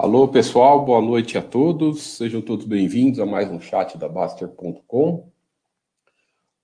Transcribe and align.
Alô, 0.00 0.28
pessoal, 0.28 0.84
boa 0.84 1.02
noite 1.02 1.36
a 1.36 1.42
todos. 1.42 2.00
Sejam 2.00 2.40
todos 2.40 2.64
bem-vindos 2.64 3.18
a 3.18 3.26
mais 3.26 3.50
um 3.50 3.60
chat 3.60 3.98
da 3.98 4.08
Baster.com. 4.08 5.28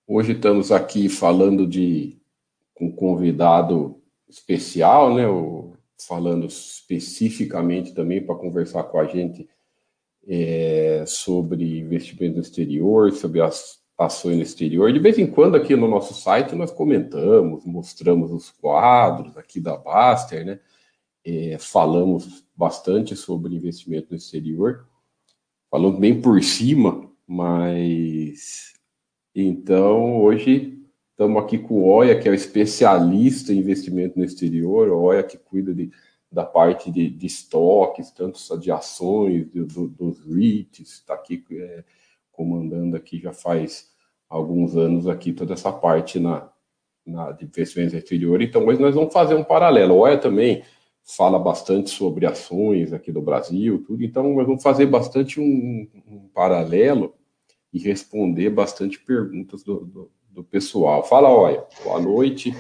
Hoje 0.06 0.34
estamos 0.34 0.70
aqui 0.70 1.08
falando 1.08 1.66
de 1.66 2.16
um 2.80 2.92
convidado 2.92 4.00
especial, 4.28 5.12
né? 5.12 5.26
O, 5.26 5.72
falando 5.98 6.46
especificamente 6.46 7.92
também 7.92 8.24
para 8.24 8.36
conversar 8.36 8.84
com 8.84 9.00
a 9.00 9.04
gente 9.04 9.48
é, 10.28 11.02
sobre 11.04 11.80
investimento 11.80 12.36
no 12.36 12.40
exterior, 12.40 13.10
sobre 13.10 13.40
as 13.40 13.80
ações 13.98 14.36
no 14.36 14.42
exterior. 14.42 14.92
De 14.92 15.00
vez 15.00 15.18
em 15.18 15.26
quando 15.26 15.56
aqui 15.56 15.74
no 15.74 15.88
nosso 15.88 16.14
site 16.14 16.54
nós 16.54 16.70
comentamos, 16.70 17.64
mostramos 17.66 18.30
os 18.30 18.52
quadros 18.52 19.36
aqui 19.36 19.58
da 19.58 19.76
Baster, 19.76 20.46
né? 20.46 20.60
É, 21.24 21.56
falamos 21.58 22.44
bastante 22.54 23.16
sobre 23.16 23.54
investimento 23.54 24.08
no 24.10 24.16
exterior, 24.16 24.86
falando 25.70 25.98
bem 25.98 26.20
por 26.20 26.42
cima, 26.42 27.10
mas 27.26 28.74
então 29.34 30.20
hoje 30.20 30.78
estamos 31.10 31.42
aqui 31.42 31.58
com 31.58 31.74
o 31.74 31.86
Oia, 31.86 32.18
que 32.20 32.28
é 32.28 32.30
o 32.30 32.34
especialista 32.34 33.52
em 33.52 33.58
investimento 33.58 34.18
no 34.18 34.24
exterior, 34.24 34.88
o 34.88 35.00
Oia 35.00 35.22
que 35.22 35.38
cuida 35.38 35.74
de, 35.74 35.90
da 36.30 36.44
parte 36.44 36.90
de, 36.90 37.08
de 37.08 37.26
estoques, 37.26 38.10
tanto 38.10 38.38
de 38.58 38.70
ações, 38.70 39.46
do, 39.46 39.64
do, 39.66 39.88
dos 39.88 40.24
REITs, 40.26 40.92
está 40.92 41.14
aqui 41.14 41.44
é, 41.52 41.84
comandando 42.30 42.96
aqui 42.96 43.18
já 43.18 43.32
faz 43.32 43.92
alguns 44.28 44.76
anos 44.76 45.06
aqui 45.06 45.32
toda 45.32 45.54
essa 45.54 45.72
parte 45.72 46.18
na, 46.18 46.50
na 47.06 47.32
de 47.32 47.44
investimento 47.44 47.92
no 47.92 47.98
exterior. 47.98 48.42
Então 48.42 48.66
hoje 48.66 48.80
nós 48.80 48.94
vamos 48.94 49.12
fazer 49.12 49.34
um 49.34 49.44
paralelo. 49.44 49.94
O 49.94 49.98
Oia 49.98 50.18
também 50.18 50.64
fala 51.04 51.38
bastante 51.38 51.90
sobre 51.90 52.26
ações 52.26 52.92
aqui 52.92 53.12
do 53.12 53.20
Brasil, 53.20 53.84
tudo. 53.86 54.02
Então, 54.02 54.34
nós 54.34 54.46
vamos 54.46 54.62
fazer 54.62 54.86
bastante 54.86 55.38
um, 55.38 55.86
um 56.08 56.28
paralelo 56.34 57.14
e 57.72 57.78
responder 57.78 58.50
bastante 58.50 58.98
perguntas 58.98 59.62
do, 59.62 59.84
do, 59.84 60.10
do, 60.30 60.44
pessoal. 60.44 61.04
Fala, 61.04 61.28
olha, 61.28 61.62
boa 61.84 62.00
noite. 62.00 62.56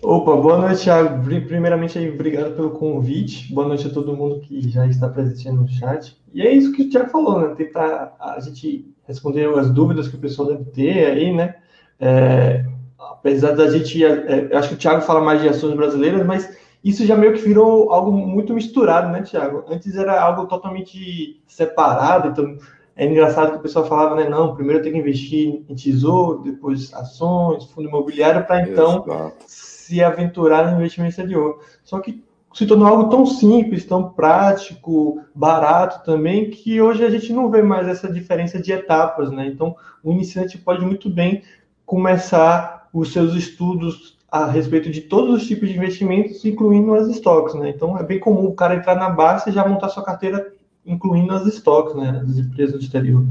Opa, 0.00 0.36
boa 0.36 0.58
noite, 0.58 0.84
Thiago. 0.84 1.24
Primeiramente, 1.24 1.98
obrigado 1.98 2.54
pelo 2.54 2.70
convite. 2.70 3.52
Boa 3.52 3.66
noite 3.66 3.88
a 3.88 3.90
todo 3.90 4.16
mundo 4.16 4.40
que 4.40 4.68
já 4.68 4.86
está 4.86 5.08
presente 5.08 5.50
no 5.50 5.66
chat. 5.66 6.16
E 6.32 6.42
é 6.42 6.52
isso 6.52 6.72
que 6.72 6.82
o 6.82 6.90
Thiago 6.90 7.10
falou, 7.10 7.40
né? 7.40 7.54
Tentar 7.56 8.14
a 8.20 8.38
gente 8.38 8.94
responder 9.08 9.48
as 9.58 9.70
dúvidas 9.70 10.06
que 10.06 10.14
o 10.14 10.20
pessoal 10.20 10.48
deve 10.48 10.66
ter 10.66 11.06
aí, 11.06 11.34
né? 11.34 11.56
É, 11.98 12.64
apesar 12.96 13.52
da 13.52 13.68
gente, 13.70 14.04
é, 14.04 14.54
acho 14.54 14.68
que 14.68 14.74
o 14.74 14.78
Thiago 14.78 15.00
fala 15.00 15.20
mais 15.20 15.40
de 15.40 15.48
ações 15.48 15.74
brasileiras, 15.74 16.24
mas 16.24 16.56
isso 16.82 17.04
já 17.04 17.16
meio 17.16 17.32
que 17.32 17.40
virou 17.40 17.92
algo 17.92 18.12
muito 18.12 18.54
misturado, 18.54 19.08
né, 19.10 19.22
Tiago? 19.22 19.64
Antes 19.68 19.96
era 19.96 20.20
algo 20.20 20.46
totalmente 20.46 21.42
separado, 21.46 22.28
então 22.28 22.56
é 22.94 23.06
engraçado 23.06 23.52
que 23.52 23.58
o 23.58 23.62
pessoal 23.62 23.86
falava, 23.86 24.16
né, 24.16 24.28
não, 24.28 24.54
primeiro 24.54 24.82
tem 24.82 24.92
que 24.92 24.98
investir 24.98 25.62
em 25.68 25.74
tesouro, 25.74 26.42
depois 26.42 26.92
ações, 26.94 27.64
fundo 27.64 27.88
imobiliário, 27.88 28.44
para 28.44 28.62
então 28.62 29.04
Exato. 29.06 29.34
se 29.46 30.02
aventurar 30.02 30.70
no 30.70 30.78
investimento 30.78 31.10
exterior. 31.10 31.60
Só 31.84 32.00
que 32.00 32.24
se 32.52 32.66
tornou 32.66 32.88
algo 32.88 33.08
tão 33.08 33.24
simples, 33.24 33.84
tão 33.84 34.10
prático, 34.10 35.22
barato 35.32 36.04
também, 36.04 36.50
que 36.50 36.80
hoje 36.80 37.04
a 37.04 37.10
gente 37.10 37.32
não 37.32 37.50
vê 37.50 37.62
mais 37.62 37.86
essa 37.86 38.12
diferença 38.12 38.60
de 38.60 38.72
etapas, 38.72 39.30
né? 39.30 39.46
Então, 39.46 39.76
o 40.02 40.10
iniciante 40.10 40.58
pode 40.58 40.84
muito 40.84 41.08
bem 41.08 41.42
começar 41.86 42.88
os 42.92 43.12
seus 43.12 43.34
estudos 43.34 44.17
a 44.30 44.46
respeito 44.50 44.90
de 44.90 45.00
todos 45.00 45.42
os 45.42 45.48
tipos 45.48 45.68
de 45.68 45.76
investimentos, 45.76 46.44
incluindo 46.44 46.94
as 46.94 47.08
estoques, 47.08 47.54
né? 47.54 47.70
Então 47.70 47.96
é 47.96 48.02
bem 48.02 48.20
comum 48.20 48.46
o 48.46 48.54
cara 48.54 48.74
entrar 48.74 48.94
na 48.94 49.08
base 49.08 49.48
e 49.48 49.52
já 49.52 49.66
montar 49.66 49.88
sua 49.88 50.04
carteira, 50.04 50.52
incluindo 50.84 51.32
as 51.32 51.46
estoques, 51.46 51.94
né? 51.94 52.22
As 52.22 52.36
empresas 52.36 52.74
do 52.74 52.80
exterior. 52.80 53.24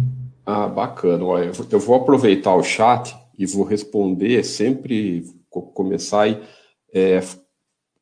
Ah, 0.45 0.67
bacana. 0.67 1.23
Olha, 1.23 1.51
eu 1.71 1.79
vou 1.79 1.95
aproveitar 1.95 2.55
o 2.55 2.63
chat 2.63 3.15
e 3.37 3.45
vou 3.45 3.63
responder 3.63 4.43
sempre, 4.43 5.25
começar 5.49 6.27
é, 6.91 7.21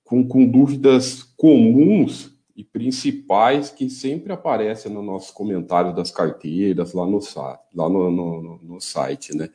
com, 0.04 0.26
com 0.26 0.48
dúvidas 0.48 1.24
comuns 1.36 2.32
e 2.56 2.64
principais 2.64 3.70
que 3.70 3.90
sempre 3.90 4.32
aparecem 4.32 4.92
no 4.92 5.02
nosso 5.02 5.34
comentário 5.34 5.94
das 5.94 6.12
carteiras 6.12 6.94
lá 6.94 7.06
no, 7.06 7.20
lá 7.74 7.90
no, 7.90 8.10
no, 8.10 8.60
no 8.64 8.80
site, 8.80 9.36
né? 9.36 9.50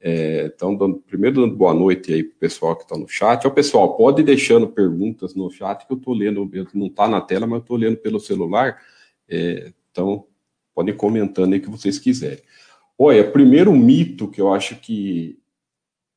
É, 0.00 0.52
então, 0.54 0.76
dando, 0.76 0.98
primeiro 0.98 1.40
dando 1.40 1.56
boa 1.56 1.74
noite 1.74 2.12
aí 2.12 2.22
para 2.22 2.36
o 2.36 2.38
pessoal 2.38 2.76
que 2.76 2.84
está 2.84 2.96
no 2.96 3.08
chat. 3.08 3.46
Ó, 3.46 3.50
pessoal, 3.50 3.96
pode 3.96 4.22
ir 4.22 4.24
deixando 4.24 4.68
perguntas 4.68 5.34
no 5.34 5.50
chat 5.50 5.86
que 5.86 5.92
eu 5.92 5.96
estou 5.96 6.14
lendo, 6.14 6.48
não 6.72 6.86
está 6.86 7.08
na 7.08 7.20
tela, 7.20 7.46
mas 7.46 7.58
eu 7.58 7.62
estou 7.62 7.76
lendo 7.76 7.96
pelo 7.96 8.20
celular. 8.20 8.80
É, 9.28 9.72
então, 9.90 10.24
podem 10.74 10.94
comentando 10.94 11.52
aí 11.52 11.60
que 11.60 11.70
vocês 11.70 11.98
quiserem. 11.98 12.42
Olha, 12.96 13.28
primeiro 13.28 13.72
mito 13.74 14.28
que 14.28 14.40
eu 14.40 14.52
acho 14.52 14.76
que 14.76 15.38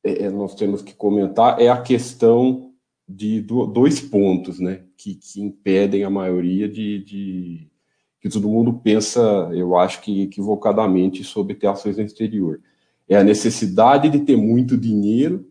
é, 0.04 0.24
é 0.24 0.30
nós 0.30 0.54
temos 0.54 0.82
que 0.82 0.94
comentar 0.94 1.60
é 1.60 1.68
a 1.68 1.80
questão 1.80 2.72
de 3.08 3.40
dois 3.40 4.00
pontos, 4.00 4.58
né, 4.58 4.84
que, 4.96 5.16
que 5.16 5.40
impedem 5.42 6.04
a 6.04 6.08
maioria 6.08 6.68
de, 6.68 7.04
de, 7.04 7.70
que 8.20 8.28
todo 8.28 8.48
mundo 8.48 8.72
pensa, 8.72 9.20
eu 9.52 9.76
acho 9.76 10.00
que 10.00 10.22
equivocadamente, 10.22 11.22
sobre 11.24 11.54
ter 11.54 11.66
ações 11.66 11.96
no 11.96 12.04
exterior 12.04 12.60
é 13.08 13.16
a 13.16 13.24
necessidade 13.24 14.08
de 14.08 14.20
ter 14.20 14.36
muito 14.36 14.76
dinheiro 14.76 15.46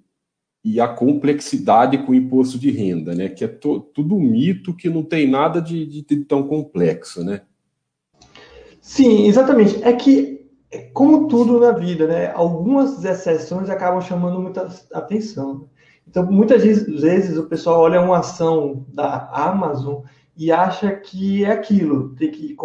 e 0.64 0.80
a 0.80 0.88
complexidade 0.88 1.98
com 2.00 2.12
o 2.12 2.16
imposto 2.16 2.60
de 2.60 2.70
renda, 2.70 3.16
né? 3.16 3.30
Que 3.30 3.44
é 3.44 3.48
to, 3.48 3.80
tudo 3.80 4.16
mito 4.16 4.76
que 4.76 4.90
não 4.90 5.04
tem 5.04 5.28
nada 5.28 5.62
de, 5.62 5.86
de, 5.86 6.02
de, 6.04 6.18
tão 6.18 6.44
complexo, 6.44 7.24
né? 7.24 7.42
Sim, 8.80 9.28
exatamente. 9.28 9.84
É 9.84 9.92
que, 9.94 10.46
como 10.94 11.28
tudo 11.28 11.60
na 11.60 11.72
vida, 11.72 12.08
né? 12.08 12.32
Algumas 12.32 13.04
exceções 13.04 13.70
acabam 13.70 14.02
chamando 14.02 14.40
muita 14.40 14.70
atenção. 14.94 15.68
Então, 16.08 16.30
muitas 16.32 16.64
vezes 16.64 17.38
o 17.38 17.48
pessoal 17.48 17.82
olha 17.82 18.02
uma 18.02 18.20
ação 18.20 18.86
da 18.90 19.30
Amazon 19.32 20.04
e 20.36 20.52
acha 20.52 20.92
que 20.92 21.44
é 21.44 21.52
aquilo, 21.52 22.16
tem 22.16 22.32
que, 22.32 22.56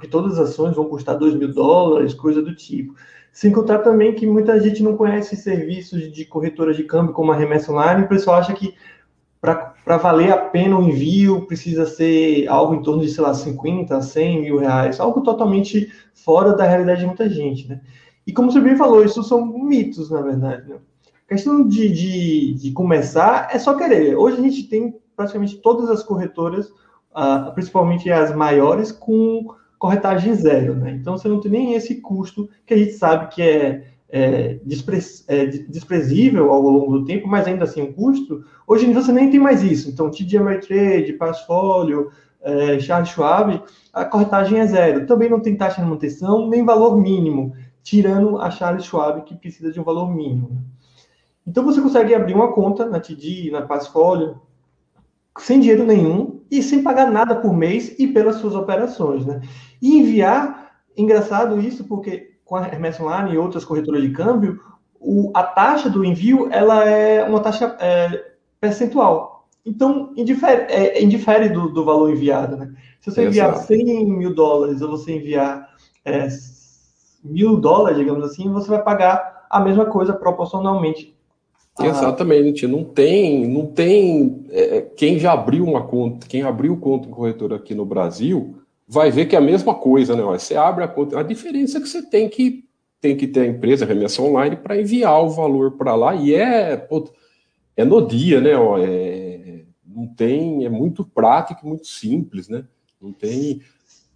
que 0.00 0.08
todas 0.08 0.38
as 0.38 0.50
ações 0.50 0.76
vão 0.76 0.88
custar 0.88 1.16
2 1.16 1.34
mil 1.34 1.52
dólares, 1.52 2.14
coisa 2.14 2.42
do 2.42 2.54
tipo. 2.54 2.94
Sem 3.32 3.50
contar 3.50 3.78
também 3.78 4.14
que 4.14 4.26
muita 4.26 4.60
gente 4.60 4.82
não 4.82 4.94
conhece 4.94 5.34
serviços 5.36 6.12
de 6.12 6.24
corretora 6.26 6.74
de 6.74 6.84
câmbio 6.84 7.14
como 7.14 7.32
a 7.32 7.36
remessa 7.36 7.72
online, 7.72 8.04
o 8.04 8.08
pessoal 8.08 8.36
acha 8.36 8.52
que 8.52 8.74
para 9.40 9.96
valer 9.96 10.30
a 10.30 10.36
pena 10.36 10.78
o 10.78 10.82
envio 10.82 11.46
precisa 11.46 11.86
ser 11.86 12.46
algo 12.46 12.74
em 12.74 12.82
torno 12.82 13.02
de, 13.02 13.10
sei 13.10 13.24
lá, 13.24 13.34
50, 13.34 14.00
100 14.00 14.40
mil 14.42 14.58
reais, 14.58 15.00
algo 15.00 15.22
totalmente 15.22 15.90
fora 16.14 16.54
da 16.54 16.64
realidade 16.64 17.00
de 17.00 17.06
muita 17.06 17.28
gente, 17.28 17.66
né? 17.66 17.80
E 18.24 18.32
como 18.32 18.52
você 18.52 18.60
bem 18.60 18.76
falou, 18.76 19.02
isso 19.04 19.24
são 19.24 19.44
mitos, 19.58 20.10
na 20.10 20.20
verdade, 20.20 20.68
né? 20.68 20.76
A 21.26 21.28
questão 21.28 21.66
de, 21.66 21.88
de, 21.88 22.54
de 22.54 22.70
começar 22.72 23.48
é 23.50 23.58
só 23.58 23.74
querer. 23.74 24.14
Hoje 24.14 24.36
a 24.36 24.42
gente 24.42 24.64
tem 24.64 24.94
praticamente 25.16 25.56
todas 25.56 25.88
as 25.88 26.02
corretoras, 26.02 26.68
uh, 26.68 27.52
principalmente 27.54 28.10
as 28.12 28.32
maiores, 28.36 28.92
com 28.92 29.46
corretagem 29.82 30.32
zero, 30.34 30.76
né? 30.76 30.92
Então 30.92 31.18
você 31.18 31.26
não 31.26 31.40
tem 31.40 31.50
nem 31.50 31.74
esse 31.74 31.96
custo 32.00 32.48
que 32.64 32.72
a 32.72 32.76
gente 32.76 32.92
sabe 32.92 33.34
que 33.34 33.42
é, 33.42 33.84
é, 34.08 34.60
despre, 34.64 35.00
é 35.26 35.44
desprezível 35.44 36.52
ao 36.52 36.62
longo 36.62 37.00
do 37.00 37.04
tempo, 37.04 37.26
mas 37.26 37.48
ainda 37.48 37.64
assim 37.64 37.82
um 37.82 37.92
custo. 37.92 38.44
Hoje 38.64 38.86
em 38.86 38.92
dia 38.92 39.02
você 39.02 39.10
nem 39.10 39.28
tem 39.28 39.40
mais 39.40 39.60
isso. 39.64 39.90
Então 39.90 40.08
TD 40.08 40.38
Ameritrade, 40.38 41.14
Passfolio, 41.14 42.12
é, 42.42 42.78
Charles 42.78 43.08
Schwab, 43.08 43.60
a 43.92 44.04
corretagem 44.04 44.60
é 44.60 44.66
zero. 44.68 45.04
Também 45.04 45.28
não 45.28 45.40
tem 45.40 45.56
taxa 45.56 45.80
de 45.80 45.88
manutenção 45.88 46.48
nem 46.48 46.64
valor 46.64 46.96
mínimo, 46.96 47.52
tirando 47.82 48.38
a 48.38 48.52
Charles 48.52 48.84
Schwab 48.84 49.22
que 49.24 49.34
precisa 49.34 49.72
de 49.72 49.80
um 49.80 49.84
valor 49.84 50.14
mínimo. 50.14 50.48
Né? 50.48 50.60
Então 51.44 51.64
você 51.64 51.80
consegue 51.80 52.14
abrir 52.14 52.34
uma 52.34 52.52
conta 52.52 52.86
na 52.86 53.00
TD, 53.00 53.50
na 53.50 53.62
Passfolio, 53.62 54.40
sem 55.40 55.58
dinheiro 55.58 55.84
nenhum 55.84 56.40
e 56.52 56.62
sem 56.62 56.82
pagar 56.82 57.10
nada 57.10 57.34
por 57.34 57.54
mês 57.54 57.98
e 57.98 58.06
pelas 58.06 58.36
suas 58.36 58.54
operações, 58.54 59.24
né? 59.24 59.40
E 59.80 59.96
enviar, 59.98 60.70
engraçado 60.94 61.58
isso, 61.58 61.84
porque 61.84 62.34
com 62.44 62.56
a 62.56 62.66
Hermes 62.66 63.00
Online 63.00 63.32
e 63.32 63.38
outras 63.38 63.64
corretoras 63.64 64.02
de 64.02 64.10
câmbio, 64.10 64.60
o, 65.00 65.30
a 65.32 65.42
taxa 65.42 65.88
do 65.88 66.04
envio 66.04 66.48
ela 66.52 66.84
é 66.84 67.24
uma 67.24 67.40
taxa 67.40 67.74
é, 67.80 68.32
percentual. 68.60 69.48
Então, 69.64 70.12
indifere, 70.14 70.70
é, 70.70 71.02
indifere 71.02 71.48
do, 71.48 71.70
do, 71.70 71.86
valor 71.86 72.10
enviado, 72.10 72.54
né? 72.54 72.74
Se 73.00 73.10
você 73.10 73.24
enviar 73.24 73.56
100 73.56 74.10
mil 74.10 74.34
dólares 74.34 74.82
ou 74.82 74.90
você 74.90 75.16
enviar 75.16 75.66
é, 76.04 76.28
mil 77.24 77.56
dólares, 77.56 77.96
digamos 77.96 78.24
assim, 78.24 78.52
você 78.52 78.68
vai 78.68 78.82
pagar 78.82 79.46
a 79.48 79.58
mesma 79.58 79.86
coisa 79.86 80.12
proporcionalmente. 80.12 81.16
Exatamente, 81.80 82.66
não 82.66 82.84
tem, 82.84 83.48
não 83.48 83.66
tem 83.66 84.44
é, 84.50 84.76
é, 84.76 84.80
quem 84.82 85.18
já 85.18 85.32
abriu 85.32 85.64
uma 85.64 85.86
conta, 85.86 86.26
quem 86.26 86.42
abriu 86.42 86.76
conta 86.76 87.08
em 87.08 87.10
corretora 87.10 87.56
aqui 87.56 87.74
no 87.74 87.86
Brasil, 87.86 88.56
vai 88.86 89.10
ver 89.10 89.24
que 89.24 89.34
é 89.34 89.38
a 89.38 89.42
mesma 89.42 89.74
coisa, 89.74 90.14
né? 90.14 90.22
Você 90.22 90.54
abre 90.54 90.84
a 90.84 90.88
conta, 90.88 91.18
a 91.18 91.22
diferença 91.22 91.78
é 91.78 91.80
que 91.80 91.88
você 91.88 92.02
tem 92.02 92.28
que 92.28 92.64
tem 93.00 93.16
que 93.16 93.26
ter 93.26 93.40
a 93.40 93.46
empresa 93.46 93.84
remessa 93.84 94.22
online 94.22 94.54
para 94.54 94.80
enviar 94.80 95.24
o 95.24 95.30
valor 95.30 95.72
para 95.72 95.94
lá 95.94 96.14
e 96.14 96.34
é 96.34 96.76
pô, 96.76 97.10
é 97.76 97.84
no 97.84 98.06
dia, 98.06 98.40
né? 98.40 98.54
Ó, 98.54 98.78
é, 98.78 99.64
não 99.84 100.06
tem, 100.06 100.64
é 100.64 100.68
muito 100.68 101.04
prático, 101.04 101.66
muito 101.66 101.86
simples, 101.86 102.48
né? 102.48 102.64
Não 103.00 103.12
tem 103.12 103.60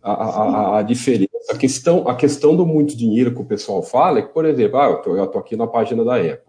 a, 0.02 0.12
a, 0.12 0.78
a, 0.78 0.82
diferença, 0.82 1.52
a 1.52 1.56
questão, 1.56 2.06
a 2.06 2.14
questão 2.14 2.54
do 2.54 2.64
muito 2.64 2.96
dinheiro 2.96 3.34
que 3.34 3.40
o 3.40 3.46
pessoal 3.46 3.82
fala 3.82 4.20
é 4.20 4.22
que, 4.22 4.32
por 4.32 4.44
exemplo, 4.44 4.78
ah, 4.78 4.90
eu 4.90 5.02
tô, 5.02 5.16
eu 5.16 5.26
tô 5.26 5.38
aqui 5.38 5.56
na 5.56 5.66
página 5.66 6.04
da 6.04 6.16
Apple. 6.16 6.45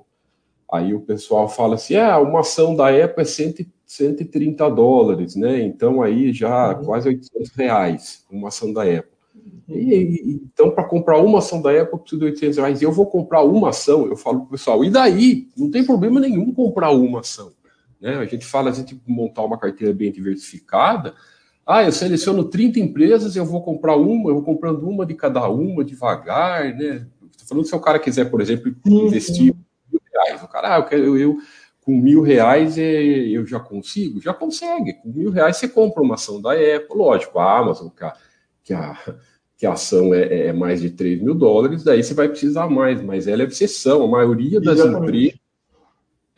Aí 0.72 0.94
o 0.94 1.02
pessoal 1.02 1.48
fala 1.48 1.76
assim, 1.76 1.96
ah, 1.96 2.20
uma 2.20 2.42
ação 2.42 2.76
da 2.76 2.90
Apple 2.90 3.22
é 3.22 3.26
100, 3.26 3.68
130 3.86 4.70
dólares, 4.70 5.36
né? 5.36 5.62
Então 5.62 6.02
aí 6.02 6.34
já 6.34 6.78
uhum. 6.78 6.86
quase 6.86 7.08
800 7.08 7.52
reais 7.52 8.26
uma 8.30 8.50
ação 8.50 8.74
da 8.74 8.84
Apple. 8.84 9.18
E, 9.70 9.76
e, 9.76 10.42
então, 10.44 10.72
para 10.72 10.84
comprar 10.84 11.20
uma 11.20 11.40
ação 11.40 11.62
da 11.62 11.70
Apple, 11.70 11.94
eu 11.94 12.00
preciso 12.00 12.20
de 12.20 12.26
800 12.26 12.58
reais. 12.58 12.82
E 12.82 12.86
eu 12.86 12.92
vou 12.92 13.06
comprar 13.06 13.44
uma 13.44 13.70
ação, 13.70 14.08
eu 14.08 14.16
falo 14.16 14.40
para 14.40 14.48
o 14.48 14.52
pessoal, 14.52 14.84
e 14.84 14.90
daí? 14.90 15.48
Não 15.58 15.70
tem 15.70 15.86
problema 15.86 16.20
nenhum 16.20 16.54
comprar 16.54 16.92
uma 16.92 17.20
ação. 17.20 17.52
Né? 18.00 18.16
A 18.16 18.26
gente 18.26 18.46
fala, 18.46 18.70
a 18.70 18.74
gente 18.74 19.00
montar 19.06 19.44
uma 19.44 19.58
carteira 19.58 19.94
bem 19.94 20.12
diversificada. 20.12 21.14
Ah, 21.66 21.84
eu 21.84 21.92
seleciono 21.92 22.46
30 22.46 22.80
empresas, 22.80 23.36
eu 23.36 23.46
vou 23.46 23.62
comprar 23.62 23.98
uma, 23.98 24.30
eu 24.30 24.36
vou 24.36 24.44
comprando 24.44 24.88
uma 24.88 25.06
de 25.06 25.14
cada 25.14 25.50
uma, 25.50 25.84
devagar, 25.84 26.74
né? 26.74 27.06
Estou 27.30 27.48
falando 27.48 27.66
se 27.66 27.76
o 27.76 27.80
cara 27.80 28.00
quiser, 28.00 28.32
por 28.32 28.40
exemplo, 28.40 28.74
investir 28.86 29.54
reais. 30.26 30.44
O 30.44 30.48
cara, 30.48 30.76
ah, 30.76 30.80
eu, 30.80 30.86
quero, 30.86 31.18
eu, 31.18 31.38
com 31.82 31.92
mil 31.92 32.22
reais 32.22 32.78
eu 32.78 33.46
já 33.46 33.60
consigo? 33.60 34.22
Já 34.22 34.34
consegue. 34.34 34.94
Com 34.94 35.10
mil 35.10 35.32
reais 35.32 35.58
você 35.58 35.68
compra 35.68 36.04
uma 36.04 36.16
ação 36.16 36.42
da 36.42 36.54
Apple, 36.54 36.98
lógico, 36.98 37.40
a 37.40 37.60
Amazon, 37.60 37.90
que 37.90 38.04
a, 38.04 38.14
que 38.64 38.74
a, 38.74 39.16
que 39.58 39.66
a 39.66 39.74
ação 39.74 40.14
é, 40.14 40.48
é 40.48 40.54
mais 40.54 40.82
de 40.82 40.90
3 40.90 41.22
mil 41.22 41.34
dólares, 41.34 41.84
daí 41.84 42.04
você 42.04 42.14
vai 42.14 42.30
precisar 42.30 42.70
mais, 42.70 43.02
mas 43.02 43.28
ela 43.28 43.42
é 43.44 43.46
exceção. 43.46 44.04
A 44.04 44.08
maioria 44.08 44.60
das 44.60 44.80
empresas 44.80 45.40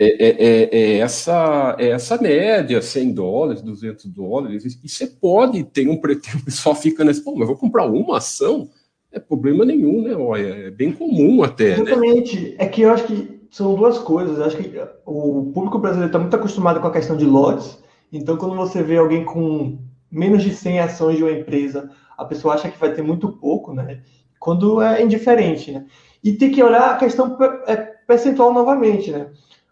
é, 0.02 0.08
é, 0.08 0.30
é, 0.30 0.70
é, 0.72 0.98
essa, 1.00 1.76
é 1.78 1.90
essa 1.90 2.22
média, 2.22 2.82
100 2.82 3.14
dólares, 3.14 3.62
200 3.62 4.06
dólares, 4.06 4.64
e 4.82 4.88
você 4.88 5.06
pode 5.06 5.62
ter 5.66 5.90
um 5.90 5.98
pretexto, 5.98 6.46
pessoal 6.46 6.74
fica 6.74 7.04
nesse, 7.04 7.22
pô, 7.22 7.34
mas 7.34 7.42
eu 7.42 7.48
vou 7.48 7.58
comprar 7.58 7.86
uma 7.86 8.18
ação? 8.18 8.70
É 9.12 9.20
problema 9.20 9.66
nenhum, 9.66 10.04
né? 10.04 10.16
Olha, 10.16 10.68
é 10.68 10.72
bem 10.72 10.94
comum 10.94 11.44
até. 11.44 11.76
Né? 11.76 11.82
Exatamente. 11.82 12.40
Né? 12.42 12.56
É 12.60 12.68
que 12.68 12.84
eu 12.84 12.92
acho 12.92 13.08
que 13.08 13.39
são 13.50 13.76
duas 13.76 13.98
coisas. 14.00 14.40
Acho 14.40 14.58
que 14.58 14.80
o 15.06 15.52
público 15.54 15.80
brasileiro 15.80 16.10
está 16.10 16.20
muito 16.20 16.36
acostumado 16.36 16.80
com 16.80 16.88
a 16.88 16.94
questão 16.94 17.18
de 17.18 17.26
lotes, 17.26 17.82
então 18.12 18.38
quando 18.38 18.56
você 18.56 18.82
vê 18.82 18.98
alguém 18.98 19.24
com 19.24 19.80
menos 20.12 20.44
de 20.44 20.54
100 20.54 20.80
ações 20.80 21.18
de 21.18 21.24
uma 21.24 21.32
empresa, 21.32 21.90
a 22.18 22.26
pessoa 22.26 22.56
acha 22.56 22.70
que 22.70 22.80
vai 22.80 22.92
ter 22.94 23.02
muito 23.02 23.30
pouco, 23.30 23.74
né? 23.74 24.02
Quando 24.40 24.82
é 24.82 25.04
indiferente, 25.04 25.72
né? 25.72 25.86
E 26.24 26.34
tem 26.34 26.52
que 26.52 26.64
olhar 26.64 26.92
a 26.92 26.98
questão 26.98 27.38
é, 27.68 27.76
percentual 27.76 28.54
novamente, 28.54 29.12
né? 29.12 29.30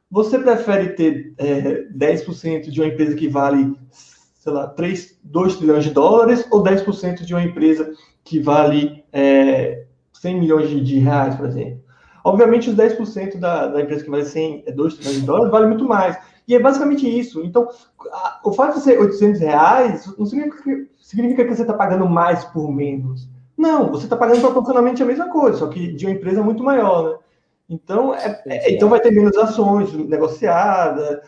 Você 0.10 0.40
prefere 0.40 0.94
ter 0.94 1.34
é, 1.38 1.84
10% 1.90 2.70
de 2.70 2.80
uma 2.80 2.88
empresa 2.88 3.16
que 3.16 3.28
vale, 3.28 3.76
sei 3.92 4.54
lá, 4.54 4.68
3, 4.68 5.20
2 5.24 5.58
trilhões 5.58 5.84
de 5.84 5.92
dólares 5.92 6.48
ou 6.50 6.64
10% 6.64 7.26
de 7.26 7.34
uma 7.34 7.44
empresa 7.44 7.92
que 8.24 8.40
vale 8.40 9.04
é, 9.12 9.86
100 10.14 10.40
milhões 10.40 10.70
de, 10.70 10.82
de, 10.82 11.00
reais, 11.00 11.36
por 11.36 11.48
exemplo? 11.48 11.82
Obviamente, 12.28 12.70
os 12.70 12.76
10% 12.76 13.38
da, 13.38 13.68
da 13.68 13.82
empresa 13.82 14.04
que 14.04 14.10
vale 14.10 14.26
100, 14.26 14.66
2 14.76 14.94
é, 14.94 14.98
trilhões 14.98 15.22
de 15.22 15.26
dólares 15.26 15.50
vale 15.50 15.68
muito 15.68 15.86
mais. 15.86 16.18
E 16.46 16.54
é 16.54 16.60
basicamente 16.60 17.08
isso. 17.08 17.42
Então, 17.42 17.70
a, 18.12 18.42
o 18.44 18.52
fato 18.52 18.76
de 18.76 18.84
ser 18.84 19.00
800 19.00 19.40
reais 19.40 20.18
não 20.18 20.26
significa, 20.26 20.88
significa 21.00 21.46
que 21.46 21.56
você 21.56 21.62
está 21.62 21.74
pagando 21.74 22.06
mais 22.06 22.44
por 22.44 22.70
menos. 22.70 23.30
Não, 23.58 23.90
você 23.90 24.04
está 24.04 24.18
pagando 24.18 24.42
proporcionalmente 24.42 25.02
a 25.02 25.06
mesma 25.06 25.30
coisa, 25.30 25.58
só 25.58 25.68
que 25.68 25.94
de 25.94 26.06
uma 26.06 26.12
empresa 26.12 26.44
muito 26.44 26.62
maior, 26.62 27.12
né? 27.12 27.18
Então, 27.70 28.14
é, 28.14 28.42
é, 28.46 28.74
então 28.74 28.90
vai 28.90 29.00
ter 29.00 29.12
menos 29.12 29.38
ações 29.38 29.94
negociadas. 29.94 31.20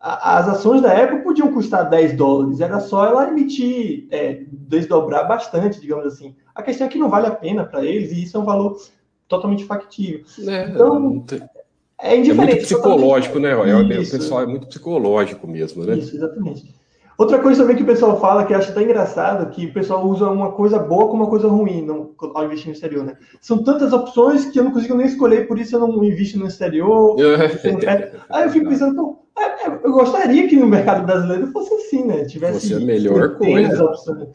As 0.00 0.48
ações 0.48 0.80
da 0.80 0.92
Apple 0.92 1.22
podiam 1.22 1.52
custar 1.52 1.90
10 1.90 2.16
dólares, 2.16 2.60
era 2.60 2.80
só 2.80 3.04
ela 3.04 3.28
emitir, 3.28 4.06
é, 4.10 4.44
desdobrar 4.50 5.28
bastante, 5.28 5.80
digamos 5.80 6.06
assim. 6.06 6.34
A 6.54 6.62
questão 6.62 6.86
é 6.86 6.90
que 6.90 6.98
não 6.98 7.10
vale 7.10 7.26
a 7.26 7.32
pena 7.32 7.64
para 7.64 7.84
eles, 7.84 8.12
e 8.12 8.22
isso 8.22 8.36
é 8.36 8.40
um 8.40 8.44
valor 8.44 8.78
totalmente 9.28 9.64
factível. 9.64 10.24
É, 10.46 10.68
então, 10.70 11.24
é 12.00 12.16
indiferente. 12.16 12.30
É 12.30 12.54
muito 12.54 12.62
psicológico, 12.62 13.38
né? 13.38 13.50
É, 13.50 13.76
o 13.76 13.88
pessoal 13.88 14.42
é 14.42 14.46
muito 14.46 14.66
psicológico 14.66 15.46
mesmo, 15.46 15.84
né? 15.84 15.96
Isso, 15.96 16.16
exatamente. 16.16 16.74
Outra 17.18 17.40
coisa 17.40 17.62
também 17.62 17.76
que 17.76 17.82
o 17.82 17.86
pessoal 17.86 18.20
fala, 18.20 18.46
que 18.46 18.54
eu 18.54 18.58
acho 18.58 18.70
até 18.70 18.80
engraçado, 18.80 19.50
que 19.50 19.66
o 19.66 19.72
pessoal 19.72 20.06
usa 20.06 20.30
uma 20.30 20.52
coisa 20.52 20.78
boa 20.78 21.08
como 21.08 21.24
uma 21.24 21.28
coisa 21.28 21.48
ruim 21.48 21.84
no, 21.84 22.14
ao 22.32 22.44
investir 22.44 22.68
no 22.68 22.74
exterior, 22.74 23.04
né? 23.04 23.16
São 23.40 23.58
tantas 23.64 23.92
opções 23.92 24.44
que 24.44 24.60
eu 24.60 24.62
não 24.62 24.70
consigo 24.70 24.94
nem 24.94 25.08
escolher, 25.08 25.48
por 25.48 25.58
isso 25.58 25.74
eu 25.74 25.80
não 25.80 26.04
invisto 26.04 26.38
no 26.38 26.46
exterior. 26.46 27.16
Aí 28.30 28.44
eu 28.44 28.50
fico 28.50 28.68
pensando, 28.68 28.94
pô, 28.94 29.18
é, 29.36 29.66
é, 29.66 29.80
eu 29.82 29.90
gostaria 29.90 30.46
que 30.46 30.54
no 30.54 30.68
mercado 30.68 31.04
brasileiro 31.04 31.48
fosse 31.48 31.74
assim, 31.74 32.04
né? 32.04 32.24
Tivesse 32.24 32.70
fosse 32.70 32.74
a 32.74 32.86
melhor 32.86 33.36
coisa. 33.36 33.84
Opções. 33.84 34.28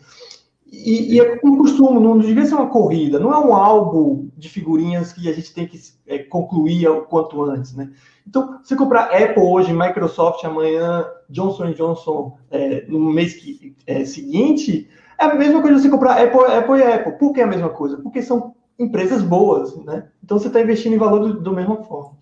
E, 0.74 1.14
e 1.14 1.20
é 1.20 1.38
como 1.38 1.60
costumo, 1.60 2.00
não 2.00 2.18
devia 2.18 2.46
ser 2.48 2.56
uma 2.56 2.68
corrida, 2.68 3.20
não 3.20 3.32
é 3.32 3.38
um 3.38 3.54
álbum 3.54 4.28
de 4.36 4.50
figurinhas 4.50 5.14
que 5.14 5.30
a 5.30 5.34
gente 5.34 5.54
tem 5.54 5.68
que 5.68 5.80
é, 6.08 6.18
concluir 6.18 6.88
o 6.88 7.04
quanto 7.04 7.44
antes, 7.44 7.76
né? 7.76 7.92
Então, 8.28 8.60
você 8.64 8.76
comprar 8.76 9.16
Apple 9.16 9.44
hoje, 9.44 9.72
Microsoft 9.72 10.44
amanhã, 10.44 11.06
Johnson 11.30 11.74
Johnson 11.74 12.38
é, 12.50 12.86
no 12.88 13.14
mês 13.14 13.36
que, 13.36 13.76
é, 13.86 14.04
seguinte, 14.04 14.90
é 15.20 15.26
a 15.26 15.36
mesma 15.36 15.62
coisa 15.62 15.78
você 15.78 15.90
comprar 15.90 16.20
Apple, 16.20 16.52
Apple 16.52 16.80
e 16.80 16.84
Apple. 16.84 17.20
Por 17.20 17.34
que 17.34 17.42
é 17.42 17.44
a 17.44 17.48
mesma 17.48 17.70
coisa? 17.70 17.98
Porque 17.98 18.24
são 18.24 18.56
empresas 18.80 19.22
boas, 19.22 19.76
né? 19.86 20.08
Então 20.24 20.40
você 20.40 20.48
está 20.48 20.60
investindo 20.60 20.94
em 20.94 20.98
valor 20.98 21.40
da 21.40 21.52
mesma 21.52 21.84
forma. 21.84 22.18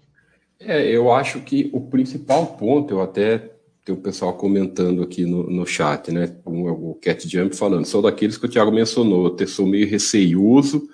É, 0.59 0.85
eu 0.85 1.11
acho 1.11 1.39
que 1.39 1.71
o 1.73 1.79
principal 1.79 2.45
ponto, 2.47 2.93
eu 2.93 3.01
até 3.01 3.50
tem 3.83 3.95
o 3.95 3.97
pessoal 4.01 4.33
comentando 4.33 5.01
aqui 5.01 5.25
no, 5.25 5.49
no 5.49 5.65
chat, 5.65 6.11
né? 6.11 6.35
O, 6.45 6.91
o 6.91 6.95
Cat 6.95 7.27
Jump 7.27 7.55
falando, 7.55 7.85
sou 7.85 8.01
daqueles 8.01 8.37
que 8.37 8.45
o 8.45 8.49
Thiago 8.49 8.71
mencionou, 8.71 9.35
eu 9.39 9.47
sou 9.47 9.65
meio 9.65 9.89
receioso 9.89 10.87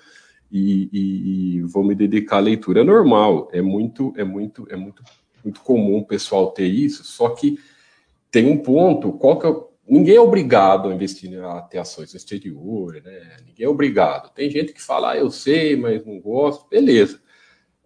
e, 0.50 0.88
e, 0.92 1.56
e, 1.56 1.62
vou 1.62 1.84
me 1.84 1.94
dedicar 1.94 2.36
à 2.36 2.40
leitura. 2.40 2.80
É 2.80 2.84
normal, 2.84 3.48
é 3.52 3.60
muito, 3.60 4.14
é 4.16 4.24
muito, 4.24 4.66
é 4.70 4.76
muito, 4.76 5.02
muito 5.44 5.60
comum 5.60 5.98
o 5.98 6.06
pessoal 6.06 6.50
ter 6.50 6.66
isso, 6.66 7.04
só 7.04 7.28
que 7.30 7.58
tem 8.30 8.50
um 8.50 8.58
ponto, 8.58 9.12
qual 9.12 9.38
que 9.38 9.46
é, 9.46 9.54
ninguém 9.86 10.16
é 10.16 10.20
obrigado 10.20 10.88
a 10.88 10.94
investir 10.94 11.42
a 11.42 11.60
ter 11.62 11.78
ações 11.78 12.12
no 12.12 12.16
exterior, 12.16 12.94
né? 13.04 13.36
Ninguém 13.46 13.66
é 13.66 13.68
obrigado. 13.68 14.32
Tem 14.32 14.50
gente 14.50 14.72
que 14.72 14.82
fala, 14.82 15.12
ah, 15.12 15.16
eu 15.16 15.30
sei, 15.30 15.76
mas 15.76 16.04
não 16.06 16.18
gosto, 16.20 16.68
beleza. 16.68 17.20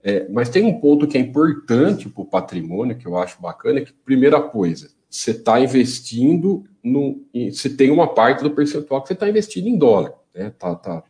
É, 0.04 0.28
mas 0.28 0.48
tem 0.48 0.64
um 0.64 0.80
ponto 0.80 1.06
que 1.06 1.16
é 1.16 1.20
importante 1.20 2.08
para 2.08 2.22
o 2.22 2.26
patrimônio, 2.26 2.98
que 2.98 3.06
eu 3.06 3.16
acho 3.16 3.40
bacana, 3.40 3.80
que, 3.80 3.92
primeira 3.92 4.40
coisa, 4.40 4.90
você 5.12 5.32
está 5.32 5.60
investindo 5.60 6.64
no. 6.82 7.22
Você 7.50 7.68
tem 7.68 7.90
uma 7.90 8.14
parte 8.14 8.42
do 8.42 8.50
percentual 8.50 9.02
que 9.02 9.08
você 9.08 9.14
está 9.14 9.28
investindo 9.28 9.66
em 9.68 9.76
dólar. 9.76 10.14
Né? 10.34 10.50
Tá, 10.58 10.74
tá, 10.74 11.04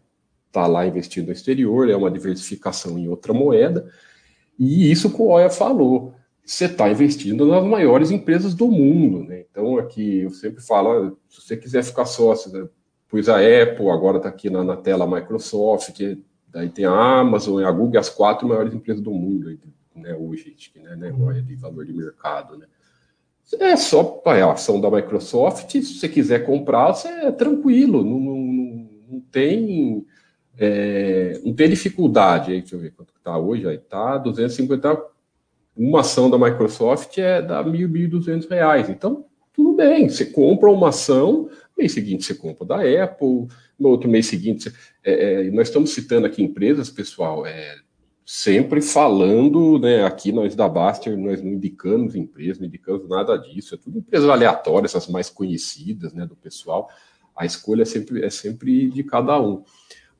tá 0.50 0.66
lá 0.66 0.86
investindo 0.86 1.26
no 1.26 1.32
exterior, 1.32 1.88
é 1.88 1.96
uma 1.96 2.10
diversificação 2.10 2.98
em 2.98 3.08
outra 3.08 3.32
moeda. 3.32 3.88
E 4.58 4.90
isso 4.90 5.10
que 5.10 5.22
o 5.22 5.28
Oya 5.28 5.50
falou. 5.50 6.14
Você 6.44 6.64
está 6.64 6.90
investindo 6.90 7.46
nas 7.46 7.64
maiores 7.64 8.10
empresas 8.10 8.52
do 8.52 8.66
mundo. 8.66 9.22
Né? 9.22 9.44
Então, 9.48 9.78
aqui 9.78 10.22
eu 10.22 10.30
sempre 10.30 10.60
falo: 10.60 11.16
se 11.28 11.40
você 11.40 11.56
quiser 11.56 11.84
ficar 11.84 12.04
sócio, 12.04 12.52
né? 12.52 12.68
pois 13.08 13.28
a 13.28 13.36
Apple, 13.36 13.88
agora 13.88 14.16
está 14.16 14.28
aqui 14.28 14.50
na, 14.50 14.64
na 14.64 14.76
tela 14.76 15.04
a 15.04 15.08
Microsoft, 15.08 15.92
que 15.92 16.20
Daí 16.52 16.68
tem 16.68 16.84
a 16.84 16.92
Amazon 16.92 17.64
a 17.64 17.72
Google, 17.72 17.98
as 17.98 18.10
quatro 18.10 18.46
maiores 18.46 18.74
empresas 18.74 19.02
do 19.02 19.10
mundo 19.10 19.58
né, 19.94 20.14
hoje, 20.14 20.54
né, 20.76 20.96
né, 20.96 21.10
de 21.40 21.56
valor 21.56 21.86
de 21.86 21.94
mercado. 21.94 22.58
Né. 22.58 22.66
É 23.60 23.76
só 23.76 24.22
a 24.24 24.52
ação 24.52 24.80
da 24.80 24.90
Microsoft, 24.90 25.70
se 25.70 25.82
você 25.82 26.08
quiser 26.08 26.46
comprar, 26.46 26.92
você 26.92 27.08
é 27.08 27.30
tranquilo, 27.30 28.02
não, 28.02 28.18
não, 28.18 28.88
não 29.10 29.20
tem 29.30 30.06
é, 30.58 31.40
não 31.44 31.52
tem 31.54 31.68
dificuldade. 31.68 32.52
Deixa 32.52 32.76
eu 32.76 32.80
ver 32.80 32.92
quanto 32.92 33.12
está 33.16 33.36
hoje, 33.38 33.66
aí 33.66 33.76
está 33.76 34.18
250. 34.18 35.12
Uma 35.76 36.00
ação 36.00 36.28
da 36.30 36.38
Microsoft 36.38 37.16
é 37.18 37.40
da 37.40 37.64
1.200 37.64 38.48
reais. 38.48 38.88
Então, 38.88 39.24
tudo 39.52 39.74
bem, 39.74 40.08
você 40.08 40.26
compra 40.26 40.70
uma 40.70 40.90
ação, 40.90 41.48
mês 41.76 41.92
seguinte 41.92 42.24
você 42.24 42.34
compra 42.34 42.66
da 42.66 43.04
Apple, 43.04 43.48
no 43.78 43.88
outro 43.88 44.08
mês 44.08 44.26
seguinte. 44.26 44.72
É, 45.04 45.46
é, 45.46 45.50
nós 45.50 45.68
estamos 45.68 45.90
citando 45.90 46.26
aqui 46.26 46.42
empresas, 46.42 46.90
pessoal, 46.90 47.46
é, 47.46 47.76
sempre 48.24 48.80
falando, 48.80 49.78
né, 49.78 50.04
aqui 50.04 50.32
nós 50.32 50.54
da 50.54 50.68
Baster, 50.68 51.18
nós 51.18 51.42
não 51.42 51.52
indicamos 51.52 52.14
empresas, 52.14 52.58
não 52.58 52.66
indicamos 52.66 53.08
nada 53.08 53.36
disso, 53.36 53.74
é 53.74 53.78
tudo 53.78 53.98
empresas 53.98 54.28
aleatórias, 54.28 54.94
as 54.94 55.08
mais 55.08 55.28
conhecidas, 55.28 56.12
né, 56.12 56.26
do 56.26 56.36
pessoal, 56.36 56.88
a 57.36 57.44
escolha 57.44 57.82
é 57.82 57.86
sempre, 57.86 58.24
é 58.24 58.30
sempre 58.30 58.88
de 58.88 59.02
cada 59.02 59.40
um, 59.40 59.64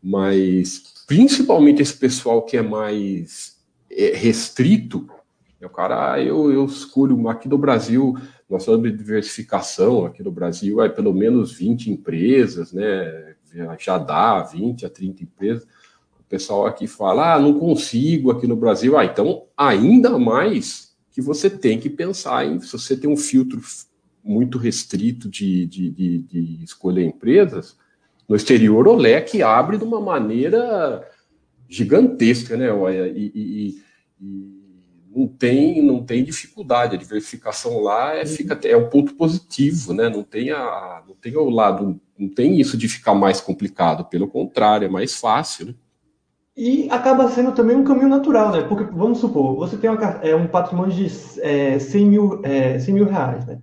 mas 0.03 1.05
principalmente 1.07 1.83
esse 1.83 1.97
pessoal 1.97 2.43
que 2.43 2.57
é 2.57 2.63
mais 2.63 3.59
é, 3.91 4.13
restrito, 4.17 5.09
é 5.61 5.67
o 5.67 5.71
cara, 5.71 6.15
ah, 6.15 6.21
eu, 6.21 6.51
eu 6.51 6.65
escolho 6.65 7.29
aqui 7.29 7.49
do 7.49 7.57
Brasil, 7.57 8.17
nós 8.51 8.65
falamos 8.65 8.91
de 8.91 8.99
diversificação 8.99 10.05
aqui 10.05 10.23
no 10.23 10.33
Brasil, 10.33 10.83
é 10.83 10.89
pelo 10.89 11.15
menos 11.15 11.53
20 11.53 11.91
empresas, 11.91 12.73
né, 12.73 13.37
já 13.79 13.99
dá 13.99 14.43
20 14.43 14.87
a 14.87 14.91
30 14.91 15.23
empresas. 15.23 15.67
O 16.33 16.35
pessoal 16.35 16.67
aqui 16.67 16.87
fala, 16.87 17.35
ah, 17.35 17.39
não 17.39 17.59
consigo 17.59 18.31
aqui 18.31 18.47
no 18.47 18.57
Brasil. 18.57 18.97
Ah, 18.97 19.05
então, 19.05 19.45
ainda 19.55 20.19
mais 20.19 20.97
que 21.11 21.21
você 21.21 21.51
tem 21.51 21.79
que 21.79 21.91
pensar 21.91 22.47
em, 22.47 22.59
se 22.59 22.73
você 22.73 22.97
tem 22.97 23.11
um 23.11 23.19
filtro 23.19 23.61
muito 24.25 24.57
restrito 24.57 25.29
de, 25.29 25.67
de, 25.67 25.91
de, 25.91 26.19
de 26.23 26.65
escolher 26.65 27.05
empresas, 27.05 27.77
No 28.27 28.35
exterior, 28.35 28.89
o 28.89 28.95
leque 28.95 29.43
abre 29.43 29.77
de 29.77 29.85
uma 29.85 30.01
maneira 30.01 31.07
gigantesca, 31.69 32.57
né? 32.57 32.69
E, 33.15 33.33
e, 33.35 33.83
e, 34.19 34.63
não 35.15 35.27
tem 35.29 35.83
não 35.83 36.03
tem 36.03 36.25
dificuldade. 36.25 36.97
A 36.97 36.99
diversificação 36.99 37.81
lá 37.81 38.15
é, 38.15 38.25
fica, 38.25 38.59
é 38.67 38.75
um 38.75 38.89
ponto 38.89 39.15
positivo, 39.17 39.93
né? 39.93 40.09
Não 40.09 40.23
tem 40.23 40.51
a 40.51 41.03
não 41.07 41.15
tem 41.15 41.37
o 41.37 41.51
lado 41.51 42.01
não 42.19 42.29
tem 42.29 42.59
isso 42.59 42.79
de 42.79 42.89
ficar 42.89 43.15
mais 43.15 43.39
complicado. 43.39 44.07
Pelo 44.07 44.27
contrário, 44.29 44.87
é 44.87 44.89
mais 44.89 45.15
fácil, 45.15 45.67
né? 45.67 45.75
E 46.57 46.87
acaba 46.91 47.29
sendo 47.29 47.53
também 47.53 47.77
um 47.77 47.85
caminho 47.85 48.09
natural, 48.09 48.53
né? 48.53 48.63
Porque, 48.63 48.85
vamos 48.85 49.19
supor, 49.19 49.57
você 49.57 49.77
tem 49.77 49.89
uma, 49.89 50.21
é, 50.23 50.35
um 50.35 50.47
patrimônio 50.47 50.95
de 50.95 51.07
é, 51.41 51.79
100, 51.79 52.07
mil, 52.07 52.41
é, 52.43 52.79
100 52.79 52.95
mil 52.95 53.07
reais, 53.07 53.47
né? 53.47 53.59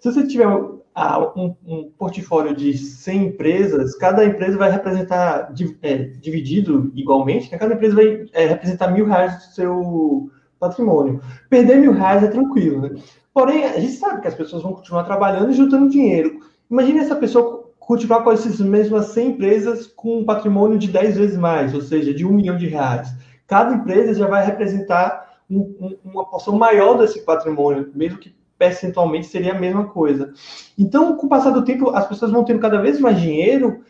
Se 0.00 0.10
você 0.12 0.26
tiver 0.26 0.48
um, 0.48 1.54
um, 1.64 1.90
portfólio 1.96 2.54
de 2.54 2.76
100 2.76 3.26
empresas, 3.26 3.94
cada 3.94 4.24
empresa 4.24 4.58
vai 4.58 4.70
representar, 4.72 5.52
é, 5.80 5.96
dividido 5.96 6.90
igualmente, 6.96 7.50
né? 7.50 7.56
cada 7.56 7.74
empresa 7.74 7.94
vai 7.94 8.26
é, 8.32 8.46
representar 8.46 8.88
mil 8.88 9.06
reais 9.06 9.36
do 9.36 9.54
seu 9.54 10.30
patrimônio. 10.58 11.20
Perder 11.48 11.76
mil 11.76 11.92
reais 11.92 12.24
é 12.24 12.26
tranquilo, 12.26 12.82
né? 12.82 12.90
Porém, 13.32 13.64
a 13.64 13.78
gente 13.78 13.94
sabe 13.94 14.20
que 14.20 14.28
as 14.28 14.34
pessoas 14.34 14.62
vão 14.62 14.74
continuar 14.74 15.04
trabalhando 15.04 15.50
e 15.50 15.54
juntando 15.54 15.88
dinheiro. 15.88 16.40
Imagine 16.68 16.98
essa 16.98 17.14
pessoa 17.16 17.61
continuar 17.86 18.22
com 18.22 18.32
essas 18.32 18.60
mesmas 18.60 19.06
100 19.06 19.28
empresas 19.28 19.86
com 19.86 20.18
um 20.18 20.24
patrimônio 20.24 20.78
de 20.78 20.88
10 20.88 21.16
vezes 21.16 21.38
mais, 21.38 21.74
ou 21.74 21.80
seja, 21.80 22.14
de 22.14 22.24
um 22.24 22.32
milhão 22.32 22.56
de 22.56 22.66
reais. 22.66 23.12
Cada 23.46 23.74
empresa 23.74 24.14
já 24.14 24.26
vai 24.26 24.44
representar 24.44 25.40
um, 25.50 25.58
um, 25.58 25.98
uma 26.04 26.24
porção 26.24 26.56
maior 26.56 26.96
desse 26.96 27.20
patrimônio, 27.20 27.90
mesmo 27.94 28.18
que 28.18 28.34
percentualmente 28.58 29.26
seria 29.26 29.52
a 29.52 29.58
mesma 29.58 29.88
coisa. 29.88 30.32
Então, 30.78 31.16
com 31.16 31.26
o 31.26 31.28
passar 31.28 31.50
do 31.50 31.64
tempo, 31.64 31.90
as 31.90 32.06
pessoas 32.06 32.30
vão 32.30 32.44
tendo 32.44 32.60
cada 32.60 32.80
vez 32.80 33.00
mais 33.00 33.20
dinheiro 33.20 33.82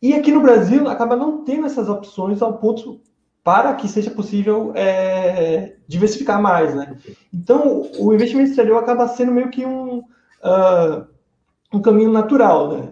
e 0.00 0.14
aqui 0.14 0.32
no 0.32 0.42
Brasil 0.42 0.88
acaba 0.88 1.14
não 1.14 1.44
tendo 1.44 1.66
essas 1.66 1.88
opções 1.88 2.42
ao 2.42 2.58
ponto 2.58 3.00
para 3.44 3.74
que 3.74 3.88
seja 3.88 4.10
possível 4.10 4.72
é, 4.74 5.76
diversificar 5.86 6.40
mais, 6.42 6.74
né? 6.74 6.96
Então, 7.32 7.88
o 7.98 8.12
investimento 8.12 8.50
exterior 8.50 8.78
acaba 8.78 9.08
sendo 9.08 9.32
meio 9.32 9.50
que 9.50 9.64
um, 9.64 9.98
uh, 9.98 11.06
um 11.72 11.80
caminho 11.80 12.10
natural, 12.10 12.72
né? 12.72 12.88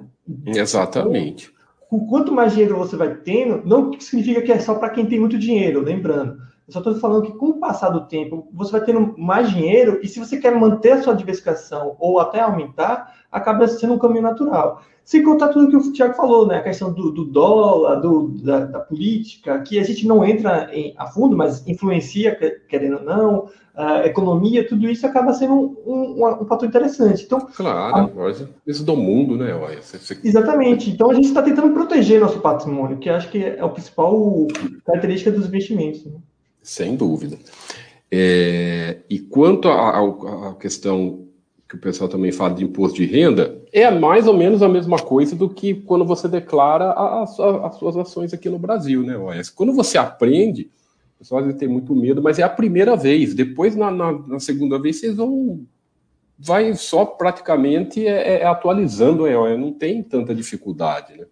Exatamente. 0.47 1.53
Então, 1.87 2.07
quanto 2.07 2.33
mais 2.33 2.53
dinheiro 2.53 2.77
você 2.77 2.97
vai 2.97 3.15
tendo, 3.15 3.67
não 3.67 3.93
significa 3.99 4.43
que 4.43 4.53
é 4.53 4.59
só 4.59 4.75
para 4.75 4.91
quem 4.91 5.07
tem 5.07 5.19
muito 5.19 5.39
dinheiro, 5.39 5.81
lembrando. 5.81 6.50
Eu 6.71 6.75
só 6.75 6.79
estou 6.79 6.95
falando 6.95 7.27
que 7.27 7.33
com 7.33 7.47
o 7.47 7.59
passar 7.59 7.91
do 7.91 8.07
tempo, 8.07 8.47
você 8.53 8.71
vai 8.71 8.81
tendo 8.83 9.15
mais 9.19 9.51
dinheiro 9.51 9.99
e 10.03 10.07
se 10.07 10.21
você 10.21 10.39
quer 10.39 10.55
manter 10.55 10.93
a 10.93 11.03
sua 11.03 11.15
diversificação 11.15 11.97
ou 11.99 12.21
até 12.21 12.41
aumentar, 12.41 13.13
acaba 13.31 13.67
sendo 13.67 13.95
um 13.95 13.99
caminho 13.99 14.23
natural. 14.23 14.81
Sem 15.05 15.25
contar 15.25 15.49
tudo 15.49 15.69
que 15.69 15.77
o 15.77 15.93
Tiago 15.93 16.15
falou, 16.15 16.47
né? 16.47 16.59
A 16.59 16.63
questão 16.63 16.93
do, 16.93 17.11
do 17.11 17.25
dólar, 17.25 17.97
do, 17.97 18.29
da, 18.29 18.61
da, 18.61 18.79
política, 18.79 19.61
que 19.63 19.81
a 19.81 19.83
gente 19.83 20.07
não 20.07 20.25
entra 20.25 20.71
em, 20.73 20.95
a 20.97 21.07
fundo, 21.07 21.37
mas 21.37 21.67
influencia, 21.67 22.37
querendo 22.69 22.99
ou 22.99 23.03
não, 23.03 23.49
a 23.75 24.07
economia, 24.07 24.69
tudo 24.69 24.89
isso 24.89 25.05
acaba 25.05 25.33
sendo 25.33 25.55
um, 25.55 26.25
um, 26.25 26.43
um 26.43 26.47
fator 26.47 26.69
interessante. 26.69 27.25
Então, 27.25 27.41
claro, 27.41 28.13
a... 28.25 28.35
isso 28.65 28.85
do 28.85 28.97
mundo, 28.97 29.37
né? 29.37 29.53
Você... 29.81 30.21
Exatamente. 30.23 30.91
Então 30.91 31.11
a 31.11 31.15
gente 31.15 31.27
está 31.27 31.43
tentando 31.43 31.73
proteger 31.73 32.21
nosso 32.21 32.39
patrimônio, 32.39 32.99
que 32.99 33.11
acho 33.11 33.29
que 33.29 33.45
é 33.45 33.65
o 33.65 33.71
principal 33.71 34.47
característica 34.87 35.33
dos 35.33 35.47
investimentos. 35.47 36.05
Né? 36.05 36.13
Sem 36.63 36.97
dúvida. 36.97 37.39
É, 38.11 38.99
e 39.09 39.19
quanto 39.19 39.69
à 39.69 40.57
questão 40.59 41.27
que 41.69 41.77
o 41.77 41.81
pessoal 41.81 42.09
também 42.09 42.33
fala 42.33 42.55
de 42.55 42.65
imposto 42.65 42.97
de 42.97 43.07
renda, 43.07 43.63
é 43.73 43.89
mais 43.93 44.27
ou 44.27 44.37
menos 44.37 44.61
a 44.61 44.69
mesma 44.69 44.99
coisa 44.99 45.37
do 45.37 45.49
que 45.49 45.75
quando 45.75 46.05
você 46.05 46.27
declara 46.27 46.91
as, 46.93 47.39
as 47.39 47.77
suas 47.77 47.97
ações 47.97 48.35
aqui 48.35 48.49
no 48.51 48.59
Brasil, 48.59 49.05
né, 49.05 49.17
OS? 49.17 49.51
Quando 49.51 49.73
você 49.73 49.97
aprende, 49.97 50.69
o 51.15 51.19
pessoal 51.21 51.39
às 51.39 51.47
vezes 51.47 51.61
tem 51.61 51.69
muito 51.69 51.95
medo, 51.95 52.21
mas 52.21 52.41
é 52.41 52.43
a 52.43 52.49
primeira 52.49 52.97
vez. 52.97 53.35
Depois, 53.35 53.77
na, 53.77 53.89
na, 53.89 54.13
na 54.13 54.41
segunda 54.41 54.81
vez, 54.81 54.99
vocês 54.99 55.15
vão. 55.15 55.65
Vai 56.37 56.75
só 56.75 57.05
praticamente 57.05 58.05
é, 58.05 58.41
é 58.41 58.47
atualizando, 58.47 59.27
é, 59.27 59.57
não 59.57 59.73
tem 59.73 60.03
tanta 60.03 60.35
dificuldade, 60.35 61.17
né? 61.17 61.27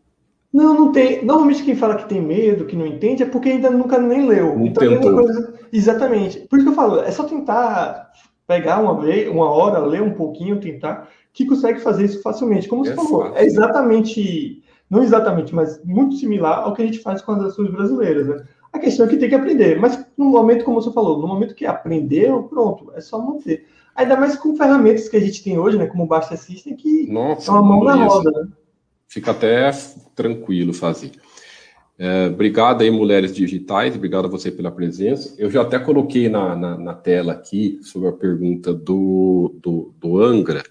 Não, 0.52 0.74
não 0.74 0.92
tem. 0.92 1.24
Normalmente 1.24 1.62
quem 1.62 1.76
fala 1.76 1.96
que 1.96 2.08
tem 2.08 2.20
medo, 2.20 2.64
que 2.64 2.76
não 2.76 2.86
entende, 2.86 3.22
é 3.22 3.26
porque 3.26 3.50
ainda 3.50 3.70
nunca 3.70 3.98
nem 3.98 4.26
leu. 4.26 4.56
Não 4.56 4.66
então, 4.66 4.88
tentou. 4.88 5.14
Coisa... 5.14 5.54
Exatamente. 5.72 6.40
Por 6.40 6.58
isso 6.58 6.66
que 6.66 6.72
eu 6.72 6.76
falo, 6.76 7.00
é 7.00 7.10
só 7.10 7.24
tentar 7.24 8.10
pegar 8.46 8.80
uma, 8.80 8.92
uma 9.30 9.50
hora, 9.50 9.78
ler 9.78 10.02
um 10.02 10.14
pouquinho, 10.14 10.58
tentar, 10.58 11.08
que 11.34 11.44
consegue 11.44 11.80
fazer 11.80 12.06
isso 12.06 12.22
facilmente. 12.22 12.66
Como 12.66 12.84
você 12.84 12.92
é 12.92 12.96
falou, 12.96 13.22
fácil. 13.22 13.36
é 13.36 13.44
exatamente, 13.44 14.62
não 14.88 15.02
exatamente, 15.02 15.54
mas 15.54 15.84
muito 15.84 16.16
similar 16.16 16.60
ao 16.60 16.72
que 16.72 16.80
a 16.80 16.86
gente 16.86 17.00
faz 17.00 17.20
com 17.20 17.32
as 17.32 17.42
ações 17.42 17.70
brasileiras. 17.70 18.26
Né? 18.26 18.42
A 18.72 18.78
questão 18.78 19.04
é 19.04 19.08
que 19.08 19.18
tem 19.18 19.28
que 19.28 19.34
aprender. 19.34 19.78
Mas 19.78 20.02
no 20.16 20.26
momento, 20.26 20.64
como 20.64 20.80
você 20.80 20.90
falou, 20.90 21.18
no 21.20 21.28
momento 21.28 21.54
que 21.54 21.66
aprendeu, 21.66 22.44
pronto, 22.44 22.90
é 22.94 23.00
só 23.02 23.20
manter. 23.20 23.66
Ainda 23.94 24.16
mais 24.16 24.36
com 24.36 24.56
ferramentas 24.56 25.08
que 25.08 25.16
a 25.16 25.20
gente 25.20 25.42
tem 25.44 25.58
hoje, 25.58 25.76
né? 25.76 25.86
Como 25.86 26.04
o 26.04 26.06
Basta 26.06 26.36
System, 26.36 26.76
que 26.76 27.10
Nossa, 27.10 27.50
é 27.50 27.54
uma 27.54 27.62
mão 27.62 27.84
na 27.84 27.96
roda, 27.96 28.30
né? 28.30 28.48
Fica 29.08 29.30
até 29.30 29.70
tranquilo 30.14 30.72
fazer. 30.72 31.12
É, 31.98 32.26
obrigado 32.26 32.82
aí, 32.82 32.90
Mulheres 32.90 33.34
Digitais, 33.34 33.96
obrigado 33.96 34.26
a 34.26 34.28
você 34.28 34.52
pela 34.52 34.70
presença. 34.70 35.34
Eu 35.36 35.50
já 35.50 35.62
até 35.62 35.78
coloquei 35.78 36.28
na, 36.28 36.54
na, 36.54 36.78
na 36.78 36.94
tela 36.94 37.32
aqui 37.32 37.80
sobre 37.82 38.08
a 38.08 38.12
pergunta 38.12 38.72
do, 38.72 39.58
do, 39.60 39.92
do 39.98 40.22
Angra. 40.22 40.62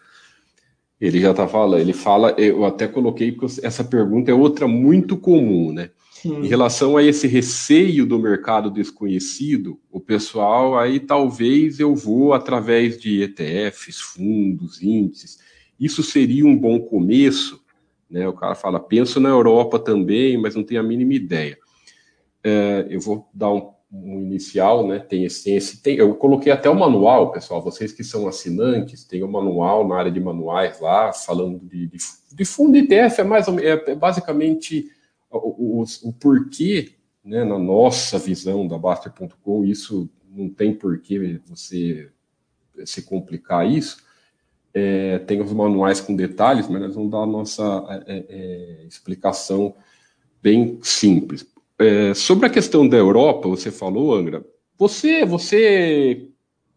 Ele 1.01 1.19
já 1.19 1.31
está 1.31 1.47
falando, 1.47 1.81
ele 1.81 1.93
fala, 1.93 2.33
eu 2.37 2.63
até 2.63 2.87
coloquei, 2.87 3.31
porque 3.31 3.59
essa 3.61 3.83
pergunta 3.83 4.31
é 4.31 4.33
outra 4.33 4.67
muito 4.67 5.17
comum, 5.17 5.73
né? 5.73 5.89
Sim. 6.13 6.45
Em 6.45 6.47
relação 6.47 6.97
a 6.97 7.03
esse 7.03 7.27
receio 7.27 8.05
do 8.05 8.17
mercado 8.17 8.71
desconhecido, 8.71 9.79
o 9.91 9.99
pessoal 9.99 10.79
aí 10.79 10.99
talvez 10.99 11.79
eu 11.79 11.93
vou 11.93 12.33
através 12.33 12.97
de 12.99 13.21
ETFs, 13.21 13.99
fundos, 13.99 14.81
índices. 14.81 15.37
Isso 15.79 16.01
seria 16.01 16.45
um 16.45 16.57
bom 16.57 16.79
começo? 16.79 17.61
Né? 18.09 18.27
O 18.27 18.33
cara 18.33 18.55
fala, 18.55 18.79
penso 18.79 19.19
na 19.19 19.29
Europa 19.29 19.79
também, 19.79 20.37
mas 20.37 20.55
não 20.55 20.63
tenho 20.63 20.79
a 20.79 20.83
mínima 20.83 21.13
ideia. 21.13 21.57
É, 22.43 22.85
eu 22.89 22.99
vou 22.99 23.27
dar 23.33 23.51
um, 23.51 23.71
um 23.91 24.21
inicial, 24.21 24.87
né? 24.87 24.99
Tem 24.99 25.25
esse, 25.25 25.81
tem, 25.81 25.97
eu 25.97 26.13
coloquei 26.15 26.51
até 26.51 26.69
o 26.69 26.75
manual, 26.75 27.31
pessoal. 27.31 27.61
Vocês 27.61 27.91
que 27.91 28.03
são 28.03 28.27
assinantes, 28.27 29.03
tem 29.03 29.23
o 29.23 29.27
um 29.27 29.31
manual 29.31 29.87
na 29.87 29.97
área 29.97 30.11
de 30.11 30.19
manuais 30.19 30.79
lá, 30.79 31.11
falando 31.11 31.59
de, 31.59 31.87
de, 31.87 31.97
de 32.31 32.45
fundo 32.45 32.77
ETF, 32.77 33.21
é, 33.21 33.23
mais, 33.23 33.47
é, 33.47 33.91
é 33.91 33.95
basicamente 33.95 34.89
o, 35.29 35.81
o, 35.81 35.83
o 36.03 36.13
porquê, 36.13 36.93
né, 37.23 37.43
na 37.43 37.59
nossa 37.59 38.17
visão 38.17 38.67
da 38.67 38.77
Baster.com, 38.77 39.65
isso 39.65 40.09
não 40.29 40.49
tem 40.49 40.73
porquê 40.73 41.41
você 41.47 42.09
se 42.85 43.01
complicar 43.01 43.69
isso 43.69 44.06
é, 44.77 45.17
tem 45.19 45.41
os 45.41 45.51
manuais 45.51 45.99
com 45.99 46.15
detalhes, 46.15 46.67
mas 46.67 46.79
nós 46.79 46.93
vamos 46.93 47.09
dar 47.09 47.23
a 47.23 47.25
nossa 47.25 48.03
é, 48.05 48.25
é, 48.29 48.85
explicação 48.87 49.73
bem 50.41 50.77
simples. 50.83 51.47
É, 51.79 52.13
sobre 52.13 52.45
a 52.45 52.49
questão 52.49 52.87
da 52.87 52.95
Europa, 52.95 53.49
você 53.49 53.71
falou, 53.71 54.13
Angra, 54.13 54.45
você, 54.77 55.25
você 55.25 56.27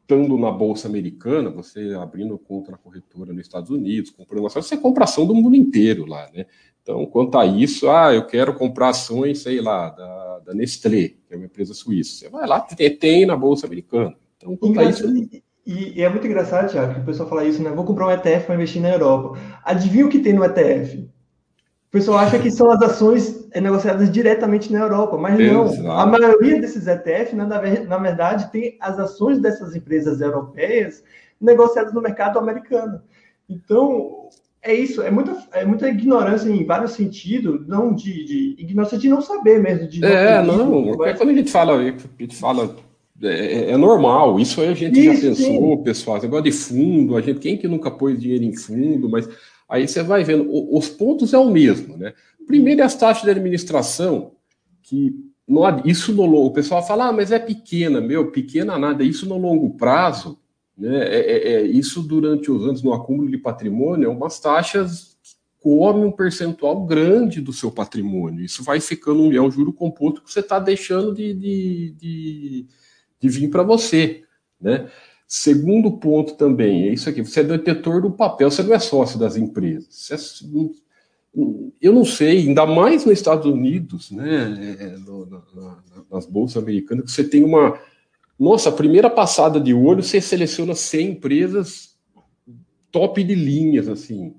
estando 0.00 0.38
na 0.38 0.50
Bolsa 0.50 0.88
Americana, 0.88 1.50
você 1.50 1.94
abrindo 1.94 2.38
conta 2.38 2.70
na 2.70 2.78
corretora 2.78 3.34
nos 3.34 3.42
Estados 3.42 3.70
Unidos, 3.70 4.10
comprando 4.10 4.46
ações, 4.46 4.64
você 4.64 4.78
compra 4.78 5.04
ação 5.04 5.26
do 5.26 5.34
mundo 5.34 5.54
inteiro 5.54 6.06
lá, 6.06 6.28
né? 6.34 6.46
Então, 6.82 7.04
quanto 7.04 7.36
a 7.36 7.44
isso, 7.44 7.90
ah, 7.90 8.14
eu 8.14 8.26
quero 8.26 8.54
comprar 8.54 8.88
ações, 8.88 9.40
sei 9.40 9.60
lá, 9.60 9.90
da, 9.90 10.38
da 10.46 10.54
Nestlé, 10.54 11.08
que 11.28 11.34
é 11.34 11.36
uma 11.36 11.44
empresa 11.44 11.74
suíça. 11.74 12.16
Você 12.16 12.28
vai 12.30 12.46
lá, 12.46 12.60
tem 12.60 13.26
na 13.26 13.36
Bolsa 13.36 13.66
Americana. 13.66 14.16
Então, 14.38 14.56
quanto 14.56 14.80
a 14.80 14.84
isso... 14.84 15.04
E, 15.66 15.98
e, 15.98 16.02
é 16.02 16.08
muito 16.08 16.26
engraçado, 16.26 16.70
Thiago, 16.70 16.94
que 16.94 17.00
o 17.00 17.04
pessoal 17.04 17.28
fala 17.28 17.44
isso, 17.44 17.62
né? 17.62 17.70
Vou 17.70 17.84
comprar 17.84 18.06
um 18.06 18.10
ETF 18.10 18.46
para 18.46 18.54
investir 18.54 18.80
na 18.80 18.90
Europa. 18.90 19.38
Adivinha 19.64 20.06
o 20.06 20.08
que 20.08 20.18
tem 20.18 20.32
no 20.32 20.44
ETF? 20.44 20.98
O 20.98 21.90
pessoal 21.90 22.18
acha 22.18 22.38
que 22.38 22.50
são 22.50 22.70
as 22.70 22.80
ações 22.82 23.48
negociadas 23.54 24.10
diretamente 24.10 24.72
na 24.72 24.78
Europa, 24.78 25.18
mas 25.18 25.38
não. 25.38 25.66
Exato. 25.66 25.90
A 25.90 26.06
maioria 26.06 26.60
desses 26.60 26.86
ETFs, 26.86 27.34
na, 27.34 27.46
na 27.46 27.98
verdade, 27.98 28.50
tem 28.52 28.76
as 28.80 28.98
ações 28.98 29.40
dessas 29.40 29.74
empresas 29.74 30.20
europeias 30.20 31.02
negociadas 31.40 31.92
no 31.92 32.00
mercado 32.00 32.38
americano. 32.38 33.02
Então, 33.48 34.28
é 34.62 34.72
isso, 34.72 35.02
é 35.02 35.10
muita, 35.10 35.36
é 35.52 35.64
muita 35.64 35.88
ignorância 35.88 36.48
em 36.48 36.64
vários 36.64 36.92
sentidos, 36.92 37.66
não 37.66 37.92
de, 37.92 38.24
de 38.24 38.62
ignorância 38.62 38.98
de 38.98 39.08
não 39.08 39.20
saber 39.20 39.60
mesmo. 39.60 39.88
De 39.88 40.04
é, 40.04 40.42
não, 40.42 40.58
não 40.58 40.96
mas... 40.96 41.16
quando 41.16 41.30
a 41.30 41.34
gente 41.34 41.50
fala, 41.50 41.76
a 41.76 41.82
gente 41.82 42.36
fala 42.36 42.76
é, 43.22 43.28
é, 43.28 43.70
é, 43.70 43.76
normal, 43.76 44.40
isso 44.40 44.60
aí 44.60 44.68
a 44.68 44.74
gente 44.74 44.98
isso, 44.98 45.22
já 45.22 45.28
pensou, 45.28 45.76
sim. 45.76 45.82
pessoal. 45.82 46.20
Gosta 46.20 46.42
de 46.42 46.52
fundo, 46.52 47.16
a 47.16 47.20
gente, 47.20 47.40
quem 47.40 47.56
que 47.56 47.68
nunca 47.68 47.90
pôs 47.90 48.18
dinheiro 48.18 48.44
em 48.44 48.56
fundo, 48.56 49.08
mas 49.08 49.28
aí 49.68 49.86
você 49.86 50.02
vai 50.02 50.24
vendo, 50.24 50.48
os 50.50 50.88
pontos 50.88 51.34
é 51.34 51.38
o 51.38 51.50
mesmo, 51.50 51.96
né? 51.96 52.14
Primeiro 52.46 52.80
é 52.80 52.84
as 52.84 52.94
taxas 52.94 53.24
de 53.24 53.30
administração, 53.30 54.32
que 54.82 55.14
no, 55.46 55.62
isso 55.84 56.12
no 56.12 56.24
o 56.46 56.50
pessoal 56.50 56.86
fala, 56.86 57.08
ah, 57.08 57.12
mas 57.12 57.30
é 57.30 57.38
pequena, 57.38 58.00
meu, 58.00 58.30
pequena 58.30 58.78
nada, 58.78 59.04
isso 59.04 59.28
no 59.28 59.36
longo 59.36 59.70
prazo, 59.70 60.38
né? 60.76 61.04
É, 61.08 61.18
é, 61.18 61.52
é 61.52 61.62
isso 61.62 62.02
durante 62.02 62.50
os 62.50 62.64
anos 62.64 62.82
no 62.82 62.94
acúmulo 62.94 63.30
de 63.30 63.36
patrimônio, 63.36 64.06
é 64.06 64.08
umas 64.08 64.40
taxas 64.40 65.10
come 65.60 66.06
um 66.06 66.10
percentual 66.10 66.86
grande 66.86 67.40
do 67.40 67.52
seu 67.52 67.70
patrimônio. 67.70 68.42
Isso 68.42 68.64
vai 68.64 68.80
ficando 68.80 69.22
um, 69.22 69.32
é 69.32 69.40
um 69.40 69.50
juro 69.50 69.72
composto 69.72 70.22
que 70.22 70.32
você 70.32 70.40
está 70.40 70.58
deixando 70.58 71.14
de, 71.14 71.34
de, 71.34 71.94
de, 71.98 72.66
de 73.20 73.28
vir 73.28 73.48
para 73.48 73.62
você. 73.62 74.22
Né? 74.60 74.88
Segundo 75.26 75.92
ponto 75.92 76.34
também, 76.34 76.88
é 76.88 76.92
isso 76.92 77.08
aqui, 77.08 77.22
você 77.22 77.40
é 77.40 77.44
detetor 77.44 78.02
do 78.02 78.10
papel, 78.10 78.50
você 78.50 78.62
não 78.62 78.74
é 78.74 78.78
sócio 78.78 79.18
das 79.18 79.36
empresas. 79.36 80.10
É, 80.10 80.16
eu 81.80 81.92
não 81.92 82.04
sei, 82.04 82.38
ainda 82.38 82.66
mais 82.66 83.04
nos 83.04 83.14
Estados 83.14 83.46
Unidos, 83.46 84.10
né, 84.10 84.76
é, 84.80 84.86
no, 84.98 85.26
na, 85.26 85.78
nas 86.10 86.26
bolsas 86.26 86.60
americanas, 86.60 87.04
que 87.04 87.12
você 87.12 87.22
tem 87.22 87.44
uma. 87.44 87.78
Nossa, 88.38 88.72
primeira 88.72 89.08
passada 89.08 89.60
de 89.60 89.72
olho, 89.72 90.02
você 90.02 90.20
seleciona 90.20 90.74
100 90.74 91.10
empresas 91.10 91.90
top 92.90 93.22
de 93.22 93.34
linhas, 93.34 93.88
assim. 93.88 94.34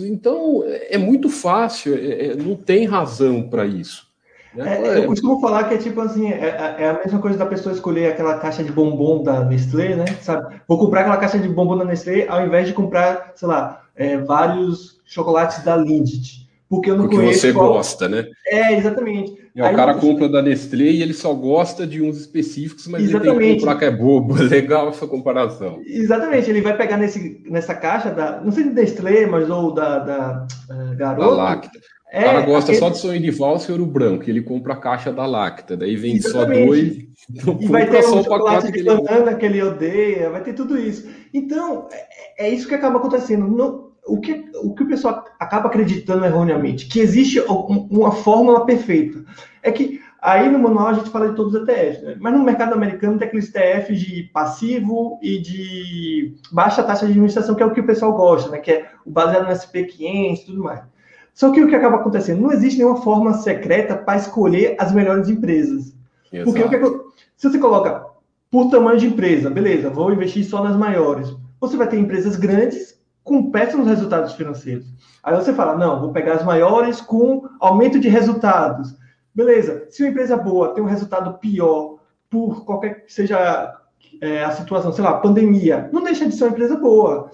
Então, 0.00 0.62
é 0.66 0.96
muito 0.96 1.28
fácil, 1.28 1.94
é, 1.94 2.28
é 2.28 2.36
não 2.36 2.56
tem 2.56 2.86
razão 2.86 3.48
para 3.48 3.66
isso. 3.66 4.11
Né? 4.54 4.82
É, 4.82 4.98
eu 4.98 5.06
costumo 5.06 5.40
falar 5.40 5.64
que 5.64 5.74
é 5.74 5.78
tipo 5.78 6.00
assim, 6.00 6.30
é, 6.30 6.76
é, 6.78 6.82
é, 6.84 6.90
a 6.90 7.00
mesma 7.04 7.18
coisa 7.18 7.38
da 7.38 7.46
pessoa 7.46 7.74
escolher 7.74 8.08
aquela 8.08 8.38
caixa 8.38 8.62
de 8.62 8.70
bombom 8.70 9.22
da 9.22 9.44
Nestlé, 9.44 9.96
né? 9.96 10.04
Sabe? 10.20 10.56
Vou 10.68 10.78
comprar 10.78 11.00
aquela 11.00 11.16
caixa 11.16 11.38
de 11.38 11.48
bombom 11.48 11.76
da 11.76 11.84
Nestlé 11.84 12.26
ao 12.28 12.44
invés 12.44 12.66
de 12.66 12.74
comprar, 12.74 13.32
sei 13.34 13.48
lá, 13.48 13.82
é, 13.96 14.18
vários 14.18 15.00
chocolates 15.06 15.64
da 15.64 15.76
Lindt. 15.76 16.42
Porque 16.68 16.90
eu 16.90 16.96
não 16.96 17.04
porque 17.04 17.16
conheço. 17.16 17.40
Porque 17.40 17.52
você 17.52 17.58
qual... 17.58 17.74
gosta, 17.74 18.08
né? 18.08 18.26
É, 18.46 18.72
exatamente. 18.78 19.36
E 19.54 19.60
Aí, 19.60 19.74
o 19.74 19.76
cara 19.76 19.94
compra 19.94 20.26
da 20.26 20.40
Nestlé 20.40 20.84
e 20.84 21.02
ele 21.02 21.12
só 21.12 21.34
gosta 21.34 21.86
de 21.86 22.00
uns 22.00 22.16
específicos, 22.18 22.86
mas 22.86 23.02
exatamente. 23.02 23.28
ele 23.28 23.38
tem 23.38 23.54
que 23.56 23.60
comprar 23.60 23.78
que 23.78 23.84
é 23.84 23.90
bobo. 23.90 24.34
Legal 24.42 24.88
essa 24.88 25.06
comparação. 25.06 25.82
Exatamente, 25.86 26.48
ele 26.48 26.62
vai 26.62 26.74
pegar 26.74 26.96
nesse, 26.96 27.42
nessa 27.44 27.74
caixa 27.74 28.10
da. 28.10 28.40
Não 28.40 28.50
sei 28.50 28.64
de 28.64 28.70
Nestlé, 28.70 29.26
mas 29.26 29.50
ou 29.50 29.74
da, 29.74 29.98
da 29.98 30.46
uh, 30.70 30.96
Garoto. 30.96 31.28
Da 31.28 31.42
Lacta. 31.42 31.78
É, 32.12 32.20
o 32.20 32.24
cara 32.24 32.40
gosta 32.42 32.72
aquele... 32.72 32.78
só 32.78 32.90
de 32.90 32.98
sonho 32.98 33.20
de 33.22 33.30
valsa 33.30 33.70
e 33.70 33.72
ouro 33.72 33.86
branco, 33.86 34.28
ele 34.28 34.42
compra 34.42 34.74
a 34.74 34.76
caixa 34.76 35.10
da 35.10 35.24
Lacta, 35.24 35.74
daí 35.74 35.94
Exatamente. 35.94 36.28
só 36.28 36.44
dois, 36.44 36.98
não 37.46 37.58
e 37.58 37.66
vai 37.72 37.88
ter 37.88 38.02
só 38.02 38.18
um 38.18 38.22
chocolate 38.22 38.70
de 38.70 38.82
banana 38.82 39.34
que 39.34 39.46
ele 39.46 39.62
odeia, 39.62 40.28
vai 40.28 40.42
ter 40.42 40.52
tudo 40.52 40.78
isso. 40.78 41.08
Então, 41.32 41.88
é, 41.90 42.46
é 42.46 42.48
isso 42.50 42.68
que 42.68 42.74
acaba 42.74 42.98
acontecendo. 42.98 43.48
No, 43.48 43.92
o, 44.06 44.20
que, 44.20 44.44
o 44.62 44.74
que 44.74 44.82
o 44.82 44.88
pessoal 44.88 45.24
acaba 45.40 45.68
acreditando 45.68 46.26
erroneamente, 46.26 46.86
que 46.86 47.00
existe 47.00 47.40
uma 47.48 48.12
fórmula 48.12 48.66
perfeita. 48.66 49.24
É 49.62 49.72
que 49.72 49.98
aí 50.20 50.50
no 50.50 50.58
manual 50.58 50.88
a 50.88 50.92
gente 50.92 51.08
fala 51.08 51.30
de 51.30 51.34
todos 51.34 51.54
os 51.54 51.66
ETFs, 51.66 52.02
né? 52.02 52.16
mas 52.20 52.34
no 52.34 52.44
mercado 52.44 52.74
americano 52.74 53.18
tem 53.18 53.26
aqueles 53.26 53.50
ETFs 53.54 53.98
de 53.98 54.24
passivo 54.34 55.18
e 55.22 55.40
de 55.40 56.34
baixa 56.52 56.82
taxa 56.82 57.06
de 57.06 57.12
administração, 57.12 57.54
que 57.54 57.62
é 57.62 57.66
o 57.66 57.72
que 57.72 57.80
o 57.80 57.86
pessoal 57.86 58.12
gosta, 58.12 58.50
né? 58.50 58.58
que 58.58 58.70
é 58.70 58.90
o 59.06 59.10
baseado 59.10 59.46
no 59.46 59.52
SP500 59.54 60.42
e 60.42 60.44
tudo 60.44 60.62
mais. 60.62 60.91
Só 61.34 61.50
que 61.50 61.62
o 61.62 61.68
que 61.68 61.74
acaba 61.74 61.96
acontecendo? 61.96 62.42
Não 62.42 62.52
existe 62.52 62.78
nenhuma 62.78 63.00
forma 63.00 63.34
secreta 63.34 63.96
para 63.96 64.18
escolher 64.18 64.76
as 64.78 64.92
melhores 64.92 65.28
empresas. 65.28 65.94
Exato. 66.32 66.52
Porque 66.52 66.64
o 66.64 66.68
que, 66.68 66.76
é 66.76 67.02
se 67.36 67.48
você 67.48 67.58
coloca 67.58 68.06
por 68.50 68.70
tamanho 68.70 68.98
de 68.98 69.06
empresa, 69.06 69.48
beleza, 69.48 69.90
vou 69.90 70.12
investir 70.12 70.44
só 70.44 70.62
nas 70.62 70.76
maiores. 70.76 71.34
Você 71.60 71.76
vai 71.76 71.88
ter 71.88 71.98
empresas 71.98 72.36
grandes 72.36 73.00
com 73.24 73.50
péssimos 73.50 73.86
resultados 73.86 74.34
financeiros. 74.34 74.86
Aí 75.22 75.34
você 75.34 75.52
fala, 75.52 75.76
não, 75.76 76.00
vou 76.00 76.12
pegar 76.12 76.34
as 76.34 76.44
maiores 76.44 77.00
com 77.00 77.48
aumento 77.60 77.98
de 77.98 78.08
resultados. 78.08 78.94
Beleza, 79.34 79.86
se 79.88 80.02
uma 80.02 80.10
empresa 80.10 80.36
boa 80.36 80.74
tem 80.74 80.82
um 80.82 80.88
resultado 80.88 81.38
pior 81.38 81.98
por 82.28 82.64
qualquer 82.64 83.04
que 83.06 83.12
seja 83.12 83.72
é, 84.20 84.44
a 84.44 84.50
situação, 84.50 84.92
sei 84.92 85.04
lá, 85.04 85.18
pandemia, 85.18 85.88
não 85.92 86.02
deixa 86.02 86.26
de 86.26 86.34
ser 86.34 86.44
uma 86.44 86.50
empresa 86.50 86.76
boa. 86.76 87.30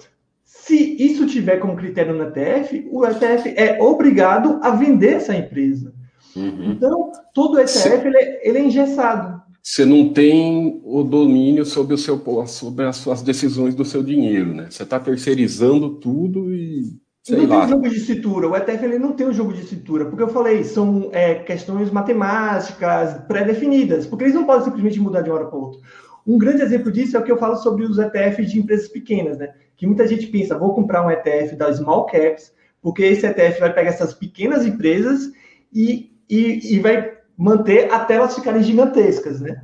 Se 0.48 0.96
isso 0.98 1.26
tiver 1.26 1.58
como 1.58 1.76
critério 1.76 2.14
no 2.14 2.24
ETF, 2.24 2.88
o 2.90 3.04
ETF 3.04 3.52
é 3.54 3.78
obrigado 3.82 4.58
a 4.62 4.70
vender 4.70 5.16
essa 5.16 5.36
empresa. 5.36 5.92
Uhum. 6.34 6.72
Então, 6.72 7.12
todo 7.34 7.60
ETF 7.60 7.70
Se... 7.70 8.06
ele, 8.06 8.16
é, 8.16 8.48
ele 8.48 8.58
é 8.58 8.62
engessado. 8.62 9.42
Você 9.62 9.84
não 9.84 10.08
tem 10.10 10.80
o 10.82 11.02
domínio 11.02 11.66
sobre, 11.66 11.92
o 11.92 11.98
seu, 11.98 12.22
sobre 12.46 12.86
as 12.86 12.96
suas 12.96 13.20
decisões 13.20 13.74
do 13.74 13.84
seu 13.84 14.02
dinheiro, 14.02 14.54
né? 14.54 14.68
Você 14.70 14.84
está 14.84 14.98
terceirizando 14.98 15.96
tudo 15.96 16.54
e 16.54 16.98
Sei 17.22 17.36
não 17.36 17.46
lá. 17.46 17.60
tem 17.60 17.68
jogo 17.68 17.88
de 17.90 18.00
cintura. 18.00 18.48
O 18.48 18.56
ETF 18.56 18.84
ele 18.86 18.98
não 18.98 19.12
tem 19.12 19.26
um 19.26 19.34
jogo 19.34 19.52
de 19.52 19.64
cintura, 19.64 20.06
porque 20.06 20.22
eu 20.22 20.28
falei, 20.28 20.64
são 20.64 21.10
é, 21.12 21.34
questões 21.34 21.90
matemáticas 21.90 23.22
pré-definidas, 23.28 24.06
porque 24.06 24.24
eles 24.24 24.34
não 24.34 24.44
podem 24.46 24.64
simplesmente 24.64 24.98
mudar 24.98 25.20
de 25.20 25.28
uma 25.28 25.36
hora 25.40 25.48
para 25.48 25.58
outra. 25.58 25.78
Um 26.26 26.38
grande 26.38 26.62
exemplo 26.62 26.90
disso 26.90 27.18
é 27.18 27.20
o 27.20 27.22
que 27.22 27.30
eu 27.30 27.36
falo 27.36 27.56
sobre 27.56 27.84
os 27.84 27.98
ETFs 27.98 28.50
de 28.50 28.58
empresas 28.58 28.88
pequenas, 28.88 29.36
né? 29.36 29.52
Que 29.78 29.86
muita 29.86 30.06
gente 30.06 30.26
pensa, 30.26 30.58
vou 30.58 30.74
comprar 30.74 31.06
um 31.06 31.10
ETF 31.10 31.54
da 31.56 31.72
Small 31.72 32.04
Caps, 32.06 32.52
porque 32.82 33.04
esse 33.04 33.24
ETF 33.24 33.60
vai 33.60 33.72
pegar 33.72 33.90
essas 33.90 34.12
pequenas 34.12 34.66
empresas 34.66 35.30
e, 35.72 36.12
e, 36.28 36.74
e 36.74 36.80
vai 36.80 37.16
manter 37.36 37.90
até 37.90 38.14
elas 38.14 38.34
ficarem 38.34 38.62
gigantescas, 38.62 39.40
né? 39.40 39.62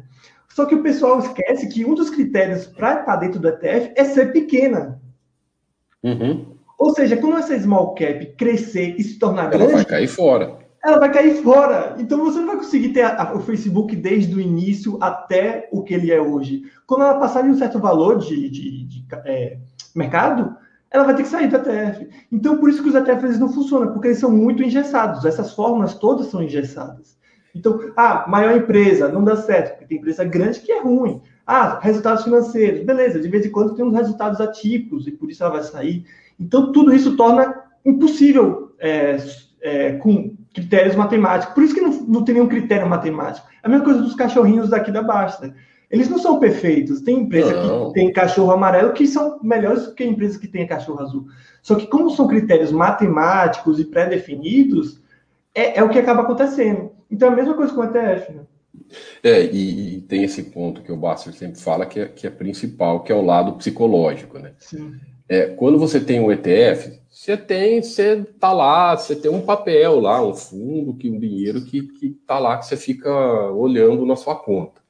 Só 0.48 0.66
que 0.66 0.74
o 0.77 0.83
pessoal 0.85 1.18
esquece 1.18 1.68
que 1.68 1.85
um 1.85 1.94
dos 1.94 2.11
critérios 2.11 2.64
para 2.64 3.00
estar 3.00 3.16
dentro 3.16 3.40
do 3.40 3.48
ETF 3.48 3.92
é 3.96 4.05
ser 4.05 4.33
pequena. 4.33 5.03
Uhum. 6.00 6.55
Ou 6.79 6.94
seja, 6.94 7.16
quando 7.16 7.38
essa 7.38 7.59
small 7.59 7.94
cap 7.94 8.24
crescer 8.37 8.94
e 8.96 9.03
se 9.03 9.18
tornar 9.18 9.46
ela 9.46 9.50
grande. 9.50 9.64
Ela 9.64 9.74
vai 9.74 9.85
cair 9.85 10.07
fora. 10.07 10.59
Ela 10.85 10.98
vai 11.00 11.12
cair 11.12 11.42
fora. 11.42 11.96
Então 11.98 12.24
você 12.24 12.38
não 12.38 12.46
vai 12.46 12.57
conseguir 12.59 12.90
ter 12.90 13.03
a, 13.03 13.20
a, 13.20 13.35
o 13.35 13.40
Facebook 13.40 13.96
desde 13.96 14.33
o 14.33 14.40
início 14.40 14.96
até 15.00 15.68
o 15.72 15.83
que 15.83 15.94
ele 15.94 16.12
é 16.12 16.20
hoje. 16.20 16.62
Quando 16.87 17.03
ela 17.03 17.18
passar 17.18 17.42
de 17.42 17.48
um 17.48 17.57
certo 17.57 17.81
valor 17.81 18.18
de, 18.18 18.48
de, 18.48 18.85
de 18.85 19.07
é, 19.24 19.59
mercado, 19.95 20.57
ela 20.91 21.05
vai 21.05 21.17
ter 21.17 21.23
que 21.25 21.29
sair 21.29 21.49
do 21.49 21.57
ETF. 21.57 22.09
Então, 22.31 22.59
por 22.59 22.71
isso 22.71 22.83
que 22.83 22.89
os 22.89 22.95
ETFs 22.95 23.39
não 23.39 23.53
funcionam, 23.53 23.93
porque 23.93 24.09
eles 24.09 24.19
são 24.19 24.31
muito 24.31 24.63
engessados. 24.63 25.25
Essas 25.25 25.53
fórmulas 25.53 25.95
todas 25.95 26.29
são 26.29 26.43
engessadas. 26.43 27.17
Então, 27.55 27.79
ah, 27.97 28.25
maior 28.29 28.57
empresa, 28.57 29.09
não 29.09 29.23
dá 29.23 29.37
certo, 29.37 29.71
porque 29.71 29.87
tem 29.87 29.99
empresa 29.99 30.25
grande 30.25 30.61
que 30.61 30.73
é 30.73 30.81
ruim. 30.81 31.21
Ah, 31.47 31.79
resultados 31.81 32.25
financeiros, 32.25 32.85
beleza, 32.85 33.21
de 33.21 33.29
vez 33.29 33.45
em 33.45 33.51
quando 33.51 33.75
tem 33.75 33.85
uns 33.85 33.95
resultados 33.95 34.41
atípicos 34.41 35.07
e 35.07 35.13
por 35.13 35.31
isso 35.31 35.43
ela 35.43 35.53
vai 35.53 35.63
sair. 35.63 36.05
Então, 36.39 36.73
tudo 36.73 36.95
isso 36.95 37.17
torna 37.17 37.63
impossível 37.85 38.73
é, 38.79 39.17
é, 39.63 39.93
com 39.95 40.35
critérios 40.55 40.95
matemáticos. 40.95 41.55
Por 41.55 41.63
isso 41.65 41.75
que 41.75 41.81
não, 41.81 41.93
não 42.03 42.25
tem 42.25 42.35
nenhum 42.35 42.49
critério 42.49 42.89
matemático. 42.89 43.47
É 43.63 43.67
a 43.67 43.69
mesma 43.69 43.85
coisa 43.85 44.01
dos 44.01 44.15
cachorrinhos 44.15 44.71
daqui 44.71 44.91
da 44.91 45.03
Basta. 45.03 45.55
Eles 45.90 46.09
não 46.09 46.18
são 46.18 46.38
perfeitos. 46.38 47.01
Tem 47.01 47.20
empresa 47.20 47.53
não. 47.53 47.88
que 47.88 47.94
tem 47.94 48.12
cachorro 48.12 48.53
amarelo 48.53 48.92
que 48.92 49.07
são 49.07 49.38
melhores 49.42 49.85
do 49.85 49.94
que 49.94 50.05
empresas 50.05 50.37
que 50.37 50.49
têm 50.49 50.66
cachorro 50.66 51.01
azul. 51.01 51.27
Só 51.62 51.75
que, 51.75 51.87
como 51.87 52.11
são 52.11 52.27
critérios 52.27 52.73
matemáticos 52.73 53.79
e 53.79 53.85
pré-definidos, 53.85 55.01
é, 55.55 55.79
é, 55.79 55.83
o 55.83 55.88
que 55.88 55.99
acaba 55.99 56.23
acontecendo. 56.23 56.90
Então, 57.11 57.29
é 57.29 57.33
a 57.33 57.37
mesma 57.37 57.55
coisa 57.55 57.73
com 57.73 57.81
o 57.81 57.85
ETF, 57.85 58.33
né? 58.33 58.42
É, 59.23 59.44
e, 59.44 59.97
e, 59.97 60.01
tem 60.03 60.25
esse 60.25 60.42
ponto 60.42 60.83
que 60.83 60.92
o 60.92 60.97
Basser 60.97 61.33
sempre 61.33 61.61
fala 61.61 61.87
que 61.87 62.01
é, 62.01 62.07
que 62.07 62.27
é 62.27 62.31
principal, 62.31 63.03
que 63.03 63.12
é 63.12 63.14
o 63.14 63.25
lado 63.25 63.53
psicológico, 63.55 64.38
né? 64.38 64.53
Sim. 64.59 64.94
É, 65.29 65.47
quando 65.47 65.79
você 65.79 66.01
tem 66.01 66.20
um 66.20 66.31
ETF, 66.31 67.01
você 67.09 67.37
tem, 67.37 67.83
você 67.83 68.25
tá 68.38 68.53
lá, 68.53 68.97
você 68.97 69.16
tem 69.16 69.31
um 69.31 69.40
papel 69.40 70.01
lá, 70.01 70.23
um 70.23 70.35
fundo, 70.35 70.94
que 70.94 71.09
um 71.09 71.18
dinheiro 71.18 71.64
que, 71.64 71.83
que 71.83 72.11
tá 72.27 72.38
lá, 72.38 72.59
que 72.59 72.66
você 72.66 72.77
fica 72.77 73.11
olhando 73.53 74.05
na 74.05 74.16
sua 74.16 74.37
conta. 74.37 74.84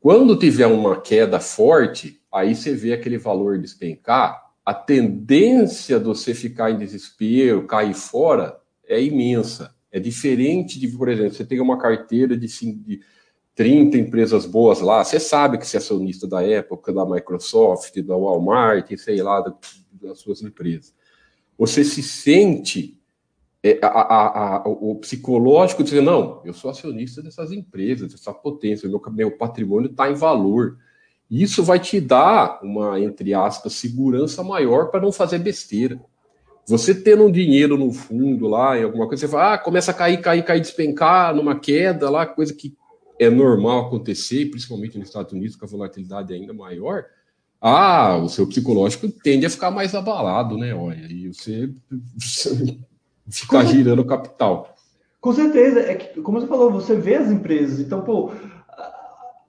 Quando 0.00 0.38
tiver 0.38 0.66
uma 0.66 1.00
queda 1.00 1.40
forte, 1.40 2.20
aí 2.32 2.54
você 2.54 2.72
vê 2.72 2.92
aquele 2.92 3.18
valor 3.18 3.58
despencar, 3.58 4.52
a 4.64 4.74
tendência 4.74 5.98
de 5.98 6.04
você 6.04 6.34
ficar 6.34 6.70
em 6.70 6.78
desespero, 6.78 7.66
cair 7.66 7.94
fora, 7.94 8.60
é 8.86 9.02
imensa. 9.02 9.74
É 9.90 9.98
diferente 9.98 10.78
de, 10.78 10.88
por 10.88 11.08
exemplo, 11.08 11.32
você 11.32 11.44
tem 11.44 11.60
uma 11.60 11.78
carteira 11.78 12.36
de, 12.36 12.46
de 12.46 13.00
30 13.54 13.96
empresas 13.96 14.44
boas 14.44 14.80
lá, 14.80 15.02
você 15.02 15.18
sabe 15.18 15.58
que 15.58 15.66
você 15.66 15.78
é 15.78 15.80
acionista 15.80 16.28
da 16.28 16.42
época, 16.42 16.92
da 16.92 17.04
Microsoft, 17.04 17.98
da 18.02 18.14
Walmart, 18.14 18.94
sei 18.98 19.22
lá, 19.22 19.42
das 20.00 20.20
suas 20.20 20.42
empresas. 20.42 20.94
Você 21.56 21.82
se 21.82 22.02
sente 22.02 22.97
é, 23.62 23.78
a, 23.82 23.88
a, 23.88 24.56
a, 24.56 24.68
o 24.68 24.94
psicológico 24.96 25.82
dizer, 25.82 26.00
não, 26.00 26.40
eu 26.44 26.52
sou 26.52 26.70
acionista 26.70 27.22
dessas 27.22 27.50
empresas, 27.50 28.12
dessa 28.12 28.32
potência, 28.32 28.88
meu, 28.88 29.02
meu 29.10 29.36
patrimônio 29.36 29.90
está 29.90 30.10
em 30.10 30.14
valor. 30.14 30.78
Isso 31.30 31.62
vai 31.62 31.78
te 31.78 32.00
dar 32.00 32.60
uma, 32.62 33.00
entre 33.00 33.34
aspas, 33.34 33.72
segurança 33.74 34.42
maior 34.42 34.90
para 34.90 35.00
não 35.00 35.12
fazer 35.12 35.38
besteira. 35.38 36.00
Você 36.66 36.94
tendo 36.94 37.24
um 37.24 37.32
dinheiro 37.32 37.76
no 37.76 37.92
fundo 37.92 38.46
lá, 38.46 38.78
em 38.78 38.84
alguma 38.84 39.08
coisa, 39.08 39.26
você 39.26 39.32
fala, 39.32 39.54
ah, 39.54 39.58
começa 39.58 39.90
a 39.90 39.94
cair, 39.94 40.20
cair, 40.20 40.44
cair, 40.44 40.60
despencar 40.60 41.34
numa 41.34 41.58
queda 41.58 42.08
lá, 42.08 42.26
coisa 42.26 42.54
que 42.54 42.76
é 43.18 43.28
normal 43.28 43.86
acontecer, 43.86 44.50
principalmente 44.50 44.96
nos 44.96 45.08
Estados 45.08 45.32
Unidos, 45.32 45.56
com 45.56 45.64
a 45.64 45.68
volatilidade 45.68 46.32
ainda 46.32 46.52
maior. 46.52 47.04
Ah, 47.60 48.16
o 48.18 48.28
seu 48.28 48.46
psicológico 48.46 49.08
tende 49.08 49.44
a 49.44 49.50
ficar 49.50 49.70
mais 49.70 49.94
abalado, 49.94 50.56
né? 50.56 50.72
Olha, 50.74 51.10
e 51.10 51.26
você 51.28 51.72
ficar 53.30 53.64
girando 53.64 54.00
o 54.00 54.06
capital. 54.06 54.74
Com 55.20 55.32
certeza, 55.32 55.80
é 55.80 55.94
que, 55.94 56.20
como 56.20 56.40
você 56.40 56.46
falou, 56.46 56.70
você 56.70 56.94
vê 56.94 57.16
as 57.16 57.30
empresas. 57.30 57.80
Então, 57.80 58.02
pô, 58.02 58.30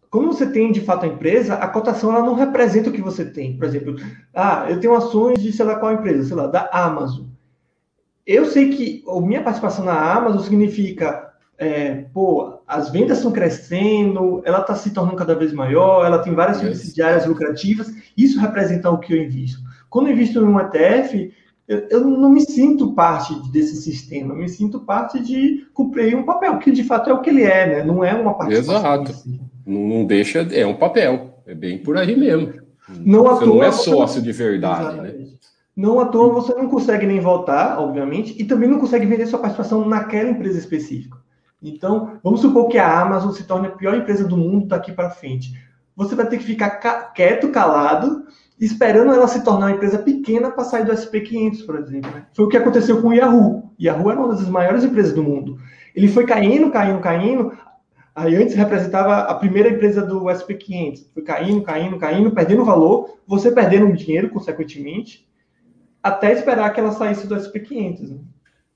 quando 0.10 0.28
você 0.28 0.48
tem 0.48 0.72
de 0.72 0.82
fato 0.82 1.06
a 1.06 1.08
empresa, 1.08 1.56
a 1.56 1.68
cotação 1.68 2.16
ela 2.16 2.26
não 2.26 2.34
representa 2.34 2.90
o 2.90 2.94
que 2.94 3.02
você 3.02 3.24
tem. 3.24 3.56
Por 3.56 3.66
exemplo, 3.66 3.96
ah, 4.34 4.66
eu 4.68 4.80
tenho 4.80 4.96
ações 4.96 5.40
de 5.40 5.52
sei 5.54 5.66
lá 5.66 5.76
qual 5.76 5.94
empresa, 5.94 6.28
sei 6.28 6.36
lá, 6.36 6.48
da 6.48 6.68
Amazon. 6.72 7.26
eu 8.26 8.46
sei 8.46 8.70
que 8.70 9.04
a 9.08 9.22
minha 9.22 9.42
participação 9.44 9.86
na 9.86 10.14
Amazon 10.14 10.42
significa, 10.42 11.32
é, 11.58 12.06
pô, 12.14 12.60
as 12.68 12.90
vendas 12.90 13.18
estão 13.18 13.32
crescendo, 13.32 14.42
ela 14.46 14.62
está 14.62 14.76
se 14.76 14.92
tornando 14.92 15.18
cada 15.18 15.36
vez 15.36 15.54
maior, 15.54 16.06
ela 16.06 16.20
tem 16.20 16.34
várias 16.34 16.58
subsidiárias 16.58 17.26
lucrativas, 17.26 17.92
isso 18.18 18.40
representa 18.40 18.90
o 18.90 19.00
que 19.00 19.14
eu 19.14 19.24
invisto. 19.24 19.60
Quando 19.90 20.08
eu 20.08 20.14
invisto 20.14 20.40
em 20.40 20.44
um 20.44 20.60
ETF, 20.60 21.34
eu, 21.70 21.88
eu, 21.92 22.04
não 22.04 22.32
me 22.32 22.42
sinto 22.42 22.94
parte 22.94 23.32
desse 23.52 23.76
sistema, 23.76 24.34
eu 24.34 24.38
me 24.40 24.50
sinto 24.50 24.80
parte 24.80 25.20
de 25.20 25.68
cumprir 25.72 26.16
um 26.16 26.24
papel, 26.24 26.58
que 26.58 26.72
de 26.72 26.84
fato 26.84 27.12
é 27.12 27.14
o 27.14 27.22
que 27.22 27.30
ele 27.30 27.44
é, 27.44 27.68
né? 27.68 27.84
Não 27.84 28.04
é 28.04 28.12
uma 28.16 28.34
participação. 28.34 29.04
Exato. 29.04 29.14
Não, 29.68 29.88
não 29.88 30.04
deixa, 30.04 30.40
é 30.52 30.66
um 30.66 30.74
papel, 30.74 31.42
é 31.46 31.54
bem 31.54 31.78
por 31.78 31.96
aí 31.96 32.18
mesmo. 32.18 32.54
Não 32.90 33.24
você 33.24 33.46
não 33.46 33.64
é 33.64 33.72
sócio 33.72 34.20
de 34.20 34.32
verdade? 34.32 34.82
Exatamente. 34.82 35.18
né? 35.20 35.30
Não 35.78 36.00
à 36.00 36.08
toa 36.08 36.34
você 36.34 36.56
não 36.56 36.68
consegue 36.68 37.06
nem 37.06 37.20
votar, 37.20 37.80
obviamente, 37.80 38.36
e 38.42 38.46
também 38.46 38.68
não 38.68 38.80
consegue 38.80 39.06
vender 39.06 39.28
sua 39.28 39.38
participação 39.38 39.88
naquela 39.88 40.32
empresa 40.32 40.58
específica. 40.58 41.20
Então, 41.62 42.20
vamos 42.24 42.42
supor 42.42 42.68
que 42.68 42.80
a 42.80 43.00
Amazon 43.00 43.32
se 43.32 43.44
torne 43.44 43.68
a 43.68 43.72
pior 43.72 43.96
empresa 43.96 44.28
do 44.28 44.36
mundo 44.36 44.66
daqui 44.66 44.92
para 44.92 45.12
frente. 45.12 45.54
Você 45.96 46.16
vai 46.16 46.28
ter 46.28 46.40
que 46.40 46.46
ficar 46.46 46.72
quieto, 47.14 47.50
calado, 47.50 48.26
esperando 48.60 49.14
ela 49.14 49.28
se 49.28 49.44
tornar 49.44 49.68
uma 49.68 49.76
empresa 49.76 49.98
pequena 50.00 50.52
para 50.52 50.64
sair 50.64 50.86
do 50.86 50.92
SP500, 50.92 51.66
por 51.66 51.80
exemplo. 51.80 52.12
Né? 52.12 52.26
Foi 52.34 52.46
o 52.46 52.50
que 52.50 52.58
aconteceu 52.58 53.02
com 53.02 53.10
o 53.10 53.14
Yahoo. 53.14 53.72
Yahoo 53.82 54.12
era 54.12 54.20
uma 54.20 54.30
das 54.30 54.48
maiores 54.50 54.84
empresas 54.84 55.14
do 55.14 55.24
mundo. 55.24 55.58
Ele 55.96 56.08
foi 56.08 56.26
caindo, 56.26 56.70
caindo, 56.70 57.00
caindo. 57.00 57.58
Aí 58.14 58.36
antes 58.36 58.56
representava 58.56 59.20
a 59.20 59.34
primeira 59.36 59.70
empresa 59.70 60.02
do 60.02 60.26
SP500. 60.26 61.06
Foi 61.14 61.24
caindo, 61.24 61.62
caindo, 61.62 61.98
caindo, 61.98 62.32
perdendo 62.32 62.66
valor, 62.66 63.18
você 63.26 63.52
perdendo 63.52 63.96
dinheiro, 63.96 64.30
consequentemente 64.30 65.30
até 66.02 66.32
esperar 66.32 66.74
que 66.74 66.80
ela 66.80 66.92
saísse 66.92 67.28
do 67.28 67.36
SP500. 67.36 68.10
Né? 68.10 68.20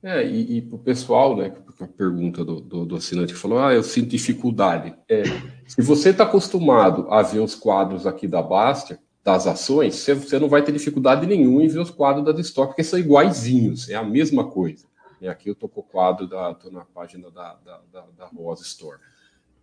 É, 0.04 0.28
e, 0.28 0.58
e 0.58 0.62
para 0.62 0.76
o 0.76 0.80
pessoal, 0.80 1.36
né, 1.36 1.54
a 1.80 1.88
pergunta 1.88 2.44
do, 2.44 2.60
do, 2.60 2.86
do, 2.86 2.96
assinante 2.96 3.34
que 3.34 3.40
falou, 3.40 3.60
ah, 3.60 3.74
eu 3.74 3.84
sinto 3.84 4.10
dificuldade. 4.10 4.94
É, 5.10 5.24
se 5.66 5.82
você 5.82 6.10
está 6.10 6.26
acostumado 6.26 7.08
a 7.10 7.22
ver 7.22 7.40
os 7.40 7.56
quadros 7.56 8.06
aqui 8.06 8.28
da 8.28 8.42
Baster, 8.42 9.00
das 9.24 9.48
ações, 9.48 9.96
você, 9.96 10.38
não 10.38 10.50
vai 10.50 10.62
ter 10.64 10.74
dificuldade 10.74 11.26
nenhuma 11.26 11.64
em 11.64 11.68
ver 11.68 11.80
os 11.80 11.90
quadros 11.90 12.26
da 12.26 12.42
Stock, 12.42 12.70
porque 12.70 12.84
são 12.84 13.00
iguaizinhos, 13.00 13.90
é 13.90 13.96
a 13.96 14.04
mesma 14.04 14.50
coisa. 14.50 14.86
E 15.22 15.28
aqui 15.28 15.50
eu 15.50 15.54
estou 15.54 15.70
com 15.70 15.80
o 15.80 15.84
quadro, 15.84 16.28
tô 16.62 16.70
na 16.70 16.84
página 16.84 17.32
da, 17.32 17.58
da, 17.64 17.82
da, 17.92 18.06
da 18.18 18.26
Rosa 18.26 18.64
Store. 18.64 19.00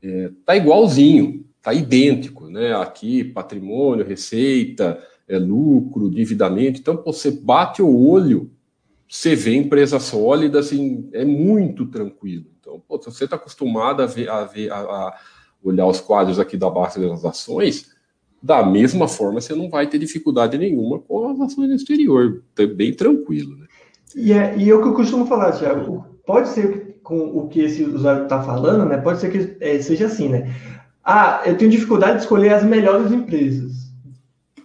É, 0.03 0.31
tá 0.47 0.57
igualzinho, 0.57 1.45
tá 1.61 1.75
idêntico, 1.75 2.49
né? 2.49 2.75
Aqui, 2.75 3.23
patrimônio, 3.23 4.07
receita, 4.07 5.07
é, 5.29 5.39
lucro, 5.39 6.07
endividamento. 6.07 6.81
Então, 6.81 7.03
você 7.05 7.31
bate 7.31 7.83
o 7.83 8.09
olho, 8.09 8.51
você 9.07 9.35
vê 9.37 9.55
empresa 9.55 10.01
sólida, 10.01 10.61
assim, 10.61 11.11
é 11.13 11.27
muito 11.27 11.85
tranquilo. 11.87 12.47
Então, 12.59 12.81
pô, 12.89 12.99
se 12.99 13.11
você 13.11 13.25
está 13.25 13.37
acostumado 13.37 14.03
a 14.03 14.07
ver, 14.07 14.31
a 14.31 14.45
ver, 14.45 14.73
a, 14.73 14.79
a, 14.79 15.21
olhar 15.63 15.87
os 15.87 16.01
quadros 16.01 16.39
aqui 16.39 16.57
da 16.57 16.71
base 16.71 16.99
das 16.99 17.25
ações, 17.25 17.95
da 18.43 18.65
mesma 18.65 19.07
forma 19.07 19.41
você 19.41 19.55
não 19.55 19.69
vai 19.69 19.87
ter 19.87 19.99
dificuldade 19.99 20.57
nenhuma 20.57 20.99
com 20.99 21.29
as 21.29 21.41
ações 21.41 21.69
no 21.69 21.75
exterior, 21.75 22.43
tá 22.55 22.67
bem 22.67 22.95
tranquilo, 22.95 23.57
né? 23.57 23.67
E 24.15 24.33
é, 24.33 24.57
e 24.57 24.69
é 24.69 24.75
o 24.75 24.83
que 24.83 24.89
eu 24.89 24.95
costumo 24.95 25.27
falar, 25.27 25.53
Tiago, 25.53 26.05
pode 26.27 26.49
ser 26.49 26.99
com 27.03 27.19
o 27.19 27.49
que 27.49 27.61
esse 27.61 27.83
usuário 27.85 28.25
está 28.25 28.43
falando, 28.43 28.85
né? 28.89 28.97
Pode 28.97 29.21
ser 29.21 29.31
que 29.31 29.57
é, 29.61 29.81
seja 29.81 30.07
assim, 30.07 30.29
né? 30.29 30.55
Ah, 31.05 31.43
eu 31.45 31.57
tenho 31.57 31.71
dificuldade 31.71 32.17
de 32.17 32.23
escolher 32.23 32.55
as 32.55 32.65
melhores 32.65 33.11
empresas. 33.13 33.91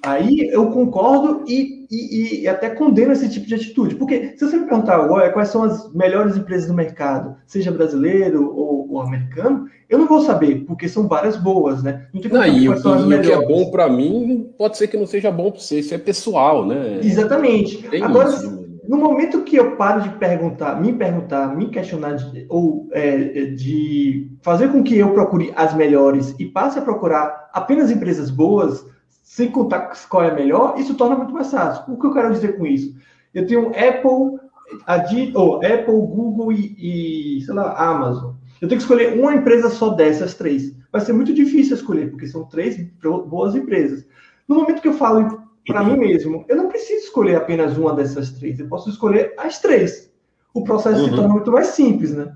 Aí 0.04 0.48
eu 0.52 0.70
concordo 0.70 1.44
e, 1.48 1.75
e, 1.90 2.42
e, 2.42 2.48
até 2.48 2.70
condeno 2.70 3.12
esse 3.12 3.30
tipo 3.30 3.46
de 3.46 3.56
atitude. 3.56 3.96
Porque 3.96 4.34
se 4.38 4.46
você 4.46 4.58
me 4.58 4.66
perguntar 4.66 4.96
agora 4.96 5.32
quais 5.32 5.50
são 5.50 5.64
as 5.64 5.92
melhores 5.94 6.38
empresas 6.38 6.68
do 6.68 6.74
mercado, 6.74 7.36
seja 7.46 7.72
brasileiro 7.72 8.54
ou, 8.56 8.92
ou 8.92 9.02
americano, 9.02 9.68
eu 9.90 10.00
não 10.00 10.08
vou 10.08 10.22
saber, 10.22 10.64
porque 10.66 10.88
são 10.88 11.08
várias 11.08 11.38
boas, 11.38 11.84
né? 11.84 12.08
Não 12.14 12.22
tem 12.22 12.32
não, 12.32 12.46
e, 12.46 12.68
quais 12.68 12.82
são 12.82 12.94
as 12.94 13.02
e 13.04 13.14
o 13.14 13.22
que 13.22 13.32
é 13.32 13.48
bom 13.48 13.70
para 13.70 13.90
mim 13.90 14.50
pode 14.58 14.78
ser 14.78 14.88
que 14.88 14.98
não 14.98 15.06
seja 15.06 15.32
bom 15.32 15.52
para 15.52 15.60
você, 15.60 15.80
isso 15.80 15.94
é 15.94 15.98
pessoal, 15.98 16.66
né? 16.66 17.00
Exatamente. 17.04 17.78
Tem 17.90 18.02
agora, 18.02 18.30
isso, 18.30 18.50
né? 18.50 18.66
no 18.88 18.98
momento 18.98 19.44
que 19.44 19.56
eu 19.56 19.76
paro 19.76 20.02
de 20.02 20.10
perguntar, 20.18 20.80
me 20.82 20.94
perguntar, 20.94 21.56
me 21.56 21.70
questionar, 21.70 22.14
de, 22.14 22.46
ou 22.50 22.88
é, 22.92 23.46
de 23.46 24.30
fazer 24.42 24.70
com 24.70 24.84
que 24.84 24.98
eu 24.98 25.12
procure 25.12 25.52
as 25.56 25.74
melhores 25.74 26.36
e 26.40 26.46
passe 26.46 26.80
a 26.80 26.82
procurar 26.82 27.50
apenas 27.54 27.92
empresas 27.92 28.30
boas 28.30 28.86
sem 29.26 29.50
contar 29.50 29.92
qual 30.08 30.24
é 30.24 30.34
melhor, 30.34 30.76
isso 30.78 30.94
torna 30.94 31.16
muito 31.16 31.34
mais 31.34 31.50
fácil. 31.50 31.92
O 31.92 32.00
que 32.00 32.06
eu 32.06 32.14
quero 32.14 32.32
dizer 32.32 32.58
com 32.58 32.66
isso? 32.66 32.96
Eu 33.34 33.48
tenho 33.48 33.70
Apple, 33.70 34.40
Adi, 34.86 35.34
oh, 35.36 35.56
Apple, 35.56 35.94
Google 35.94 36.52
e, 36.52 37.40
e, 37.40 37.42
sei 37.42 37.54
lá, 37.56 37.76
Amazon. 37.76 38.36
Eu 38.62 38.68
tenho 38.68 38.80
que 38.80 38.84
escolher 38.84 39.20
uma 39.20 39.34
empresa 39.34 39.70
só 39.72 39.90
dessas 39.90 40.36
três. 40.36 40.76
Vai 40.92 41.02
ser 41.02 41.14
muito 41.14 41.34
difícil 41.34 41.76
escolher, 41.76 42.12
porque 42.12 42.28
são 42.28 42.46
três 42.46 42.78
boas 43.28 43.56
empresas. 43.56 44.06
No 44.48 44.56
momento 44.58 44.82
que 44.82 44.88
eu 44.88 44.94
falo 44.94 45.44
para 45.66 45.84
mim 45.84 45.98
mesmo, 45.98 46.46
eu 46.48 46.56
não 46.56 46.70
preciso 46.70 47.06
escolher 47.06 47.36
apenas 47.36 47.76
uma 47.78 47.94
dessas 47.96 48.30
três, 48.30 48.60
eu 48.60 48.68
posso 48.68 48.92
escolher 48.92 49.34
as 49.40 49.60
três. 49.60 50.14
O 50.54 50.64
processo 50.64 51.02
uhum. 51.02 51.10
se 51.10 51.16
torna 51.16 51.34
muito 51.34 51.52
mais 51.52 51.68
simples, 51.70 52.12
né? 52.14 52.32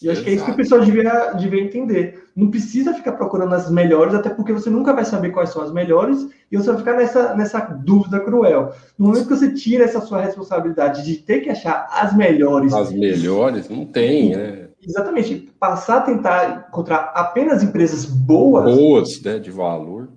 E 0.00 0.08
acho 0.08 0.22
que 0.22 0.30
é 0.30 0.34
isso 0.34 0.44
que 0.44 0.52
o 0.52 0.56
pessoal 0.56 0.80
devia, 0.80 1.32
devia 1.32 1.60
entender. 1.60 2.24
Não 2.34 2.50
precisa 2.50 2.94
ficar 2.94 3.12
procurando 3.12 3.52
as 3.54 3.68
melhores, 3.68 4.14
até 4.14 4.30
porque 4.30 4.52
você 4.52 4.70
nunca 4.70 4.92
vai 4.92 5.04
saber 5.04 5.30
quais 5.30 5.50
são 5.50 5.60
as 5.60 5.72
melhores 5.72 6.28
e 6.52 6.56
você 6.56 6.68
vai 6.68 6.78
ficar 6.78 6.94
nessa, 6.94 7.34
nessa 7.34 7.58
dúvida 7.60 8.20
cruel. 8.20 8.72
No 8.96 9.08
momento 9.08 9.26
que 9.26 9.36
você 9.36 9.52
tira 9.52 9.84
essa 9.84 10.00
sua 10.00 10.20
responsabilidade 10.20 11.04
de 11.04 11.16
ter 11.16 11.40
que 11.40 11.50
achar 11.50 11.88
as 11.90 12.16
melhores. 12.16 12.72
As 12.72 12.92
melhores, 12.92 13.68
não 13.68 13.84
tem, 13.84 14.36
né? 14.36 14.68
Exatamente. 14.80 15.50
Passar 15.58 15.96
a 15.98 16.02
tentar 16.02 16.66
encontrar 16.68 17.10
apenas 17.14 17.64
empresas 17.64 18.04
boas. 18.04 18.72
Boas, 18.72 19.20
né? 19.22 19.40
De 19.40 19.50
valor. 19.50 20.08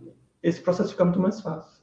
Esse 0.44 0.62
processo 0.62 0.91
fica 0.91 1.06
muito 1.06 1.20
mais 1.20 1.41
fácil. 1.41 1.81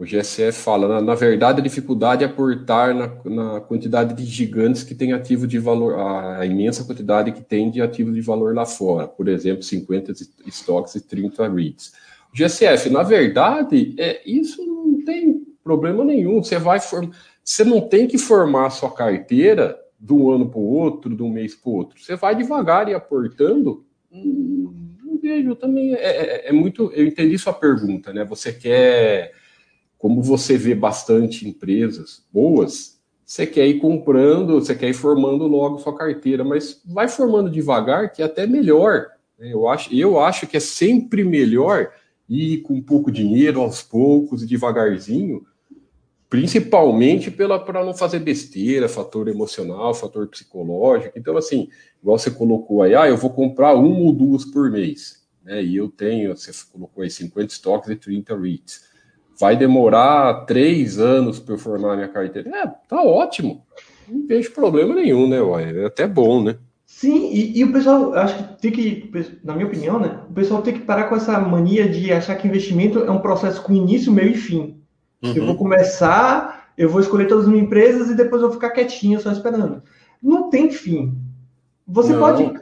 O 0.00 0.04
GSF 0.06 0.52
fala, 0.52 0.88
na, 0.88 1.02
na 1.02 1.14
verdade, 1.14 1.60
a 1.60 1.62
dificuldade 1.62 2.24
é 2.24 2.26
aportar 2.26 2.94
na, 2.94 3.12
na, 3.22 3.60
quantidade 3.60 4.14
de 4.14 4.24
gigantes 4.24 4.82
que 4.82 4.94
tem 4.94 5.12
ativo 5.12 5.46
de 5.46 5.58
valor, 5.58 5.94
a, 5.98 6.46
imensa 6.46 6.84
quantidade 6.84 7.32
que 7.32 7.42
tem 7.42 7.70
de 7.70 7.82
ativo 7.82 8.10
de 8.10 8.22
valor 8.22 8.54
lá 8.54 8.64
fora, 8.64 9.06
por 9.06 9.28
exemplo, 9.28 9.62
50 9.62 10.12
estoques 10.46 10.94
e 10.94 11.06
30 11.06 11.46
REITs. 11.46 11.92
O 12.32 12.34
GSF, 12.34 12.88
na 12.88 13.02
verdade, 13.02 13.94
é, 13.98 14.22
isso 14.24 14.64
não 14.64 15.04
tem 15.04 15.44
problema 15.62 16.02
nenhum. 16.02 16.42
Você 16.42 16.58
vai 16.58 16.80
form... 16.80 17.10
você 17.44 17.62
não 17.62 17.82
tem 17.82 18.06
que 18.06 18.16
formar 18.16 18.68
a 18.68 18.70
sua 18.70 18.90
carteira 18.90 19.78
de 20.00 20.14
um 20.14 20.30
ano 20.30 20.48
para 20.48 20.60
o 20.60 20.66
outro, 20.66 21.14
de 21.14 21.22
um 21.22 21.28
mês 21.28 21.54
para 21.54 21.70
o 21.70 21.74
outro. 21.74 22.00
Você 22.00 22.16
vai 22.16 22.34
devagar 22.34 22.88
e 22.88 22.94
aportando. 22.94 23.84
Hum, 24.10 24.72
não 25.04 25.18
vejo 25.18 25.54
também. 25.56 25.92
É, 25.92 26.46
é, 26.46 26.48
é 26.48 26.52
muito. 26.52 26.90
Eu 26.94 27.06
entendi 27.06 27.36
sua 27.36 27.52
pergunta, 27.52 28.14
né? 28.14 28.24
Você 28.24 28.50
quer 28.50 29.38
como 30.00 30.22
você 30.22 30.56
vê 30.56 30.74
bastante 30.74 31.46
empresas 31.46 32.24
boas, 32.32 32.98
você 33.22 33.46
quer 33.46 33.66
ir 33.66 33.78
comprando, 33.80 34.54
você 34.54 34.74
quer 34.74 34.88
ir 34.88 34.94
formando 34.94 35.46
logo 35.46 35.78
sua 35.78 35.94
carteira, 35.94 36.42
mas 36.42 36.80
vai 36.86 37.06
formando 37.06 37.50
devagar, 37.50 38.10
que 38.10 38.22
é 38.22 38.24
até 38.24 38.46
melhor. 38.46 39.08
Né? 39.38 39.52
Eu 39.52 39.68
acho, 39.68 39.94
eu 39.94 40.18
acho 40.18 40.46
que 40.46 40.56
é 40.56 40.60
sempre 40.60 41.22
melhor 41.22 41.92
ir 42.26 42.62
com 42.62 42.80
pouco 42.80 43.12
dinheiro, 43.12 43.60
aos 43.60 43.82
poucos 43.82 44.46
devagarzinho, 44.46 45.44
principalmente 46.30 47.30
para 47.30 47.84
não 47.84 47.92
fazer 47.92 48.20
besteira, 48.20 48.88
fator 48.88 49.28
emocional, 49.28 49.92
fator 49.92 50.26
psicológico. 50.28 51.18
Então, 51.18 51.36
assim, 51.36 51.68
igual 52.02 52.18
você 52.18 52.30
colocou 52.30 52.82
aí, 52.82 52.94
ah, 52.94 53.06
eu 53.06 53.18
vou 53.18 53.30
comprar 53.30 53.74
uma 53.74 53.98
ou 53.98 54.14
duas 54.14 54.46
por 54.46 54.70
mês, 54.70 55.26
né? 55.44 55.62
E 55.62 55.76
eu 55.76 55.90
tenho, 55.90 56.34
você 56.34 56.52
colocou 56.72 57.02
aí 57.04 57.10
50 57.10 57.52
estoques 57.52 57.90
e 57.90 57.96
30 57.96 58.34
REITs 58.34 58.89
vai 59.40 59.56
demorar 59.56 60.44
três 60.44 60.98
anos 60.98 61.40
para 61.40 61.54
eu 61.54 61.58
formar 61.58 61.96
minha 61.96 62.08
carteira. 62.08 62.50
É, 62.50 62.66
tá 62.86 63.02
ótimo. 63.02 63.64
Não 64.06 64.26
vejo 64.26 64.52
problema 64.52 64.94
nenhum, 64.94 65.26
né? 65.26 65.40
Ué? 65.40 65.82
É 65.82 65.86
até 65.86 66.06
bom, 66.06 66.42
né? 66.42 66.56
Sim, 66.84 67.30
e, 67.32 67.58
e, 67.58 67.64
o 67.64 67.72
pessoal, 67.72 68.12
acho 68.14 68.36
que 68.36 68.60
tem 68.60 68.70
que, 68.70 69.10
na 69.42 69.54
minha 69.54 69.66
opinião, 69.66 69.98
né? 69.98 70.20
O 70.28 70.34
pessoal 70.34 70.60
tem 70.60 70.74
que 70.74 70.80
parar 70.80 71.04
com 71.04 71.16
essa 71.16 71.38
mania 71.40 71.88
de 71.88 72.12
achar 72.12 72.34
que 72.34 72.46
investimento 72.46 72.98
é 72.98 73.10
um 73.10 73.20
processo 73.20 73.62
com 73.62 73.72
início, 73.72 74.12
meio 74.12 74.32
e 74.32 74.36
fim. 74.36 74.76
Uhum. 75.22 75.32
Eu 75.34 75.46
vou 75.46 75.56
começar, 75.56 76.72
eu 76.76 76.90
vou 76.90 77.00
escolher 77.00 77.26
todas 77.26 77.44
as 77.44 77.50
minhas 77.50 77.64
empresas 77.64 78.10
e 78.10 78.16
depois 78.16 78.42
eu 78.42 78.48
vou 78.48 78.56
ficar 78.56 78.70
quietinho 78.70 79.20
só 79.20 79.32
esperando. 79.32 79.82
Não 80.22 80.50
tem 80.50 80.70
fim. 80.70 81.14
Você 81.92 82.12
Não. 82.12 82.20
pode 82.20 82.52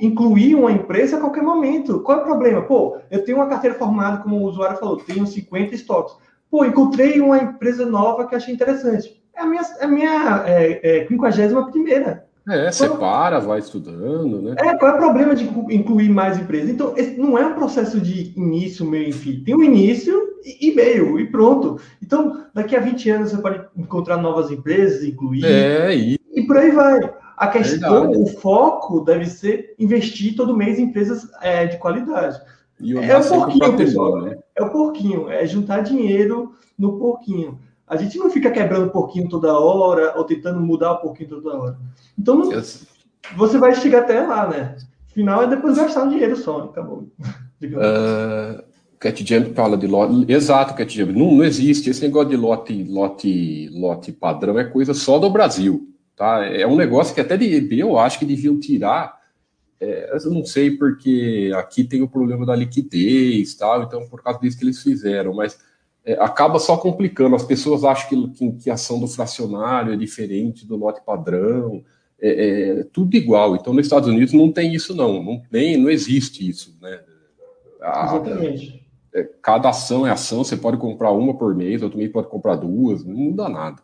incluir 0.00 0.54
uma 0.54 0.72
empresa 0.72 1.16
a 1.16 1.20
qualquer 1.20 1.42
momento. 1.42 2.00
Qual 2.00 2.18
é 2.18 2.20
o 2.22 2.24
problema? 2.24 2.62
Pô, 2.62 2.96
eu 3.10 3.24
tenho 3.24 3.38
uma 3.38 3.46
carteira 3.46 3.76
formada, 3.76 4.22
como 4.22 4.36
o 4.36 4.44
usuário 4.44 4.78
falou, 4.78 4.96
tenho 4.96 5.26
50 5.26 5.74
estoques. 5.74 6.14
Pô, 6.50 6.64
encontrei 6.64 7.20
uma 7.20 7.38
empresa 7.38 7.84
nova 7.84 8.26
que 8.26 8.34
achei 8.34 8.54
interessante. 8.54 9.22
É 9.36 9.42
a 9.42 9.46
minha, 9.46 9.62
é 9.62 9.84
a 9.84 9.88
minha 9.88 10.44
é, 10.46 11.00
é, 11.02 11.06
51 11.06 11.70
primeira. 11.70 12.26
É, 12.48 12.70
separa, 12.70 13.40
vai 13.40 13.58
estudando, 13.58 14.42
né? 14.42 14.54
É, 14.58 14.76
qual 14.76 14.92
é 14.92 14.94
o 14.94 14.98
problema 14.98 15.34
de 15.34 15.44
incluir 15.74 16.10
mais 16.10 16.38
empresas? 16.38 16.68
Então, 16.68 16.94
não 17.16 17.38
é 17.38 17.46
um 17.46 17.54
processo 17.54 17.98
de 17.98 18.34
início, 18.36 18.84
meio 18.84 19.08
e 19.08 19.12
fim. 19.12 19.42
Tem 19.42 19.54
um 19.54 19.62
início 19.62 20.14
e-mail 20.60 21.18
e 21.18 21.26
pronto. 21.26 21.80
Então, 22.02 22.44
daqui 22.52 22.76
a 22.76 22.80
20 22.80 23.10
anos 23.10 23.30
você 23.30 23.38
pode 23.38 23.64
encontrar 23.76 24.18
novas 24.18 24.50
empresas, 24.50 25.02
incluir. 25.02 25.44
É, 25.44 25.96
e, 25.96 26.20
e 26.34 26.42
por 26.46 26.58
aí 26.58 26.70
vai. 26.70 27.00
A 27.36 27.48
questão, 27.48 28.08
Verdade. 28.08 28.22
o 28.22 28.26
foco 28.38 29.00
deve 29.00 29.26
ser 29.26 29.74
investir 29.78 30.36
todo 30.36 30.56
mês 30.56 30.78
em 30.78 30.84
empresas 30.84 31.28
é, 31.40 31.66
de 31.66 31.78
qualidade. 31.78 32.40
é 32.80 33.16
o 33.16 33.28
porquinho, 33.28 33.76
pessoal. 33.76 34.22
Né? 34.22 34.38
É 34.54 34.62
o 34.62 34.70
porquinho, 34.70 35.30
é 35.30 35.46
juntar 35.46 35.80
dinheiro 35.80 36.52
no 36.78 36.98
porquinho. 36.98 37.58
A 37.86 37.96
gente 37.96 38.16
não 38.18 38.30
fica 38.30 38.50
quebrando 38.50 38.90
porquinho 38.90 39.28
toda 39.28 39.58
hora 39.58 40.14
ou 40.16 40.24
tentando 40.24 40.60
mudar 40.60 40.92
o 40.92 40.98
porquinho 40.98 41.28
toda 41.28 41.56
hora. 41.56 41.78
Então, 42.18 42.36
não, 42.36 42.50
você 43.36 43.58
vai 43.58 43.74
chegar 43.74 44.00
até 44.00 44.20
lá, 44.26 44.48
né? 44.48 44.76
Final 45.08 45.42
é 45.42 45.46
depois 45.46 45.76
gastar 45.76 46.06
o 46.06 46.10
dinheiro 46.10 46.36
só, 46.36 46.64
acabou. 46.64 47.08
Uh, 47.62 48.62
Cat 48.98 49.24
Jump 49.26 49.54
fala 49.54 49.78
de 49.78 49.86
lote. 49.86 50.30
Exato, 50.30 50.74
Cat 50.74 50.94
Jump. 50.94 51.12
Não, 51.12 51.32
não 51.32 51.44
existe. 51.44 51.88
Esse 51.88 52.02
negócio 52.02 52.28
de 52.28 52.36
lote, 52.36 52.84
lote, 52.84 53.70
lote 53.72 54.12
padrão 54.12 54.58
é 54.58 54.64
coisa 54.64 54.92
só 54.92 55.18
do 55.18 55.30
Brasil. 55.30 55.93
Tá? 56.16 56.44
É 56.46 56.66
um 56.66 56.76
negócio 56.76 57.14
que 57.14 57.20
até 57.20 57.36
de, 57.36 57.78
eu 57.78 57.98
acho 57.98 58.18
que 58.18 58.24
deviam 58.24 58.58
tirar. 58.58 59.18
É, 59.80 60.14
eu 60.14 60.30
não 60.30 60.44
sei 60.44 60.70
porque 60.70 61.52
aqui 61.56 61.84
tem 61.84 62.02
o 62.02 62.08
problema 62.08 62.46
da 62.46 62.54
liquidez, 62.54 63.54
tal, 63.54 63.82
então 63.82 64.08
por 64.08 64.22
causa 64.22 64.38
disso 64.38 64.56
que 64.56 64.64
eles 64.64 64.82
fizeram, 64.82 65.34
mas 65.34 65.58
é, 66.04 66.12
acaba 66.14 66.58
só 66.58 66.76
complicando. 66.76 67.34
As 67.34 67.44
pessoas 67.44 67.82
acham 67.82 68.08
que, 68.08 68.28
que, 68.28 68.52
que, 68.52 68.70
a 68.70 68.74
ação 68.74 69.00
do 69.00 69.08
fracionário 69.08 69.92
é 69.92 69.96
diferente 69.96 70.66
do 70.66 70.76
lote 70.76 71.00
padrão, 71.04 71.82
é, 72.20 72.78
é, 72.78 72.84
tudo 72.84 73.16
igual. 73.16 73.56
Então, 73.56 73.72
nos 73.72 73.86
Estados 73.86 74.08
Unidos 74.08 74.32
não 74.32 74.52
tem 74.52 74.72
isso, 74.74 74.94
não. 74.94 75.22
Não, 75.22 75.42
tem, 75.50 75.76
não 75.76 75.90
existe 75.90 76.48
isso. 76.48 76.76
Né? 76.80 77.00
A, 77.82 78.04
Exatamente. 78.04 78.84
É, 79.12 79.22
cada 79.42 79.70
ação 79.70 80.06
é 80.06 80.10
ação, 80.10 80.44
você 80.44 80.56
pode 80.56 80.76
comprar 80.76 81.10
uma 81.12 81.36
por 81.36 81.54
mês, 81.54 81.82
outro 81.82 81.98
mês 81.98 82.10
pode 82.10 82.28
comprar 82.28 82.56
duas, 82.56 83.04
não 83.04 83.14
muda 83.14 83.48
nada. 83.48 83.82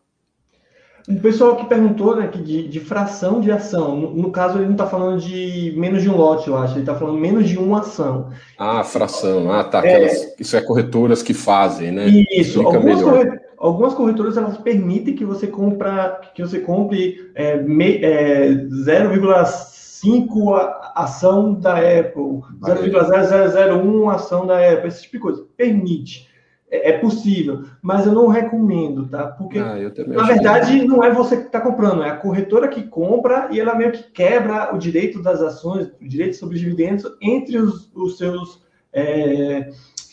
O 1.10 1.20
pessoal 1.20 1.56
que 1.56 1.66
perguntou, 1.66 2.14
né, 2.14 2.28
que 2.28 2.38
de, 2.38 2.68
de 2.68 2.78
fração 2.78 3.40
de 3.40 3.50
ação, 3.50 3.96
no, 3.96 4.14
no 4.14 4.30
caso 4.30 4.58
ele 4.58 4.66
não 4.66 4.72
está 4.72 4.86
falando 4.86 5.20
de 5.20 5.74
menos 5.76 6.02
de 6.02 6.08
um 6.08 6.16
lote, 6.16 6.48
eu 6.48 6.56
acho, 6.56 6.74
ele 6.74 6.80
está 6.80 6.94
falando 6.94 7.18
menos 7.18 7.48
de 7.48 7.58
uma 7.58 7.80
ação. 7.80 8.30
Ah, 8.56 8.84
fração, 8.84 9.50
ah, 9.50 9.64
tá, 9.64 9.80
aquelas, 9.80 10.12
é, 10.12 10.34
isso 10.38 10.56
é 10.56 10.60
corretoras 10.60 11.22
que 11.22 11.34
fazem, 11.34 11.90
né? 11.90 12.06
Isso, 12.32 12.60
algumas, 12.60 13.02
corret, 13.02 13.40
algumas, 13.58 13.94
corretoras 13.94 14.36
elas 14.36 14.56
permitem 14.58 15.16
que 15.16 15.24
você 15.24 15.48
compra, 15.48 16.20
que 16.34 16.42
você 16.42 16.60
compre 16.60 17.32
é, 17.34 17.54
é, 17.54 18.48
0,5 18.48 20.52
ação 20.94 21.54
da 21.54 21.74
Apple, 21.74 22.42
0,0001 22.62 24.14
ação 24.14 24.46
da 24.46 24.58
Apple, 24.58 24.88
esse 24.88 25.02
tipo 25.02 25.16
de 25.16 25.22
coisa, 25.22 25.44
permite. 25.56 26.29
É, 26.70 26.90
é 26.90 26.98
possível, 26.98 27.64
mas 27.82 28.06
eu 28.06 28.12
não 28.12 28.28
recomendo, 28.28 29.06
tá? 29.08 29.26
Porque, 29.26 29.58
ah, 29.58 29.76
na 30.06 30.22
verdade, 30.24 30.84
não 30.86 31.02
é 31.02 31.12
você 31.12 31.36
que 31.36 31.46
está 31.46 31.60
comprando, 31.60 32.02
é 32.02 32.10
a 32.10 32.16
corretora 32.16 32.68
que 32.68 32.84
compra 32.84 33.48
e 33.50 33.58
ela 33.58 33.74
meio 33.74 33.90
que 33.90 34.04
quebra 34.04 34.74
o 34.74 34.78
direito 34.78 35.20
das 35.20 35.40
ações, 35.42 35.90
o 36.00 36.08
direito 36.08 36.36
sobre 36.36 36.54
os 36.54 36.60
dividendos 36.60 37.04
entre 37.20 37.58
os, 37.58 37.90
os 37.94 38.16
seus. 38.16 38.62
É, 38.92 39.68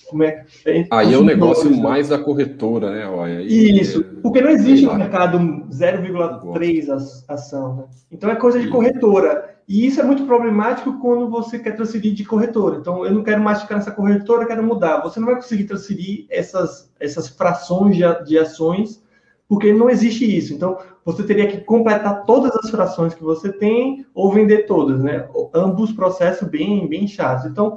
como 0.10 0.24
é, 0.24 0.46
Aí 0.90 1.14
é 1.14 1.18
o 1.18 1.24
negócio 1.24 1.70
né? 1.70 1.78
mais 1.78 2.10
da 2.10 2.18
corretora, 2.18 2.92
né? 2.92 3.08
Olha, 3.08 3.42
Isso, 3.42 4.00
é... 4.00 4.22
porque 4.22 4.42
não 4.42 4.50
existe 4.50 4.86
no 4.86 4.96
mercado 4.96 5.38
0,3 5.38 7.24
ação. 7.28 7.76
Né? 7.76 7.84
Então 8.12 8.30
é 8.30 8.36
coisa 8.36 8.60
de 8.60 8.70
corretora. 8.70 9.57
E 9.68 9.86
isso 9.86 10.00
é 10.00 10.04
muito 10.04 10.26
problemático 10.26 10.98
quando 11.00 11.30
você 11.30 11.60
quer 11.60 11.76
transferir 11.76 12.14
de 12.14 12.24
corretora. 12.24 12.78
Então, 12.78 13.06
eu 13.06 13.12
não 13.12 13.22
quero 13.22 13.42
mais 13.42 13.62
ficar 13.62 13.76
nessa 13.76 13.92
corretora, 13.92 14.46
quero 14.46 14.64
mudar. 14.64 15.02
Você 15.02 15.20
não 15.20 15.28
vai 15.28 15.36
conseguir 15.36 15.66
transferir 15.66 16.26
essas, 16.30 16.90
essas 16.98 17.28
frações 17.28 17.98
de, 17.98 18.04
de 18.24 18.40
ações, 18.40 19.04
porque 19.46 19.74
não 19.74 19.90
existe 19.90 20.26
isso. 20.26 20.54
Então, 20.54 20.78
você 21.04 21.22
teria 21.24 21.48
que 21.48 21.58
completar 21.58 22.24
todas 22.24 22.56
as 22.56 22.70
frações 22.70 23.14
que 23.14 23.24
você 23.24 23.52
tem 23.52 24.06
ou 24.14 24.32
vender 24.32 24.66
todas, 24.68 25.04
né? 25.04 25.28
Ambos 25.54 25.92
processos 25.92 26.48
bem, 26.48 26.88
bem 26.88 27.06
chatos. 27.06 27.46
Então, 27.46 27.76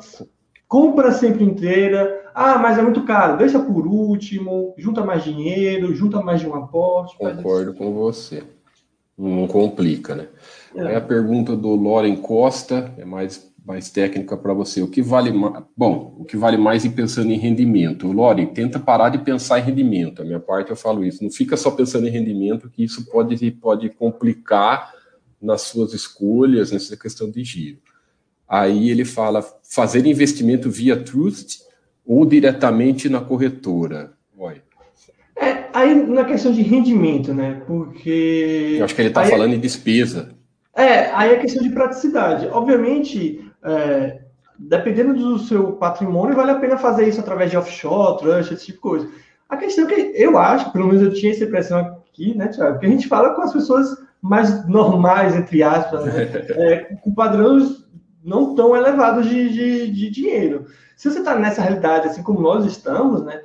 compra 0.68 1.10
sempre 1.10 1.42
inteira. 1.42 2.30
Ah, 2.32 2.56
mas 2.56 2.78
é 2.78 2.82
muito 2.82 3.04
caro. 3.04 3.36
Deixa 3.36 3.58
por 3.58 3.84
último, 3.88 4.74
junta 4.78 5.04
mais 5.04 5.24
dinheiro, 5.24 5.92
junta 5.92 6.22
mais 6.22 6.40
de 6.40 6.46
um 6.46 6.54
aporte. 6.54 7.18
Concordo 7.18 7.74
com 7.74 7.92
você. 7.92 8.44
Não 9.20 9.46
complica, 9.46 10.14
né? 10.14 10.28
É. 10.74 10.80
Aí 10.86 10.94
a 10.96 11.00
pergunta 11.00 11.54
do 11.54 11.74
Loren 11.74 12.16
Costa 12.16 12.94
é 12.96 13.04
mais, 13.04 13.52
mais 13.62 13.90
técnica 13.90 14.34
para 14.34 14.54
você. 14.54 14.80
O 14.80 14.88
que 14.88 15.02
vale 15.02 15.30
mais? 15.30 15.62
Bom, 15.76 16.16
o 16.18 16.24
que 16.24 16.38
vale 16.38 16.56
mais 16.56 16.86
ir 16.86 16.90
pensando 16.90 17.30
em 17.30 17.36
rendimento? 17.36 18.10
Loren, 18.10 18.46
tenta 18.46 18.78
parar 18.78 19.10
de 19.10 19.18
pensar 19.18 19.58
em 19.58 19.62
rendimento. 19.62 20.22
A 20.22 20.24
minha 20.24 20.40
parte 20.40 20.70
eu 20.70 20.76
falo 20.76 21.04
isso. 21.04 21.22
Não 21.22 21.30
fica 21.30 21.54
só 21.54 21.70
pensando 21.70 22.08
em 22.08 22.10
rendimento, 22.10 22.70
que 22.70 22.82
isso 22.82 23.04
pode, 23.10 23.50
pode 23.50 23.90
complicar 23.90 24.94
nas 25.40 25.62
suas 25.62 25.92
escolhas, 25.92 26.72
nessa 26.72 26.96
questão 26.96 27.30
de 27.30 27.44
giro. 27.44 27.78
Aí 28.48 28.88
ele 28.88 29.04
fala 29.04 29.44
fazer 29.62 30.06
investimento 30.06 30.70
via 30.70 30.96
trust 30.96 31.60
ou 32.06 32.24
diretamente 32.24 33.08
na 33.08 33.20
corretora. 33.20 34.12
Olha. 34.36 34.69
É, 35.72 35.78
aí 35.78 35.94
na 35.94 36.24
questão 36.24 36.52
de 36.52 36.62
rendimento, 36.62 37.32
né? 37.32 37.62
Porque. 37.66 38.76
Eu 38.78 38.84
acho 38.84 38.94
que 38.94 39.00
ele 39.00 39.08
está 39.08 39.24
falando 39.24 39.54
em 39.54 39.60
despesa. 39.60 40.30
É, 40.74 41.10
aí 41.12 41.32
é 41.32 41.36
questão 41.36 41.62
de 41.62 41.70
praticidade. 41.70 42.48
Obviamente, 42.48 43.44
é, 43.62 44.20
dependendo 44.58 45.14
do 45.14 45.38
seu 45.38 45.72
patrimônio, 45.72 46.36
vale 46.36 46.52
a 46.52 46.58
pena 46.58 46.76
fazer 46.76 47.08
isso 47.08 47.20
através 47.20 47.50
de 47.50 47.56
offshore, 47.56 48.18
trust, 48.18 48.54
esse 48.54 48.66
tipo 48.66 48.76
de 48.76 48.82
coisa. 48.82 49.08
A 49.48 49.56
questão 49.56 49.88
é 49.88 49.94
que 49.94 50.12
eu 50.14 50.38
acho, 50.38 50.70
pelo 50.72 50.86
menos 50.86 51.02
eu 51.02 51.12
tinha 51.12 51.32
essa 51.32 51.44
impressão 51.44 51.78
aqui, 51.80 52.36
né, 52.36 52.48
Tiago, 52.48 52.78
que 52.78 52.86
a 52.86 52.88
gente 52.88 53.08
fala 53.08 53.34
com 53.34 53.42
as 53.42 53.52
pessoas 53.52 53.88
mais 54.22 54.66
normais, 54.68 55.34
entre 55.34 55.62
aspas, 55.62 56.04
né, 56.04 56.22
é, 56.50 56.76
com 57.02 57.12
padrões 57.12 57.84
não 58.22 58.54
tão 58.54 58.76
elevados 58.76 59.26
de, 59.28 59.48
de, 59.48 59.90
de 59.90 60.10
dinheiro. 60.10 60.66
Se 60.94 61.10
você 61.10 61.18
está 61.18 61.34
nessa 61.34 61.62
realidade, 61.62 62.08
assim 62.08 62.22
como 62.22 62.40
nós 62.40 62.64
estamos, 62.66 63.24
né, 63.24 63.40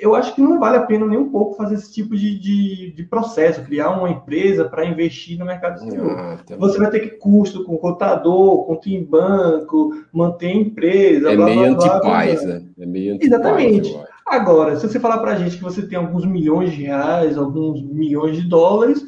eu 0.00 0.14
acho 0.14 0.34
que 0.34 0.40
não 0.40 0.60
vale 0.60 0.76
a 0.76 0.86
pena 0.86 1.04
nem 1.06 1.18
um 1.18 1.30
pouco 1.30 1.56
fazer 1.56 1.74
esse 1.74 1.92
tipo 1.92 2.16
de, 2.16 2.38
de, 2.38 2.92
de 2.92 3.02
processo, 3.02 3.64
criar 3.64 3.90
uma 3.90 4.08
empresa 4.08 4.64
para 4.64 4.84
investir 4.84 5.36
no 5.38 5.44
mercado 5.44 5.76
exterior. 5.76 6.16
Ah, 6.16 6.38
Você 6.58 6.78
vai 6.78 6.88
ter 6.90 7.00
que 7.00 7.10
custo 7.16 7.64
com 7.64 7.76
contador, 7.76 8.64
conta 8.64 8.88
em 8.88 9.02
banco, 9.02 9.92
manter 10.12 10.52
empresa. 10.52 11.32
É 11.32 11.36
blá, 11.36 11.46
meio 11.46 11.64
antipaz, 11.64 12.44
blá, 12.44 12.54
né? 12.54 12.66
É 12.78 12.86
meio 12.86 13.14
antipaz, 13.14 13.32
Exatamente. 13.32 14.00
Agora, 14.24 14.76
se 14.76 14.86
você 14.86 15.00
falar 15.00 15.18
para 15.18 15.32
a 15.32 15.36
gente 15.36 15.56
que 15.56 15.64
você 15.64 15.86
tem 15.86 15.98
alguns 15.98 16.24
milhões 16.24 16.72
de 16.72 16.82
reais, 16.82 17.36
alguns 17.36 17.82
milhões 17.82 18.36
de 18.36 18.48
dólares, 18.48 19.04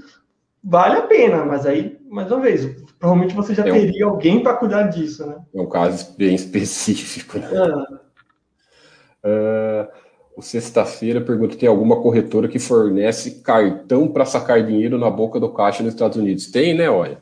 vale 0.62 0.96
a 0.96 1.02
pena, 1.02 1.44
mas 1.44 1.66
aí, 1.66 1.98
mais 2.10 2.30
uma 2.32 2.40
vez, 2.40 2.82
provavelmente 2.98 3.34
você 3.34 3.54
já 3.54 3.66
é 3.66 3.70
teria 3.70 4.08
um... 4.08 4.10
alguém 4.10 4.42
para 4.42 4.56
cuidar 4.56 4.84
disso, 4.84 5.24
né? 5.24 5.36
É 5.54 5.60
um 5.60 5.68
caso 5.68 6.16
bem 6.16 6.34
específico. 6.36 7.38
Né? 7.38 7.48
É. 9.22 9.82
Uh... 9.84 10.07
O 10.38 10.42
Sexta-feira 10.42 11.20
pergunta: 11.20 11.56
tem 11.56 11.68
alguma 11.68 11.96
corretora 11.96 12.46
que 12.46 12.60
fornece 12.60 13.42
cartão 13.42 14.06
para 14.06 14.24
sacar 14.24 14.64
dinheiro 14.64 14.96
na 14.96 15.10
boca 15.10 15.40
do 15.40 15.48
caixa 15.48 15.82
nos 15.82 15.92
Estados 15.92 16.16
Unidos? 16.16 16.46
Tem, 16.46 16.76
né, 16.76 16.88
olha? 16.88 17.20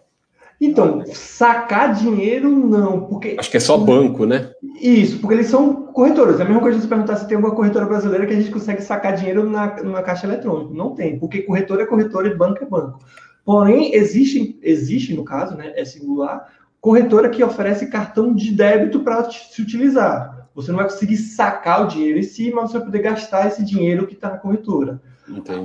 Então, 0.60 1.02
sacar 1.06 1.94
dinheiro 1.94 2.50
não, 2.50 3.06
porque. 3.06 3.34
Acho 3.38 3.50
que 3.50 3.56
é 3.56 3.60
só 3.60 3.78
banco, 3.78 4.26
né? 4.26 4.50
Isso, 4.78 5.18
porque 5.18 5.32
eles 5.32 5.46
são 5.46 5.86
corretoras. 5.94 6.38
É 6.38 6.42
a 6.42 6.44
mesma 6.44 6.60
coisa 6.60 6.76
de 6.76 6.82
você 6.82 6.88
perguntar 6.90 7.16
se 7.16 7.26
tem 7.26 7.36
alguma 7.36 7.54
corretora 7.54 7.86
brasileira 7.86 8.26
que 8.26 8.34
a 8.34 8.36
gente 8.36 8.50
consegue 8.50 8.82
sacar 8.82 9.16
dinheiro 9.16 9.48
na, 9.48 9.82
na 9.82 10.02
caixa 10.02 10.26
eletrônica. 10.26 10.74
Não 10.74 10.94
tem, 10.94 11.18
porque 11.18 11.40
corretora 11.40 11.84
é 11.84 11.86
corretora 11.86 12.28
e 12.28 12.36
banco 12.36 12.62
é 12.62 12.66
banco. 12.66 12.98
Porém, 13.46 13.94
existe, 13.94 14.58
existe 14.62 15.14
no 15.14 15.24
caso, 15.24 15.56
né? 15.56 15.72
É 15.74 15.86
singular, 15.86 16.52
corretora 16.82 17.30
que 17.30 17.42
oferece 17.42 17.86
cartão 17.86 18.34
de 18.34 18.52
débito 18.52 19.00
para 19.00 19.30
se 19.30 19.62
utilizar. 19.62 20.35
Você 20.56 20.72
não 20.72 20.78
vai 20.78 20.88
conseguir 20.88 21.18
sacar 21.18 21.84
o 21.84 21.88
dinheiro 21.88 22.18
em 22.18 22.22
si, 22.22 22.50
mas 22.50 22.70
você 22.70 22.78
vai 22.78 22.86
poder 22.86 22.98
gastar 23.00 23.46
esse 23.46 23.62
dinheiro 23.62 24.06
que 24.06 24.14
está 24.14 24.30
na 24.30 24.38
corretora. 24.38 25.02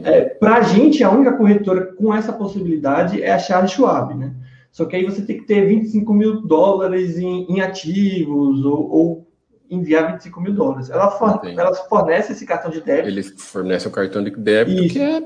É, 0.03 0.25
Para 0.25 0.57
a 0.57 0.61
gente, 0.61 1.01
a 1.01 1.09
única 1.09 1.31
corretora 1.31 1.93
com 1.93 2.13
essa 2.13 2.33
possibilidade 2.33 3.23
é 3.23 3.31
a 3.31 3.39
Charles 3.39 3.71
Schwab, 3.71 4.13
né? 4.13 4.33
Só 4.69 4.83
que 4.85 4.95
aí 4.95 5.05
você 5.05 5.21
tem 5.21 5.37
que 5.37 5.45
ter 5.45 5.65
25 5.65 6.13
mil 6.13 6.41
dólares 6.41 7.17
em, 7.17 7.45
em 7.49 7.61
ativos 7.61 8.65
ou, 8.65 8.91
ou, 8.91 9.27
enviar 9.69 10.11
25 10.13 10.41
mil 10.41 10.53
dólares. 10.53 10.89
Ela, 10.89 11.11
for, 11.11 11.39
ela 11.45 11.73
fornece 11.73 12.33
esse 12.33 12.45
cartão 12.45 12.69
de 12.69 12.81
débito. 12.81 13.07
Ele 13.07 13.23
fornece 13.23 13.87
o 13.87 13.91
cartão 13.91 14.21
de 14.21 14.31
débito 14.31 14.83
Isso. 14.83 14.93
que 14.93 14.99
é 14.99 15.23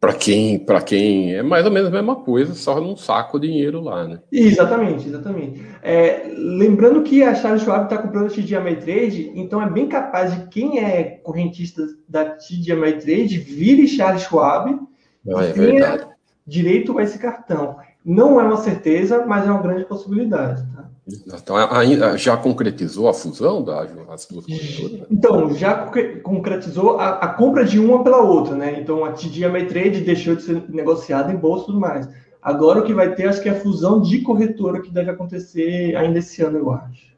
para 0.00 0.12
quem, 0.12 0.58
para 0.58 0.80
quem 0.80 1.34
é 1.34 1.42
mais 1.42 1.64
ou 1.64 1.72
menos 1.72 1.88
a 1.88 1.92
mesma 1.92 2.16
coisa, 2.16 2.54
só 2.54 2.80
não 2.80 2.96
saca 2.96 3.36
o 3.36 3.40
dinheiro 3.40 3.80
lá, 3.80 4.06
né? 4.06 4.20
Exatamente, 4.30 5.08
exatamente. 5.08 5.60
É, 5.82 6.32
lembrando 6.36 7.02
que 7.02 7.22
a 7.22 7.34
Charles 7.34 7.62
Schwab 7.62 7.84
está 7.84 7.98
comprando 7.98 8.26
a 8.26 8.30
TD 8.30 8.54
Ameritrade, 8.54 9.32
então 9.34 9.60
é 9.60 9.68
bem 9.68 9.88
capaz 9.88 10.32
de 10.32 10.46
quem 10.46 10.78
é 10.78 11.02
correntista 11.02 11.82
da 12.08 12.24
TD 12.24 12.72
Ameritrade 12.72 13.38
vire 13.38 13.88
Charles 13.88 14.22
Schwab 14.22 14.78
não, 15.24 15.40
é 15.40 15.52
verdade. 15.52 16.06
direito 16.46 16.96
a 16.96 17.02
esse 17.02 17.18
cartão. 17.18 17.76
Não 18.04 18.40
é 18.40 18.44
uma 18.44 18.56
certeza, 18.56 19.26
mas 19.26 19.46
é 19.46 19.50
uma 19.50 19.60
grande 19.60 19.84
possibilidade. 19.84 20.62
Tá? 20.74 20.88
Então, 21.08 22.16
já 22.18 22.36
concretizou 22.36 23.08
a 23.08 23.14
fusão 23.14 23.62
das 23.62 23.90
duas 23.90 24.24
corretoras? 24.26 25.06
Então, 25.10 25.54
já 25.54 25.90
concretizou 26.22 26.98
a, 26.98 27.10
a, 27.18 27.28
compra 27.28 27.64
de 27.64 27.78
uma 27.78 28.04
pela 28.04 28.20
outra, 28.20 28.54
né? 28.54 28.78
Então, 28.78 29.04
a 29.04 29.12
TD 29.12 29.44
Ameritrade 29.44 30.02
deixou 30.02 30.36
de 30.36 30.42
ser 30.42 30.62
negociada 30.68 31.32
em 31.32 31.36
bolsa 31.36 31.64
e 31.64 31.66
tudo 31.66 31.80
mais. 31.80 32.08
Agora, 32.42 32.80
o 32.80 32.84
que 32.84 32.92
vai 32.92 33.14
ter, 33.14 33.28
acho 33.28 33.42
que 33.42 33.48
é 33.48 33.52
a 33.52 33.60
fusão 33.60 34.00
de 34.00 34.20
corretora, 34.20 34.82
que 34.82 34.90
deve 34.90 35.10
acontecer 35.10 35.96
ainda 35.96 36.18
esse 36.18 36.42
ano, 36.42 36.58
eu 36.58 36.70
acho. 36.70 37.08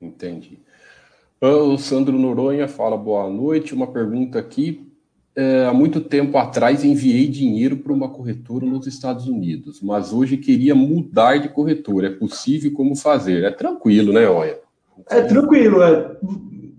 Entendi. 0.00 0.58
O 1.40 1.76
Sandro 1.76 2.18
Noronha 2.18 2.68
fala 2.68 2.96
boa 2.96 3.28
noite. 3.28 3.74
Uma 3.74 3.88
pergunta 3.88 4.38
aqui 4.38 4.89
é, 5.36 5.66
há 5.66 5.72
muito 5.72 6.00
tempo 6.00 6.36
atrás 6.36 6.84
enviei 6.84 7.28
dinheiro 7.28 7.76
para 7.76 7.92
uma 7.92 8.08
corretora 8.08 8.66
nos 8.66 8.86
Estados 8.86 9.26
Unidos, 9.26 9.80
mas 9.80 10.12
hoje 10.12 10.36
queria 10.36 10.74
mudar 10.74 11.38
de 11.38 11.48
corretora. 11.48 12.08
É 12.08 12.10
possível 12.10 12.72
como 12.72 12.96
fazer? 12.96 13.44
É 13.44 13.50
tranquilo, 13.50 14.12
né, 14.12 14.26
Olha? 14.26 14.58
É 15.08 15.22
tranquilo, 15.22 15.82
é. 15.82 16.16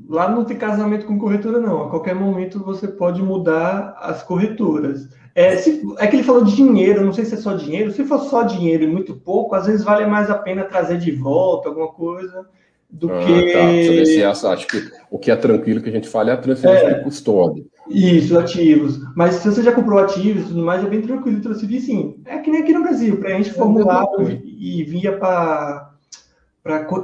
Lá 0.08 0.30
não 0.30 0.44
tem 0.44 0.58
casamento 0.58 1.06
com 1.06 1.18
corretora, 1.18 1.60
não. 1.60 1.84
A 1.84 1.90
qualquer 1.90 2.14
momento 2.14 2.60
você 2.60 2.88
pode 2.88 3.22
mudar 3.22 3.96
as 4.00 4.22
corretoras. 4.22 5.08
É, 5.34 5.56
se, 5.56 5.82
é 5.98 6.08
que 6.08 6.18
ele 6.18 6.24
falou 6.24 6.44
de 6.44 6.54
dinheiro, 6.54 7.06
não 7.06 7.14
sei 7.14 7.24
se 7.24 7.36
é 7.36 7.38
só 7.38 7.54
dinheiro. 7.54 7.92
Se 7.92 8.04
for 8.04 8.20
só 8.20 8.44
dinheiro 8.44 8.84
e 8.84 8.88
muito 8.88 9.16
pouco, 9.16 9.56
às 9.56 9.66
vezes 9.66 9.84
vale 9.84 10.06
mais 10.06 10.30
a 10.30 10.38
pena 10.38 10.66
trazer 10.66 10.98
de 10.98 11.12
volta 11.12 11.70
alguma 11.70 11.88
coisa 11.88 12.46
do 12.90 13.10
ah, 13.12 13.20
que. 13.20 13.54
Tá. 13.54 14.30
Essa, 14.30 14.50
acho 14.50 14.68
que 14.68 14.92
o 15.10 15.18
que 15.18 15.32
é 15.32 15.36
tranquilo 15.36 15.82
que 15.82 15.90
a 15.90 15.94
gente 15.94 16.10
fala 16.10 16.32
é 16.32 16.34
a 16.34 16.38
transferência 16.38 16.88
é, 16.88 16.94
de 16.96 17.04
custódia. 17.06 17.64
Isso, 17.94 18.38
ativos. 18.38 19.00
Mas 19.16 19.36
se 19.36 19.50
você 19.50 19.62
já 19.62 19.72
comprou 19.72 20.00
ativos 20.00 20.44
e 20.44 20.48
tudo 20.48 20.64
mais, 20.64 20.84
é 20.84 20.90
bem 20.90 21.02
tranquilo 21.02 21.42
transferir 21.42 21.82
sim. 21.82 22.16
É 22.26 22.38
que 22.38 22.50
nem 22.50 22.62
aqui 22.62 22.74
no 22.74 22.84
Brasil, 22.84 23.18
preenche 23.18 23.50
é 23.50 23.54
formulário 23.54 24.42
e 24.44 24.84
via 24.84 25.18
para. 25.18 25.92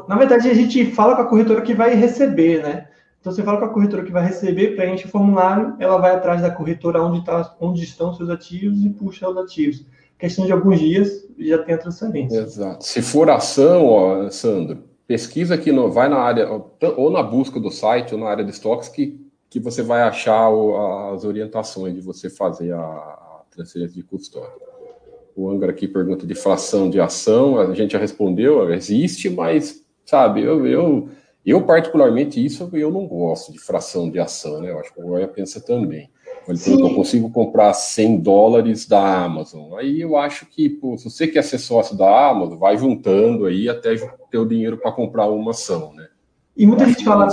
Na 0.07 0.15
verdade, 0.15 0.49
a 0.49 0.53
gente 0.53 0.85
fala 0.91 1.15
com 1.15 1.21
a 1.23 1.27
corretora 1.27 1.61
que 1.61 1.73
vai 1.73 1.95
receber, 1.95 2.61
né? 2.61 2.87
Então 3.19 3.31
você 3.31 3.43
fala 3.43 3.59
com 3.59 3.65
a 3.65 3.69
corretora 3.69 4.03
que 4.03 4.11
vai 4.11 4.23
receber, 4.23 4.75
preenche 4.75 5.05
o 5.05 5.09
formulário, 5.09 5.75
ela 5.79 5.97
vai 5.97 6.15
atrás 6.15 6.41
da 6.41 6.51
corretora 6.51 7.01
onde, 7.01 7.25
tá, 7.25 7.55
onde 7.59 7.83
estão 7.83 8.13
seus 8.13 8.29
ativos 8.29 8.85
e 8.85 8.89
puxa 8.89 9.27
os 9.27 9.37
ativos. 9.37 9.85
Questão 10.17 10.45
de 10.45 10.51
alguns 10.51 10.79
dias 10.79 11.27
já 11.37 11.57
tem 11.59 11.75
a 11.75 11.77
transferência. 11.77 12.39
Exato. 12.39 12.85
Se 12.85 13.01
for 13.01 13.29
ação, 13.29 13.85
ó, 13.85 14.29
Sandro, 14.29 14.83
pesquisa 15.05 15.55
aqui, 15.55 15.71
no, 15.71 15.91
vai 15.91 16.09
na 16.09 16.17
área, 16.17 16.47
ou 16.49 17.11
na 17.11 17.21
busca 17.21 17.59
do 17.59 17.69
site, 17.69 18.13
ou 18.13 18.19
na 18.19 18.27
área 18.27 18.43
de 18.43 18.51
estoques, 18.51 18.89
que, 18.89 19.19
que 19.49 19.59
você 19.59 19.81
vai 19.81 20.01
achar 20.01 20.49
o, 20.49 21.13
as 21.13 21.23
orientações 21.23 21.93
de 21.93 22.01
você 22.01 22.29
fazer 22.29 22.73
a, 22.73 22.79
a 22.79 23.41
transferência 23.49 23.95
de 23.95 24.03
custódia. 24.03 24.67
O 25.35 25.49
Angra 25.49 25.71
aqui 25.71 25.87
pergunta 25.87 26.25
de 26.25 26.35
fração 26.35 26.89
de 26.89 26.99
ação, 26.99 27.59
a 27.59 27.73
gente 27.73 27.91
já 27.91 27.99
respondeu, 27.99 28.73
existe, 28.73 29.29
mas, 29.29 29.85
sabe, 30.05 30.41
eu, 30.41 30.65
eu, 30.65 31.09
eu 31.45 31.61
particularmente, 31.61 32.43
isso 32.43 32.69
eu 32.73 32.91
não 32.91 33.07
gosto 33.07 33.51
de 33.51 33.59
fração 33.59 34.09
de 34.09 34.19
ação, 34.19 34.59
né? 34.61 34.71
Eu 34.71 34.79
acho 34.79 34.93
que 34.93 34.99
o 34.99 35.05
Goya 35.05 35.27
pensa 35.27 35.61
também. 35.61 36.09
Ele 36.47 36.57
falou 36.57 36.79
que 36.79 36.85
eu 36.85 36.95
consigo 36.95 37.29
comprar 37.29 37.73
100 37.73 38.21
dólares 38.21 38.87
da 38.87 39.23
Amazon. 39.25 39.75
Aí 39.75 39.99
eu 39.99 40.15
acho 40.15 40.45
que, 40.45 40.69
pô, 40.69 40.97
se 40.97 41.09
você 41.09 41.27
quer 41.27 41.43
ser 41.43 41.57
sócio 41.57 41.95
da 41.95 42.29
Amazon, 42.29 42.57
vai 42.57 42.77
juntando 42.77 43.45
aí 43.45 43.67
até 43.67 43.95
ter 44.31 44.37
o 44.37 44.45
dinheiro 44.45 44.77
para 44.77 44.91
comprar 44.91 45.27
uma 45.27 45.51
ação, 45.51 45.93
né? 45.93 46.07
E 46.55 46.65
muita 46.65 46.85
gente 46.85 47.03
fala. 47.03 47.27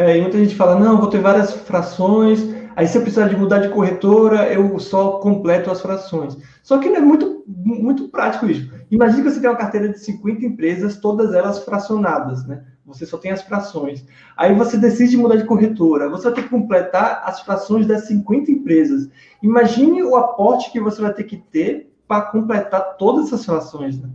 É, 0.00 0.16
e 0.16 0.22
muita 0.22 0.38
gente 0.38 0.56
fala, 0.56 0.80
não, 0.80 0.98
vou 0.98 1.10
ter 1.10 1.20
várias 1.20 1.52
frações, 1.52 2.42
aí 2.74 2.88
se 2.88 2.96
eu 2.96 3.02
precisar 3.02 3.28
de 3.28 3.36
mudar 3.36 3.58
de 3.58 3.68
corretora, 3.68 4.50
eu 4.50 4.78
só 4.78 5.18
completo 5.18 5.70
as 5.70 5.82
frações. 5.82 6.38
Só 6.62 6.78
que 6.78 6.88
não 6.88 6.96
é 6.96 7.00
muito, 7.00 7.44
muito 7.46 8.08
prático 8.08 8.46
isso. 8.46 8.72
Imagina 8.90 9.22
que 9.22 9.30
você 9.30 9.40
tem 9.40 9.50
uma 9.50 9.58
carteira 9.58 9.90
de 9.90 9.98
50 9.98 10.42
empresas, 10.46 10.96
todas 10.96 11.34
elas 11.34 11.58
fracionadas, 11.58 12.46
né? 12.46 12.62
você 12.86 13.04
só 13.04 13.18
tem 13.18 13.30
as 13.30 13.42
frações. 13.42 14.02
Aí 14.38 14.54
você 14.54 14.78
decide 14.78 15.18
mudar 15.18 15.36
de 15.36 15.44
corretora, 15.44 16.08
você 16.08 16.24
vai 16.24 16.32
ter 16.32 16.42
que 16.44 16.48
completar 16.48 17.22
as 17.26 17.42
frações 17.42 17.86
das 17.86 18.06
50 18.06 18.50
empresas. 18.50 19.06
Imagine 19.42 20.02
o 20.02 20.16
aporte 20.16 20.72
que 20.72 20.80
você 20.80 21.02
vai 21.02 21.12
ter 21.12 21.24
que 21.24 21.36
ter 21.36 21.92
para 22.08 22.22
completar 22.22 22.96
todas 22.96 23.26
essas 23.26 23.44
frações. 23.44 24.00
Né? 24.00 24.08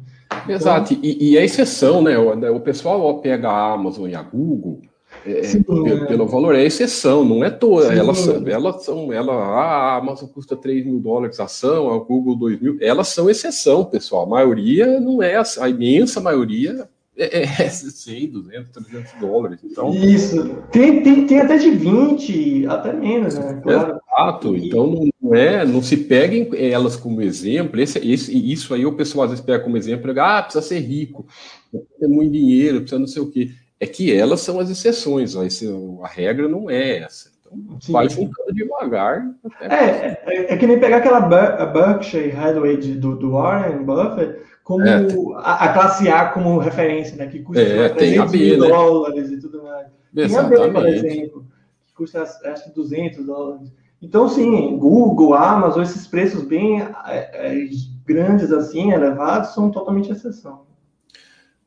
Exato, 0.50 0.94
então, 0.94 1.04
e, 1.08 1.34
e 1.34 1.38
a 1.38 1.44
exceção, 1.44 2.02
né? 2.02 2.18
O, 2.18 2.56
o 2.56 2.60
pessoal 2.60 3.22
pega 3.22 3.50
a 3.50 3.74
Amazon 3.74 4.10
e 4.10 4.16
a 4.16 4.24
Google. 4.24 4.82
É, 5.26 5.44
Sim, 5.44 5.64
pelo, 5.64 5.88
é. 5.88 6.06
pelo, 6.06 6.28
valor, 6.28 6.54
é 6.54 6.64
exceção, 6.64 7.26
não 7.26 7.44
é 7.44 7.50
toda. 7.50 7.94
Elas, 7.94 8.28
elas 8.28 8.84
são, 8.84 9.12
ela, 9.12 9.34
a 9.34 9.98
Amazon 9.98 10.30
custa 10.30 10.56
3 10.56 10.86
mil 10.86 11.00
dólares 11.00 11.40
a 11.40 11.46
ação, 11.46 11.92
a 11.92 11.98
Google 11.98 12.36
2 12.36 12.62
mil, 12.62 12.78
elas 12.80 13.08
são 13.08 13.30
exceção, 13.30 13.84
pessoal. 13.84 14.24
A 14.24 14.30
maioria 14.30 15.00
não 15.00 15.24
é, 15.24 15.42
a 15.60 15.70
imensa 15.70 16.22
maioria 16.22 16.88
é, 17.18 17.44
é 17.44 17.70
100, 17.70 18.28
200, 18.28 18.72
300 18.72 19.20
dólares. 19.20 19.60
Então, 19.64 19.94
Isso. 19.94 20.58
Tem, 20.72 21.02
tem, 21.02 21.26
tem 21.26 21.40
até 21.40 21.58
de 21.58 21.72
20, 21.72 22.68
até 22.68 22.94
menos, 22.94 23.36
né? 23.36 23.60
Claro. 23.64 24.00
Exato. 24.16 24.56
Então, 24.56 25.10
não 25.22 25.34
é, 25.34 25.66
não 25.66 25.82
se 25.82 25.98
peguem 25.98 26.50
elas 26.54 26.96
como 26.96 27.22
exemplo. 27.22 27.80
Esse, 27.80 28.00
esse, 28.00 28.52
isso 28.52 28.74
aí 28.74 28.86
o 28.86 28.94
pessoal 28.94 29.26
às 29.26 29.32
vezes 29.32 29.46
pega 29.46 29.64
como 29.64 29.78
exemplo, 29.78 30.12
ah, 30.20 30.44
precisa 30.44 30.62
ser 30.62 30.80
rico, 30.80 31.26
precisa 31.72 31.90
ter 32.00 32.08
muito 32.08 32.32
dinheiro, 32.32 32.82
precisa 32.82 33.00
não 33.00 33.08
sei 33.08 33.22
o 33.22 33.32
quê. 33.32 33.52
É 33.80 33.86
que 33.86 34.16
elas 34.16 34.42
são 34.42 34.60
as 34.60 34.70
exceções, 34.70 35.36
esse, 35.36 35.68
a 36.02 36.08
regra 36.08 36.48
não 36.48 36.70
é 36.70 37.00
essa. 37.00 37.30
Então, 37.46 37.80
Sim. 37.80 37.92
vai 37.92 38.10
juntando 38.10 38.54
devagar. 38.54 39.26
É, 39.62 39.68
é, 39.68 40.54
é, 40.54 40.58
que 40.58 40.66
nem 40.66 40.80
pegar 40.80 40.98
aquela 40.98 41.20
Berkshire 41.20 42.32
Hathaway 42.32 42.78
do, 42.78 43.16
do 43.16 43.32
Warren 43.32 43.84
Buffett, 43.84 44.40
como 44.64 44.84
é, 44.84 45.08
a, 45.38 45.66
a, 45.66 45.74
classe 45.74 46.10
A 46.10 46.30
como 46.30 46.58
referência, 46.58 47.16
né? 47.16 47.28
Que 47.28 47.40
custa 47.40 47.62
é, 47.62 47.90
300 47.90 48.32
mil 48.32 48.60
né? 48.60 48.68
dólares 48.68 49.32
e 49.32 49.40
tudo 49.40 49.64
mais. 49.64 49.88
Exatamente. 50.16 50.56
Tem 50.56 50.64
a 50.64 50.68
B, 50.68 50.74
por 50.74 50.88
exemplo, 50.88 51.46
que 51.86 51.94
custa 51.94 52.24
acho 52.24 52.64
que 52.64 52.72
200 52.72 53.26
dólares. 53.26 53.72
Então, 54.02 54.28
sim, 54.28 54.78
Google, 54.78 55.34
Amazon, 55.34 55.84
esses 55.84 56.08
preços 56.08 56.44
bem 56.44 56.82
é, 56.82 56.88
é, 57.08 57.68
grandes 58.06 58.52
assim, 58.52 58.92
elevados, 58.92 59.54
são 59.54 59.72
totalmente 59.72 60.12
exceção. 60.12 60.66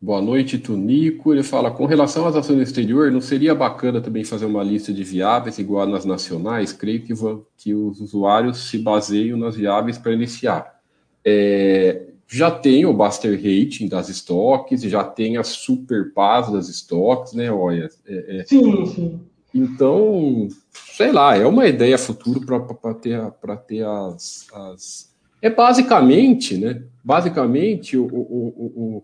Boa 0.01 0.23
noite, 0.23 0.59
Tunico. 0.59 1.33
Ele 1.33 1.43
fala: 1.43 1.71
com 1.71 1.85
relação 1.85 2.27
às 2.27 2.37
ações 2.37 2.57
do 2.57 2.63
exterior, 2.63 3.11
não 3.11 3.21
seria 3.21 3.55
bacana 3.55 4.01
também 4.01 4.23
fazer 4.23 4.47
uma 4.47 4.63
lista 4.63 4.93
de 4.93 5.03
viáveis 5.03 5.59
igual 5.59 5.87
nas 5.87 6.05
nacionais? 6.05 6.73
Creio 6.73 7.03
que, 7.03 7.13
que 7.57 7.75
os 7.75 8.01
usuários 8.01 8.69
se 8.71 8.79
baseiam 8.79 9.37
nas 9.37 9.57
viáveis 9.57 9.99
para 9.99 10.13
iniciar. 10.13 10.79
É, 11.25 12.07
já 12.29 12.51
tem 12.51 12.87
o 12.87 12.93
Buster 12.93 13.35
Rating 13.35 13.89
das 13.89 14.09
estoques, 14.09 14.83
já 14.83 15.03
tem 15.03 15.37
a 15.37 15.43
Super 15.43 16.13
Paz 16.13 16.53
das 16.53 16.69
estoques, 16.69 17.33
né? 17.33 17.51
Olha, 17.51 17.89
é, 18.07 18.41
é... 18.41 18.45
Sim, 18.45 18.87
sim. 18.87 19.21
Então, 19.53 20.47
sei 20.95 21.11
lá, 21.11 21.37
é 21.37 21.47
uma 21.47 21.67
ideia 21.67 21.99
futuro 21.99 22.41
para 22.45 22.95
ter, 22.95 23.19
ter 23.67 23.85
as, 23.85 24.47
as, 24.53 25.15
É 25.41 25.51
basicamente, 25.51 26.57
né? 26.57 26.83
Basicamente, 27.03 27.97
o, 27.97 28.05
o, 28.05 28.49
o, 28.57 29.03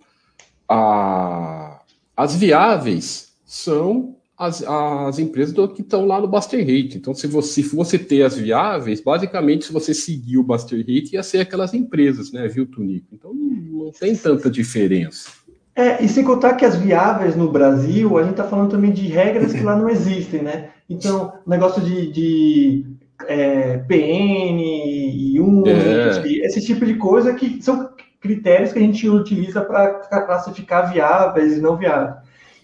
a, 0.75 1.81
as 2.17 2.35
viáveis 2.35 3.33
são 3.45 4.17
as, 4.37 4.63
as 4.63 5.19
empresas 5.19 5.55
do, 5.55 5.69
que 5.69 5.83
estão 5.83 6.07
lá 6.07 6.21
no 6.21 6.27
Buster 6.27 6.61
Rate. 6.61 6.97
Então, 6.97 7.15
se 7.15 7.27
você, 7.27 7.63
se 7.63 7.75
você 7.75 7.99
ter 7.99 8.23
as 8.23 8.37
viáveis, 8.37 9.01
basicamente, 9.01 9.67
se 9.67 9.73
você 9.73 9.95
seguir 9.95 10.39
o 10.39 10.43
Buster 10.43 10.79
Rate, 10.79 11.15
ia 11.15 11.23
ser 11.23 11.39
aquelas 11.39 11.73
empresas, 11.73 12.33
né, 12.33 12.49
viu, 12.49 12.67
Tunico? 12.67 13.07
Então, 13.13 13.33
não, 13.33 13.85
não 13.85 13.93
tem 13.93 14.17
tanta 14.17 14.51
diferença. 14.51 15.31
É, 15.77 16.05
e 16.05 16.09
sem 16.09 16.25
contar 16.25 16.55
que 16.55 16.65
as 16.65 16.77
viáveis 16.77 17.35
no 17.35 17.51
Brasil, 17.51 18.17
a 18.17 18.23
gente 18.23 18.33
está 18.33 18.45
falando 18.45 18.71
também 18.71 18.93
de 18.93 19.07
regras 19.07 19.53
que 19.53 19.63
lá 19.63 19.77
não 19.77 19.89
existem, 19.89 20.43
né? 20.43 20.71
Então, 20.89 21.33
negócio 21.45 21.83
de, 21.83 22.13
de 22.13 22.87
é, 23.27 23.79
PN, 23.79 24.61
UNIT, 25.41 26.43
é. 26.43 26.47
esse 26.47 26.65
tipo 26.65 26.87
de 26.87 26.95
coisa 26.95 27.35
que 27.35 27.61
são 27.61 27.89
critérios 28.25 28.73
que 28.73 28.79
a 28.79 28.83
gente 28.83 29.07
utiliza 29.07 29.61
para 29.61 29.91
classificar 30.25 30.91
viáveis 30.91 31.59
e 31.59 31.61
não 31.61 31.77
viáveis. 31.77 32.17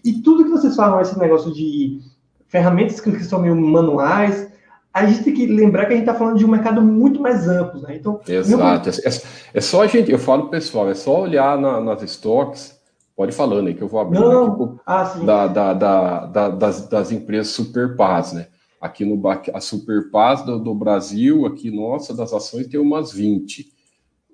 E 0.03 0.15
tudo 0.15 0.45
que 0.45 0.51
vocês 0.51 0.75
falam, 0.75 1.03
esse 1.03 1.19
negócio 1.19 1.53
de 1.53 2.01
ferramentas 2.49 2.99
que 2.99 3.23
são 3.23 3.43
meio 3.43 3.55
manuais, 3.55 4.51
a 4.93 5.05
gente 5.05 5.23
tem 5.23 5.35
que 5.35 5.47
lembrar 5.47 5.85
que 5.85 5.93
a 5.93 5.97
gente 5.97 6.09
está 6.09 6.19
falando 6.19 6.39
de 6.39 6.47
um 6.47 6.51
mercado 6.51 6.81
muito 6.81 7.21
mais 7.21 7.47
amplo, 7.47 7.83
né? 7.83 7.97
Então, 7.97 8.19
Exato. 8.27 8.89
Meu... 8.89 8.99
É, 9.05 9.59
é, 9.59 9.61
só 9.61 9.83
a 9.83 9.87
gente, 9.87 10.11
eu 10.11 10.19
falo 10.19 10.49
pessoal, 10.49 10.89
é 10.89 10.95
só 10.95 11.21
olhar 11.21 11.59
na, 11.59 11.79
nas 11.79 12.03
estoques, 12.03 12.81
pode 13.15 13.33
falando 13.33 13.69
aí 13.69 13.75
que 13.75 13.83
eu 13.83 13.89
vou 13.89 14.01
abrir 14.01 14.19
Não, 14.19 14.79
ah, 14.87 15.05
da, 15.27 15.47
da, 15.47 15.75
da, 15.75 16.27
da, 16.27 16.49
das, 16.49 16.89
das 16.89 17.13
empresas 17.13 17.53
Super 17.53 17.97
Paz, 17.97 18.33
né? 18.33 18.47
Aqui 18.81 19.05
no 19.05 19.21
a 19.29 19.61
Super 19.61 20.11
Paz 20.11 20.43
do, 20.43 20.59
do, 20.59 20.75
Brasil, 20.75 21.45
aqui 21.45 21.71
nossa, 21.71 22.17
das 22.17 22.33
ações 22.33 22.67
tem 22.67 22.81
umas 22.81 23.13
20. 23.13 23.79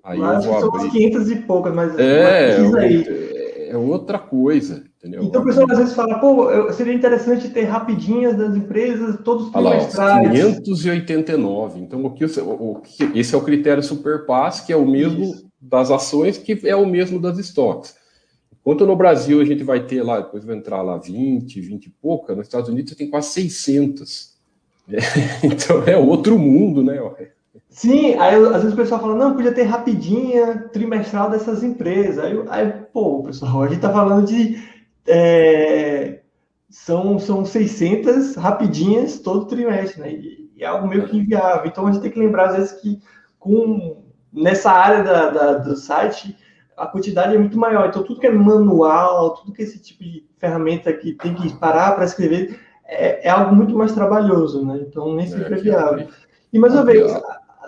Aí 0.07 0.21
eu 0.21 0.41
vou 0.41 0.57
abrir. 0.57 0.81
São 0.81 0.91
500 0.91 1.31
e 1.31 1.37
poucas, 1.37 1.75
mas 1.75 1.99
é, 1.99 2.59
é, 2.59 3.71
é 3.71 3.77
outra 3.77 4.19
coisa. 4.19 4.85
Entendeu? 4.99 5.25
Então 5.25 5.43
o 5.43 5.45
pessoal 5.45 5.67
às 5.71 5.79
vezes 5.79 5.95
fala, 5.95 6.19
pô, 6.19 6.73
seria 6.73 6.95
interessante 6.95 7.49
ter 7.49 7.65
rapidinhas 7.65 8.37
das 8.37 8.57
empresas, 8.57 9.19
todos 9.25 9.51
trimestrais. 9.51 10.31
589. 10.63 11.81
Então, 11.81 12.05
o 12.05 12.11
que, 12.11 12.25
o, 12.25 12.29
o, 12.41 12.83
esse 13.15 13.35
é 13.35 13.39
o 13.39 13.43
critério 13.43 13.83
Superpass, 13.83 14.61
que 14.61 14.73
é 14.73 14.77
o 14.77 14.87
mesmo 14.87 15.25
Isso. 15.25 15.47
das 15.61 15.91
ações, 15.91 16.39
que 16.39 16.59
é 16.65 16.77
o 16.77 16.87
mesmo 16.87 17.21
das 17.21 17.39
estoques. 17.39 17.95
Enquanto 18.61 18.87
no 18.87 18.97
Brasil 18.97 19.41
a 19.41 19.45
gente 19.45 19.63
vai 19.63 19.87
ter 19.87 20.03
lá, 20.03 20.21
depois 20.21 20.45
vai 20.45 20.57
entrar 20.57 20.83
lá 20.83 20.97
20, 20.97 21.61
20 21.61 21.87
e 21.87 21.91
pouca, 21.91 22.35
nos 22.35 22.47
Estados 22.47 22.69
Unidos 22.69 22.91
você 22.91 22.97
tem 22.97 23.11
quase 23.11 23.29
600. 23.29 24.35
É, 24.89 24.99
então 25.47 25.83
é 25.85 25.97
outro 25.97 26.39
mundo, 26.39 26.83
né? 26.83 26.99
Sim, 27.69 28.15
aí 28.15 28.35
às 28.35 28.63
vezes 28.63 28.73
o 28.73 28.77
pessoal 28.77 29.01
fala, 29.01 29.15
não, 29.15 29.35
podia 29.35 29.53
ter 29.53 29.65
rapidinha 29.65 30.69
trimestral 30.73 31.31
dessas 31.31 31.63
empresas. 31.63 32.25
Aí, 32.25 32.45
aí 32.49 32.73
pô, 32.93 33.23
pessoal, 33.23 33.63
a 33.63 33.69
gente 33.69 33.81
tá 33.81 33.93
falando 33.93 34.27
de. 34.27 34.63
É, 35.07 36.21
são, 36.69 37.19
são 37.19 37.45
600 37.45 38.35
rapidinhas 38.37 39.21
todo 39.21 39.47
trimestre, 39.47 40.01
né? 40.01 40.13
E, 40.13 40.47
é 40.59 40.67
algo 40.67 40.89
meio 40.89 41.07
que 41.07 41.17
inviável. 41.17 41.67
Então 41.67 41.87
a 41.87 41.93
gente 41.93 42.03
tem 42.03 42.11
que 42.11 42.19
lembrar, 42.19 42.49
às 42.49 42.57
vezes, 42.57 42.73
que 42.81 43.01
com, 43.39 44.03
nessa 44.33 44.71
área 44.71 45.03
da, 45.03 45.31
da, 45.31 45.53
do 45.59 45.77
site 45.77 46.37
a 46.77 46.87
quantidade 46.87 47.35
é 47.35 47.39
muito 47.39 47.59
maior. 47.59 47.89
Então, 47.89 48.03
tudo 48.03 48.21
que 48.21 48.27
é 48.27 48.33
manual, 48.33 49.35
tudo 49.35 49.53
que 49.53 49.63
é 49.63 49.65
esse 49.65 49.79
tipo 49.79 50.05
de 50.05 50.27
ferramenta 50.39 50.93
que 50.93 51.13
tem 51.15 51.35
que 51.35 51.55
parar 51.57 51.93
para 51.93 52.05
escrever, 52.05 52.61
é, 52.85 53.27
é, 53.27 53.31
algo 53.31 53.55
muito 53.55 53.75
mais 53.77 53.93
trabalhoso, 53.93 54.65
né? 54.65 54.85
Então, 54.87 55.15
nem 55.15 55.27
sempre 55.27 55.55
é, 55.55 55.59
é 55.59 55.61
viável. 55.61 56.09
E, 56.53 56.59
mais 56.59 56.75
uma 56.75 56.85
vez, 56.85 57.11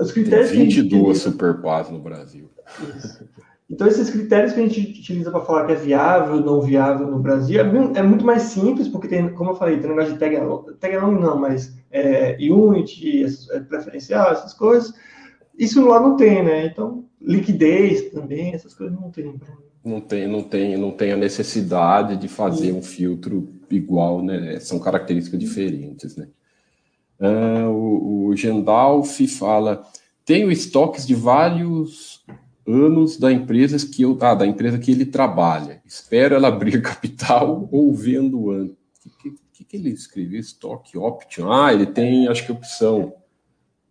os 0.01 0.13
critérios... 0.13 0.51
Tem 0.51 0.65
22 0.65 1.19
superpás 1.19 1.91
no 1.91 1.99
Brasil. 1.99 2.51
Isso. 2.97 3.25
Então, 3.71 3.87
esses 3.87 4.09
critérios 4.09 4.55
que 4.55 4.61
a 4.61 4.63
gente 4.67 4.81
utiliza 4.81 5.31
para 5.31 5.45
falar 5.45 5.67
que 5.67 5.73
é 5.73 5.77
viável, 5.77 6.41
não 6.41 6.63
viável 6.63 7.07
no 7.07 7.19
Brasil, 7.19 7.61
é, 7.61 7.99
é, 7.99 8.03
muito 8.03 8.25
mais 8.25 8.43
simples, 8.43 8.89
porque 8.89 9.09
tem, 9.09 9.29
como 9.35 9.51
eu 9.51 9.57
falei, 9.57 9.79
tem 9.79 9.91
negócio 9.91 10.15
de 10.15 10.19
tag 10.19 10.37
along, 10.37 10.73
tag 10.81 10.97
along 10.97 11.21
não, 11.21 11.39
mas 11.39 11.77
é, 11.91 12.37
unit, 12.51 13.27
é, 13.53 13.61
preferencial, 13.61 14.33
essas 14.33 14.55
coisas. 14.55 14.95
Isso 15.59 15.87
lá 15.87 16.01
não 16.01 16.17
tem, 16.17 16.43
né? 16.43 16.65
Então, 16.65 17.05
liquidez 17.21 18.11
também, 18.11 18.55
essas 18.55 18.73
coisas 18.73 18.99
não 18.99 19.11
tem. 19.11 19.35
Não 19.85 20.01
tem, 20.01 20.27
não 20.27 20.43
tem, 20.43 20.77
não 20.79 20.91
tem 20.91 21.13
a 21.13 21.17
necessidade 21.17 22.17
de 22.17 22.27
fazer 22.27 22.73
um 22.73 22.83
filtro 22.83 23.49
igual, 23.71 24.23
né? 24.23 24.59
São 24.61 24.79
características 24.79 25.39
diferentes, 25.39 26.17
né? 26.17 26.29
Uh, 27.21 27.69
o, 27.69 28.27
o 28.27 28.37
Gendalf 28.37 29.19
fala: 29.39 29.85
tenho 30.25 30.53
estoques 30.53 31.07
de 31.07 31.15
vários 31.15 32.25
anos 32.67 33.17
da 33.17 33.33
empresa 33.33 33.77
que 33.87 34.03
eu, 34.03 34.17
ah, 34.21 34.35
da 34.35 34.47
empresa 34.47 34.79
que 34.79 34.91
ele 34.91 35.07
trabalha. 35.07 35.81
Espero 35.87 36.35
ela 36.35 36.49
abrir 36.49 36.83
capital 36.83 37.67
ou 37.73 37.95
vendo 37.95 38.51
antes. 38.51 38.77
O 39.07 39.19
que, 39.23 39.35
que, 39.53 39.65
que, 39.65 39.77
ele 39.77 39.91
escreveu? 39.91 40.39
Estoque 40.39 40.99
option. 40.99 41.51
Ah, 41.51 41.73
ele 41.73 41.87
tem, 41.87 42.29
acho 42.29 42.45
que 42.45 42.53
opção. 42.53 43.15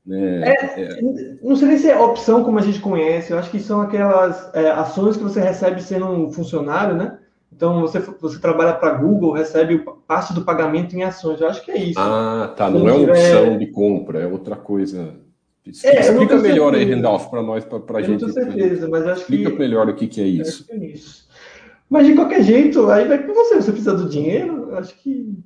Né? 0.05 0.43
É, 0.47 0.81
é. 0.81 1.01
Não 1.41 1.55
sei 1.55 1.77
se 1.77 1.89
é 1.89 1.99
opção 1.99 2.43
como 2.43 2.59
a 2.59 2.61
gente 2.61 2.79
conhece, 2.79 3.31
eu 3.31 3.39
acho 3.39 3.51
que 3.51 3.59
são 3.59 3.81
aquelas 3.81 4.53
é, 4.53 4.69
ações 4.69 5.17
que 5.17 5.23
você 5.23 5.41
recebe 5.41 5.81
sendo 5.81 6.05
um 6.05 6.31
funcionário, 6.31 6.95
né? 6.95 7.17
Então 7.51 7.81
você, 7.81 7.99
você 7.99 8.39
trabalha 8.39 8.73
para 8.73 8.93
Google, 8.93 9.31
recebe 9.31 9.83
parte 10.07 10.33
do 10.33 10.43
pagamento 10.43 10.95
em 10.95 11.03
ações. 11.03 11.41
Eu 11.41 11.47
acho 11.47 11.63
que 11.63 11.71
é 11.71 11.77
isso. 11.77 11.99
Ah, 11.99 12.53
tá. 12.55 12.69
Não, 12.69 12.81
não 12.81 12.89
é 12.89 12.93
uma 12.93 13.11
opção 13.11 13.57
de 13.57 13.67
compra, 13.67 14.21
é 14.21 14.27
outra 14.27 14.55
coisa. 14.55 15.15
É, 15.83 15.99
Explica 15.99 16.37
melhor 16.37 16.73
aí, 16.73 16.89
Randolph, 16.89 17.27
para 17.29 17.41
nós, 17.41 17.65
para 17.65 17.99
a 17.99 18.01
gente. 18.01 18.23
Com 18.23 18.31
certeza, 18.31 18.87
mas 18.87 19.05
acho 19.05 19.21
Explica 19.21 19.51
que... 19.51 19.59
melhor 19.59 19.89
o 19.89 19.95
que, 19.95 20.07
que 20.07 20.21
é 20.21 20.25
isso. 20.25 20.65
É 20.69 20.77
isso. 20.77 21.27
Mas 21.89 22.05
de 22.05 22.13
qualquer 22.13 22.43
jeito, 22.43 22.89
aí 22.89 23.07
vai 23.07 23.25
com 23.25 23.33
você. 23.33 23.55
Você 23.55 23.71
precisa 23.71 23.95
do 23.95 24.09
dinheiro, 24.09 24.75
acho 24.75 24.95
que. 24.97 25.37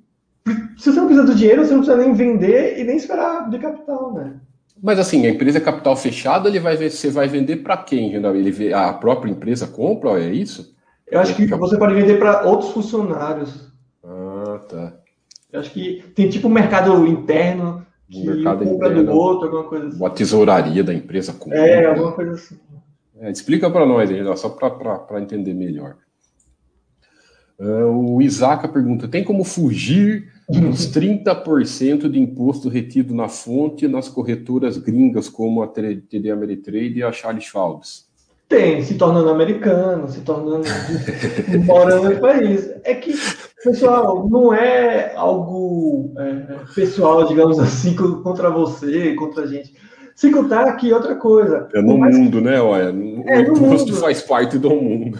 Se 0.77 0.91
você 0.91 0.99
não 0.99 1.07
precisa 1.07 1.27
do 1.27 1.35
dinheiro, 1.35 1.63
você 1.63 1.73
não 1.73 1.81
precisa 1.81 2.03
nem 2.03 2.13
vender 2.13 2.79
e 2.79 2.83
nem 2.83 2.97
esperar 2.97 3.49
de 3.49 3.59
capital, 3.59 4.13
né? 4.13 4.33
Mas 4.81 4.97
assim, 4.97 5.25
a 5.25 5.29
empresa 5.29 5.59
é 5.59 5.61
capital 5.61 5.95
fechado, 5.95 6.47
ele 6.47 6.59
vai 6.59 6.75
ver, 6.75 6.89
você 6.89 7.09
vai 7.09 7.27
vender 7.27 7.57
para 7.57 7.77
quem? 7.77 8.15
Ele 8.15 8.51
vê, 8.51 8.73
a 8.73 8.91
própria 8.91 9.29
empresa 9.29 9.67
compra, 9.67 10.19
é 10.19 10.33
isso? 10.33 10.75
Eu 11.11 11.19
acho 11.19 11.35
que 11.35 11.45
você 11.45 11.77
pode 11.77 11.93
vender 11.93 12.17
para 12.17 12.47
outros 12.47 12.71
funcionários. 12.71 13.69
Ah, 14.03 14.59
tá. 14.67 14.93
Eu 15.51 15.59
acho 15.59 15.71
que 15.71 16.01
tem 16.15 16.29
tipo 16.29 16.47
um 16.47 16.51
mercado 16.51 17.05
interno 17.05 17.85
que 18.09 18.21
um 18.21 18.33
mercado 18.33 18.63
compra 18.63 18.87
interno, 18.87 19.11
do 19.11 19.17
outro, 19.17 19.45
alguma 19.45 19.63
coisa 19.65 19.87
assim. 19.87 19.97
Uma 19.97 20.09
tesouraria 20.09 20.83
da 20.83 20.93
empresa 20.93 21.33
compra. 21.33 21.57
É, 21.57 21.85
alguma 21.87 22.13
coisa 22.13 22.31
assim. 22.31 22.57
É, 23.19 23.29
explica 23.29 23.69
para 23.69 23.85
nós, 23.85 24.09
só 24.39 24.49
para 24.49 25.21
entender 25.21 25.53
melhor. 25.53 25.97
Uh, 27.59 28.15
o 28.15 28.21
Isaac 28.21 28.67
pergunta: 28.69 29.07
tem 29.07 29.23
como 29.23 29.43
fugir 29.43 30.31
dos 30.49 30.91
30% 30.91 32.09
de 32.09 32.19
imposto 32.19 32.69
retido 32.69 33.13
na 33.13 33.27
fonte 33.27 33.87
nas 33.87 34.09
corretoras 34.09 34.77
gringas 34.77 35.29
como 35.29 35.61
a 35.61 35.67
TD 35.67 36.31
Ameritrade 36.31 36.99
e 36.99 37.03
a 37.03 37.11
Charles 37.11 37.43
Schwab's? 37.43 38.10
Tem, 38.51 38.83
se 38.83 38.95
tornando 38.95 39.29
americano, 39.29 40.09
se 40.09 40.19
tornando 40.19 40.65
morando 41.65 42.09
no 42.09 42.19
país. 42.19 42.69
É 42.83 42.93
que, 42.93 43.13
pessoal, 43.63 44.27
não 44.29 44.53
é 44.53 45.13
algo 45.15 46.11
é, 46.17 46.57
pessoal, 46.75 47.25
digamos 47.25 47.57
assim, 47.59 47.95
contra 47.95 48.49
você, 48.49 49.15
contra 49.15 49.45
a 49.45 49.47
gente. 49.47 49.73
Se 50.13 50.29
contar 50.31 50.67
aqui 50.67 50.91
outra 50.91 51.15
coisa. 51.15 51.69
É 51.73 51.81
no 51.81 51.97
mundo, 51.97 52.39
que... 52.39 52.43
né? 52.43 52.61
Olha, 52.61 52.93
é, 53.25 53.39
o 53.39 53.53
imposto 53.53 53.95
faz 53.95 54.21
parte 54.21 54.59
do 54.59 54.69
mundo. 54.69 55.17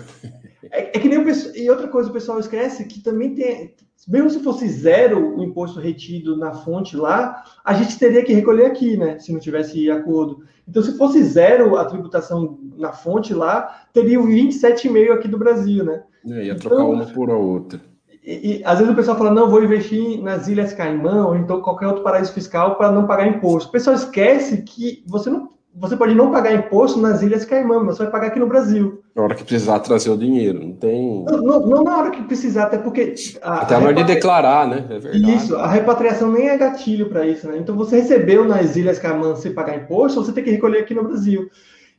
É, 0.72 0.98
é 0.98 1.00
que 1.00 1.10
nem 1.10 1.20
o 1.20 1.26
pessoal, 1.26 1.56
e 1.56 1.70
outra 1.70 1.88
coisa 1.88 2.10
o 2.10 2.14
pessoal 2.14 2.40
esquece 2.40 2.86
que 2.86 3.02
também 3.02 3.36
tem, 3.36 3.76
mesmo 4.08 4.30
se 4.30 4.40
fosse 4.40 4.68
zero 4.68 5.38
o 5.38 5.44
imposto 5.44 5.80
retido 5.80 6.38
na 6.38 6.54
fonte 6.54 6.96
lá, 6.96 7.44
a 7.64 7.74
gente 7.74 8.00
teria 8.00 8.24
que 8.24 8.34
recolher 8.34 8.66
aqui, 8.66 8.98
né? 8.98 9.20
Se 9.20 9.32
não 9.32 9.40
tivesse 9.40 9.92
acordo. 9.92 10.44
Então, 10.68 10.82
se 10.82 10.98
fosse 10.98 11.22
zero 11.24 11.76
a 11.78 11.86
tributação 11.86 12.58
na 12.78 12.94
fonte 12.94 13.34
lá, 13.34 13.84
teria 13.94 14.20
o 14.20 14.26
27,5 14.26 15.12
aqui 15.12 15.28
do 15.28 15.38
Brasil, 15.38 15.84
né? 15.84 16.04
É, 16.26 16.46
ia 16.46 16.56
trocar 16.56 16.76
então, 16.76 16.92
uma 16.92 17.06
por 17.06 17.30
a 17.30 17.36
outra. 17.36 17.82
E, 18.24 18.60
e, 18.60 18.64
às 18.64 18.78
vezes 18.78 18.94
o 18.94 18.96
pessoal 18.96 19.18
fala, 19.18 19.32
não, 19.32 19.50
vou 19.50 19.64
investir 19.64 20.22
nas 20.22 20.48
Ilhas 20.48 20.74
Caimão, 20.74 21.30
ou 21.30 21.36
então 21.36 21.62
qualquer 21.62 21.88
outro 21.88 22.04
paraíso 22.04 22.34
fiscal 22.34 22.76
para 22.76 22.92
não 22.92 23.08
pagar 23.08 23.28
imposto. 23.28 23.70
O 23.70 23.72
pessoal 23.72 23.96
esquece 23.96 24.62
que 24.62 25.04
você 25.08 25.30
não 25.30 25.52
você 25.74 25.96
pode 25.96 26.14
não 26.14 26.32
pagar 26.32 26.54
imposto 26.54 27.00
nas 27.00 27.22
Ilhas 27.22 27.46
Caimã, 27.46 27.82
mas 27.84 27.96
você 27.96 28.04
vai 28.04 28.12
pagar 28.12 28.28
aqui 28.28 28.40
no 28.40 28.48
Brasil. 28.48 29.02
Na 29.16 29.24
hora 29.24 29.36
que 29.36 29.44
precisar 29.44 29.80
trazer 29.80 30.10
o 30.10 30.18
dinheiro, 30.18 30.60
não 30.60 30.74
tem. 30.74 31.24
Não, 31.24 31.38
não, 31.38 31.60
não 31.66 31.84
na 31.84 31.98
hora 31.98 32.12
que 32.12 32.22
precisar, 32.24 32.64
até 32.64 32.78
porque. 32.78 33.16
A, 33.42 33.62
até 33.62 33.76
a 33.76 33.80
hora 33.80 33.94
de 33.94 34.04
declarar, 34.04 34.68
né? 34.68 34.86
É 34.90 35.00
verdade. 35.00 35.36
Isso, 35.36 35.56
a 35.56 35.68
repatriação 35.68 36.32
nem 36.32 36.50
é 36.50 36.58
gatilho 36.58 37.10
para 37.10 37.26
isso, 37.26 37.48
né? 37.48 37.58
Então 37.58 37.76
você 37.76 37.98
recebeu 37.98 38.46
nas 38.46 38.76
Ilhas 38.76 39.00
Caimã 39.00 39.36
sem 39.36 39.54
pagar 39.54 39.78
imposto, 39.78 40.24
você 40.24 40.34
tem 40.34 40.44
que 40.44 40.52
recolher 40.52 40.80
aqui 40.80 40.94
no 40.94 41.04
Brasil. 41.04 41.50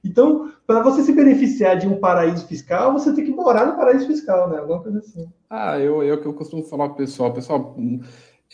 Então, 0.04 0.50
para 0.66 0.82
você 0.82 1.02
se 1.02 1.12
beneficiar 1.12 1.78
de 1.78 1.86
um 1.86 2.00
paraíso 2.00 2.46
fiscal, 2.46 2.92
você 2.92 3.12
tem 3.14 3.24
que 3.24 3.30
morar 3.30 3.66
no 3.66 3.76
paraíso 3.76 4.06
fiscal, 4.06 4.50
né? 4.50 4.58
Alguma 4.58 4.82
coisa 4.82 4.98
assim. 4.98 5.28
Ah, 5.48 5.78
eu, 5.78 6.02
eu 6.02 6.20
que 6.20 6.26
eu 6.26 6.34
costumo 6.34 6.62
falar 6.64 6.88
pro 6.88 6.98
pessoal, 6.98 7.32
pessoal 7.32 7.76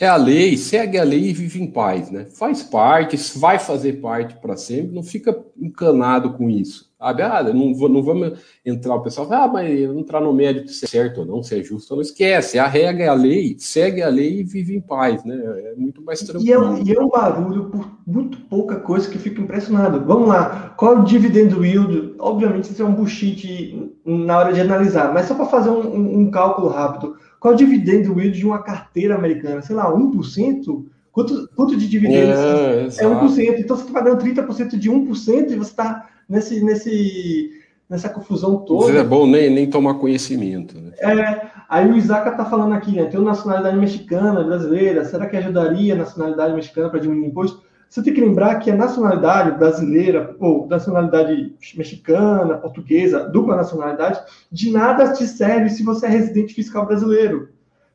é 0.01 0.07
a 0.07 0.17
lei, 0.17 0.57
segue 0.57 0.97
a 0.97 1.03
lei 1.03 1.31
e 1.31 1.33
vive 1.33 1.61
em 1.61 1.71
paz, 1.71 2.11
né? 2.11 2.27
Faz 2.27 2.63
parte, 2.63 3.17
vai 3.39 3.59
fazer 3.59 3.95
parte 3.95 4.37
para 4.37 4.57
sempre, 4.57 4.95
não 4.95 5.03
fica 5.03 5.37
encanado 5.57 6.35
com 6.35 6.49
isso. 6.49 6.89
Sabe? 6.99 7.23
Ah, 7.23 7.43
não, 7.43 7.71
não 7.71 8.03
vamos 8.03 8.39
entrar, 8.65 8.97
o 8.97 9.03
pessoal 9.03 9.33
ah, 9.33 9.49
mas 9.49 9.71
entrar 9.71 10.21
no 10.21 10.33
médico 10.33 10.69
se 10.69 10.85
é 10.85 10.89
certo 10.89 11.21
ou 11.21 11.27
não, 11.27 11.43
se 11.43 11.59
é 11.59 11.63
justo 11.63 11.93
ou 11.93 11.97
não. 11.97 12.03
Esquece, 12.03 12.59
a 12.59 12.67
regra 12.67 13.05
é 13.05 13.09
a 13.09 13.15
lei, 13.15 13.57
segue 13.59 14.03
a 14.03 14.09
lei 14.09 14.41
e 14.41 14.45
vive 14.45 14.77
em 14.77 14.81
paz, 14.81 15.25
né? 15.25 15.37
É 15.37 15.75
muito 15.77 16.03
mais 16.03 16.21
tranquilo. 16.21 16.77
E 16.77 16.81
é, 16.81 16.85
e 16.85 16.97
é 16.97 17.01
um 17.01 17.09
barulho 17.09 17.65
por 17.67 17.89
muito 18.07 18.39
pouca 18.43 18.77
coisa 18.77 19.09
que 19.09 19.19
fica 19.19 19.41
impressionado. 19.41 20.05
Vamos 20.05 20.29
lá, 20.29 20.75
qual 20.77 20.97
é 20.97 20.99
o 21.01 21.05
dividendo 21.05 21.65
yield? 21.65 22.15
Obviamente 22.19 22.73
isso 22.73 22.83
é 22.83 22.85
um 22.85 22.95
bullshit 22.95 23.93
na 24.05 24.39
hora 24.39 24.53
de 24.53 24.61
analisar, 24.61 25.13
mas 25.13 25.27
só 25.27 25.35
para 25.35 25.47
fazer 25.47 25.71
um, 25.71 25.87
um, 25.89 26.19
um 26.21 26.31
cálculo 26.31 26.69
rápido 26.69 27.17
qual 27.41 27.53
é 27.53 27.55
o 27.55 27.59
dividendo 27.59 28.21
yield 28.21 28.39
de 28.39 28.47
uma 28.47 28.63
carteira 28.63 29.15
americana? 29.15 29.63
Sei 29.63 29.75
lá, 29.75 29.93
1%? 29.93 30.85
Quanto, 31.13 31.49
quanto 31.55 31.77
de 31.77 31.89
dividendos? 31.89 32.99
É, 32.99 33.05
é 33.05 33.09
1%. 33.09 33.59
Então 33.59 33.77
você 33.77 33.83
está 33.83 33.93
pagando 33.93 34.23
30% 34.23 34.77
de 34.77 34.91
1% 34.91 35.51
e 35.51 35.57
você 35.57 35.71
está 35.71 36.09
nesse, 36.29 36.65
nesse, 36.65 37.51
nessa 37.89 38.09
confusão 38.09 38.59
toda. 38.59 38.99
é 38.99 39.05
bom 39.05 39.27
nem, 39.27 39.51
nem 39.51 39.69
tomar 39.69 39.95
conhecimento. 39.95 40.79
Né? 40.79 40.93
É, 40.99 41.49
aí 41.69 41.91
o 41.91 41.97
Isaac 41.97 42.29
está 42.29 42.45
falando 42.45 42.75
aqui, 42.75 42.93
né? 42.93 43.07
Tem 43.07 43.21
nacionalidade 43.21 43.77
mexicana, 43.79 44.45
brasileira. 44.45 45.05
Será 45.05 45.27
que 45.27 45.37
ajudaria 45.37 45.95
a 45.95 45.99
nacionalidade 45.99 46.55
mexicana 46.55 46.89
para 46.89 47.01
diminuir 47.01 47.29
imposto? 47.29 47.63
Você 47.89 48.03
tem 48.03 48.13
que 48.13 48.21
lembrar 48.21 48.57
que 48.57 48.71
a 48.71 48.77
nacionalidade 48.77 49.59
brasileira, 49.59 50.37
ou 50.39 50.67
nacionalidade 50.67 51.55
mexicana, 51.75 52.59
portuguesa, 52.59 53.29
dupla 53.29 53.57
nacionalidade, 53.57 54.21
de 54.53 54.71
nada 54.71 55.13
te 55.13 55.27
serve 55.27 55.71
se 55.71 55.83
você 55.83 56.07
é 56.07 56.11
residente 56.11 56.55
fiscal 56.55 56.85
brasileiro. 56.85 57.49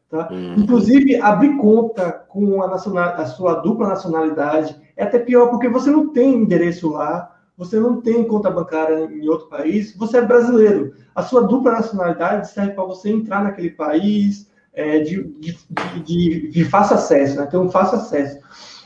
Tá? 0.09 0.29
Uhum. 0.31 0.55
Inclusive, 0.57 1.15
abrir 1.21 1.57
conta 1.57 2.11
com 2.11 2.63
a, 2.63 2.67
nacional, 2.67 3.15
a 3.15 3.25
sua 3.25 3.55
dupla 3.55 3.89
nacionalidade 3.89 4.75
é 4.95 5.03
até 5.03 5.19
pior, 5.19 5.47
porque 5.47 5.69
você 5.69 5.89
não 5.89 6.09
tem 6.09 6.35
endereço 6.35 6.89
lá, 6.89 7.35
você 7.57 7.79
não 7.79 8.01
tem 8.01 8.23
conta 8.23 8.49
bancária 8.49 9.05
em 9.05 9.27
outro 9.29 9.47
país, 9.47 9.95
você 9.95 10.17
é 10.17 10.21
brasileiro. 10.21 10.93
A 11.15 11.21
sua 11.21 11.41
dupla 11.41 11.73
nacionalidade 11.73 12.49
serve 12.49 12.73
para 12.73 12.83
você 12.83 13.11
entrar 13.11 13.43
naquele 13.43 13.69
país 13.69 14.49
é, 14.73 14.99
de, 14.99 15.23
de, 15.39 15.57
de, 16.03 16.49
de, 16.49 16.65
fácil 16.65 16.95
acesso, 16.95 17.37
né? 17.37 17.45
ter 17.45 17.57
um 17.57 17.69
fácil 17.69 17.99
acesso. 17.99 18.39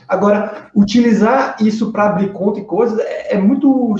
Agora, 0.08 0.70
utilizar 0.74 1.56
isso 1.60 1.92
para 1.92 2.06
abrir 2.06 2.32
conta 2.32 2.58
e 2.58 2.64
coisas 2.64 2.98
é, 2.98 3.34
é, 3.34 3.38
muito 3.38 3.94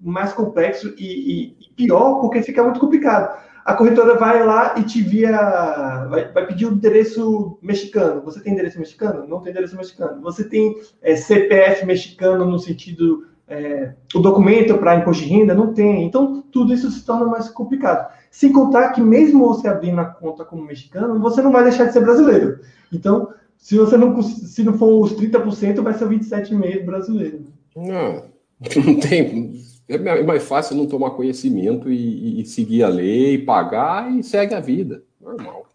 mais 0.00 0.32
complexo 0.32 0.94
e, 0.96 1.56
e, 1.60 1.72
pior 1.74 2.20
porque 2.20 2.40
fica 2.42 2.62
muito 2.62 2.78
complicado. 2.78 3.36
A 3.64 3.74
corretora 3.74 4.14
vai 4.14 4.44
lá 4.44 4.74
e 4.78 4.84
te 4.84 5.02
via, 5.02 6.06
vai, 6.08 6.30
vai, 6.32 6.46
pedir 6.46 6.66
o 6.66 6.72
endereço 6.72 7.58
mexicano. 7.60 8.22
Você 8.22 8.40
tem 8.40 8.52
endereço 8.52 8.78
mexicano? 8.78 9.26
Não 9.26 9.40
tem 9.40 9.50
endereço 9.50 9.76
mexicano. 9.76 10.22
Você 10.22 10.44
tem 10.44 10.76
é, 11.02 11.16
CPF 11.16 11.84
mexicano 11.84 12.46
no 12.46 12.58
sentido 12.58 13.26
é, 13.46 13.92
o 14.14 14.20
documento 14.20 14.78
para 14.78 14.96
imposto 14.96 15.24
de 15.24 15.28
renda? 15.28 15.52
Não 15.52 15.74
tem. 15.74 16.04
Então 16.04 16.42
tudo 16.50 16.72
isso 16.72 16.90
se 16.90 17.04
torna 17.04 17.26
mais 17.26 17.48
complicado. 17.48 18.10
Sem 18.30 18.52
contar 18.52 18.90
que 18.90 19.00
mesmo 19.00 19.46
você 19.48 19.68
abrindo 19.68 20.00
a 20.00 20.04
conta 20.04 20.44
como 20.44 20.64
mexicano, 20.64 21.18
você 21.20 21.42
não 21.42 21.50
vai 21.50 21.64
deixar 21.64 21.84
de 21.84 21.92
ser 21.92 22.00
brasileiro. 22.00 22.60
Então, 22.92 23.28
se 23.60 23.76
você 23.76 23.96
não 23.96 24.20
se 24.22 24.64
não 24.64 24.76
for 24.76 25.04
os 25.04 25.12
30%, 25.12 25.80
vai 25.82 25.94
ser 25.94 26.08
27,5% 26.08 26.84
brasileiro. 26.84 27.44
Não, 27.76 28.24
não 28.84 28.98
tem 28.98 29.60
é 29.90 30.22
mais 30.22 30.44
fácil 30.44 30.76
não 30.76 30.86
tomar 30.86 31.10
conhecimento 31.10 31.90
e, 31.90 32.40
e, 32.40 32.46
seguir 32.46 32.84
a 32.84 32.88
lei, 32.88 33.38
pagar 33.38 34.10
e 34.12 34.22
segue 34.22 34.54
a 34.54 34.60
vida. 34.60 35.02
Normal. 35.20 35.66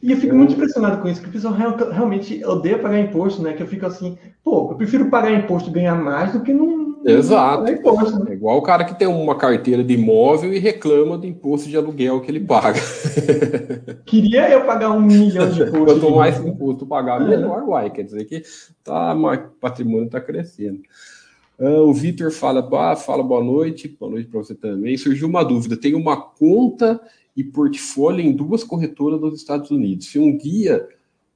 E 0.00 0.12
eu 0.12 0.16
fico 0.16 0.36
muito 0.36 0.54
impressionado 0.54 1.02
com 1.02 1.08
isso, 1.08 1.20
que 1.20 1.28
o 1.28 1.32
pessoal 1.32 1.54
realmente 1.54 2.44
odeia 2.44 2.78
pagar 2.78 3.00
imposto, 3.00 3.42
né? 3.42 3.54
Que 3.54 3.62
eu 3.64 3.66
fico 3.66 3.84
assim, 3.84 4.16
pô, 4.44 4.70
eu 4.70 4.76
prefiro 4.76 5.10
pagar 5.10 5.32
imposto 5.32 5.70
e 5.70 5.72
ganhar 5.72 5.96
mais 5.96 6.32
do 6.32 6.42
que 6.42 6.52
não. 6.52 6.85
Exato. 7.06 7.62
Não 7.62 7.72
imposto, 7.72 8.24
né? 8.24 8.32
É 8.32 8.34
igual 8.34 8.58
o 8.58 8.62
cara 8.62 8.84
que 8.84 8.98
tem 8.98 9.06
uma 9.06 9.36
carteira 9.36 9.84
de 9.84 9.94
imóvel 9.94 10.52
e 10.52 10.58
reclama 10.58 11.16
do 11.16 11.26
imposto 11.26 11.68
de 11.68 11.76
aluguel 11.76 12.20
que 12.20 12.30
ele 12.30 12.40
paga. 12.40 12.80
Queria 14.04 14.50
eu 14.50 14.64
pagar 14.64 14.90
um 14.90 15.00
milhão 15.00 15.48
de 15.48 15.62
imposto. 15.62 15.84
Quanto 15.84 16.10
mais 16.16 16.44
imposto 16.44 16.86
pagar, 16.86 17.20
melhor, 17.20 17.62
uai. 17.62 17.90
Quer 17.90 18.02
dizer 18.02 18.24
que 18.24 18.42
tá, 18.82 19.14
o 19.14 19.38
patrimônio 19.60 20.06
está 20.06 20.20
crescendo. 20.20 20.80
Uh, 21.58 21.88
o 21.88 21.92
Vitor 21.92 22.30
fala, 22.30 22.96
fala 22.96 23.22
boa 23.22 23.42
noite, 23.42 23.88
boa 23.88 24.10
noite 24.10 24.28
para 24.28 24.40
você 24.40 24.54
também. 24.54 24.96
Surgiu 24.96 25.28
uma 25.28 25.42
dúvida: 25.42 25.76
tem 25.76 25.94
uma 25.94 26.20
conta 26.20 27.00
e 27.36 27.44
portfólio 27.44 28.24
em 28.24 28.32
duas 28.32 28.64
corretoras 28.64 29.20
dos 29.20 29.38
Estados 29.38 29.70
Unidos. 29.70 30.08
Se 30.08 30.18
um 30.18 30.36
guia 30.36 30.86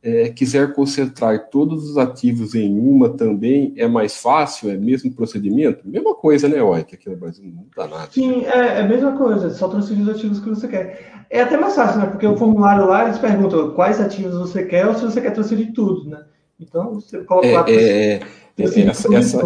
é, 0.03 0.31
quiser 0.31 0.73
concentrar 0.73 1.51
todos 1.51 1.91
os 1.91 1.99
ativos 1.99 2.55
em 2.55 2.79
uma 2.79 3.11
também, 3.11 3.75
é 3.77 3.87
mais 3.87 4.17
fácil? 4.17 4.71
É 4.71 4.77
mesmo 4.77 5.13
procedimento? 5.13 5.87
Mesma 5.87 6.15
coisa, 6.15 6.49
né, 6.49 6.63
Oi? 6.63 6.85
Que 6.85 6.95
aqui 6.95 7.11
no 7.11 7.17
Brasil 7.17 7.45
não 7.45 7.67
dá 7.77 7.87
nada. 7.87 8.09
Sim, 8.11 8.45
é, 8.47 8.79
é 8.79 8.81
a 8.81 8.89
mesma 8.89 9.17
coisa, 9.17 9.51
só 9.51 9.69
transferir 9.69 10.03
os 10.03 10.09
ativos 10.09 10.41
que 10.41 10.49
você 10.49 10.67
quer. 10.67 11.25
É 11.29 11.43
até 11.43 11.59
mais 11.59 11.75
fácil, 11.75 12.01
né? 12.01 12.07
Porque 12.07 12.27
o 12.27 12.37
formulário 12.37 12.87
lá 12.87 13.05
eles 13.05 13.19
perguntam 13.19 13.73
quais 13.75 14.01
ativos 14.01 14.35
você 14.35 14.65
quer 14.65 14.87
ou 14.87 14.95
se 14.95 15.03
você 15.03 15.21
quer 15.21 15.33
transferir 15.33 15.73
tudo, 15.75 16.09
né? 16.09 16.25
Então 16.59 16.95
você 16.95 17.19
coloca 17.25 17.47
é, 17.47 17.55
lá. 17.55 17.65
É, 17.69 18.15
é, 18.15 18.21
essa, 18.59 19.15
essa, 19.15 19.41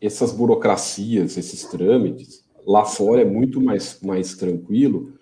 essas 0.00 0.32
burocracias, 0.32 1.36
esses 1.36 1.64
trâmites, 1.64 2.44
lá 2.66 2.84
fora 2.84 3.22
é 3.22 3.24
muito 3.24 3.60
mais, 3.60 4.00
mais 4.02 4.34
tranquilo, 4.34 5.12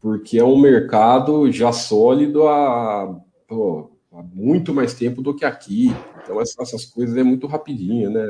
porque 0.00 0.38
é 0.38 0.44
um 0.44 0.58
mercado 0.58 1.50
já 1.50 1.72
sólido 1.72 2.46
há, 2.46 3.16
pô, 3.48 3.90
há 4.16 4.22
muito 4.34 4.72
mais 4.72 4.94
tempo 4.94 5.20
do 5.20 5.34
que 5.34 5.44
aqui. 5.44 5.94
Então, 6.22 6.40
essas, 6.40 6.86
coisas 6.86 7.16
é 7.16 7.22
muito 7.22 7.46
rapidinho, 7.46 8.10
né? 8.10 8.26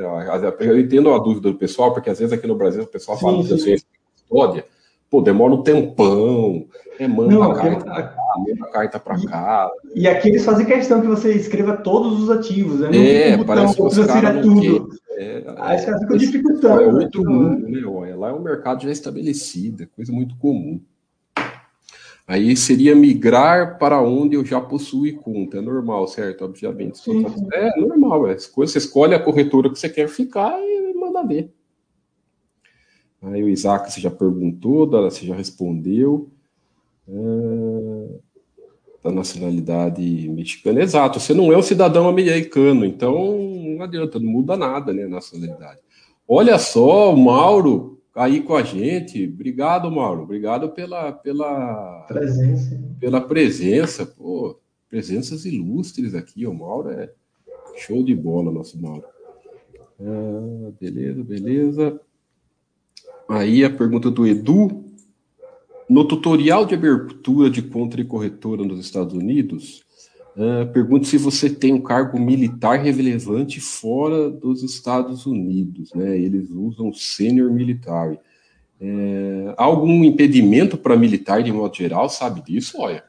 Eu 0.59 0.79
entendo 0.79 1.13
a 1.13 1.17
dúvida 1.17 1.49
do 1.51 1.57
pessoal, 1.57 1.93
porque 1.93 2.09
às 2.09 2.19
vezes 2.19 2.33
aqui 2.33 2.45
no 2.45 2.55
Brasil 2.55 2.83
o 2.83 2.87
pessoal 2.87 3.17
fala 3.17 3.41
de 3.41 3.59
ciência 3.59 3.87
de 3.91 4.21
custódia, 4.21 4.65
pô, 5.09 5.21
demora 5.21 5.53
um 5.53 5.63
tempão, 5.63 6.67
é, 6.99 7.07
manda 7.07 7.33
Não, 7.33 7.43
a 7.43 7.55
carta 7.55 7.85
pra 7.85 8.03
cá, 8.03 8.33
manda 8.37 8.65
a 8.65 8.71
carta 8.71 8.99
para 8.99 9.25
cá. 9.25 9.71
E 9.95 10.07
aqui 10.07 10.29
eles 10.29 10.43
fazem 10.43 10.65
questão 10.65 11.01
que 11.01 11.07
você 11.07 11.33
escreva 11.33 11.77
todos 11.77 12.21
os 12.21 12.29
ativos, 12.29 12.81
né? 12.81 12.89
Não 12.89 12.99
é, 12.99 13.43
parece 13.43 13.75
que 13.75 13.81
os 13.81 13.97
caras 14.05 14.41
tudo. 14.41 14.89
É, 15.17 15.43
Aí 15.57 15.79
os 15.79 15.85
caras 15.85 16.01
ficam 16.01 16.17
dificultando. 16.17 16.81
É 16.81 16.87
outro 16.87 17.23
mundo, 17.23 17.67
né? 17.67 18.15
Lá 18.15 18.29
é 18.29 18.33
um 18.33 18.41
mercado 18.41 18.83
já 18.83 18.91
estabelecido, 18.91 19.83
é 19.83 19.85
coisa 19.85 20.11
muito 20.11 20.35
comum. 20.37 20.81
Aí 22.27 22.57
seria 22.57 22.93
migrar 22.93 23.79
para 23.79 24.01
onde 24.01 24.35
eu 24.35 24.43
já 24.43 24.59
possuo 24.59 25.11
conta. 25.15 25.59
É 25.59 25.61
normal, 25.61 26.07
certo? 26.09 26.43
Obviamente. 26.43 26.97
Sim, 26.97 27.27
sim. 27.29 27.47
É 27.53 27.79
normal. 27.79 28.27
É. 28.29 28.37
Você 28.37 28.77
escolhe 28.77 29.15
a 29.15 29.23
corretora 29.23 29.69
que 29.69 29.79
você 29.79 29.87
quer 29.87 30.09
ficar 30.09 30.59
e 30.59 30.93
manda 30.93 31.23
ver. 31.23 31.53
Aí 33.21 33.41
o 33.41 33.49
Isaac, 33.49 33.91
você 33.91 34.01
já 34.01 34.11
perguntou, 34.11 34.89
você 34.89 35.25
já 35.25 35.35
respondeu. 35.35 36.29
É, 37.07 38.19
da 39.03 39.11
nacionalidade 39.11 40.29
mexicana. 40.29 40.81
Exato, 40.81 41.19
você 41.19 41.33
não 41.33 41.51
é 41.53 41.57
um 41.57 41.61
cidadão 41.61 42.09
americano, 42.09 42.85
então 42.85 43.37
não 43.37 43.83
adianta, 43.83 44.19
não 44.19 44.29
muda 44.29 44.57
nada, 44.57 44.93
né, 44.93 45.05
a 45.05 45.09
nacionalidade. 45.09 45.79
Olha 46.27 46.59
só, 46.59 47.13
o 47.13 47.17
Mauro 47.17 47.96
aí 48.17 48.41
com 48.41 48.55
a 48.55 48.63
gente. 48.63 49.27
Obrigado, 49.27 49.89
Mauro. 49.91 50.23
Obrigado 50.23 50.69
pela, 50.69 51.11
pela 51.11 52.05
presença. 52.07 52.81
Pela 52.99 53.21
presença, 53.21 54.05
pô, 54.05 54.59
presenças 54.89 55.45
ilustres 55.45 56.15
aqui. 56.15 56.47
O 56.47 56.53
Mauro 56.53 56.89
é 56.89 57.11
show 57.75 58.03
de 58.03 58.15
bola, 58.15 58.51
nosso 58.51 58.81
Mauro. 58.81 59.05
Ah, 60.01 60.71
beleza, 60.79 61.23
beleza. 61.23 62.01
Aí 63.29 63.63
a 63.63 63.69
pergunta 63.69 64.09
do 64.09 64.25
Edu. 64.25 64.83
No 65.89 66.05
tutorial 66.05 66.65
de 66.65 66.75
abertura 66.75 67.49
de 67.49 67.61
conta 67.61 68.01
e 68.01 68.03
corretora 68.03 68.61
nos 68.65 68.77
Estados 68.77 69.13
Unidos, 69.13 69.85
uh, 70.37 70.71
pergunta 70.71 71.05
se 71.05 71.17
você 71.17 71.49
tem 71.49 71.73
um 71.73 71.81
cargo 71.81 72.19
militar 72.19 72.79
relevante 72.79 73.59
fora 73.59 74.29
dos 74.29 74.63
Estados 74.63 75.25
Unidos. 75.25 75.93
Né? 75.93 76.17
Eles 76.17 76.49
usam 76.49 76.93
sênior 76.93 77.51
militar. 77.51 78.17
É, 78.79 79.53
há 79.57 79.63
algum 79.63 80.03
impedimento 80.03 80.77
para 80.77 80.95
militar 80.95 81.41
de 81.41 81.51
modo 81.51 81.75
geral? 81.75 82.07
Sabe 82.09 82.41
disso, 82.41 82.77
olha? 82.79 83.03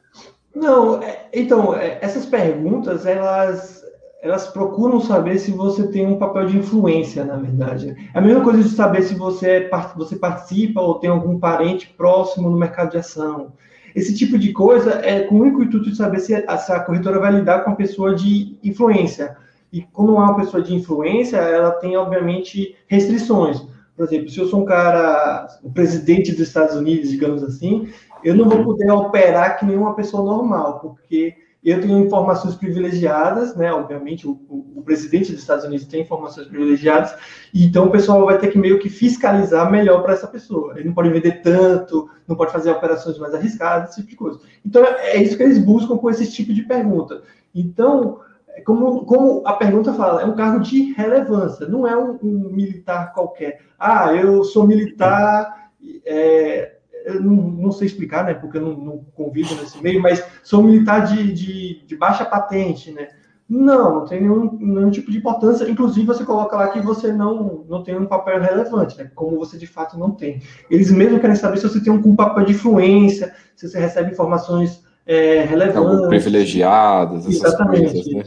Não, 0.53 1.01
é, 1.01 1.29
então, 1.31 1.75
é, 1.75 1.99
essas 2.01 2.25
perguntas, 2.25 3.05
elas 3.05 3.79
elas 4.21 4.47
procuram 4.47 4.99
saber 4.99 5.37
se 5.39 5.51
você 5.51 5.87
tem 5.87 6.05
um 6.05 6.17
papel 6.17 6.45
de 6.47 6.57
influência, 6.57 7.23
na 7.23 7.37
verdade. 7.37 7.95
É 8.13 8.19
a 8.19 8.21
mesma 8.21 8.43
coisa 8.43 8.61
de 8.61 8.69
saber 8.69 9.01
se 9.03 9.15
você, 9.15 9.49
é 9.49 9.69
você 9.95 10.15
participa 10.17 10.81
ou 10.81 10.95
tem 10.95 11.09
algum 11.09 11.39
parente 11.39 11.87
próximo 11.95 12.49
no 12.49 12.57
mercado 12.57 12.91
de 12.91 12.97
ação. 12.97 13.53
Esse 13.95 14.15
tipo 14.15 14.37
de 14.37 14.51
coisa 14.51 14.99
é 15.03 15.21
com 15.21 15.39
o 15.39 15.47
intuito 15.47 15.81
de 15.81 15.95
saber 15.95 16.19
se 16.19 16.33
a, 16.33 16.57
se 16.57 16.71
a 16.71 16.79
corretora 16.79 17.19
vai 17.19 17.31
lidar 17.31 17.63
com 17.63 17.71
uma 17.71 17.75
pessoa 17.75 18.15
de 18.15 18.57
influência. 18.63 19.35
E 19.71 19.81
como 19.81 20.11
não 20.11 20.21
é 20.21 20.25
uma 20.25 20.35
pessoa 20.35 20.61
de 20.63 20.73
influência, 20.73 21.37
ela 21.37 21.71
tem, 21.71 21.95
obviamente, 21.95 22.75
restrições. 22.87 23.61
Por 23.95 24.05
exemplo, 24.05 24.29
se 24.29 24.39
eu 24.39 24.47
sou 24.47 24.61
um 24.61 24.65
cara, 24.65 25.47
o 25.63 25.71
presidente 25.71 26.31
dos 26.31 26.41
Estados 26.41 26.75
Unidos, 26.75 27.09
digamos 27.09 27.43
assim, 27.43 27.89
eu 28.23 28.33
não 28.35 28.49
vou 28.49 28.63
poder 28.63 28.89
operar 28.91 29.59
que 29.59 29.65
nenhuma 29.65 29.93
pessoa 29.95 30.23
normal, 30.23 30.79
porque 30.79 31.35
eu 31.63 31.81
tenho 31.81 31.99
informações 31.99 32.55
privilegiadas, 32.55 33.55
né? 33.55 33.71
Obviamente, 33.71 34.25
o, 34.25 34.31
o, 34.49 34.73
o, 34.77 34.81
presidente 34.81 35.31
dos 35.31 35.41
Estados 35.41 35.65
Unidos 35.65 35.85
tem 35.85 36.01
informações 36.01 36.47
privilegiadas, 36.47 37.13
então 37.53 37.87
o 37.87 37.91
pessoal 37.91 38.25
vai 38.25 38.37
ter 38.37 38.47
que 38.47 38.57
meio 38.57 38.79
que 38.79 38.89
fiscalizar 38.89 39.69
melhor 39.69 40.01
para 40.01 40.13
essa 40.13 40.27
pessoa. 40.27 40.73
Ele 40.75 40.87
não 40.87 40.93
pode 40.93 41.09
vender 41.09 41.41
tanto, 41.41 42.09
não 42.25 42.35
pode 42.35 42.53
fazer 42.53 42.71
operações 42.71 43.17
mais 43.17 43.33
arriscadas, 43.33 43.89
esse 43.89 43.97
tipo 43.97 44.09
de 44.09 44.15
coisa. 44.15 44.39
Então, 44.65 44.83
é, 44.85 45.17
é 45.17 45.21
isso 45.21 45.35
que 45.35 45.43
eles 45.43 45.59
buscam 45.59 45.97
com 45.97 46.09
esse 46.09 46.31
tipo 46.31 46.53
de 46.53 46.63
pergunta. 46.63 47.23
Então, 47.53 48.21
como, 48.65 49.05
como 49.05 49.43
a 49.45 49.53
pergunta 49.53 49.93
fala, 49.93 50.21
é 50.21 50.25
um 50.25 50.35
cargo 50.35 50.59
de 50.59 50.93
relevância, 50.93 51.67
não 51.67 51.85
é 51.85 51.97
um, 51.97 52.17
um 52.23 52.49
militar 52.51 53.13
qualquer. 53.13 53.59
Ah, 53.77 54.13
eu 54.13 54.43
sou 54.45 54.65
militar. 54.65 55.71
É, 56.05 56.78
eu 57.05 57.21
não, 57.21 57.33
não, 57.33 57.71
sei 57.71 57.87
explicar, 57.87 58.25
né, 58.25 58.33
porque 58.33 58.57
eu 58.57 58.61
não, 58.61 58.73
não 58.73 59.05
convivo 59.15 59.55
nesse 59.55 59.81
meio, 59.81 60.01
mas 60.01 60.23
sou 60.43 60.63
militar 60.63 61.05
de, 61.05 61.31
de, 61.33 61.85
de, 61.85 61.95
baixa 61.95 62.25
patente, 62.25 62.91
né? 62.91 63.07
Não, 63.47 63.95
não 63.95 64.05
tem 64.05 64.21
nenhum, 64.21 64.57
nenhum 64.59 64.91
tipo 64.91 65.09
de 65.09 65.17
importância. 65.17 65.67
Inclusive, 65.67 66.05
você 66.05 66.23
coloca 66.23 66.55
lá 66.55 66.67
que 66.67 66.79
você 66.79 67.11
não, 67.11 67.65
não 67.67 67.81
tem 67.81 67.97
um 67.97 68.05
papel 68.05 68.39
relevante, 68.39 68.95
né? 68.95 69.09
Como 69.15 69.39
você 69.39 69.57
de 69.57 69.65
fato 69.65 69.97
não 69.97 70.11
tem. 70.11 70.39
Eles 70.69 70.91
mesmo 70.91 71.19
querem 71.19 71.35
saber 71.35 71.57
se 71.57 71.67
você 71.67 71.81
tem 71.81 71.91
um, 71.91 72.15
papel 72.15 72.45
de 72.45 72.51
influência, 72.51 73.33
se 73.55 73.67
você 73.67 73.79
recebe 73.79 74.11
informações 74.11 74.83
é, 75.03 75.41
relevantes. 75.41 76.07
privilegiadas, 76.07 77.25
essas 77.25 77.43
Exatamente. 77.43 77.91
coisas, 77.91 78.13
né? 78.13 78.23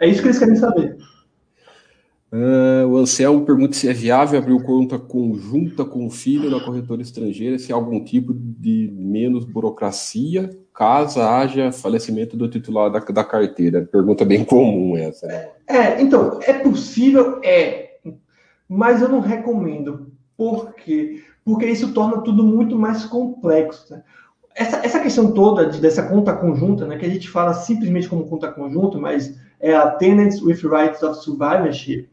É 0.00 0.06
isso 0.06 0.20
que 0.20 0.28
eles 0.28 0.38
querem 0.38 0.56
saber. 0.56 0.98
Uh, 2.30 2.86
o 2.86 2.98
Anselmo 2.98 3.46
pergunta 3.46 3.74
se 3.74 3.88
é 3.88 3.92
viável 3.92 4.38
abrir 4.38 4.62
conta 4.62 4.98
conjunta 4.98 5.82
com 5.82 6.06
o 6.06 6.10
filho 6.10 6.50
na 6.50 6.60
corretora 6.60 7.00
estrangeira, 7.00 7.58
se 7.58 7.72
há 7.72 7.74
algum 7.74 8.04
tipo 8.04 8.34
de 8.34 8.92
menos 8.94 9.46
burocracia, 9.46 10.50
caso 10.74 11.22
haja 11.22 11.72
falecimento 11.72 12.36
do 12.36 12.46
titular 12.46 12.90
da, 12.90 12.98
da 12.98 13.24
carteira. 13.24 13.88
Pergunta 13.90 14.26
bem 14.26 14.44
comum 14.44 14.94
essa. 14.94 15.26
Né? 15.26 15.48
É, 15.66 16.02
então, 16.02 16.38
é 16.42 16.52
possível, 16.52 17.40
é, 17.42 17.96
mas 18.68 19.00
eu 19.00 19.08
não 19.08 19.20
recomendo. 19.20 20.12
Por 20.36 20.74
quê? 20.74 21.22
Porque 21.42 21.64
isso 21.64 21.94
torna 21.94 22.20
tudo 22.20 22.44
muito 22.44 22.76
mais 22.76 23.06
complexo. 23.06 23.94
Essa, 24.54 24.84
essa 24.84 25.00
questão 25.00 25.32
toda 25.32 25.66
de, 25.66 25.80
dessa 25.80 26.02
conta 26.02 26.34
conjunta, 26.34 26.86
né, 26.86 26.98
que 26.98 27.06
a 27.06 27.10
gente 27.10 27.28
fala 27.28 27.54
simplesmente 27.54 28.08
como 28.08 28.28
conta 28.28 28.52
conjunta, 28.52 28.98
mas 28.98 29.34
é 29.58 29.74
a 29.74 29.90
Tenants 29.90 30.42
with 30.42 30.60
Rights 30.62 31.02
of 31.02 31.22
Survivorship, 31.22 32.08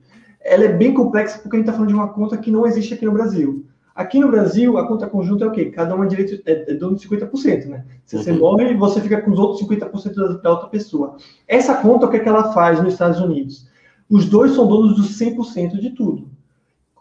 ela 0.46 0.64
é 0.66 0.68
bem 0.68 0.94
complexa 0.94 1.40
porque 1.40 1.58
a 1.58 1.60
gente 1.60 1.68
está 1.68 1.74
falando 1.74 1.90
de 1.90 1.96
uma 1.96 2.10
conta 2.10 2.38
que 2.38 2.52
não 2.52 2.68
existe 2.68 2.94
aqui 2.94 3.04
no 3.04 3.12
Brasil. 3.12 3.66
Aqui 3.96 4.20
no 4.20 4.30
Brasil, 4.30 4.78
a 4.78 4.88
conta 4.88 5.08
conjunta 5.08 5.46
é 5.46 5.48
o 5.48 5.52
quê? 5.52 5.66
Cada 5.66 5.96
um 5.96 6.04
é, 6.04 6.08
direito, 6.08 6.42
é, 6.46 6.72
é 6.72 6.74
dono 6.76 6.96
de 6.96 7.08
50%, 7.08 7.66
né? 7.66 7.86
Se 8.06 8.18
você 8.18 8.32
uhum. 8.32 8.40
morre, 8.40 8.74
você 8.76 9.02
fica 9.02 9.22
com 9.22 9.32
os 9.32 9.40
outros 9.40 9.68
50% 9.68 10.14
da, 10.14 10.28
da 10.38 10.52
outra 10.52 10.68
pessoa. 10.68 11.16
Essa 11.48 11.76
conta, 11.76 12.06
o 12.06 12.10
que, 12.10 12.18
é 12.18 12.20
que 12.20 12.30
ela 12.30 12.54
faz 12.54 12.80
nos 12.80 12.94
Estados 12.94 13.20
Unidos? 13.20 13.68
Os 14.10 14.26
dois 14.26 14.52
são 14.52 14.68
donos 14.68 14.96
dos 14.96 15.18
100% 15.18 15.80
de 15.80 15.92
tudo. 15.92 16.30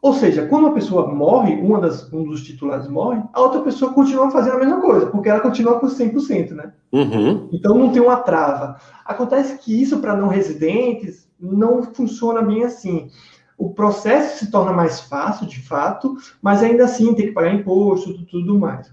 Ou 0.01 0.14
seja, 0.14 0.47
quando 0.47 0.64
uma 0.64 0.74
pessoa 0.74 1.12
morre, 1.12 1.55
uma 1.55 1.80
das, 1.80 2.11
um 2.12 2.24
dos 2.24 2.45
titulares 2.45 2.88
morre, 2.88 3.22
a 3.32 3.40
outra 3.40 3.61
pessoa 3.62 3.92
continua 3.92 4.30
fazendo 4.30 4.57
a 4.57 4.61
mesma 4.61 4.80
coisa, 4.80 5.07
porque 5.07 5.28
ela 5.28 5.40
continua 5.40 5.80
com 5.80 5.86
100%, 5.86 6.51
né? 6.53 6.72
Uhum. 6.92 7.49
Então 7.53 7.76
não 7.76 7.90
tem 7.90 8.01
uma 8.01 8.18
trava. 8.18 8.76
Acontece 9.05 9.59
que 9.59 9.80
isso 9.80 9.99
para 9.99 10.16
não 10.16 10.28
residentes 10.28 11.28
não 11.40 11.82
funciona 11.82 12.40
bem 12.40 12.64
assim 12.64 13.11
o 13.57 13.70
processo 13.70 14.38
se 14.38 14.50
torna 14.50 14.72
mais 14.72 15.00
fácil, 15.00 15.46
de 15.46 15.61
fato, 15.61 16.16
mas 16.42 16.62
ainda 16.62 16.84
assim 16.84 17.14
tem 17.14 17.26
que 17.26 17.32
pagar 17.32 17.55
imposto 17.55 18.11
e 18.11 18.24
tudo 18.26 18.59
mais. 18.59 18.88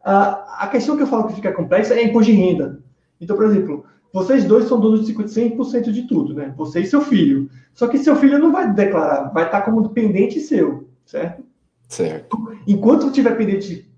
Uh, 0.00 0.38
a 0.56 0.68
questão 0.70 0.96
que 0.96 1.02
eu 1.02 1.06
falo 1.06 1.26
que 1.26 1.34
fica 1.34 1.52
complexa 1.52 1.94
é 1.94 2.04
imposto 2.04 2.30
de 2.30 2.38
renda. 2.38 2.80
Então, 3.20 3.36
por 3.36 3.46
exemplo, 3.46 3.84
vocês 4.12 4.44
dois 4.44 4.66
são 4.66 4.80
donos 4.80 5.06
de 5.06 5.14
100% 5.14 5.90
de 5.90 6.02
tudo, 6.02 6.34
né? 6.34 6.54
Você 6.56 6.80
e 6.80 6.86
seu 6.86 7.00
filho. 7.00 7.50
Só 7.74 7.86
que 7.86 7.98
seu 7.98 8.16
filho 8.16 8.38
não 8.38 8.52
vai 8.52 8.72
declarar, 8.72 9.32
vai 9.32 9.44
estar 9.44 9.62
como 9.62 9.86
dependente 9.86 10.40
seu, 10.40 10.88
certo? 11.04 11.44
Certo. 11.88 12.36
Enquanto 12.66 13.10
tiver 13.10 13.36
pendente, 13.36 13.90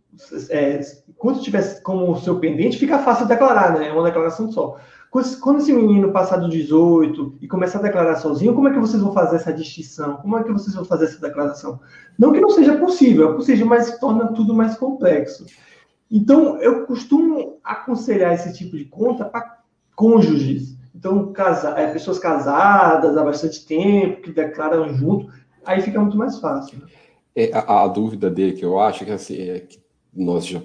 é, 0.51 0.80
enquanto 1.09 1.42
tiver 1.42 1.82
como 1.82 2.18
seu 2.18 2.38
pendente, 2.38 2.78
fica 2.78 2.98
fácil 2.98 3.26
declarar, 3.26 3.78
né? 3.78 3.88
É 3.88 3.92
uma 3.92 4.05
declaração 4.05 4.51
só. 4.51 4.78
Quando 5.11 5.59
esse 5.59 5.73
menino 5.73 6.13
passar 6.13 6.37
do 6.37 6.49
18 6.49 7.39
e 7.41 7.49
começar 7.49 7.81
a 7.81 7.83
declarar 7.83 8.15
sozinho, 8.17 8.55
como 8.55 8.69
é 8.69 8.73
que 8.73 8.79
vocês 8.79 9.03
vão 9.03 9.13
fazer 9.13 9.37
essa 9.37 9.53
distinção? 9.53 10.17
Como 10.19 10.39
é 10.39 10.45
que 10.45 10.53
vocês 10.53 10.75
vão 10.75 10.85
fazer 10.85 11.07
essa 11.07 11.21
declaração? 11.21 11.81
Não 12.17 12.33
que 12.33 12.41
não 12.41 12.51
seja 12.51 12.79
possível, 12.79 13.33
é 13.33 13.35
possível, 13.35 13.67
mas 13.67 13.99
torna 13.99 14.29
tudo 14.29 14.55
mais 14.55 14.77
complexo. 14.77 15.47
Então, 16.09 16.59
eu 16.59 16.87
costumo 16.87 17.59
aconselhar 17.65 18.35
esse 18.35 18.57
tipo 18.57 18.77
de 18.77 18.85
conta 18.85 19.25
para 19.25 19.59
cônjuges. 19.97 20.77
Então, 20.95 21.33
casa, 21.33 21.71
é, 21.71 21.93
pessoas 21.93 22.19
casadas 22.21 23.17
há 23.17 23.25
bastante 23.25 23.67
tempo, 23.67 24.23
que 24.23 24.33
declaram 24.33 24.95
junto, 24.95 25.33
aí 25.65 25.81
fica 25.81 26.01
muito 26.01 26.17
mais 26.17 26.39
fácil. 26.39 26.79
Né? 26.79 26.87
É, 27.35 27.51
a, 27.53 27.83
a, 27.83 27.89
dúvida 27.89 28.31
dele 28.31 28.53
que 28.53 28.65
eu 28.65 28.79
acho 28.79 29.05
que, 29.05 29.11
assim, 29.11 29.39
é 29.39 29.61
que 29.61 29.81
nós 30.15 30.47
já 30.47 30.61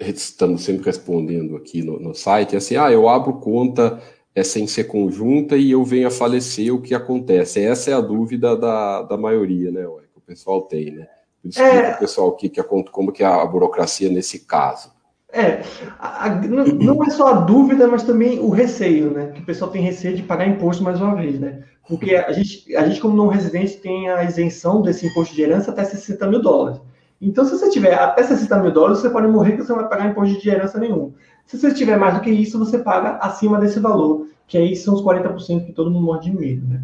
estamos 0.00 0.62
sempre 0.62 0.86
respondendo 0.86 1.56
aqui 1.56 1.82
no, 1.82 1.98
no 2.00 2.14
site, 2.14 2.54
é 2.54 2.58
assim, 2.58 2.76
ah, 2.76 2.90
eu 2.90 3.08
abro 3.08 3.34
conta 3.34 4.00
é 4.34 4.42
sem 4.42 4.66
ser 4.66 4.84
conjunta 4.84 5.56
e 5.56 5.70
eu 5.70 5.84
venho 5.84 6.08
a 6.08 6.10
falecer, 6.10 6.74
o 6.74 6.80
que 6.80 6.94
acontece? 6.94 7.64
Essa 7.64 7.92
é 7.92 7.94
a 7.94 8.00
dúvida 8.00 8.56
da, 8.56 9.02
da 9.02 9.16
maioria, 9.16 9.70
né, 9.70 9.82
que 9.82 10.18
o 10.18 10.20
pessoal 10.20 10.62
tem, 10.62 10.90
né? 10.90 11.06
Explica 11.44 11.70
é... 11.70 11.94
o 11.94 11.98
pessoal 11.98 12.30
aqui 12.30 12.48
que 12.48 12.58
a, 12.58 12.64
como 12.64 13.12
que 13.12 13.22
é 13.22 13.26
a 13.26 13.44
burocracia 13.46 14.08
nesse 14.08 14.40
caso. 14.40 14.92
É, 15.30 15.62
a, 15.98 16.26
a, 16.26 16.30
não 16.30 17.04
é 17.04 17.10
só 17.10 17.28
a 17.28 17.40
dúvida, 17.40 17.86
mas 17.86 18.02
também 18.02 18.38
o 18.38 18.48
receio, 18.48 19.10
né? 19.10 19.32
Que 19.34 19.42
o 19.42 19.44
pessoal 19.44 19.70
tem 19.70 19.82
receio 19.82 20.16
de 20.16 20.22
pagar 20.22 20.48
imposto 20.48 20.82
mais 20.82 21.00
uma 21.00 21.14
vez, 21.14 21.38
né? 21.38 21.64
Porque 21.86 22.14
a 22.14 22.32
gente, 22.32 22.74
a 22.74 22.86
gente 22.86 23.00
como 23.00 23.16
não 23.16 23.26
residente, 23.28 23.76
tem 23.76 24.08
a 24.08 24.24
isenção 24.24 24.80
desse 24.80 25.06
imposto 25.06 25.34
de 25.34 25.42
herança 25.42 25.70
até 25.70 25.84
60 25.84 26.26
mil 26.28 26.40
dólares. 26.40 26.80
Então, 27.24 27.44
se 27.44 27.52
você 27.52 27.70
tiver 27.70 27.94
até 27.94 28.22
60 28.22 28.58
mil 28.58 28.70
dólares, 28.70 28.98
você 28.98 29.08
pode 29.08 29.26
morrer 29.26 29.52
que 29.52 29.62
você 29.62 29.72
não 29.72 29.80
vai 29.80 29.88
pagar 29.88 30.06
imposto 30.06 30.40
de 30.40 30.50
herança 30.50 30.78
nenhum. 30.78 31.14
Se 31.46 31.58
você 31.58 31.72
tiver 31.72 31.96
mais 31.96 32.14
do 32.14 32.20
que 32.20 32.30
isso, 32.30 32.58
você 32.58 32.78
paga 32.78 33.16
acima 33.16 33.58
desse 33.58 33.80
valor, 33.80 34.26
que 34.46 34.58
aí 34.58 34.76
são 34.76 34.94
os 34.94 35.02
40% 35.02 35.66
que 35.66 35.72
todo 35.72 35.90
mundo 35.90 36.04
morre 36.04 36.20
de 36.20 36.36
medo, 36.36 36.66
né? 36.66 36.82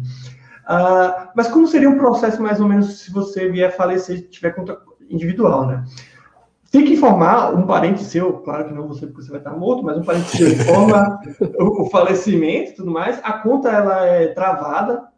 Uh, 0.69 1.29
mas 1.35 1.47
como 1.47 1.67
seria 1.67 1.89
um 1.89 1.97
processo 1.97 2.41
mais 2.41 2.59
ou 2.59 2.67
menos 2.67 2.99
se 2.99 3.11
você 3.11 3.49
vier 3.49 3.75
falecer 3.75 4.17
e 4.17 4.21
tiver 4.21 4.51
conta 4.51 4.77
individual, 5.09 5.67
né? 5.67 5.83
Tem 6.71 6.85
que 6.85 6.93
informar 6.93 7.53
um 7.53 7.67
parente 7.67 8.01
seu, 8.01 8.33
claro 8.39 8.65
que 8.65 8.73
não 8.73 8.87
você, 8.87 9.05
porque 9.05 9.21
você 9.21 9.29
vai 9.29 9.39
estar 9.39 9.51
morto, 9.51 9.83
mas 9.83 9.97
um 9.97 10.03
parente 10.03 10.37
seu 10.37 10.47
informa 10.47 11.19
o 11.59 11.89
falecimento 11.89 12.71
e 12.71 12.75
tudo 12.75 12.89
mais. 12.89 13.19
A 13.23 13.33
conta 13.33 13.69
ela 13.69 14.05
é 14.05 14.27
travada 14.27 15.10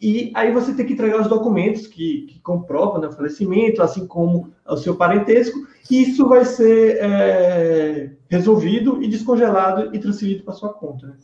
e 0.00 0.30
aí 0.34 0.52
você 0.52 0.72
tem 0.72 0.86
que 0.86 0.92
entregar 0.92 1.20
os 1.20 1.26
documentos 1.26 1.86
que, 1.86 2.26
que 2.28 2.38
comprovam 2.40 3.00
né, 3.00 3.08
o 3.08 3.12
falecimento, 3.12 3.82
assim 3.82 4.06
como 4.06 4.50
o 4.66 4.76
seu 4.76 4.94
parentesco, 4.94 5.58
e 5.90 6.02
isso 6.02 6.28
vai 6.28 6.44
ser 6.44 6.98
é, 7.00 8.10
resolvido 8.28 9.02
e 9.02 9.08
descongelado 9.08 9.94
e 9.94 9.98
transferido 9.98 10.44
para 10.44 10.54
sua 10.54 10.72
conta. 10.72 11.08
Né? 11.08 11.14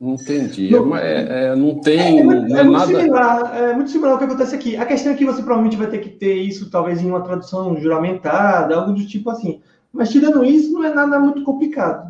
Entendi. 0.00 0.70
Não, 0.70 0.94
é, 0.94 1.46
é, 1.46 1.56
não 1.56 1.80
tem. 1.80 2.20
É, 2.20 2.22
não 2.22 2.32
é, 2.32 2.60
é 2.60 2.64
muito 2.64 2.70
nada... 2.70 2.86
similar, 2.86 3.56
é 3.56 3.74
muito 3.74 3.90
similar 3.90 4.12
ao 4.12 4.18
que 4.18 4.24
acontece 4.24 4.54
aqui. 4.54 4.76
A 4.76 4.84
questão 4.84 5.12
é 5.12 5.16
que 5.16 5.24
você 5.24 5.42
provavelmente 5.42 5.76
vai 5.76 5.88
ter 5.88 5.98
que 5.98 6.10
ter 6.10 6.34
isso, 6.34 6.70
talvez, 6.70 7.02
em 7.02 7.08
uma 7.08 7.22
tradução 7.22 7.76
juramentada, 7.80 8.76
algo 8.76 8.92
do 8.92 9.06
tipo 9.06 9.30
assim. 9.30 9.60
Mas 9.92 10.10
tirando 10.10 10.44
isso, 10.44 10.72
não 10.72 10.84
é 10.84 10.94
nada 10.94 11.18
muito 11.18 11.42
complicado. 11.42 12.07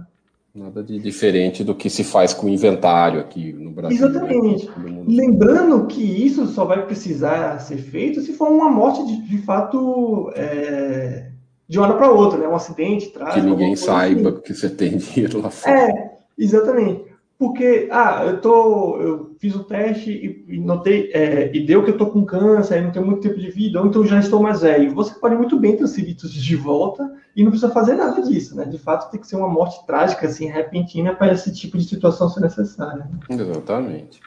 Nada 0.59 0.83
de 0.83 0.99
diferente 0.99 1.63
do 1.63 1.73
que 1.73 1.89
se 1.89 2.03
faz 2.03 2.35
com 2.35 2.47
o 2.47 2.51
inventário 2.51 3.21
aqui 3.21 3.53
no 3.53 3.71
Brasil. 3.71 4.01
Né? 4.01 4.09
Exatamente. 4.09 4.67
Né? 4.67 5.05
Lembrando 5.07 5.87
que 5.87 6.03
isso 6.03 6.47
só 6.49 6.65
vai 6.65 6.85
precisar 6.85 7.61
ser 7.61 7.77
feito 7.77 8.21
se 8.21 8.33
for 8.33 8.49
uma 8.49 8.69
morte 8.69 9.07
de, 9.07 9.23
de 9.23 9.39
fato 9.39 10.33
é, 10.35 11.31
de 11.69 11.79
uma 11.79 11.87
hora 11.87 11.97
para 11.97 12.11
outra, 12.11 12.39
né? 12.41 12.49
Um 12.49 12.57
acidente, 12.57 13.11
trágico. 13.11 13.41
Que 13.41 13.47
ninguém 13.47 13.77
saiba 13.77 14.31
assim. 14.31 14.41
que 14.41 14.55
você 14.55 14.69
tem 14.69 14.97
dinheiro 14.99 15.41
lá 15.41 15.51
fora. 15.51 15.79
É, 15.79 16.11
exatamente. 16.37 17.05
Porque, 17.39 17.89
ah, 17.93 18.25
eu 18.27 18.41
tô, 18.41 19.01
eu 19.01 19.37
fiz 19.39 19.55
o 19.55 19.63
teste 19.63 20.11
e, 20.11 20.57
e 20.57 20.59
notei, 20.59 21.13
é, 21.13 21.49
e 21.55 21.65
deu 21.65 21.85
que 21.85 21.91
eu 21.91 21.97
tô 21.97 22.07
com 22.07 22.25
câncer, 22.25 22.83
não 22.83 22.91
tenho 22.91 23.07
muito 23.07 23.23
tempo 23.23 23.39
de 23.39 23.49
vida, 23.49 23.81
ou 23.81 23.87
então 23.87 24.05
já 24.05 24.19
estou 24.19 24.43
mais 24.43 24.63
velho. 24.63 24.93
Você 24.93 25.15
pode 25.15 25.37
muito 25.37 25.57
bem 25.57 25.77
transferir 25.77 26.17
isso 26.17 26.29
de 26.29 26.57
volta 26.57 27.09
e 27.37 27.45
não 27.45 27.53
precisa 27.53 27.73
fazer 27.73 27.95
nada 27.95 28.21
disso, 28.23 28.57
né? 28.57 28.65
De 28.65 28.77
fato, 28.77 29.09
tem 29.13 29.21
que 29.21 29.27
ser 29.29 29.37
uma 29.37 29.49
morte 29.49 29.87
trágica, 29.87 30.27
assim, 30.27 30.47
repentina, 30.47 31.15
para 31.15 31.33
esse 31.33 31.55
tipo 31.55 31.79
de 31.79 31.85
situação 31.85 32.29
ser 32.29 32.41
necessária. 32.41 33.09
Né? 33.31 33.41
Exatamente. 33.41 34.21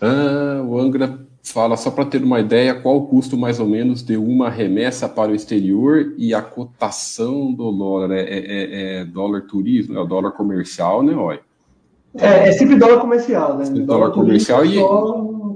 Ah, 0.00 0.62
o 0.64 0.78
Angra 0.78 1.18
fala, 1.42 1.76
só 1.76 1.90
para 1.90 2.06
ter 2.06 2.22
uma 2.22 2.40
ideia, 2.40 2.74
qual 2.74 2.96
o 2.96 3.06
custo 3.06 3.36
mais 3.36 3.60
ou 3.60 3.66
menos 3.66 4.02
de 4.02 4.16
uma 4.16 4.48
remessa 4.48 5.06
para 5.06 5.30
o 5.30 5.34
exterior 5.34 6.14
e 6.16 6.32
a 6.32 6.40
cotação 6.40 7.52
do 7.52 7.70
dólar? 7.70 8.12
É, 8.12 8.22
é, 8.22 8.38
é, 8.38 9.00
é 9.00 9.04
dólar 9.04 9.42
turismo, 9.42 9.98
é 9.98 10.00
o 10.00 10.06
dólar 10.06 10.32
comercial, 10.32 11.02
né, 11.02 11.14
olha? 11.14 11.40
É, 12.18 12.48
é 12.48 12.52
sempre 12.52 12.76
dólar 12.76 13.00
comercial, 13.00 13.56
né? 13.56 13.64
Dólar, 13.64 13.86
dólar 13.86 14.10
comercial 14.12 14.64
e 14.64 14.78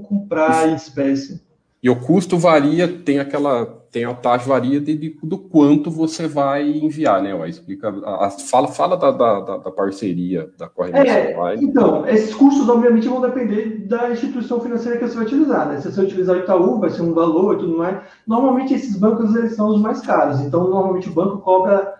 comprar 0.07 0.69
em 0.69 0.75
espécie. 0.75 1.41
E 1.81 1.89
o 1.89 1.95
custo 1.95 2.37
varia, 2.37 2.87
tem 2.89 3.19
aquela, 3.19 3.65
tem 3.89 4.03
a 4.03 4.13
taxa 4.13 4.49
varia 4.49 4.81
de, 4.81 4.97
de 4.97 5.17
do 5.23 5.37
quanto 5.37 5.89
você 5.89 6.27
vai 6.27 6.69
enviar, 6.69 7.21
né? 7.23 7.47
Explica, 7.47 7.87
a, 8.03 8.27
a, 8.27 8.29
fala, 8.29 8.67
fala 8.67 8.97
da, 8.97 9.11
da, 9.11 9.39
da, 9.39 9.71
parceria 9.71 10.49
da 10.57 10.67
correção 10.67 11.01
é, 11.01 11.33
online. 11.33 11.63
Então, 11.63 12.05
esses 12.05 12.35
custos 12.35 12.67
obviamente 12.67 13.07
vão 13.07 13.21
depender 13.21 13.85
da 13.87 14.11
instituição 14.11 14.59
financeira 14.59 14.97
que 14.97 15.07
você 15.07 15.15
vai 15.15 15.25
utilizar, 15.25 15.69
né? 15.69 15.79
Se 15.79 15.89
você 15.89 16.01
utilizar 16.01 16.35
o 16.35 16.39
Itaú, 16.39 16.79
vai 16.79 16.89
ser 16.89 17.01
um 17.01 17.13
valor 17.13 17.55
e 17.55 17.59
tudo 17.59 17.77
mais. 17.77 18.01
Normalmente 18.27 18.73
esses 18.73 18.97
bancos 18.97 19.33
eles 19.33 19.55
são 19.55 19.69
os 19.69 19.81
mais 19.81 20.01
caros, 20.01 20.41
então 20.41 20.67
normalmente 20.67 21.07
o 21.07 21.13
banco 21.13 21.37
cobra 21.37 21.95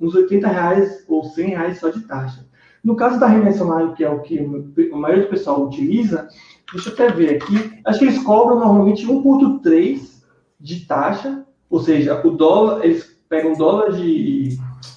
uns 0.00 0.14
80 0.14 0.46
reais 0.46 1.04
ou 1.08 1.24
100 1.24 1.48
reais 1.48 1.80
só 1.80 1.88
de 1.88 2.00
taxa. 2.02 2.47
No 2.82 2.96
caso 2.96 3.18
da 3.18 3.26
remessa 3.26 3.64
online, 3.64 3.94
que 3.94 4.04
é 4.04 4.10
o 4.10 4.20
que 4.20 4.38
a 4.92 4.96
maioria 4.96 5.24
do 5.24 5.30
pessoal 5.30 5.64
utiliza, 5.64 6.28
deixa 6.72 6.90
eu 6.90 6.94
até 6.94 7.10
ver 7.10 7.36
aqui, 7.36 7.80
acho 7.84 7.98
que 7.98 8.04
eles 8.04 8.22
cobram 8.22 8.58
normalmente 8.58 9.06
1,3 9.06 10.22
de 10.60 10.86
taxa, 10.86 11.44
ou 11.68 11.80
seja, 11.80 12.20
o 12.26 12.30
dólar, 12.30 12.84
eles 12.84 13.16
pegam 13.28 13.52
dólar 13.54 13.92
de 13.92 14.56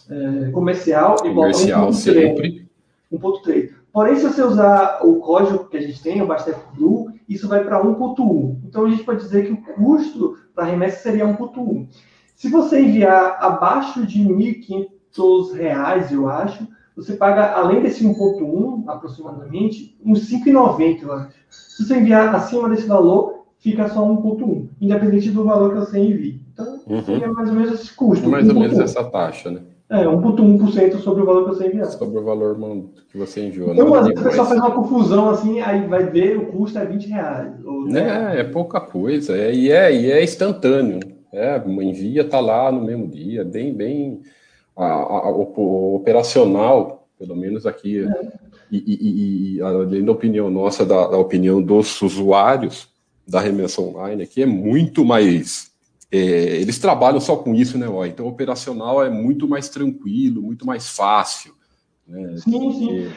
é, 0.10 0.52
comercial 0.52 1.16
e 1.26 1.34
comercial 1.34 1.86
botam 1.88 1.92
1,3. 1.92 1.94
sempre. 1.94 2.70
1,3. 3.12 3.70
Porém, 3.92 4.16
se 4.16 4.24
você 4.24 4.42
usar 4.42 5.00
o 5.04 5.18
código 5.18 5.68
que 5.68 5.76
a 5.76 5.82
gente 5.82 6.02
tem, 6.02 6.22
o 6.22 6.28
Bastef 6.28 6.60
Blue, 6.74 7.12
isso 7.28 7.48
vai 7.48 7.64
para 7.64 7.84
1,1. 7.84 8.58
Então, 8.66 8.86
a 8.86 8.90
gente 8.90 9.04
pode 9.04 9.20
dizer 9.20 9.46
que 9.46 9.52
o 9.52 9.58
custo 9.58 10.38
para 10.56 10.66
remessa 10.66 11.04
seria 11.04 11.26
1,1. 11.26 11.88
Se 12.36 12.50
você 12.50 12.82
enviar 12.82 13.38
abaixo 13.42 14.06
de 14.06 14.24
R$ 14.24 14.34
1.500, 14.34 16.12
eu 16.12 16.30
acho, 16.30 16.68
você 16.96 17.14
paga, 17.14 17.54
além 17.54 17.82
desse 17.82 18.06
1.1, 18.06 18.84
aproximadamente, 18.88 19.98
uns 20.06 20.30
5,90, 20.30 21.04
eu 21.04 21.14
acho. 21.14 21.30
Se 21.50 21.86
você 21.86 21.96
enviar 21.96 22.34
acima 22.36 22.70
desse 22.70 22.86
valor, 22.86 23.46
fica 23.60 23.88
só 23.90 24.06
1.1, 24.06 24.68
independente 24.80 25.30
do 25.32 25.44
valor 25.44 25.74
que 25.74 25.80
você 25.80 26.00
envie. 26.00 26.42
Então, 26.54 26.82
uhum. 26.88 27.04
seria 27.04 27.28
mais 27.32 27.50
ou 27.50 27.56
menos 27.56 27.72
esse 27.74 27.96
custo. 27.96 28.30
Mais 28.30 28.48
ou 28.50 28.56
menos 28.56 28.78
essa 28.80 29.04
taxa, 29.04 29.50
né? 29.50 29.62
É, 29.90 30.06
1.1% 30.06 31.00
sobre 31.00 31.22
o 31.22 31.26
valor 31.26 31.44
que 31.44 31.56
você 31.56 31.68
enviar. 31.68 31.86
Sobre 31.88 32.18
o 32.18 32.24
valor 32.24 32.58
que 33.12 33.18
você 33.18 33.46
enviou. 33.46 33.74
Então, 33.74 33.94
às 33.94 34.08
vezes 34.08 34.22
o 34.22 34.24
pessoal 34.24 34.48
faz 34.48 34.60
uma 34.60 34.72
confusão 34.72 35.30
assim, 35.30 35.60
aí 35.60 35.86
vai 35.86 36.06
ver, 36.06 36.38
o 36.38 36.46
custo 36.46 36.80
é 36.80 36.86
20 36.86 37.10
reais. 37.10 37.66
Ou 37.66 37.90
é, 37.90 38.40
é 38.40 38.44
pouca 38.46 38.80
coisa. 38.80 39.36
É, 39.36 39.54
e, 39.54 39.70
é, 39.70 39.94
e 39.94 40.10
é 40.10 40.24
instantâneo. 40.24 41.00
É, 41.34 41.62
envia, 41.66 42.24
tá 42.24 42.40
lá 42.40 42.72
no 42.72 42.84
mesmo 42.84 43.08
dia, 43.08 43.44
bem, 43.44 43.74
bem 43.74 44.22
a, 44.76 44.86
a, 44.86 45.32
o, 45.32 45.96
operacional, 45.96 47.08
pelo 47.18 47.36
menos 47.36 47.66
aqui, 47.66 48.00
é. 48.00 48.34
e, 48.72 48.78
e, 48.78 49.56
e, 49.56 49.62
além 49.62 50.04
da 50.04 50.12
opinião 50.12 50.50
nossa, 50.50 50.86
da, 50.86 51.08
da, 51.08 51.18
opinião 51.18 51.62
dos 51.62 52.02
usuários, 52.02 52.90
da 53.28 53.40
remessa 53.40 53.82
online 53.82 54.24
aqui 54.24 54.42
é 54.42 54.46
muito 54.46 55.06
mais. 55.06 55.72
É, 56.12 56.18
eles 56.18 56.78
trabalham 56.80 57.22
só 57.22 57.38
com 57.38 57.56
isso, 57.56 57.78
né? 57.78 57.88
Ó, 57.88 58.06
então, 58.06 58.28
operacional 58.28 59.04
é 59.04 59.10
muito 59.10 59.48
mais 59.48 59.70
tranquilo, 59.70 60.42
muito 60.42 60.66
mais 60.66 60.90
fácil. 60.90 61.54
Né? 62.06 62.36
Sim, 62.38 62.72
sim. 62.74 63.12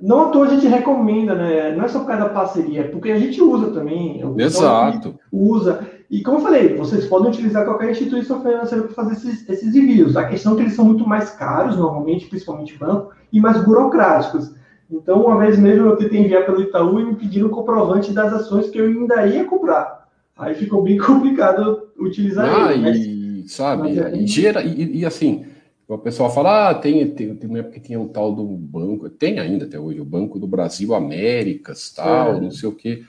Não 0.00 0.28
à 0.28 0.28
toa 0.30 0.46
a 0.46 0.50
gente 0.50 0.66
recomenda, 0.66 1.34
né? 1.34 1.74
Não 1.74 1.84
é 1.84 1.88
só 1.88 1.98
por 1.98 2.06
causa 2.06 2.24
da 2.24 2.30
parceria, 2.30 2.88
porque 2.88 3.10
a 3.10 3.18
gente 3.18 3.42
usa 3.42 3.72
também. 3.72 4.22
Exato. 4.38 5.18
Usa. 5.30 5.86
E 6.12 6.22
como 6.22 6.36
eu 6.36 6.42
falei, 6.42 6.76
vocês 6.76 7.06
podem 7.06 7.30
utilizar 7.30 7.64
qualquer 7.64 7.90
instituição 7.90 8.42
financeira 8.42 8.84
para 8.84 8.92
fazer 8.92 9.14
esses, 9.14 9.48
esses 9.48 9.74
envios. 9.74 10.14
A 10.14 10.28
questão 10.28 10.52
é 10.52 10.56
que 10.56 10.62
eles 10.64 10.74
são 10.74 10.84
muito 10.84 11.08
mais 11.08 11.30
caros, 11.30 11.74
normalmente, 11.74 12.26
principalmente 12.26 12.76
banco, 12.76 13.14
e 13.32 13.40
mais 13.40 13.64
burocráticos. 13.64 14.54
Então, 14.90 15.24
uma 15.24 15.38
vez 15.38 15.58
mesmo 15.58 15.86
eu 15.86 15.96
tentei 15.96 16.20
enviar 16.20 16.44
pelo 16.44 16.60
Itaú 16.60 17.00
e 17.00 17.04
me 17.06 17.16
pediram 17.16 17.46
um 17.46 17.50
comprovante 17.50 18.12
das 18.12 18.30
ações 18.30 18.68
que 18.68 18.76
eu 18.76 18.88
ainda 18.88 19.26
ia 19.26 19.46
comprar. 19.46 20.06
Aí 20.36 20.54
ficou 20.54 20.82
bem 20.82 20.98
complicado 21.00 21.88
utilizar 21.98 22.44
ah, 22.44 22.74
ele. 22.74 23.44
E, 23.44 23.48
sabe, 23.48 23.98
é... 23.98 24.14
e, 24.14 24.26
gera, 24.26 24.62
e, 24.62 24.98
e, 24.98 25.06
assim, 25.06 25.46
o 25.88 25.96
pessoal 25.96 26.30
fala, 26.30 26.68
ah, 26.68 26.74
tem, 26.74 27.08
tem, 27.08 27.34
tem 27.34 27.48
uma 27.48 27.60
época 27.60 27.76
que 27.76 27.86
tinha 27.86 27.98
um 27.98 28.08
tal 28.08 28.34
do 28.34 28.44
banco, 28.44 29.08
tem 29.08 29.38
ainda 29.38 29.64
até 29.64 29.80
hoje, 29.80 29.98
o 29.98 30.04
Banco 30.04 30.38
do 30.38 30.46
Brasil 30.46 30.94
Américas, 30.94 31.90
tal, 31.90 32.36
é. 32.36 32.40
não 32.42 32.50
sei 32.50 32.68
o 32.68 32.72
quê. 32.72 33.02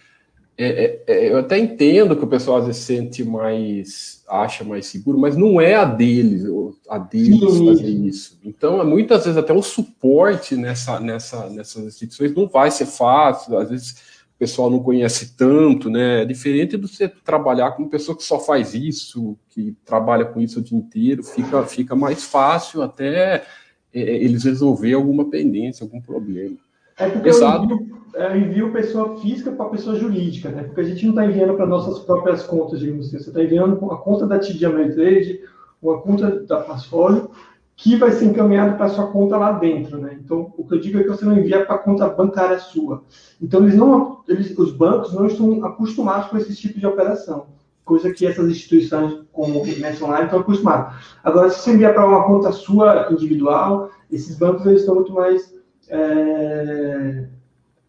É, 0.55 0.67
é, 0.67 1.03
é, 1.07 1.31
eu 1.31 1.39
até 1.39 1.57
entendo 1.57 2.15
que 2.15 2.23
o 2.23 2.27
pessoal 2.27 2.57
às 2.57 2.67
vezes 2.67 2.83
sente 2.83 3.23
mais, 3.23 4.23
acha 4.27 4.63
mais 4.63 4.85
seguro, 4.85 5.17
mas 5.17 5.35
não 5.35 5.59
é 5.59 5.73
a 5.73 5.83
deles, 5.83 6.43
a 6.87 6.99
deles 6.99 7.39
Sim. 7.39 7.65
fazer 7.65 7.89
isso. 7.89 8.39
Então, 8.43 8.85
muitas 8.85 9.23
vezes 9.25 9.37
até 9.37 9.51
o 9.51 9.63
suporte 9.63 10.55
nessa, 10.55 10.99
nessa, 10.99 11.49
nessas 11.49 11.85
instituições 11.85 12.35
não 12.35 12.47
vai 12.47 12.69
ser 12.69 12.85
fácil, 12.85 13.57
às 13.57 13.69
vezes 13.69 13.91
o 14.35 14.37
pessoal 14.37 14.69
não 14.69 14.83
conhece 14.83 15.35
tanto, 15.35 15.89
né? 15.89 16.21
É 16.21 16.25
diferente 16.25 16.77
do 16.77 16.87
você 16.87 17.07
trabalhar 17.07 17.71
com 17.71 17.83
uma 17.83 17.89
pessoa 17.89 18.15
que 18.15 18.23
só 18.23 18.39
faz 18.39 18.75
isso, 18.75 19.35
que 19.49 19.75
trabalha 19.83 20.25
com 20.25 20.39
isso 20.39 20.59
o 20.59 20.63
dia 20.63 20.77
inteiro, 20.77 21.23
fica, 21.23 21.63
fica 21.65 21.95
mais 21.95 22.23
fácil 22.23 22.83
até 22.83 23.43
é, 23.91 23.99
eles 24.01 24.43
resolver 24.43 24.93
alguma 24.93 25.29
pendência, 25.31 25.83
algum 25.83 25.99
problema. 25.99 26.57
É 26.97 27.09
porque 27.09 27.29
Exato. 27.29 27.63
eu 27.63 27.75
envio, 27.75 27.97
eu 28.13 28.37
envio 28.37 28.71
pessoa 28.71 29.17
física 29.19 29.51
para 29.51 29.69
pessoa 29.69 29.95
jurídica, 29.95 30.49
né? 30.49 30.63
Porque 30.63 30.81
a 30.81 30.83
gente 30.83 31.03
não 31.05 31.11
está 31.11 31.25
enviando 31.25 31.55
para 31.55 31.65
nossas 31.65 31.99
próprias 31.99 32.43
contas, 32.43 32.79
digamos 32.79 33.07
assim. 33.07 33.19
Você 33.19 33.29
está 33.29 33.43
enviando 33.43 33.91
a 33.91 33.97
conta 33.97 34.27
da 34.27 34.39
TD 34.39 34.65
Ameritrade, 34.65 35.41
uma 35.81 35.99
conta 35.99 36.41
da 36.41 36.61
Passfolio, 36.61 37.29
que 37.75 37.95
vai 37.95 38.11
ser 38.11 38.25
encaminhado 38.25 38.77
para 38.77 38.89
sua 38.89 39.07
conta 39.07 39.35
lá 39.35 39.51
dentro, 39.53 39.97
né? 39.97 40.17
Então, 40.23 40.53
o 40.57 40.65
que 40.65 40.75
eu 40.75 40.79
digo 40.79 40.99
é 40.99 41.03
que 41.03 41.09
você 41.09 41.25
não 41.25 41.37
envia 41.37 41.65
para 41.65 41.75
a 41.75 41.79
conta 41.79 42.07
bancária 42.07 42.59
sua. 42.59 43.03
Então, 43.41 43.63
eles 43.63 43.75
não, 43.75 44.21
eles, 44.27 44.57
os 44.57 44.71
bancos 44.71 45.13
não 45.13 45.25
estão 45.25 45.65
acostumados 45.65 46.29
com 46.29 46.37
esse 46.37 46.55
tipo 46.55 46.79
de 46.79 46.85
operação, 46.85 47.47
coisa 47.83 48.13
que 48.13 48.25
essas 48.25 48.47
instituições 48.49 49.23
como 49.31 49.59
o 49.59 49.63
Remessa 49.63 50.05
Online 50.05 50.25
estão 50.25 50.39
acostumadas. 50.39 50.93
Agora, 51.23 51.49
se 51.49 51.59
você 51.59 51.73
enviar 51.73 51.93
para 51.93 52.07
uma 52.07 52.23
conta 52.25 52.51
sua 52.51 53.11
individual, 53.11 53.89
esses 54.11 54.37
bancos 54.37 54.65
eles 54.65 54.81
estão 54.81 54.95
muito 54.95 55.11
mais 55.11 55.52
é, 55.89 57.25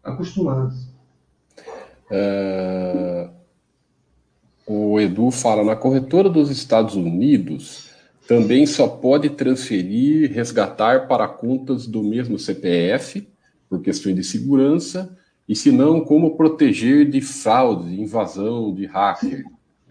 acostumados. 0.03 0.87
É, 2.11 3.29
o 4.67 4.99
Edu 4.99 5.31
fala: 5.31 5.63
na 5.63 5.75
corretora 5.75 6.29
dos 6.29 6.49
Estados 6.49 6.95
Unidos 6.95 7.89
também 8.27 8.65
só 8.65 8.87
pode 8.87 9.29
transferir, 9.29 10.31
resgatar 10.31 11.07
para 11.07 11.27
contas 11.27 11.85
do 11.85 12.03
mesmo 12.03 12.39
CPF, 12.39 13.27
por 13.69 13.81
questões 13.81 14.15
de 14.15 14.23
segurança, 14.23 15.15
e 15.47 15.55
se 15.55 15.71
não, 15.71 16.01
como 16.01 16.35
proteger 16.35 17.07
de 17.09 17.21
fraude, 17.21 18.01
invasão, 18.01 18.73
de 18.73 18.85
hacker. 18.87 19.43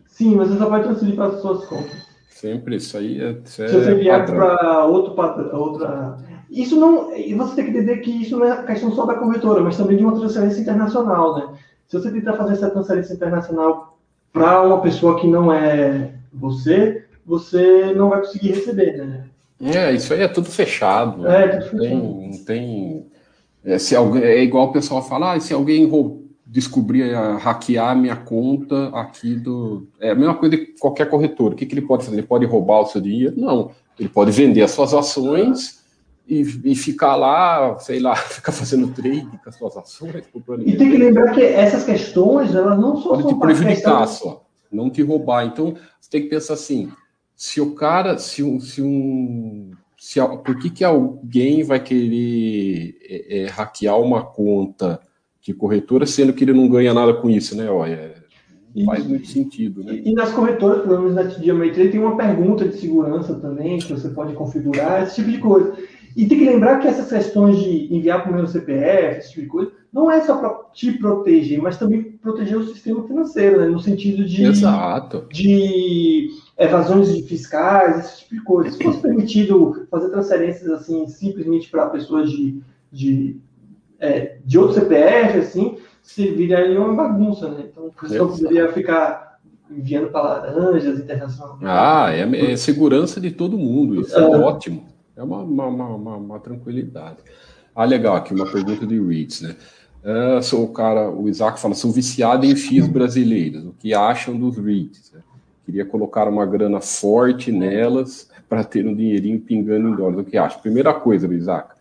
Sim, 0.06 0.34
mas 0.34 0.48
você 0.48 0.58
só 0.58 0.66
pode 0.66 0.84
transferir 0.84 1.14
para 1.14 1.26
as 1.26 1.40
suas 1.40 1.64
contas. 1.66 2.04
Sempre, 2.28 2.76
isso 2.76 2.96
aí 2.96 3.20
é. 3.20 3.38
Isso 3.44 3.62
é 3.62 3.68
se 3.68 3.74
você 3.74 3.94
vier 3.94 4.26
para 4.26 4.84
outro, 4.84 5.14
outra 5.56 6.18
isso 6.54 6.78
não. 6.78 7.14
E 7.16 7.34
você 7.34 7.56
tem 7.56 7.64
que 7.64 7.70
entender 7.72 7.96
que 7.98 8.10
isso 8.10 8.38
não 8.38 8.46
é 8.46 8.62
questão 8.62 8.94
só 8.94 9.04
da 9.04 9.14
corretora, 9.14 9.60
mas 9.60 9.76
também 9.76 9.96
de 9.96 10.04
uma 10.04 10.16
transferência 10.16 10.60
internacional, 10.60 11.36
né? 11.36 11.48
Se 11.88 11.98
você 11.98 12.10
tentar 12.10 12.34
fazer 12.34 12.52
essa 12.52 12.70
transferência 12.70 13.14
internacional 13.14 13.98
para 14.32 14.62
uma 14.62 14.80
pessoa 14.80 15.20
que 15.20 15.26
não 15.26 15.52
é 15.52 16.12
você, 16.32 17.04
você 17.26 17.92
não 17.94 18.10
vai 18.10 18.20
conseguir 18.20 18.52
receber, 18.52 18.96
né? 18.98 19.24
É, 19.60 19.92
isso 19.92 20.12
aí 20.12 20.22
é 20.22 20.28
tudo 20.28 20.48
fechado. 20.48 21.26
É, 21.26 21.48
tudo 21.58 21.70
fechado. 21.70 21.78
Tem, 21.78 22.44
tem, 22.44 23.06
é, 23.64 23.78
se 23.78 23.96
alguém, 23.96 24.22
é 24.22 24.42
igual 24.42 24.66
o 24.68 24.72
pessoal 24.72 25.02
falar, 25.02 25.34
ah, 25.34 25.40
se 25.40 25.52
alguém 25.52 25.90
descobrir, 26.46 27.12
hackear 27.38 27.90
a 27.90 27.94
minha 27.94 28.16
conta 28.16 28.88
aqui 28.88 29.34
do. 29.34 29.88
É 30.00 30.10
a 30.10 30.14
mesma 30.14 30.34
coisa 30.34 30.56
que 30.56 30.66
qualquer 30.78 31.10
corretor. 31.10 31.52
O 31.52 31.56
que, 31.56 31.66
que 31.66 31.74
ele 31.74 31.86
pode 31.86 32.04
fazer? 32.04 32.18
Ele 32.18 32.26
pode 32.26 32.46
roubar 32.46 32.82
o 32.82 32.86
seu 32.86 33.00
dinheiro? 33.00 33.34
Não. 33.36 33.72
Ele 33.98 34.08
pode 34.08 34.30
vender 34.30 34.62
as 34.62 34.70
suas 34.70 34.94
ações 34.94 35.83
e, 36.26 36.40
e, 36.64 36.74
ficar 36.74 37.16
lá, 37.16 37.78
sei 37.78 38.00
lá, 38.00 38.16
ficar 38.16 38.52
fazendo 38.52 38.88
trade 38.88 39.26
com 39.42 39.48
as 39.48 39.56
suas 39.56 39.76
ações. 39.76 40.24
E 40.64 40.76
tem 40.76 40.90
que 40.90 40.96
lembrar 40.96 41.32
que 41.32 41.42
essas 41.42 41.84
questões, 41.84 42.54
elas 42.54 42.78
não 42.78 42.96
só 42.96 43.16
Pode 43.16 43.28
te 43.28 43.34
prejudicar 43.34 44.00
questão... 44.00 44.06
só, 44.06 44.46
não 44.72 44.90
te 44.90 45.02
roubar. 45.02 45.44
Então, 45.44 45.74
você 46.00 46.10
tem 46.10 46.22
que 46.22 46.28
pensar 46.28 46.54
assim, 46.54 46.90
se 47.36 47.60
o 47.60 47.74
cara, 47.74 48.18
se 48.18 48.42
um, 48.42 48.58
se 48.58 48.80
um 48.80 49.72
se, 49.98 50.20
por 50.44 50.58
que, 50.58 50.68
que 50.68 50.84
alguém 50.84 51.62
vai 51.62 51.80
querer 51.80 52.94
é, 53.02 53.42
é, 53.42 53.46
hackear 53.46 53.98
uma 53.98 54.22
conta 54.22 55.00
de 55.40 55.54
corretora, 55.54 56.04
sendo 56.04 56.32
que 56.32 56.44
ele 56.44 56.52
não 56.52 56.68
ganha 56.68 56.92
nada 56.92 57.14
com 57.14 57.30
isso, 57.30 57.56
né? 57.56 57.70
Olha, 57.70 58.14
não 58.74 58.86
faz 58.86 59.06
muito 59.06 59.26
sentido, 59.26 59.84
né? 59.84 59.94
E, 59.94 60.10
e 60.10 60.12
nas 60.12 60.32
corretoras, 60.32 60.82
pelo 60.82 61.00
menos 61.00 61.14
na 61.14 61.24
TD 61.24 61.50
Ameritrade, 61.50 61.90
tem 61.90 62.00
uma 62.00 62.16
pergunta 62.16 62.68
de 62.68 62.76
segurança 62.76 63.34
também, 63.34 63.78
que 63.78 63.92
você 63.92 64.08
pode 64.08 64.34
configurar, 64.34 65.04
esse 65.04 65.14
tipo 65.16 65.30
de 65.30 65.38
coisa. 65.38 65.74
E 66.16 66.26
tem 66.26 66.38
que 66.38 66.44
lembrar 66.44 66.78
que 66.78 66.86
essas 66.86 67.08
questões 67.08 67.58
de 67.58 67.92
enviar 67.92 68.22
para 68.22 68.30
o 68.30 68.34
meu 68.34 68.46
CPF, 68.46 69.18
esse 69.18 69.30
tipo 69.30 69.40
de 69.42 69.46
coisa, 69.48 69.72
não 69.92 70.10
é 70.10 70.20
só 70.20 70.36
para 70.36 70.50
te 70.72 70.92
proteger, 70.92 71.60
mas 71.60 71.76
também 71.76 72.02
proteger 72.02 72.56
o 72.56 72.66
sistema 72.66 73.06
financeiro, 73.06 73.60
né? 73.60 73.66
no 73.66 73.80
sentido 73.80 74.24
de, 74.24 74.44
Exato. 74.44 75.26
de 75.32 76.30
evasões 76.58 77.10
fiscais, 77.26 77.98
esse 77.98 78.20
tipo 78.20 78.34
de 78.34 78.40
coisa. 78.42 78.70
Se 78.70 78.82
fosse 78.82 79.00
permitido 79.00 79.86
fazer 79.90 80.08
transferências 80.10 80.70
assim 80.70 81.06
simplesmente 81.08 81.68
para 81.68 81.90
pessoas 81.90 82.30
de, 82.30 82.60
de, 82.92 83.36
é, 83.98 84.36
de 84.44 84.58
outro 84.58 84.74
CPF, 84.74 85.38
assim, 85.38 85.78
serviria 86.02 86.80
uma 86.80 86.94
bagunça, 86.94 87.48
né? 87.48 87.64
Então, 87.70 87.90
a 87.96 88.00
pessoa 88.00 88.30
poderia 88.30 88.72
ficar 88.72 89.38
enviando 89.70 90.08
para 90.10 90.22
laranjas 90.22 90.98
internacionais. 90.98 91.58
Ah, 91.62 92.12
é, 92.12 92.52
é, 92.52 92.56
segurança 92.56 93.20
de 93.20 93.30
todo 93.30 93.58
mundo, 93.58 94.00
isso 94.00 94.16
é, 94.16 94.22
é 94.22 94.26
ótimo. 94.26 94.93
É 95.16 95.22
uma, 95.22 95.38
uma, 95.42 95.66
uma, 95.66 96.16
uma, 96.16 96.40
tranquilidade. 96.40 97.18
Ah, 97.74 97.84
legal, 97.84 98.16
aqui 98.16 98.34
uma 98.34 98.50
pergunta 98.50 98.86
de 98.86 99.00
Reeds, 99.00 99.42
né? 99.42 99.56
Uh, 100.04 100.42
sou 100.42 100.64
o 100.64 100.68
cara, 100.68 101.08
o 101.08 101.28
Isaac 101.30 101.58
fala, 101.58 101.74
sou 101.74 101.90
viciado 101.90 102.44
em 102.44 102.54
FIIs 102.54 102.86
brasileiros. 102.86 103.64
O 103.64 103.72
que 103.72 103.94
acham 103.94 104.38
dos 104.38 104.58
REITs? 104.58 105.12
Né? 105.12 105.20
Queria 105.64 105.86
colocar 105.86 106.28
uma 106.28 106.44
grana 106.44 106.78
forte 106.78 107.50
nelas 107.50 108.28
para 108.46 108.62
ter 108.62 108.86
um 108.86 108.94
dinheirinho 108.94 109.40
pingando 109.40 109.88
em 109.88 109.96
dólares. 109.96 110.20
O 110.20 110.24
que 110.24 110.36
acha? 110.36 110.58
Primeira 110.58 110.92
coisa, 110.92 111.32
Isaac, 111.32 111.74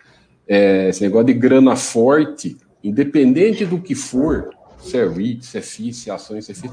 é, 0.47 0.87
esse 0.87 1.01
negócio 1.01 1.27
de 1.27 1.33
grana 1.33 1.75
forte, 1.75 2.55
independente 2.81 3.65
do 3.65 3.77
que 3.77 3.93
for, 3.93 4.51
se 4.77 4.97
é 4.97 5.05
REIT, 5.05 5.45
se 5.45 5.57
é 5.57 5.61
FII, 5.61 5.93
se 5.93 6.09
é 6.09 6.13
ações, 6.13 6.45
se 6.45 6.53
é 6.53 6.55
FII, 6.55 6.69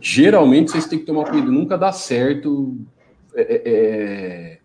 geralmente 0.00 0.72
vocês 0.72 0.86
têm 0.86 0.98
que 0.98 1.06
tomar 1.06 1.30
cuidado, 1.30 1.52
nunca 1.52 1.78
dá 1.78 1.92
certo. 1.92 2.76
É, 3.36 3.62
é, 3.64 4.58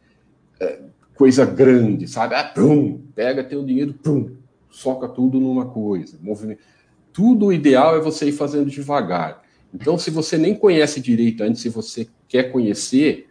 é 0.60 0.80
coisa 1.16 1.46
grande, 1.46 2.08
sabe? 2.08 2.36
Ah, 2.36 2.44
pum, 2.44 3.00
pega 3.16 3.44
teu 3.44 3.64
dinheiro, 3.64 3.94
pum, 3.94 4.32
soca 4.70 5.08
tudo 5.08 5.40
numa 5.40 5.66
coisa. 5.66 6.18
Movimento. 6.22 6.60
Tudo 7.12 7.48
o 7.48 7.54
ideal 7.54 7.96
é 7.96 8.00
você 8.00 8.28
ir 8.28 8.34
fazendo 8.34 8.70
devagar. 8.70 9.42
Então, 9.74 9.98
se 9.98 10.10
você 10.12 10.38
nem 10.38 10.54
conhece 10.54 11.00
direito 11.00 11.44
antes, 11.44 11.62
se 11.62 11.70
você 11.70 12.08
quer 12.28 12.52
conhecer, 12.52 13.28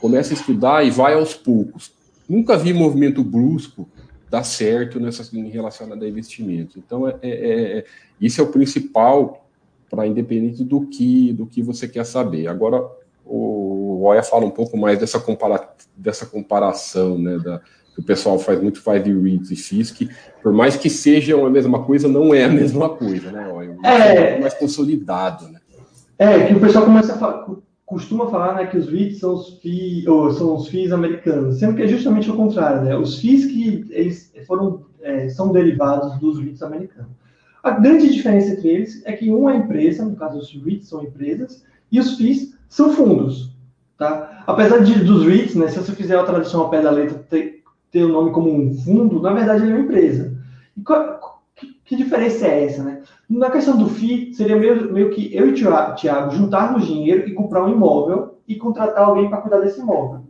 comece 0.00 0.32
a 0.32 0.36
estudar 0.36 0.84
e 0.84 0.90
vai 0.90 1.14
aos 1.14 1.34
poucos. 1.34 1.92
Nunca 2.28 2.56
vi 2.56 2.72
movimento 2.72 3.22
brusco 3.22 3.88
dar 4.30 4.44
certo 4.44 4.98
nessas 4.98 5.32
em 5.32 5.48
relação 5.48 5.92
a 5.92 6.08
investimentos. 6.08 6.76
Então, 6.76 7.06
é, 7.06 7.16
é, 7.22 7.78
é, 7.78 7.84
isso 8.20 8.40
é 8.40 8.44
o 8.44 8.48
principal 8.48 9.46
para 9.90 10.06
independente 10.06 10.64
do 10.64 10.86
que 10.86 11.32
do 11.34 11.46
que 11.46 11.62
você 11.62 11.86
quer 11.86 12.04
saber. 12.04 12.46
Agora, 12.46 12.82
o 13.26 13.61
Oya 14.02 14.22
fala 14.22 14.44
um 14.44 14.50
pouco 14.50 14.76
mais 14.76 14.98
dessa, 14.98 15.18
compara 15.20 15.68
dessa 15.96 16.26
comparação, 16.26 17.18
né, 17.18 17.38
da, 17.38 17.60
que 17.94 18.00
o 18.00 18.04
pessoal 18.04 18.38
faz 18.38 18.60
muito 18.60 18.80
de 18.80 19.12
reads 19.12 19.50
e 19.50 19.56
FISC, 19.56 20.08
por 20.42 20.52
mais 20.52 20.76
que 20.76 20.88
sejam 20.88 21.44
a 21.44 21.50
mesma 21.50 21.84
coisa, 21.84 22.08
não 22.08 22.34
é 22.34 22.44
a 22.44 22.48
mesma 22.48 22.88
coisa, 22.88 23.30
né, 23.30 23.48
Oya? 23.48 23.76
É, 23.84 24.36
é 24.36 24.40
mais 24.40 24.54
consolidado, 24.54 25.48
né? 25.48 25.60
É, 26.18 26.46
que 26.46 26.54
o 26.54 26.60
pessoal 26.60 26.84
começa 26.84 27.14
a 27.14 27.18
falar, 27.18 27.46
costuma 27.84 28.30
falar 28.30 28.54
né, 28.54 28.66
que 28.66 28.78
os 28.78 28.88
REITs 28.88 29.18
são 29.18 29.34
os, 29.34 29.60
são 30.38 30.64
FIIs 30.64 30.92
americanos, 30.92 31.58
sendo 31.58 31.76
que 31.76 31.82
é 31.82 31.86
justamente 31.86 32.30
o 32.30 32.36
contrário, 32.36 32.82
né? 32.82 32.96
Os 32.96 33.18
FIIs 33.18 33.46
que 33.46 33.86
eles 33.90 34.32
foram, 34.46 34.84
é, 35.02 35.28
são 35.28 35.52
derivados 35.52 36.18
dos 36.18 36.38
REITs 36.38 36.62
americanos. 36.62 37.12
A 37.62 37.72
grande 37.72 38.10
diferença 38.10 38.52
entre 38.52 38.68
eles 38.68 39.02
é 39.04 39.12
que 39.12 39.30
um 39.30 39.48
é 39.48 39.56
empresa, 39.56 40.04
no 40.04 40.16
caso 40.16 40.38
os 40.38 40.52
REITs 40.54 40.88
são 40.88 41.02
empresas, 41.02 41.64
e 41.90 42.00
os 42.00 42.16
FIIs 42.16 42.54
são 42.68 42.92
fundos. 42.92 43.51
Tá? 43.96 44.42
Apesar 44.46 44.78
de, 44.78 45.04
dos 45.04 45.26
REITs, 45.26 45.54
né, 45.54 45.68
se 45.68 45.78
você 45.78 45.92
fizer 45.92 46.18
a 46.18 46.24
tradução 46.24 46.62
ao 46.62 46.70
pé 46.70 46.80
da 46.80 46.90
letra, 46.90 47.18
ter, 47.28 47.62
ter 47.90 48.04
o 48.04 48.08
nome 48.08 48.32
como 48.32 48.52
um 48.52 48.74
fundo, 48.74 49.20
na 49.20 49.32
verdade 49.32 49.62
ele 49.62 49.72
é 49.72 49.74
uma 49.76 49.84
empresa. 49.84 50.36
E 50.76 50.82
qual, 50.82 51.42
que, 51.54 51.74
que, 51.84 51.96
diferença 51.96 52.46
é 52.46 52.64
essa? 52.64 52.82
Né? 52.82 53.02
Na 53.28 53.50
questão 53.50 53.76
do 53.76 53.88
FII, 53.88 54.34
seria 54.34 54.56
meio, 54.56 54.92
meio 54.92 55.10
que 55.10 55.34
eu 55.34 55.46
e 55.46 55.50
o 55.50 55.94
Tiago 55.94 56.30
juntarmos 56.30 56.86
dinheiro 56.86 57.28
e 57.28 57.34
comprar 57.34 57.64
um 57.64 57.70
imóvel 57.70 58.38
e 58.48 58.56
contratar 58.56 59.04
alguém 59.04 59.28
para 59.28 59.40
cuidar 59.40 59.60
desse 59.60 59.80
imóvel. 59.80 60.22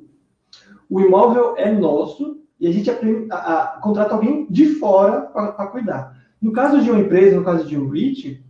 O 0.91 1.01
imóvel 1.01 1.55
é 1.57 1.73
nosso 1.73 2.43
e 2.61 2.67
a 2.69 2.73
gente 2.73 2.91
aprende 2.91 3.27
a, 3.33 3.37
a, 3.37 3.67
contrata 3.81 4.15
alguém 4.15 4.47
de 4.49 4.67
fora 4.75 5.23
para 5.23 5.67
cuidar. 5.69 6.17
No 6.41 6.53
caso 6.53 6.81
de 6.81 6.91
uma 6.91 7.01
empresa, 7.01 7.37
no 7.37 7.45
caso 7.45 7.67
de 7.67 7.79
um 7.79 7.89
REIT, 7.89 8.45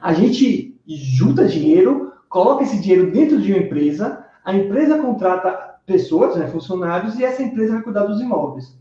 a 0.00 0.12
gente 0.12 0.76
junta 0.86 1.46
dinheiro, 1.46 2.12
coloca 2.28 2.62
esse 2.62 2.80
dinheiro 2.80 3.10
dentro 3.10 3.40
de 3.40 3.52
uma 3.52 3.62
empresa, 3.62 4.23
a 4.44 4.54
empresa 4.54 4.98
contrata 4.98 5.74
pessoas, 5.86 6.36
né, 6.36 6.46
funcionários, 6.48 7.18
e 7.18 7.24
essa 7.24 7.42
empresa 7.42 7.74
vai 7.74 7.82
cuidar 7.82 8.04
dos 8.04 8.20
imóveis. 8.20 8.76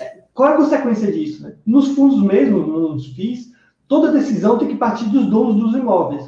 É, 0.00 0.22
qual 0.34 0.50
é 0.50 0.52
a 0.54 0.56
consequência 0.56 1.10
disso? 1.10 1.42
Né? 1.42 1.54
Nos 1.66 1.88
fundos 1.88 2.22
mesmo, 2.22 2.58
nos 2.58 3.06
FIIs, 3.14 3.52
toda 3.86 4.12
decisão 4.12 4.58
tem 4.58 4.68
que 4.68 4.76
partir 4.76 5.06
dos 5.06 5.26
donos 5.26 5.56
dos 5.56 5.74
imóveis. 5.74 6.24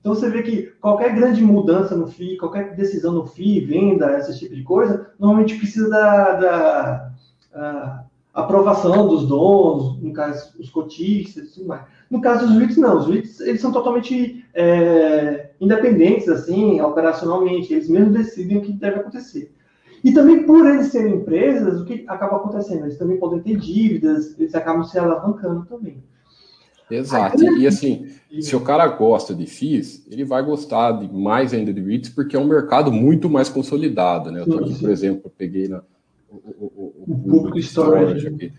Então 0.00 0.14
você 0.14 0.28
vê 0.28 0.42
que 0.42 0.62
qualquer 0.80 1.14
grande 1.14 1.42
mudança 1.42 1.94
no 1.94 2.08
FII, 2.08 2.36
qualquer 2.36 2.74
decisão 2.74 3.12
no 3.12 3.26
FII, 3.26 3.64
venda, 3.64 4.18
esse 4.18 4.36
tipo 4.36 4.54
de 4.54 4.62
coisa, 4.64 5.12
normalmente 5.18 5.56
precisa 5.56 5.88
da, 5.88 6.32
da 6.32 7.12
a, 7.54 8.04
aprovação 8.34 9.06
dos 9.06 9.28
donos, 9.28 10.02
no 10.02 10.12
caso, 10.12 10.58
os 10.58 10.70
cotistas 10.70 11.52
tudo 11.52 11.68
mais. 11.68 11.84
No 12.10 12.20
caso 12.20 12.46
dos 12.46 12.56
REITs, 12.56 12.76
não. 12.78 12.98
Os 12.98 13.06
REITs, 13.06 13.40
eles 13.40 13.60
são 13.60 13.70
totalmente 13.70 14.44
é, 14.54 15.51
independentes, 15.62 16.28
assim, 16.28 16.80
operacionalmente. 16.80 17.72
Eles 17.72 17.88
mesmos 17.88 18.14
decidem 18.14 18.58
o 18.58 18.62
que 18.62 18.72
deve 18.72 18.96
acontecer. 18.96 19.54
E 20.02 20.12
também, 20.12 20.44
por 20.44 20.66
eles 20.66 20.88
serem 20.88 21.14
empresas, 21.14 21.80
o 21.80 21.84
que 21.84 22.04
acaba 22.08 22.36
acontecendo? 22.36 22.84
Eles 22.84 22.98
também 22.98 23.16
podem 23.16 23.40
ter 23.40 23.56
dívidas, 23.56 24.36
eles 24.36 24.52
acabam 24.56 24.82
se 24.82 24.98
alavancando 24.98 25.64
também. 25.66 26.02
Exato. 26.90 27.40
E 27.56 27.66
assim, 27.66 28.08
se 28.40 28.56
o 28.56 28.60
cara 28.60 28.86
gosta 28.88 29.32
de 29.32 29.46
FIIs, 29.46 30.04
ele 30.10 30.24
vai 30.24 30.44
gostar 30.44 30.92
de 30.92 31.10
mais 31.10 31.54
ainda 31.54 31.72
de 31.72 31.80
REITs, 31.80 32.10
porque 32.10 32.34
é 32.34 32.38
um 32.38 32.48
mercado 32.48 32.90
muito 32.90 33.30
mais 33.30 33.48
consolidado, 33.48 34.32
né? 34.32 34.40
Eu 34.40 34.46
tô 34.46 34.58
aqui, 34.58 34.74
por 34.74 34.90
exemplo, 34.90 35.32
peguei 35.38 35.68
na, 35.68 35.80
o, 36.28 36.36
o, 36.36 36.66
o, 36.66 37.04
o 37.06 37.18
público 37.18 37.58
storage 37.60 38.26
aqui. 38.26 38.52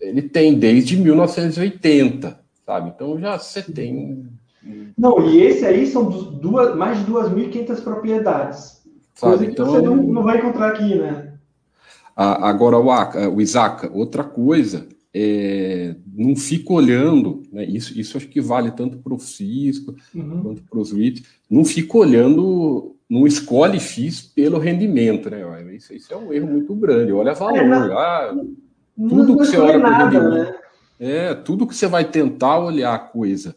Ele 0.00 0.22
tem 0.22 0.58
desde 0.58 0.96
1980, 0.96 2.40
sabe? 2.64 2.92
Então 2.94 3.20
já 3.20 3.38
você 3.38 3.62
tem 3.62 4.26
Não, 4.98 5.24
e 5.24 5.40
esse 5.40 5.64
aí 5.64 5.86
são 5.86 6.04
duas, 6.08 6.76
mais 6.76 6.98
de 6.98 7.10
2.500 7.10 7.82
propriedades. 7.82 8.82
Sabe? 9.14 9.46
Então, 9.46 9.66
você 9.66 9.80
não, 9.80 9.96
não 9.96 10.22
vai 10.22 10.38
encontrar 10.38 10.68
aqui, 10.68 10.96
né? 10.96 11.34
Agora, 12.16 12.76
o, 12.76 13.34
o 13.36 13.40
Isaac, 13.40 13.88
outra 13.92 14.24
coisa 14.24 14.88
é, 15.14 15.94
não 16.12 16.34
fica 16.34 16.72
olhando, 16.72 17.44
né, 17.52 17.64
isso, 17.64 17.98
isso 17.98 18.16
acho 18.16 18.28
que 18.28 18.40
vale 18.40 18.72
tanto 18.72 18.98
para 18.98 19.14
o 19.14 19.18
fisco 19.18 19.94
uhum. 20.12 20.42
quanto 20.42 20.62
para 20.62 20.78
os 20.80 20.92
REITs, 20.92 21.22
não 21.48 21.64
fica 21.64 21.96
olhando, 21.96 22.96
não 23.08 23.24
escolhe 23.24 23.78
FIIs 23.78 24.20
pelo 24.20 24.58
rendimento, 24.58 25.30
né? 25.30 25.42
Isso, 25.74 25.94
isso, 25.94 26.12
é 26.12 26.16
um 26.16 26.32
erro 26.32 26.48
muito 26.48 26.74
grande. 26.74 27.12
Olha 27.12 27.34
valor, 27.34 27.58
é, 27.58 27.68
não, 27.68 27.98
ah, 27.98 28.36
tudo 28.96 29.38
que 29.38 29.46
você 29.46 29.56
olha 29.56 29.80
para 29.80 30.04
rendimento, 30.04 30.30
né? 30.30 30.54
é 30.98 31.34
tudo 31.34 31.66
que 31.66 31.74
você 31.74 31.86
vai 31.86 32.04
tentar 32.04 32.58
olhar 32.58 32.94
a 32.94 32.98
coisa 32.98 33.54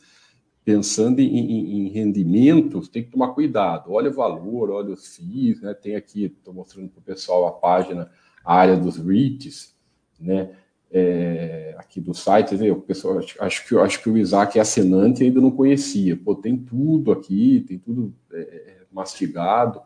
pensando 0.64 1.20
em, 1.20 1.38
em, 1.38 1.88
em 1.88 1.90
rendimentos, 1.90 2.88
tem 2.88 3.04
que 3.04 3.12
tomar 3.12 3.30
cuidado. 3.30 3.92
Olha 3.92 4.10
o 4.10 4.14
valor, 4.14 4.70
olha 4.70 4.94
os 4.94 5.16
FIIs, 5.16 5.62
né? 5.62 5.74
Tem 5.74 5.96
aqui, 5.96 6.26
estou 6.26 6.54
mostrando 6.54 6.90
para 6.90 7.00
o 7.00 7.04
pessoal 7.04 7.48
a 7.48 7.52
página, 7.52 8.10
a 8.44 8.56
área 8.56 8.78
dos 8.78 8.98
REITs, 8.98 9.76
né? 10.20 10.52
é, 10.92 11.74
aqui 11.78 12.02
do 12.02 12.14
site, 12.14 12.56
viu? 12.56 12.76
O 12.76 12.82
pessoal, 12.82 13.20
acho, 13.20 13.42
acho, 13.42 13.68
que, 13.68 13.78
acho 13.78 14.04
que 14.04 14.10
o 14.10 14.18
Isaac 14.18 14.58
é 14.58 14.62
assinante 14.62 15.24
e 15.24 15.28
ainda 15.28 15.40
não 15.40 15.52
conhecia. 15.52 16.18
Pô, 16.18 16.36
tem 16.36 16.58
tudo 16.58 17.12
aqui, 17.12 17.64
tem 17.68 17.80
tudo 17.80 18.14
é, 18.34 18.40
é 18.40 18.78
mastigado. 18.92 19.82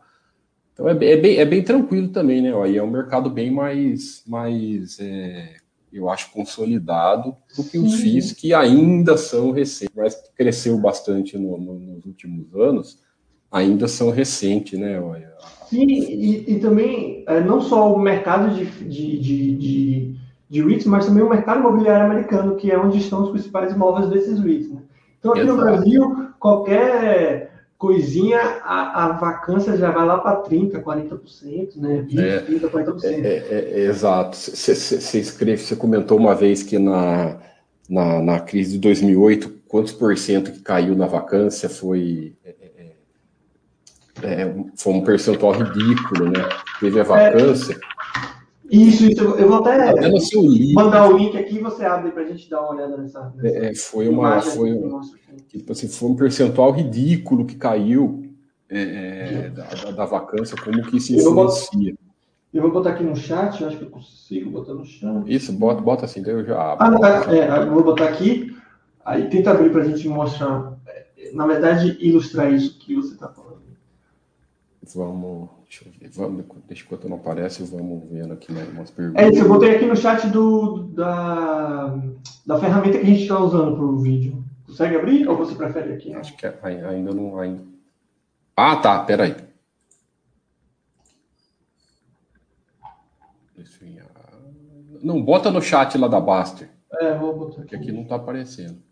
Então 0.72 0.88
é, 0.88 0.92
é, 0.92 1.16
bem, 1.16 1.36
é 1.36 1.44
bem 1.44 1.62
tranquilo 1.62 2.08
também, 2.08 2.42
né? 2.42 2.52
Aí 2.60 2.76
é 2.76 2.82
um 2.82 2.90
mercado 2.90 3.30
bem 3.30 3.50
mais, 3.50 4.24
mais 4.26 4.98
é, 4.98 5.56
eu 5.92 6.10
acho, 6.10 6.30
consolidado 6.30 7.36
do 7.56 7.64
que 7.64 7.78
os 7.78 7.94
FIIs 7.94 8.32
que 8.32 8.52
ainda 8.52 9.16
são 9.16 9.50
recentes, 9.50 9.94
mas 9.96 10.14
cresceu 10.36 10.78
bastante 10.78 11.38
no, 11.38 11.58
no, 11.58 11.78
nos 11.78 12.04
últimos 12.04 12.54
anos, 12.54 13.02
ainda 13.50 13.88
são 13.88 14.10
recentes, 14.10 14.78
né? 14.78 15.00
Sim, 15.68 15.86
e, 15.86 16.52
e 16.52 16.60
também 16.60 17.24
é, 17.26 17.40
não 17.40 17.60
só 17.60 17.92
o 17.92 17.98
mercado 17.98 18.54
de, 18.54 18.64
de, 18.66 19.18
de, 19.18 19.56
de 19.56 20.16
de 20.48 20.62
REITs, 20.62 20.86
mas 20.86 21.06
também 21.06 21.22
o 21.22 21.28
mercado 21.28 21.60
imobiliário 21.60 22.06
americano, 22.06 22.56
que 22.56 22.70
é 22.70 22.78
onde 22.78 22.98
estão 22.98 23.22
os 23.22 23.30
principais 23.30 23.72
imóveis 23.72 24.08
desses 24.08 24.38
REITs. 24.38 24.70
Né? 24.70 24.80
Então, 25.18 25.32
aqui 25.32 25.40
Exato. 25.40 25.56
no 25.56 25.62
Brasil, 25.62 26.28
qualquer 26.38 27.45
coisinha, 27.78 28.38
a, 28.62 29.04
a 29.04 29.12
vacância 29.12 29.76
já 29.76 29.90
vai 29.90 30.06
lá 30.06 30.18
para 30.18 30.42
30%, 30.42 30.82
40%, 30.82 31.76
né? 31.76 32.06
20%, 32.08 32.18
é, 32.18 32.40
30%, 32.42 32.70
40%. 32.70 33.04
É, 33.04 33.08
é, 33.08 33.70
é, 33.72 33.80
exato. 33.86 34.36
Você 34.36 35.18
escreve, 35.18 35.62
você 35.62 35.76
comentou 35.76 36.18
uma 36.18 36.34
vez 36.34 36.62
que 36.62 36.78
na, 36.78 37.38
na, 37.88 38.22
na, 38.22 38.40
crise 38.40 38.72
de 38.72 38.78
2008, 38.78 39.62
quantos 39.68 39.92
por 39.92 40.16
cento 40.16 40.52
que 40.52 40.60
caiu 40.60 40.96
na 40.96 41.06
vacância 41.06 41.68
foi. 41.68 42.34
É, 42.44 42.54
é, 44.22 44.32
é, 44.42 44.54
foi 44.74 44.94
um 44.94 45.02
percentual 45.02 45.52
ridículo, 45.52 46.30
né? 46.30 46.48
Teve 46.80 47.00
a 47.00 47.04
vacância. 47.04 47.78
Isso, 48.70 49.04
isso, 49.04 49.20
eu 49.20 49.48
vou 49.48 49.58
até 49.58 49.92
mandar 50.74 51.08
o 51.08 51.16
link 51.16 51.36
aqui 51.36 51.56
e 51.56 51.60
você 51.60 51.84
abre 51.84 52.10
para 52.10 52.22
a 52.22 52.26
gente 52.26 52.50
dar 52.50 52.62
uma 52.62 52.74
olhada 52.74 52.96
nessa. 52.96 53.32
nessa 53.36 53.58
é, 53.58 53.74
foi 53.74 54.08
uma. 54.08 54.40
Foi, 54.40 54.72
um, 54.72 55.00
tipo 55.48 55.72
assim, 55.72 55.88
foi 55.88 56.08
um 56.08 56.16
percentual 56.16 56.72
ridículo 56.72 57.44
que 57.46 57.54
caiu 57.54 58.24
é, 58.68 58.82
é 58.82 59.50
da, 59.50 59.90
da, 59.92 60.04
vacância, 60.04 60.56
como 60.62 60.82
que 60.82 61.00
se 61.00 61.14
influencia. 61.14 61.94
Eu 62.52 62.62
vou 62.62 62.72
botar 62.72 62.90
aqui 62.90 63.04
no 63.04 63.14
chat, 63.14 63.64
acho 63.64 63.76
que 63.76 63.84
eu 63.84 63.90
consigo 63.90 64.50
botar 64.50 64.74
no 64.74 64.84
chat. 64.84 65.22
Isso, 65.26 65.52
bota, 65.52 65.80
bota 65.80 66.04
assim, 66.04 66.22
daí 66.22 66.34
eu 66.34 66.44
já 66.44 66.72
abro. 66.72 66.84
Ah, 66.84 66.90
não, 66.90 67.32
é, 67.32 67.38
é 67.38 67.62
eu 67.62 67.72
vou 67.72 67.84
botar 67.84 68.08
aqui, 68.08 68.56
aí 69.04 69.28
tenta 69.28 69.50
abrir 69.50 69.70
para 69.70 69.82
a 69.82 69.84
gente 69.84 70.08
mostrar, 70.08 70.76
é, 70.86 71.30
na 71.32 71.46
verdade, 71.46 71.96
ilustrar 72.00 72.52
isso 72.52 72.78
que 72.78 72.94
você 72.94 73.14
está 73.14 73.28
falando. 73.28 73.56
Vamos. 74.94 75.55
Deixa 75.68 75.84
eu 75.84 75.92
ver. 75.92 76.08
Vamos, 76.10 76.44
deixa 76.66 76.84
enquanto 76.84 77.08
não 77.08 77.16
aparece, 77.16 77.64
vamos 77.64 78.08
vendo 78.10 78.32
aqui 78.32 78.52
né, 78.52 78.66
umas 78.72 78.90
perguntas. 78.90 79.24
É 79.24 79.28
isso, 79.28 79.42
eu 79.42 79.48
botei 79.48 79.76
aqui 79.76 79.86
no 79.86 79.96
chat 79.96 80.28
do, 80.28 80.84
da, 80.84 81.98
da 82.46 82.58
ferramenta 82.58 82.98
que 82.98 83.04
a 83.04 83.08
gente 83.08 83.22
está 83.22 83.38
usando 83.38 83.76
para 83.76 83.84
o 83.84 83.98
vídeo. 83.98 84.44
Consegue 84.66 84.96
abrir 84.96 85.28
ou 85.28 85.36
você 85.36 85.54
prefere 85.54 85.92
aqui? 85.92 86.14
Acho 86.14 86.36
que 86.36 86.46
é, 86.46 86.54
ainda 86.62 87.12
não. 87.12 87.38
Ainda... 87.38 87.62
Ah, 88.56 88.76
tá, 88.76 89.00
peraí. 89.00 89.34
Não, 95.02 95.22
bota 95.22 95.50
no 95.50 95.60
chat 95.60 95.96
lá 95.98 96.08
da 96.08 96.20
Baster. 96.20 96.70
É, 97.00 97.14
vou 97.14 97.36
botar 97.36 97.62
aqui. 97.62 97.70
Que 97.70 97.76
aqui 97.76 97.92
não 97.92 98.02
está 98.02 98.16
aparecendo. 98.16 98.82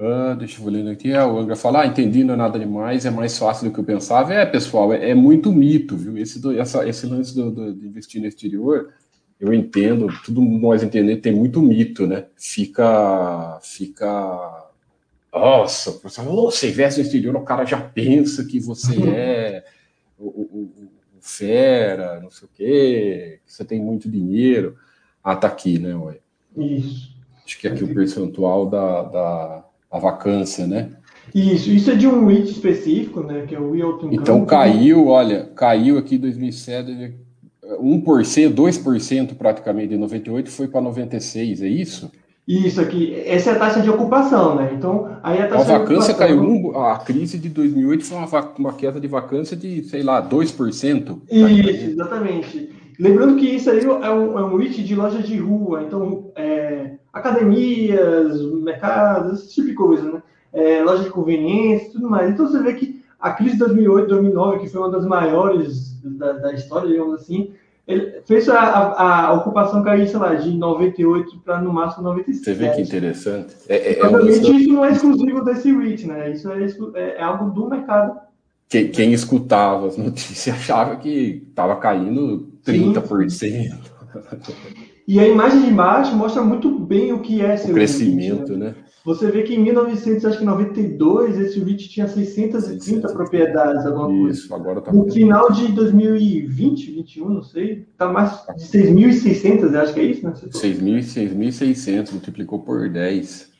Uh, 0.00 0.34
deixa 0.34 0.62
eu 0.62 0.64
ver 0.64 0.88
aqui. 0.88 1.12
É, 1.12 1.22
o 1.22 1.38
Angra 1.38 1.54
fala, 1.54 1.82
ah, 1.82 1.86
entendi, 1.86 2.24
não 2.24 2.32
é 2.32 2.36
nada 2.38 2.58
demais, 2.58 3.04
é 3.04 3.10
mais 3.10 3.36
fácil 3.36 3.68
do 3.68 3.74
que 3.74 3.80
eu 3.80 3.84
pensava. 3.84 4.32
É, 4.32 4.46
pessoal, 4.46 4.94
é, 4.94 5.10
é 5.10 5.14
muito 5.14 5.52
mito, 5.52 5.94
viu? 5.94 6.16
Esse, 6.16 6.40
do, 6.40 6.58
essa, 6.58 6.88
esse 6.88 7.06
lance 7.06 7.34
do, 7.34 7.50
do, 7.50 7.74
de 7.74 7.86
investir 7.86 8.18
no 8.18 8.26
exterior, 8.26 8.94
eu 9.38 9.52
entendo, 9.52 10.08
tudo 10.24 10.40
nós 10.40 10.82
entendemos, 10.82 11.20
tem 11.20 11.34
muito 11.34 11.60
mito, 11.60 12.06
né? 12.06 12.24
Fica. 12.34 13.58
Fica. 13.62 14.70
Nossa, 15.30 16.00
você 16.02 16.70
investe 16.70 17.00
no 17.00 17.06
exterior, 17.06 17.36
o 17.36 17.44
cara 17.44 17.66
já 17.66 17.78
pensa 17.78 18.42
que 18.44 18.58
você 18.58 18.94
é 19.14 19.64
o, 20.18 20.24
o, 20.26 20.62
o, 20.62 20.90
fera, 21.20 22.20
não 22.20 22.30
sei 22.30 22.48
o 22.48 22.50
quê, 22.54 23.40
que 23.44 23.52
você 23.52 23.66
tem 23.66 23.78
muito 23.78 24.10
dinheiro. 24.10 24.76
Ah, 25.22 25.36
tá 25.36 25.46
aqui, 25.48 25.78
né? 25.78 25.94
Ué. 25.94 26.20
Isso. 26.56 27.14
Acho 27.44 27.58
que 27.58 27.68
aqui 27.68 27.84
o 27.84 27.94
percentual 27.94 28.68
da, 28.68 29.02
da 29.02 29.69
a 29.90 29.98
vacância, 29.98 30.66
né? 30.66 30.90
Isso, 31.34 31.70
isso 31.70 31.90
é 31.90 31.94
de 31.94 32.06
um 32.06 32.26
REIT 32.26 32.50
específico, 32.50 33.22
né? 33.22 33.44
Que 33.46 33.54
é 33.54 33.60
o 33.60 33.70
Wilton 33.70 34.10
Então 34.12 34.44
caiu, 34.44 35.08
olha, 35.08 35.48
caiu 35.54 35.98
aqui 35.98 36.16
em 36.16 36.18
2007, 36.18 37.14
1%, 37.80 38.54
2% 38.54 39.34
praticamente 39.36 39.88
de 39.88 39.96
98 39.96 40.50
foi 40.50 40.68
para 40.68 40.80
96, 40.80 41.62
é 41.62 41.68
isso? 41.68 42.10
Isso 42.48 42.80
aqui, 42.80 43.14
essa 43.26 43.50
é 43.50 43.52
a 43.52 43.58
taxa 43.58 43.80
de 43.80 43.88
ocupação, 43.88 44.56
né? 44.56 44.72
Então, 44.76 45.18
aí 45.22 45.40
a 45.40 45.46
taxa 45.46 45.76
a 45.76 45.78
vacância 45.78 46.14
caiu, 46.14 46.42
um, 46.42 46.76
a 46.80 46.98
crise 46.98 47.38
de 47.38 47.48
2008 47.48 48.04
foi 48.04 48.18
uma, 48.18 48.52
uma 48.58 48.72
queda 48.72 49.00
de 49.00 49.06
vacância 49.06 49.56
de, 49.56 49.84
sei 49.84 50.02
lá, 50.02 50.26
2%. 50.26 51.20
Isso, 51.30 51.90
exatamente. 51.90 52.70
Lembrando 52.98 53.36
que 53.36 53.46
isso 53.46 53.70
aí 53.70 53.84
é 53.84 54.10
um, 54.10 54.38
é 54.38 54.44
um 54.44 54.56
REIT 54.56 54.82
de 54.82 54.94
loja 54.96 55.22
de 55.22 55.36
rua, 55.36 55.82
então 55.82 56.32
é, 56.34 56.96
academias, 57.12 58.40
mercados, 58.62 59.40
esse 59.40 59.54
tipo 59.54 59.68
de 59.68 59.74
coisa, 59.74 60.12
né? 60.12 60.22
É, 60.52 60.82
loja 60.82 61.04
de 61.04 61.10
conveniência 61.10 61.92
tudo 61.92 62.08
mais. 62.10 62.30
Então 62.30 62.48
você 62.48 62.60
vê 62.60 62.74
que 62.74 63.04
a 63.18 63.32
crise 63.32 63.52
de 63.52 63.58
2008, 63.58 64.08
2009, 64.08 64.58
que 64.60 64.68
foi 64.68 64.80
uma 64.80 64.90
das 64.90 65.04
maiores 65.04 66.00
da, 66.02 66.32
da 66.32 66.52
história, 66.52 66.88
digamos 66.88 67.20
assim, 67.20 67.52
ele 67.86 68.20
fez 68.24 68.48
a, 68.48 68.58
a, 68.58 69.26
a, 69.26 69.32
ocupação 69.32 69.82
cair, 69.82 70.08
sei 70.08 70.18
lá, 70.18 70.34
de 70.34 70.50
98 70.52 71.40
para 71.40 71.60
no 71.60 71.72
máximo 71.72 72.04
97. 72.04 72.44
Você 72.44 72.54
vê 72.54 72.70
que 72.70 72.82
interessante. 72.82 73.54
É, 73.68 73.98
é, 73.98 74.04
Obviamente, 74.04 74.46
é 74.46 74.50
um... 74.50 74.58
isso 74.58 74.72
não 74.72 74.84
é 74.84 74.92
exclusivo 74.92 75.44
desse 75.44 75.76
REIT, 75.76 76.06
né? 76.06 76.30
Isso 76.30 76.50
é, 76.50 76.64
é, 76.94 77.16
é 77.18 77.22
algo 77.22 77.50
do 77.50 77.68
mercado. 77.68 78.20
Quem, 78.68 78.88
quem, 78.88 79.12
escutava 79.12 79.88
as 79.88 79.96
notícias 79.98 80.54
achava 80.54 80.96
que 80.96 81.42
estava 81.48 81.76
caindo 81.76 82.48
30%. 82.64 83.28
Sim. 83.30 83.70
E 85.10 85.18
a 85.18 85.26
imagem 85.26 85.62
de 85.62 85.72
baixo 85.72 86.14
mostra 86.14 86.40
muito 86.40 86.70
bem 86.78 87.12
o 87.12 87.18
que 87.18 87.40
é 87.42 87.56
o 87.56 87.72
crescimento, 87.72 88.56
né? 88.56 88.66
né? 88.66 88.74
Você 89.04 89.28
vê 89.28 89.42
que 89.42 89.56
em 89.56 89.58
1992 89.58 91.36
esse 91.36 91.58
REIT 91.58 91.88
tinha 91.88 92.06
630 92.06 92.78
600. 92.78 93.12
propriedades, 93.12 93.84
alguma 93.86 94.30
Isso, 94.30 94.48
coisa. 94.48 94.62
agora 94.62 94.80
tá 94.80 94.92
No 94.92 95.10
final 95.10 95.50
de 95.50 95.66
2020, 95.72 96.92
21, 96.92 97.28
não 97.28 97.42
sei, 97.42 97.88
tá 97.98 98.06
mais 98.08 98.30
de 98.56 98.62
6.600, 98.66 99.74
acho 99.74 99.94
que 99.94 99.98
é 99.98 100.04
isso, 100.04 100.24
né? 100.24 100.32
6.600, 100.32 102.12
multiplicou 102.12 102.60
por 102.60 102.88
10. 102.88 103.50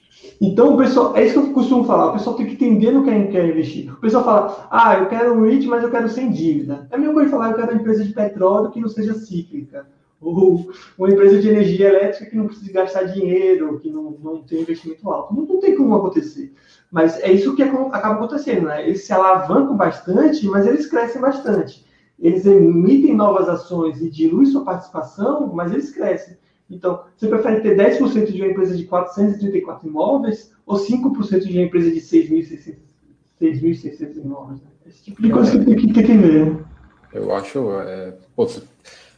Então, 0.41 0.75
o 0.75 0.79
pessoal, 0.79 1.17
é 1.17 1.27
isso 1.27 1.35
que 1.35 1.49
eu 1.49 1.53
costumo 1.53 1.83
falar, 1.83 2.11
o 2.11 2.13
pessoal 2.13 2.37
tem 2.37 2.47
que 2.47 2.53
entender 2.53 2.93
no 2.93 3.03
que 3.03 3.11
é, 3.11 3.27
quer 3.27 3.49
investir. 3.49 3.93
O 3.93 3.97
pessoal 3.97 4.25
fala, 4.25 4.69
ah, 4.71 4.99
eu 5.01 5.09
quero 5.09 5.35
um 5.35 5.43
REIT, 5.43 5.67
mas 5.67 5.83
eu 5.83 5.91
quero 5.91 6.09
sem 6.09 6.31
dívida. 6.31 6.87
É 6.93 6.95
a 6.95 6.99
mesma 6.99 7.15
coisa 7.15 7.29
falar, 7.29 7.51
eu 7.51 7.57
quero 7.57 7.73
uma 7.73 7.81
empresa 7.81 8.05
de 8.05 8.13
petróleo 8.13 8.71
que 8.71 8.79
não 8.79 8.89
seja 8.89 9.15
cíclica 9.15 9.85
ou 10.21 10.71
uma 10.99 11.09
empresa 11.09 11.41
de 11.41 11.49
energia 11.49 11.89
elétrica 11.89 12.31
que 12.31 12.37
não 12.37 12.47
precisa 12.47 12.73
gastar 12.73 13.05
dinheiro, 13.05 13.81
que 13.81 13.91
não, 13.91 14.11
não 14.23 14.43
tem 14.43 14.61
investimento 14.61 15.11
alto. 15.11 15.35
Não, 15.35 15.47
não 15.47 15.61
tem 15.61 15.75
como 15.75 15.97
acontecer. 15.97 16.53
Mas 16.91 17.19
é 17.21 17.33
isso 17.33 17.57
que 17.57 17.63
acaba 17.63 18.15
acontecendo, 18.15 18.67
né? 18.67 18.87
Eles 18.87 19.05
se 19.05 19.13
alavancam 19.13 19.77
bastante, 19.77 20.47
mas 20.47 20.67
eles 20.67 20.87
crescem 20.87 21.21
bastante. 21.21 21.87
Eles 22.19 22.45
emitem 22.45 23.17
novas 23.17 23.49
ações 23.49 24.03
e 24.03 24.11
diluem 24.11 24.47
sua 24.47 24.65
participação, 24.65 25.51
mas 25.55 25.73
eles 25.73 25.91
crescem. 25.91 26.37
Então, 26.69 27.03
você 27.17 27.27
prefere 27.27 27.63
ter 27.63 27.77
10% 27.77 28.31
de 28.31 28.43
uma 28.43 28.51
empresa 28.51 28.77
de 28.77 28.85
434 28.85 29.89
imóveis 29.89 30.53
ou 30.67 30.77
5% 30.77 31.41
de 31.41 31.59
uma 31.59 31.67
empresa 31.67 31.91
de 31.91 32.01
6.600 32.01 34.17
imóveis? 34.17 34.61
Esse 34.87 35.05
tipo 35.05 35.23
de 35.23 35.31
coisa 35.31 35.65
tem 35.65 35.77
que, 35.77 35.93
tem 35.93 36.05
que 36.05 36.17
ver. 36.17 36.47
Né? 36.47 36.65
Eu 37.13 37.35
acho. 37.35 37.73
É, 37.81 38.15
pô, 38.37 38.47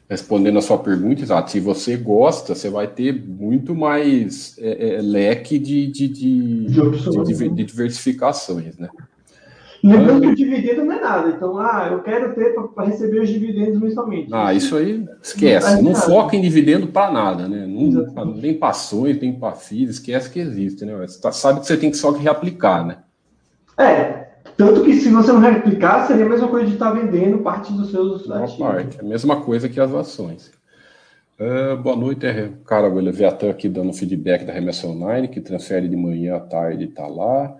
respondendo 0.08 0.58
a 0.58 0.62
sua 0.62 0.78
pergunta, 0.78 1.22
exato, 1.22 1.50
se 1.50 1.60
você 1.60 1.96
gosta, 1.96 2.54
você 2.54 2.68
vai 2.68 2.86
ter 2.86 3.12
muito 3.12 3.74
mais 3.74 4.56
é, 4.58 4.96
é, 4.96 5.00
leque 5.00 5.58
de, 5.58 5.86
de, 5.86 6.08
de, 6.08 6.66
de, 6.66 7.48
de 7.48 7.64
diversificações, 7.64 8.76
né? 8.76 8.88
Lembrando 9.82 10.20
que 10.20 10.26
o 10.28 10.34
dividendo 10.36 10.84
não 10.84 10.92
é 10.92 11.00
nada. 11.00 11.28
Então, 11.30 11.58
ah, 11.58 11.88
eu 11.90 12.02
quero 12.02 12.32
ter 12.34 12.54
para 12.54 12.86
receber 12.86 13.20
os 13.20 13.28
dividendos 13.28 13.80
mensalmente. 13.80 14.28
Ah, 14.32 14.54
isso 14.54 14.76
aí 14.76 15.04
esquece. 15.20 15.74
Não, 15.76 15.82
não 15.82 15.94
foca 15.96 16.36
em 16.36 16.40
dividendo 16.40 16.86
para 16.86 17.10
nada, 17.10 17.48
né? 17.48 17.66
Não, 17.66 18.24
nem 18.36 18.54
para 18.54 18.68
ações, 18.68 19.20
nem 19.20 19.32
para 19.32 19.56
FIIs, 19.56 19.90
esquece 19.90 20.30
que 20.30 20.38
existe, 20.38 20.84
né? 20.84 20.94
Você 20.98 21.20
tá, 21.20 21.32
sabe 21.32 21.60
que 21.60 21.66
você 21.66 21.76
tem 21.76 21.90
que 21.90 21.96
só 21.96 22.12
que 22.12 22.22
reaplicar, 22.22 22.86
né? 22.86 22.98
É, 23.76 24.21
tanto 24.62 24.84
que 24.84 24.94
se 24.94 25.08
você 25.08 25.32
não 25.32 25.40
replicar, 25.40 26.06
seria 26.06 26.24
a 26.24 26.28
mesma 26.28 26.46
coisa 26.46 26.66
de 26.66 26.74
estar 26.74 26.92
vendendo 26.92 27.38
parte 27.38 27.72
dos 27.72 27.90
seus 27.90 28.24
Uma 28.26 28.44
ativos. 28.44 28.56
parte, 28.56 29.00
a 29.00 29.02
mesma 29.02 29.40
coisa 29.40 29.68
que 29.68 29.80
as 29.80 29.92
ações. 29.92 30.52
Uh, 31.40 31.76
boa 31.82 31.96
noite, 31.96 32.24
é 32.26 32.48
cara, 32.64 32.88
o 32.88 32.94
Leviatã 33.00 33.50
aqui 33.50 33.68
dando 33.68 33.92
feedback 33.92 34.44
da 34.44 34.52
remessa 34.52 34.86
online, 34.86 35.26
que 35.26 35.40
transfere 35.40 35.88
de 35.88 35.96
manhã 35.96 36.36
à 36.36 36.40
tarde 36.40 36.84
e 36.84 36.88
está 36.88 37.08
lá. 37.08 37.56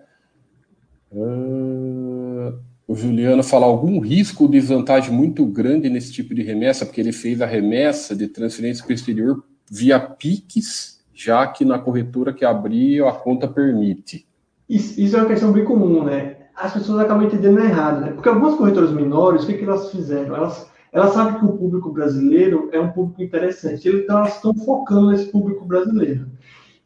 Uh, 1.11 2.55
o 2.87 2.95
Juliano 2.95 3.43
fala 3.43 3.67
algum 3.67 3.99
risco 3.99 4.45
ou 4.45 4.49
desvantagem 4.49 5.13
muito 5.13 5.45
grande 5.45 5.91
nesse 5.91 6.13
tipo 6.13 6.33
de 6.33 6.43
remessa, 6.43 6.87
porque 6.87 7.01
ele 7.01 7.13
fez 7.13 7.43
a 7.43 7.47
remessa 7.47 8.15
de 8.15 8.29
transferência 8.29 8.85
para 8.85 8.93
o 8.93 8.95
exterior 8.95 9.43
via 9.69 9.99
PIX, 9.99 11.01
já 11.13 11.45
que 11.49 11.65
na 11.65 11.81
corretora 11.81 12.33
que 12.33 12.45
abriu 12.45 13.09
a 13.09 13.13
conta 13.13 13.49
permite. 13.49 14.25
Isso, 14.69 15.01
isso 15.01 15.17
é 15.17 15.21
uma 15.21 15.29
questão 15.29 15.51
bem 15.51 15.65
comum, 15.65 16.05
né? 16.05 16.41
As 16.57 16.73
pessoas 16.73 17.01
acabam 17.01 17.25
entendendo 17.25 17.59
errado, 17.61 18.01
né? 18.01 18.13
Porque 18.13 18.29
algumas 18.29 18.55
corretoras 18.55 18.91
menores, 18.91 19.45
o 19.45 19.47
que, 19.47 19.55
que 19.55 19.65
elas 19.65 19.91
fizeram? 19.91 20.37
Elas, 20.37 20.71
elas 20.93 21.13
sabem 21.13 21.39
que 21.39 21.45
o 21.45 21.57
público 21.57 21.91
brasileiro 21.91 22.69
é 22.73 22.81
um 22.81 22.93
público 22.93 23.23
interessante, 23.23 23.89
então 23.89 24.19
elas 24.19 24.37
estão 24.37 24.55
focando 24.55 25.11
nesse 25.11 25.27
público 25.27 25.65
brasileiro. 25.65 26.27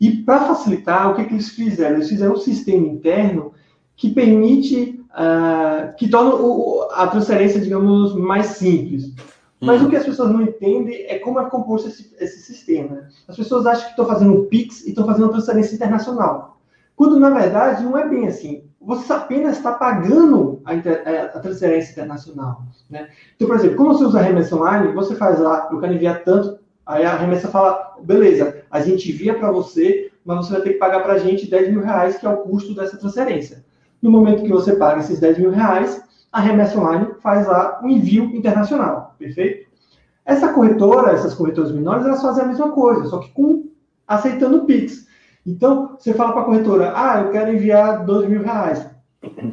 E 0.01 0.19
para 0.19 0.47
facilitar, 0.47 1.11
o 1.11 1.15
que, 1.15 1.25
que 1.25 1.35
eles 1.35 1.49
fizeram? 1.49 1.97
Eles 1.97 2.09
fizeram 2.09 2.35
um 2.35 2.39
sistema 2.39 2.87
interno 2.87 3.53
que 3.97 4.11
permite, 4.11 5.03
uh, 5.11 5.97
que 5.97 6.09
torna 6.09 6.35
o, 6.35 6.87
a 6.93 7.07
transferência, 7.07 7.61
digamos, 7.61 8.15
mais 8.15 8.47
simples. 8.47 9.15
Mas 9.59 9.81
uhum. 9.81 9.87
o 9.87 9.91
que 9.91 9.97
as 9.97 10.05
pessoas 10.05 10.31
não 10.31 10.43
entendem 10.43 11.07
é 11.07 11.19
como 11.19 11.41
é 11.41 11.49
composto 11.49 11.89
esse, 11.89 12.15
esse 12.21 12.43
sistema. 12.43 13.09
As 13.27 13.37
pessoas 13.37 13.65
acham 13.65 13.85
que 13.85 13.91
estão 13.91 14.07
fazendo 14.07 14.35
um 14.35 14.45
PIX 14.45 14.85
e 14.85 14.91
estão 14.91 15.07
fazendo 15.07 15.25
uma 15.25 15.33
transferência 15.33 15.75
internacional. 15.75 16.61
Quando, 16.95 17.19
na 17.19 17.31
verdade, 17.31 17.83
não 17.83 17.97
é 17.97 18.07
bem 18.07 18.27
assim 18.27 18.66
você 18.87 19.13
apenas 19.13 19.57
está 19.57 19.73
pagando 19.73 20.61
a, 20.65 20.73
é, 20.73 21.23
a, 21.35 21.41
transferência 21.41 21.91
internacional. 21.91 22.63
Né? 22.89 23.09
Então, 23.35 23.49
por 23.49 23.57
exemplo, 23.57 23.77
quando 23.77 23.99
você 23.99 24.05
usa 24.05 24.21
a 24.21 24.23
remessa 24.23 24.55
online, 24.55 24.93
você 24.93 25.17
faz 25.17 25.41
lá, 25.41 25.69
eu 25.73 25.81
quero 25.81 25.93
enviar 25.93 26.23
tanto, 26.23 26.57
aí 26.87 27.05
a 27.05 27.17
remessa 27.17 27.49
fala, 27.49 27.97
beleza, 28.01 28.63
a 28.71 28.81
gente 28.81 29.11
envia 29.11 29.35
para 29.35 29.51
você, 29.51 30.13
mas 30.25 30.47
você 30.47 30.53
vai 30.53 30.63
ter 30.63 30.75
que 30.75 30.79
pagar 30.79 31.01
para 31.01 31.15
a 31.15 31.19
gente 31.19 31.51
10 31.51 31.73
mil 31.73 31.83
reais, 31.83 32.17
que 32.17 32.25
é 32.25 32.31
o 32.31 32.37
custo 32.39 32.77
dessa 32.77 32.97
transferência. 32.97 33.65
No 34.01 34.09
momento 34.09 34.45
que 34.45 34.53
você 34.53 34.77
paga 34.77 35.01
esses 35.01 35.19
10 35.19 35.39
mil 35.39 35.51
reais, 35.51 36.01
a 36.31 36.41
remessa 36.41 36.79
online 36.79 37.09
faz 37.21 37.45
lá 37.45 37.81
o 37.83 37.87
um 37.87 37.91
envio 37.91 38.25
internacional, 38.37 39.17
perfeito? 39.19 39.67
Essa 40.25 40.53
corretora, 40.53 41.11
essas 41.11 41.35
corretoras 41.35 41.73
menores, 41.73 42.05
elas 42.05 42.23
fazem 42.23 42.45
a 42.45 42.47
mesma 42.47 42.71
coisa, 42.71 43.07
só 43.07 43.19
que 43.19 43.33
com 43.33 43.65
aceitando 44.07 44.59
o 44.59 44.65
Pix. 44.65 45.06
Então, 45.47 45.97
você 45.99 46.13
fala 46.13 46.33
para 46.33 46.43
a 46.43 46.45
corretora, 46.45 46.93
ah, 46.97 47.21
eu 47.21 47.31
quero 47.31 47.53
enviar 47.53 48.05
12 48.05 48.27
mil 48.27 48.43
reais. 48.43 48.85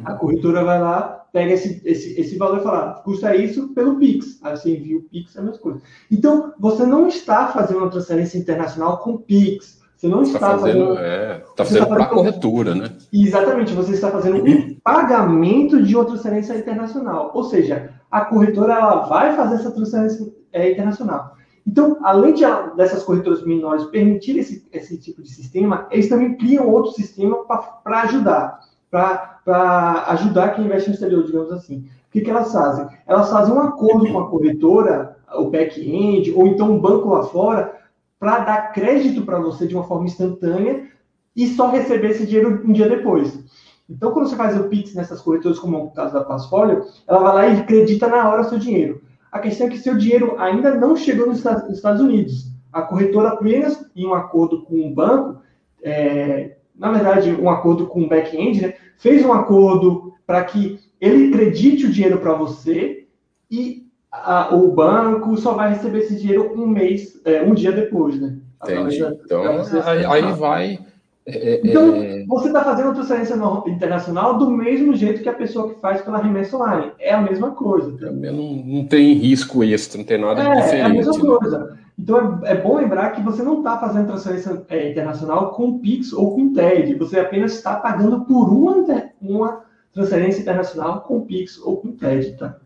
A 0.04 0.14
corretora 0.14 0.64
vai 0.64 0.80
lá, 0.80 1.24
pega 1.32 1.52
esse, 1.52 1.80
esse, 1.84 2.20
esse 2.20 2.36
valor 2.36 2.58
e 2.58 2.62
fala, 2.62 2.94
custa 3.04 3.34
isso 3.34 3.68
pelo 3.74 3.96
Pix. 3.96 4.38
Aí 4.42 4.56
você 4.56 4.76
envia 4.76 4.98
o 4.98 5.02
Pix, 5.02 5.36
é 5.36 5.40
a 5.40 5.42
mesma 5.42 5.58
coisa. 5.58 5.80
Então, 6.10 6.52
você 6.58 6.84
não 6.84 7.06
está 7.06 7.48
fazendo 7.48 7.78
uma 7.78 7.90
transferência 7.90 8.38
internacional 8.38 8.98
com 8.98 9.16
Pix. 9.16 9.82
Você 9.96 10.08
não 10.08 10.22
está, 10.22 10.36
está 10.36 10.58
fazendo. 10.58 10.86
fazendo 10.88 10.98
é, 10.98 11.42
está 11.48 11.64
fazendo 11.64 11.86
para 11.86 12.04
a 12.04 12.08
corretora, 12.08 12.74
né? 12.74 12.90
Exatamente, 13.12 13.72
você 13.72 13.92
está 13.92 14.10
fazendo 14.10 14.44
um 14.44 14.76
pagamento 14.82 15.82
de 15.82 15.96
uma 15.96 16.04
transferência 16.04 16.56
internacional. 16.56 17.30
Ou 17.32 17.44
seja, 17.44 17.90
a 18.10 18.20
corretora 18.22 18.74
ela 18.74 19.06
vai 19.06 19.34
fazer 19.34 19.54
essa 19.54 19.70
transferência 19.70 20.30
é, 20.52 20.70
internacional. 20.72 21.34
Então, 21.66 21.98
além 22.02 22.34
de, 22.34 22.44
dessas 22.76 23.02
corretoras 23.02 23.44
menores 23.44 23.84
permitirem 23.86 24.40
esse, 24.40 24.66
esse 24.72 24.98
tipo 24.98 25.22
de 25.22 25.30
sistema, 25.30 25.86
eles 25.90 26.08
também 26.08 26.36
criam 26.36 26.68
outro 26.68 26.92
sistema 26.92 27.38
para 27.82 28.02
ajudar, 28.02 28.60
para 28.90 30.04
ajudar 30.08 30.54
quem 30.54 30.66
investe 30.66 30.90
no 30.90 30.94
exterior, 30.94 31.24
digamos 31.24 31.50
assim. 31.52 31.88
O 32.08 32.12
que, 32.12 32.20
que 32.20 32.30
elas 32.30 32.52
fazem? 32.52 32.86
Elas 33.06 33.30
fazem 33.30 33.54
um 33.54 33.60
acordo 33.60 34.12
com 34.12 34.18
a 34.20 34.28
corretora, 34.28 35.16
o 35.34 35.50
back-end, 35.50 36.32
ou 36.32 36.46
então 36.46 36.70
um 36.70 36.78
banco 36.78 37.08
lá 37.08 37.22
fora, 37.24 37.80
para 38.20 38.40
dar 38.40 38.72
crédito 38.72 39.22
para 39.22 39.40
você 39.40 39.66
de 39.66 39.74
uma 39.74 39.84
forma 39.84 40.04
instantânea 40.04 40.88
e 41.34 41.48
só 41.48 41.68
receber 41.68 42.10
esse 42.10 42.26
dinheiro 42.26 42.62
um 42.64 42.72
dia 42.72 42.88
depois. 42.88 43.42
Então, 43.88 44.12
quando 44.12 44.28
você 44.28 44.36
faz 44.36 44.58
o 44.58 44.68
Pix 44.68 44.94
nessas 44.94 45.20
corretoras, 45.20 45.58
como 45.58 45.76
é 45.76 45.80
o 45.80 45.90
caso 45.90 46.14
da 46.14 46.24
Passfolio, 46.24 46.84
ela 47.06 47.18
vai 47.18 47.34
lá 47.34 47.46
e 47.48 47.60
acredita 47.60 48.06
na 48.08 48.28
hora 48.30 48.42
o 48.42 48.48
seu 48.48 48.58
dinheiro. 48.58 49.02
A 49.34 49.40
questão 49.40 49.66
é 49.66 49.70
que 49.70 49.78
seu 49.78 49.96
dinheiro 49.96 50.36
ainda 50.38 50.76
não 50.76 50.94
chegou 50.94 51.26
nos 51.26 51.44
Estados 51.44 52.00
Unidos. 52.00 52.52
A 52.72 52.82
corretora 52.82 53.30
apenas, 53.30 53.84
em 53.96 54.06
um 54.06 54.14
acordo 54.14 54.62
com 54.62 54.86
o 54.86 54.94
banco, 54.94 55.42
é, 55.82 56.54
na 56.72 56.92
verdade, 56.92 57.32
um 57.32 57.50
acordo 57.50 57.88
com 57.88 58.02
o 58.02 58.08
back-end, 58.08 58.62
né, 58.62 58.74
fez 58.96 59.24
um 59.24 59.32
acordo 59.32 60.14
para 60.24 60.44
que 60.44 60.78
ele 61.00 61.34
acredite 61.34 61.84
o 61.84 61.90
dinheiro 61.90 62.20
para 62.20 62.32
você 62.34 63.08
e 63.50 63.88
a, 64.08 64.54
o 64.54 64.70
banco 64.70 65.36
só 65.36 65.52
vai 65.52 65.70
receber 65.70 65.98
esse 65.98 66.14
dinheiro 66.14 66.52
um 66.54 66.68
mês, 66.68 67.20
é, 67.24 67.42
um 67.42 67.54
dia 67.54 67.72
depois, 67.72 68.20
né? 68.20 68.36
Entendi. 68.62 69.02
Então, 69.24 69.42
aí, 69.84 70.04
aí 70.06 70.32
vai 70.34 70.78
é, 71.26 71.54
é, 71.54 71.60
então, 71.64 71.94
é... 71.94 72.24
você 72.26 72.48
está 72.48 72.62
fazendo 72.62 72.92
transferência 72.92 73.34
internacional 73.66 74.36
do 74.36 74.50
mesmo 74.50 74.94
jeito 74.94 75.22
que 75.22 75.28
a 75.28 75.34
pessoa 75.34 75.72
que 75.72 75.80
faz 75.80 76.02
pela 76.02 76.18
remessa 76.18 76.56
online. 76.56 76.92
É 76.98 77.14
a 77.14 77.20
mesma 77.20 77.52
coisa. 77.52 77.96
Tá? 77.98 78.10
Não, 78.10 78.32
não 78.32 78.84
tem 78.84 79.14
risco 79.14 79.64
extra, 79.64 79.98
não 79.98 80.04
tem 80.04 80.20
nada 80.20 80.42
é, 80.42 80.54
diferente. 80.60 80.80
É 80.80 80.84
a 80.84 80.88
mesma 80.88 81.12
né? 81.14 81.20
coisa. 81.20 81.78
Então, 81.98 82.40
é, 82.44 82.52
é, 82.52 82.56
bom 82.56 82.76
lembrar 82.76 83.10
que 83.10 83.22
você 83.22 83.42
não 83.42 83.58
está 83.58 83.78
fazendo 83.78 84.08
transferência 84.08 84.62
é, 84.68 84.90
internacional 84.90 85.52
com 85.52 85.78
PIX 85.78 86.12
ou 86.12 86.34
com 86.34 86.52
TED. 86.52 86.94
Você 86.96 87.18
apenas 87.18 87.54
está 87.54 87.76
pagando 87.76 88.24
por 88.26 88.50
uma, 88.50 88.84
uma 89.22 89.64
transferência 89.92 90.42
internacional 90.42 91.02
com 91.02 91.22
PIX 91.22 91.58
ou 91.62 91.78
com 91.78 91.92
TED, 91.92 92.36
tá? 92.36 92.56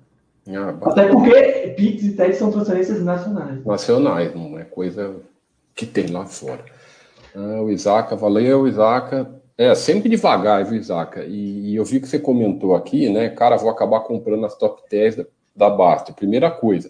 Ah, 0.48 0.74
Até 0.82 1.08
porque 1.08 1.74
PIX 1.76 2.02
e 2.04 2.12
TED 2.12 2.34
são 2.34 2.50
transferências 2.50 3.04
nacionais. 3.04 3.64
Nacionais, 3.64 4.34
não 4.34 4.58
é 4.58 4.64
coisa 4.64 5.14
que 5.74 5.86
tem 5.86 6.08
lá 6.08 6.26
fora. 6.26 6.64
Ah, 7.34 7.62
o 7.62 7.70
Isaac, 7.70 8.14
valeu, 8.16 8.66
Isaac. 8.66 9.26
É, 9.56 9.74
sempre 9.74 10.08
devagar, 10.08 10.64
viu, 10.64 10.78
Isaac? 10.78 11.20
E, 11.20 11.70
e, 11.70 11.76
eu 11.76 11.84
vi 11.84 12.00
que 12.00 12.08
você 12.08 12.18
comentou 12.18 12.74
aqui, 12.74 13.08
né? 13.08 13.28
Cara, 13.28 13.56
vou 13.56 13.70
acabar 13.70 14.00
comprando 14.00 14.46
as 14.46 14.56
top 14.56 14.82
10 14.88 15.16
da, 15.16 15.26
da 15.56 15.70
Basta. 15.70 16.12
Primeira 16.12 16.50
coisa, 16.50 16.88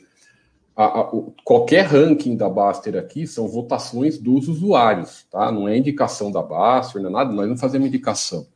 a, 0.79 0.85
a, 0.85 1.15
o, 1.15 1.35
qualquer 1.43 1.87
ranking 1.87 2.37
da 2.37 2.49
Baster 2.49 2.97
aqui 2.97 3.27
são 3.27 3.49
votações 3.49 4.17
dos 4.17 4.47
usuários, 4.47 5.27
tá? 5.29 5.51
Não 5.51 5.69
é 5.69 5.77
indicação 5.77 6.31
da 6.31 6.41
Baster, 6.41 7.03
não 7.03 7.09
é 7.09 7.13
nada, 7.13 7.33
nós 7.33 7.49
não 7.49 7.57
fazemos 7.57 7.89
indicação. 7.89 8.47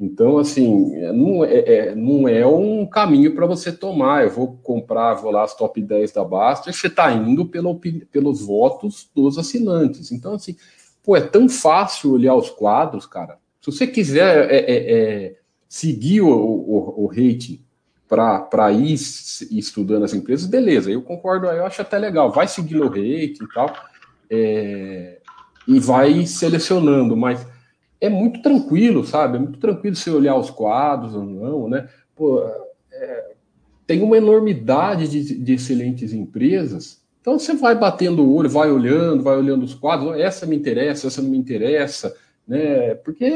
Então, 0.00 0.38
assim, 0.38 0.94
é, 0.94 1.12
não 1.12 1.44
é, 1.44 1.58
é 1.58 1.94
não 1.94 2.26
é 2.26 2.46
um 2.46 2.86
caminho 2.86 3.34
para 3.34 3.44
você 3.44 3.70
tomar. 3.70 4.24
Eu 4.24 4.30
vou 4.30 4.58
comprar, 4.62 5.12
vou 5.14 5.30
lá 5.30 5.42
as 5.42 5.54
top 5.54 5.82
10 5.82 6.12
da 6.12 6.24
Baster, 6.24 6.72
você 6.72 6.86
está 6.86 7.12
indo 7.12 7.44
pelo, 7.44 7.78
pelos 8.10 8.40
votos 8.40 9.10
dos 9.14 9.36
assinantes. 9.36 10.10
Então, 10.10 10.32
assim, 10.32 10.56
pô, 11.02 11.16
é 11.16 11.20
tão 11.20 11.48
fácil 11.48 12.12
olhar 12.12 12.34
os 12.34 12.50
quadros, 12.50 13.06
cara. 13.06 13.38
Se 13.60 13.70
você 13.70 13.86
quiser 13.86 14.50
é, 14.50 14.56
é, 14.56 14.92
é 14.92 15.36
seguir 15.68 16.22
o, 16.22 16.30
o, 16.30 17.04
o 17.04 17.06
rating 17.06 17.60
para 18.08 18.72
ir 18.72 18.94
estudando 18.94 20.04
as 20.04 20.12
empresas, 20.12 20.46
beleza, 20.46 20.90
eu 20.90 21.00
concordo, 21.00 21.46
eu 21.46 21.64
acho 21.64 21.80
até 21.80 21.96
legal, 21.96 22.32
vai 22.32 22.48
seguindo 22.48 22.84
o 22.84 22.88
rate 22.88 23.38
e 23.40 23.54
tal, 23.54 23.72
é, 24.28 25.20
e 25.68 25.78
vai 25.78 26.26
selecionando, 26.26 27.16
mas 27.16 27.46
é 28.00 28.08
muito 28.08 28.42
tranquilo, 28.42 29.04
sabe? 29.04 29.36
É 29.36 29.40
muito 29.40 29.60
tranquilo 29.60 29.94
você 29.94 30.10
olhar 30.10 30.34
os 30.36 30.50
quadros 30.50 31.14
ou 31.14 31.24
não, 31.24 31.68
né? 31.68 31.88
Pô, 32.16 32.42
é, 32.90 33.32
tem 33.86 34.02
uma 34.02 34.16
enormidade 34.16 35.08
de, 35.08 35.38
de, 35.38 35.54
excelentes 35.54 36.12
empresas, 36.12 36.99
então 37.20 37.38
você 37.38 37.54
vai 37.54 37.74
batendo 37.74 38.22
o 38.24 38.34
olho, 38.34 38.48
vai 38.48 38.70
olhando, 38.70 39.22
vai 39.22 39.36
olhando 39.36 39.64
os 39.64 39.74
quadros, 39.74 40.18
essa 40.18 40.46
me 40.46 40.56
interessa, 40.56 41.06
essa 41.06 41.20
não 41.20 41.30
me 41.30 41.36
interessa, 41.36 42.16
né? 42.48 42.94
Porque 42.94 43.26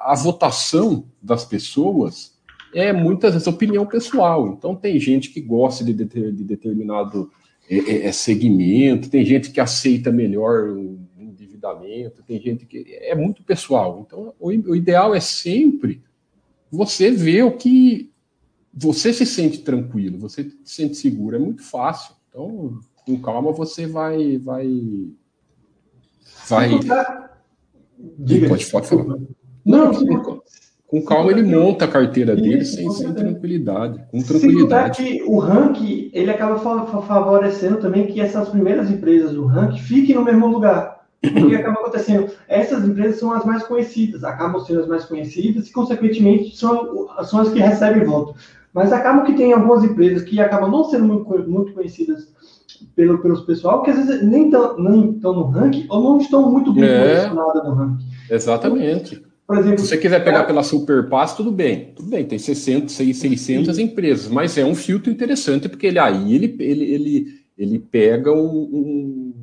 a, 0.00 0.14
votação 0.14 1.06
das 1.22 1.44
pessoas 1.44 2.36
é 2.74 2.92
muitas 2.92 3.32
vezes 3.32 3.46
opinião 3.46 3.86
pessoal. 3.86 4.48
Então 4.48 4.74
tem 4.74 4.98
gente 4.98 5.30
que 5.30 5.40
gosta 5.40 5.84
de, 5.84 5.94
de, 5.94 6.04
de 6.04 6.44
determinado 6.44 7.30
é, 7.70 7.76
é, 7.76 8.06
é, 8.06 8.12
segmento, 8.12 9.08
tem 9.08 9.24
gente 9.24 9.50
que 9.52 9.60
aceita 9.60 10.10
melhor 10.10 10.70
o 10.70 10.98
endividamento, 11.16 12.22
tem 12.24 12.40
gente 12.40 12.66
que 12.66 12.84
é 13.00 13.14
muito 13.14 13.44
pessoal. 13.44 14.04
Então 14.04 14.34
o, 14.38 14.48
o 14.48 14.76
ideal 14.76 15.14
é 15.14 15.20
sempre 15.20 16.02
você 16.70 17.10
ver 17.10 17.44
o 17.44 17.52
que 17.52 18.10
você 18.74 19.12
se 19.12 19.24
sente 19.24 19.60
tranquilo, 19.60 20.18
você 20.18 20.44
se 20.64 20.74
sente 20.74 20.96
seguro, 20.96 21.36
é 21.36 21.38
muito 21.38 21.62
fácil. 21.62 22.14
Então 22.28 22.80
com 23.08 23.18
calma 23.18 23.52
você 23.52 23.86
vai 23.86 24.36
vai 24.36 24.68
vai. 26.46 26.78
Diga, 28.18 28.48
pode, 28.48 28.66
pode 28.66 28.86
falar. 28.86 29.16
Não, 29.64 29.92
não, 29.92 30.42
com 30.86 31.02
calma 31.02 31.32
ele 31.32 31.42
monta 31.42 31.86
a 31.86 31.88
carteira 31.88 32.36
dele 32.36 32.64
sem, 32.64 32.88
sem 32.90 33.12
tranquilidade, 33.12 34.04
com 34.10 34.22
tranquilidade. 34.22 35.02
que 35.02 35.22
o 35.22 35.38
ranking 35.38 36.10
ele 36.12 36.30
acaba 36.30 36.58
favorecendo 37.02 37.78
também 37.78 38.06
que 38.06 38.20
essas 38.20 38.50
primeiras 38.50 38.90
empresas 38.90 39.32
do 39.32 39.46
ranking 39.46 39.78
fiquem 39.78 40.14
no 40.14 40.24
mesmo 40.24 40.46
lugar. 40.46 40.98
O 41.24 41.48
que 41.48 41.56
acaba 41.56 41.80
acontecendo? 41.80 42.30
Essas 42.46 42.84
empresas 42.84 43.18
são 43.18 43.32
as 43.32 43.44
mais 43.44 43.64
conhecidas, 43.64 44.22
acabam 44.22 44.60
sendo 44.60 44.80
as 44.80 44.86
mais 44.86 45.04
conhecidas 45.04 45.66
e, 45.66 45.72
consequentemente, 45.72 46.56
são, 46.56 47.08
são 47.24 47.40
as 47.40 47.48
que 47.48 47.58
recebem 47.58 48.04
voto. 48.04 48.36
Mas 48.72 48.92
acabam 48.92 49.24
que 49.24 49.34
tem 49.34 49.52
algumas 49.52 49.82
empresas 49.82 50.22
que 50.22 50.40
acabam 50.40 50.70
não 50.70 50.84
sendo 50.84 51.04
muito, 51.04 51.50
muito 51.50 51.72
conhecidas 51.72 52.28
pelo, 52.94 53.18
pelos 53.18 53.40
pessoal, 53.42 53.82
que 53.82 53.90
às 53.90 53.96
vezes 54.06 54.22
nem 54.22 54.48
estão 54.48 55.32
no 55.32 55.46
ranking 55.46 55.86
ou 55.88 56.02
não 56.02 56.18
estão 56.18 56.50
muito 56.50 56.72
bem 56.72 56.84
é, 56.84 57.14
posicionadas 57.14 57.64
no 57.64 57.74
ranking. 57.74 58.04
Exatamente. 58.30 59.22
Por 59.46 59.58
exemplo, 59.58 59.78
se 59.78 59.86
você 59.86 59.96
quiser 59.96 60.22
pegar 60.22 60.40
é... 60.40 60.44
pela 60.44 60.62
Superpass, 60.62 61.34
tudo 61.34 61.50
bem. 61.50 61.92
Tudo 61.96 62.10
bem, 62.10 62.24
tem 62.26 62.38
60, 62.38 62.88
600 62.88 63.76
Sim. 63.76 63.82
empresas, 63.82 64.28
mas 64.28 64.58
é 64.58 64.64
um 64.64 64.74
filtro 64.74 65.10
interessante 65.10 65.68
porque 65.68 65.86
ele 65.86 65.98
aí 65.98 66.34
ele, 66.34 66.54
ele, 66.60 66.84
ele, 66.84 67.40
ele 67.56 67.78
pega 67.78 68.30
um, 68.30 68.60
um 68.60 69.34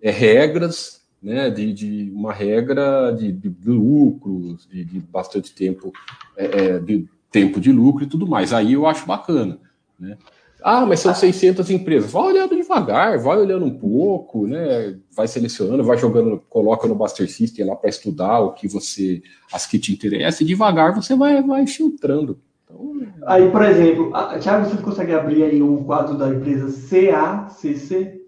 é, 0.00 0.10
regras, 0.10 1.02
né, 1.20 1.50
de, 1.50 1.72
de 1.72 2.12
uma 2.14 2.32
regra 2.32 3.10
de, 3.12 3.32
de 3.32 3.52
lucros, 3.66 4.66
de, 4.70 4.84
de, 4.84 5.00
bastante 5.00 5.52
tempo, 5.54 5.92
é, 6.36 6.44
é, 6.44 6.78
de 6.78 7.06
tempo 7.30 7.60
de 7.60 7.72
lucro 7.72 8.04
e 8.04 8.08
tudo 8.08 8.26
mais. 8.26 8.52
Aí 8.52 8.74
eu 8.74 8.86
acho 8.86 9.06
bacana, 9.06 9.58
né? 9.98 10.16
Ah, 10.64 10.86
mas 10.86 11.00
são 11.00 11.14
600 11.14 11.70
empresas. 11.70 12.10
Vai 12.10 12.22
olhando 12.22 12.56
devagar, 12.56 13.18
vai 13.18 13.38
olhando 13.38 13.64
um 13.64 13.78
pouco, 13.78 14.46
né? 14.46 14.96
Vai 15.14 15.28
selecionando, 15.28 15.84
vai 15.84 15.98
jogando, 15.98 16.42
coloca 16.48 16.88
no 16.88 16.94
Buster 16.94 17.30
System 17.30 17.66
lá 17.66 17.76
para 17.76 17.90
estudar 17.90 18.40
o 18.40 18.52
que 18.52 18.68
você, 18.68 19.22
as 19.52 19.66
que 19.66 19.78
te 19.78 19.92
interessam, 19.92 20.44
e 20.44 20.48
devagar 20.48 20.94
você 20.94 21.14
vai, 21.14 21.42
vai 21.42 21.66
filtrando. 21.66 22.38
Então, 22.64 23.02
aí, 23.26 23.50
por 23.50 23.62
exemplo, 23.62 24.12
Thiago, 24.40 24.68
você 24.68 24.82
consegue 24.82 25.12
abrir 25.12 25.44
aí 25.44 25.62
o 25.62 25.84
quadro 25.84 26.16
da 26.16 26.28
empresa 26.28 26.66
CACC? 26.88 28.22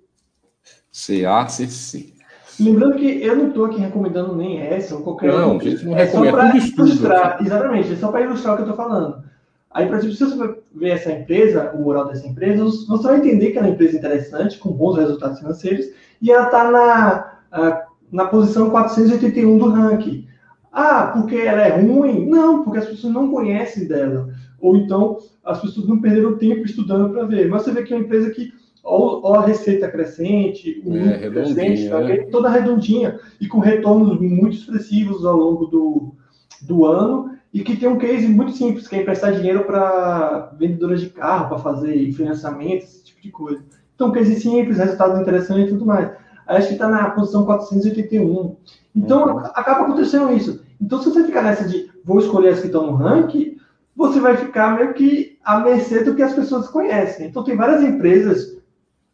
CACC. 0.92 2.14
Lembrando 2.60 2.96
que 2.96 3.22
eu 3.22 3.36
não 3.36 3.48
estou 3.48 3.64
aqui 3.64 3.78
recomendando 3.78 4.36
nem 4.36 4.60
essa 4.60 4.94
ou 4.94 5.02
qualquer 5.02 5.32
Não, 5.32 5.58
a 5.58 5.62
gente 5.62 5.84
não 5.84 5.96
é 5.96 6.04
recomenda, 6.04 6.46
tudo 6.46 6.58
estudo. 6.58 6.88
Ilustrar, 6.88 7.38
exatamente, 7.40 7.92
é 7.92 7.96
só 7.96 8.12
para 8.12 8.20
ilustrar 8.20 8.54
o 8.54 8.56
que 8.56 8.62
eu 8.62 8.70
estou 8.70 8.84
falando. 8.84 9.24
Aí, 9.70 9.86
por 9.86 9.96
exemplo, 9.96 10.14
se 10.14 10.24
você 10.24 10.36
ver 10.74 10.90
essa 10.90 11.12
empresa, 11.12 11.72
o 11.74 11.82
moral 11.82 12.08
dessa 12.08 12.26
empresa, 12.26 12.64
você 12.64 13.02
vai 13.02 13.18
entender 13.18 13.52
que 13.52 13.58
ela 13.58 13.68
é 13.68 13.70
uma 13.70 13.74
empresa 13.74 13.96
interessante, 13.96 14.58
com 14.58 14.72
bons 14.72 14.96
resultados 14.96 15.38
financeiros, 15.38 15.86
e 16.20 16.30
ela 16.30 16.46
está 16.46 16.70
na, 16.70 17.86
na 18.10 18.26
posição 18.26 18.70
481 18.70 19.58
do 19.58 19.70
ranking. 19.70 20.26
Ah, 20.72 21.12
porque 21.14 21.36
ela 21.36 21.62
é 21.62 21.80
ruim? 21.80 22.28
Não, 22.28 22.64
porque 22.64 22.78
as 22.78 22.86
pessoas 22.86 23.12
não 23.12 23.30
conhecem 23.30 23.86
dela. 23.86 24.28
Ou 24.60 24.76
então, 24.76 25.18
as 25.44 25.60
pessoas 25.60 25.86
não 25.86 26.00
perderam 26.00 26.36
tempo 26.36 26.64
estudando 26.64 27.12
para 27.12 27.26
ver. 27.26 27.48
Mas 27.48 27.62
você 27.62 27.70
vê 27.70 27.82
que 27.84 27.92
é 27.92 27.96
uma 27.96 28.04
empresa 28.04 28.30
que, 28.30 28.52
ou, 28.82 29.34
a 29.34 29.46
receita 29.46 29.88
crescente, 29.88 30.82
o 30.84 30.96
é, 30.96 31.30
crescente, 31.30 31.88
tá, 31.88 32.00
toda 32.32 32.50
redondinha, 32.50 33.20
e 33.40 33.46
com 33.46 33.60
retornos 33.60 34.20
muito 34.20 34.56
expressivos 34.56 35.24
ao 35.24 35.36
longo 35.36 35.66
do, 35.66 36.14
do 36.62 36.84
ano, 36.84 37.33
e 37.54 37.62
que 37.62 37.76
tem 37.76 37.88
um 37.88 37.96
case 37.96 38.26
muito 38.26 38.50
simples, 38.50 38.88
que 38.88 38.96
é 38.96 39.02
emprestar 39.02 39.32
dinheiro 39.32 39.62
para 39.62 40.52
vendedoras 40.58 41.00
de 41.00 41.08
carro, 41.08 41.50
para 41.50 41.58
fazer 41.58 42.10
financiamento, 42.10 42.82
esse 42.82 43.04
tipo 43.04 43.22
de 43.22 43.30
coisa. 43.30 43.62
Então, 43.94 44.08
um 44.08 44.12
case 44.12 44.40
simples, 44.40 44.78
resultados 44.78 45.20
interessantes 45.20 45.68
e 45.68 45.72
tudo 45.72 45.86
mais. 45.86 46.10
Aí 46.48 46.56
acho 46.56 46.66
que 46.66 46.72
está 46.72 46.88
na 46.88 47.10
posição 47.10 47.46
481. 47.46 48.56
Então, 48.92 49.36
uhum. 49.36 49.38
acaba 49.38 49.82
acontecendo 49.82 50.32
isso. 50.32 50.64
Então, 50.80 51.00
se 51.00 51.08
você 51.08 51.22
ficar 51.22 51.42
nessa 51.42 51.68
de 51.68 51.88
vou 52.04 52.18
escolher 52.18 52.48
as 52.48 52.60
que 52.60 52.66
estão 52.66 52.88
no 52.88 52.96
ranking, 52.96 53.56
você 53.94 54.18
vai 54.18 54.36
ficar 54.36 54.74
meio 54.74 54.92
que 54.92 55.38
à 55.44 55.60
mercê 55.60 56.02
do 56.02 56.16
que 56.16 56.22
as 56.22 56.32
pessoas 56.32 56.66
conhecem. 56.66 57.28
Então, 57.28 57.44
tem 57.44 57.56
várias 57.56 57.84
empresas, 57.84 58.58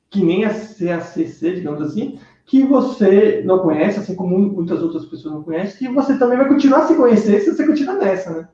que 0.08 0.24
nem 0.24 0.46
a 0.46 0.48
CACC, 0.48 1.56
digamos 1.56 1.82
assim, 1.82 2.18
que 2.50 2.64
você 2.64 3.42
não 3.44 3.60
conhece, 3.60 4.00
assim 4.00 4.16
como 4.16 4.36
muitas 4.36 4.82
outras 4.82 5.04
pessoas 5.04 5.34
não 5.34 5.42
conhecem, 5.44 5.88
e 5.88 5.94
você 5.94 6.18
também 6.18 6.36
vai 6.36 6.48
continuar 6.48 6.78
a 6.78 6.86
se 6.88 6.96
conhecer 6.96 7.40
se 7.40 7.54
você 7.54 7.64
continuar 7.64 7.94
nessa, 7.94 8.30
né? 8.30 8.48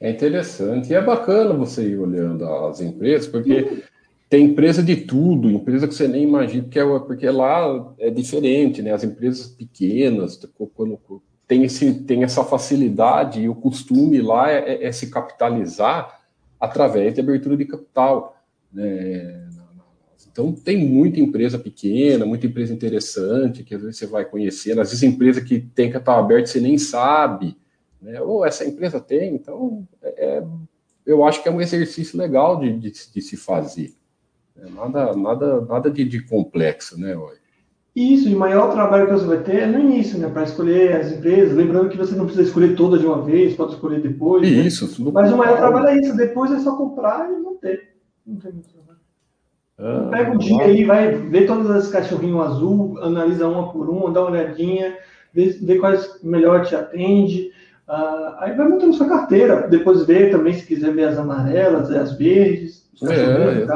É 0.00 0.10
interessante. 0.10 0.90
E 0.90 0.94
é 0.94 1.02
bacana 1.02 1.52
você 1.52 1.86
ir 1.86 1.98
olhando 1.98 2.46
as 2.46 2.80
empresas, 2.80 3.26
porque 3.26 3.82
tem 4.30 4.46
empresa 4.46 4.82
de 4.82 4.96
tudo, 4.96 5.50
empresa 5.50 5.86
que 5.86 5.94
você 5.94 6.08
nem 6.08 6.22
imagina, 6.22 6.62
porque, 6.62 6.78
é, 6.78 6.98
porque 7.00 7.28
lá 7.28 7.94
é 7.98 8.08
diferente, 8.08 8.80
né? 8.80 8.92
As 8.92 9.04
empresas 9.04 9.48
pequenas, 9.48 10.40
quando 10.74 10.98
tem, 11.46 11.62
esse, 11.64 11.92
tem 12.04 12.24
essa 12.24 12.42
facilidade 12.42 13.42
e 13.42 13.50
o 13.50 13.54
costume 13.54 14.18
lá 14.22 14.50
é, 14.50 14.60
é, 14.60 14.86
é 14.86 14.92
se 14.92 15.10
capitalizar 15.10 16.22
através 16.58 17.12
de 17.12 17.20
abertura 17.20 17.54
de 17.54 17.66
capital. 17.66 18.34
Né? 18.72 19.45
Então, 20.36 20.52
tem 20.52 20.86
muita 20.86 21.18
empresa 21.18 21.58
pequena, 21.58 22.26
muita 22.26 22.46
empresa 22.46 22.70
interessante, 22.70 23.64
que 23.64 23.74
às 23.74 23.80
vezes 23.80 23.96
você 23.96 24.06
vai 24.06 24.22
conhecendo, 24.22 24.82
às 24.82 24.90
vezes 24.90 25.02
empresa 25.02 25.40
que 25.40 25.58
tem 25.58 25.90
capital 25.90 26.18
aberto 26.18 26.48
você 26.48 26.60
nem 26.60 26.76
sabe, 26.76 27.56
né? 28.02 28.20
ou 28.20 28.44
essa 28.44 28.62
empresa 28.66 29.00
tem, 29.00 29.34
então, 29.34 29.88
é, 30.02 30.36
é, 30.36 30.44
eu 31.06 31.24
acho 31.24 31.42
que 31.42 31.48
é 31.48 31.52
um 31.52 31.60
exercício 31.62 32.18
legal 32.18 32.60
de, 32.60 32.70
de, 32.78 32.92
de 33.14 33.22
se 33.22 33.34
fazer. 33.34 33.94
É 34.58 34.68
nada, 34.68 35.16
nada, 35.16 35.60
nada 35.62 35.90
de, 35.90 36.04
de 36.04 36.22
complexo, 36.22 37.00
né, 37.00 37.16
Oi? 37.16 37.36
Isso, 37.94 38.28
e 38.28 38.34
o 38.34 38.38
maior 38.38 38.70
trabalho 38.74 39.06
que 39.06 39.12
você 39.12 39.24
vai 39.24 39.42
ter 39.42 39.60
é 39.60 39.66
no 39.66 39.80
início, 39.80 40.18
né? 40.18 40.28
Para 40.28 40.42
escolher 40.42 40.96
as 40.96 41.12
empresas. 41.12 41.56
Lembrando 41.56 41.88
que 41.88 41.96
você 41.96 42.14
não 42.14 42.26
precisa 42.26 42.46
escolher 42.46 42.76
toda 42.76 42.98
de 42.98 43.06
uma 43.06 43.22
vez, 43.22 43.54
pode 43.54 43.72
escolher 43.72 44.02
depois. 44.02 44.42
Né? 44.42 44.48
Isso, 44.48 45.02
né? 45.02 45.10
Mas 45.14 45.32
o 45.32 45.36
maior 45.38 45.56
trabalho 45.56 45.88
é 45.88 45.98
isso. 45.98 46.14
Depois 46.14 46.52
é 46.52 46.58
só 46.58 46.76
comprar 46.76 47.26
e 47.32 47.38
não 47.38 47.56
ter. 47.56 47.96
Não 48.26 48.36
tem 48.36 48.52
muito 48.52 48.68
ah, 49.78 50.08
Pega 50.10 50.30
um 50.30 50.38
dia 50.38 50.62
aí, 50.62 50.84
vai 50.84 51.12
ver 51.12 51.46
todas 51.46 51.70
as 51.70 51.88
cachorrinhos 51.88 52.40
azul, 52.40 52.98
analisa 53.02 53.46
uma 53.46 53.70
por 53.70 53.88
uma, 53.88 54.10
dá 54.10 54.22
uma 54.22 54.30
olhadinha, 54.30 54.96
vê, 55.32 55.50
vê 55.60 55.78
quais 55.78 56.20
melhor 56.22 56.64
te 56.64 56.74
atende. 56.74 57.50
Uh, 57.88 58.34
aí 58.38 58.56
vai 58.56 58.66
montando 58.66 58.94
sua 58.94 59.08
carteira. 59.08 59.68
Depois 59.68 60.04
vê 60.06 60.30
também, 60.30 60.54
se 60.54 60.66
quiser 60.66 60.92
ver 60.92 61.08
as 61.08 61.18
amarelas, 61.18 61.90
as 61.90 62.16
verdes, 62.16 62.88
os 63.00 63.08
é, 63.08 63.66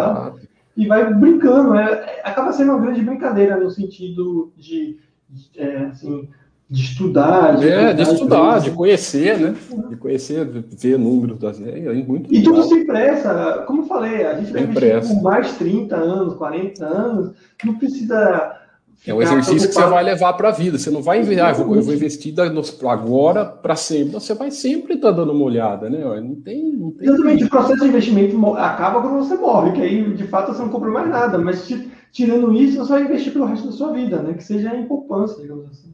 e 0.76 0.84
e 0.84 0.86
vai 0.86 1.12
brincando. 1.12 1.74
É, 1.74 2.20
acaba 2.24 2.52
sendo 2.52 2.72
uma 2.72 2.80
grande 2.80 3.02
brincadeira 3.02 3.56
no 3.56 3.70
sentido 3.70 4.52
de, 4.56 4.98
de 5.28 5.50
é, 5.60 5.84
assim, 5.84 6.28
de 6.70 6.84
estudar. 6.84 7.56
De 7.56 7.68
é, 7.68 7.92
de 7.92 8.02
estudar, 8.02 8.60
de 8.60 8.70
conhecer, 8.70 9.38
né? 9.40 9.54
De 9.88 9.96
conhecer, 9.96 10.46
ver 10.46 10.96
números 10.96 11.36
das. 11.38 11.60
É, 11.60 11.86
é 11.86 11.94
muito 11.94 12.32
e 12.32 12.42
tudo 12.42 12.62
sem 12.62 12.86
pressa. 12.86 13.64
Como 13.66 13.82
eu 13.82 13.86
falei, 13.86 14.24
a 14.24 14.38
gente 14.38 14.52
vai 14.52 14.62
investir 14.62 15.00
por 15.00 15.22
mais 15.22 15.52
30 15.56 15.96
anos, 15.96 16.34
40 16.34 16.86
anos, 16.86 17.32
não 17.64 17.74
precisa. 17.74 18.56
É 19.04 19.14
um 19.14 19.22
exercício 19.22 19.66
que 19.66 19.74
você 19.74 19.86
vai 19.86 20.04
levar 20.04 20.34
para 20.34 20.50
a 20.50 20.52
vida. 20.52 20.78
Você 20.78 20.90
não 20.90 21.02
vai 21.02 21.20
investir, 21.20 21.42
ah, 21.42 21.50
eu 21.50 21.54
vou, 21.54 21.74
eu 21.74 21.82
vou 21.82 21.94
investir 21.94 22.34
agora 22.86 23.46
para 23.46 23.74
sempre. 23.74 24.12
Você 24.12 24.34
vai 24.34 24.50
sempre 24.50 24.94
estar 24.94 25.08
tá 25.08 25.16
dando 25.16 25.32
uma 25.32 25.44
olhada, 25.44 25.88
né? 25.88 25.98
Não 26.20 26.34
tem, 26.36 26.72
não 26.72 26.90
tem. 26.92 27.08
Exatamente, 27.08 27.44
o 27.44 27.50
processo 27.50 27.80
de 27.80 27.88
investimento 27.88 28.54
acaba 28.56 29.00
quando 29.00 29.24
você 29.24 29.34
morre, 29.36 29.72
que 29.72 29.80
aí 29.80 30.14
de 30.14 30.24
fato 30.28 30.52
você 30.52 30.62
não 30.62 30.68
compra 30.68 30.90
mais 30.90 31.08
nada. 31.08 31.38
Mas 31.38 31.66
tirando 32.12 32.52
isso, 32.52 32.78
você 32.78 32.92
vai 32.92 33.04
investir 33.04 33.32
pelo 33.32 33.46
resto 33.46 33.66
da 33.66 33.72
sua 33.72 33.90
vida, 33.92 34.22
né? 34.22 34.34
Que 34.34 34.44
seja 34.44 34.76
em 34.76 34.86
poupança, 34.86 35.40
digamos 35.40 35.66
assim. 35.70 35.90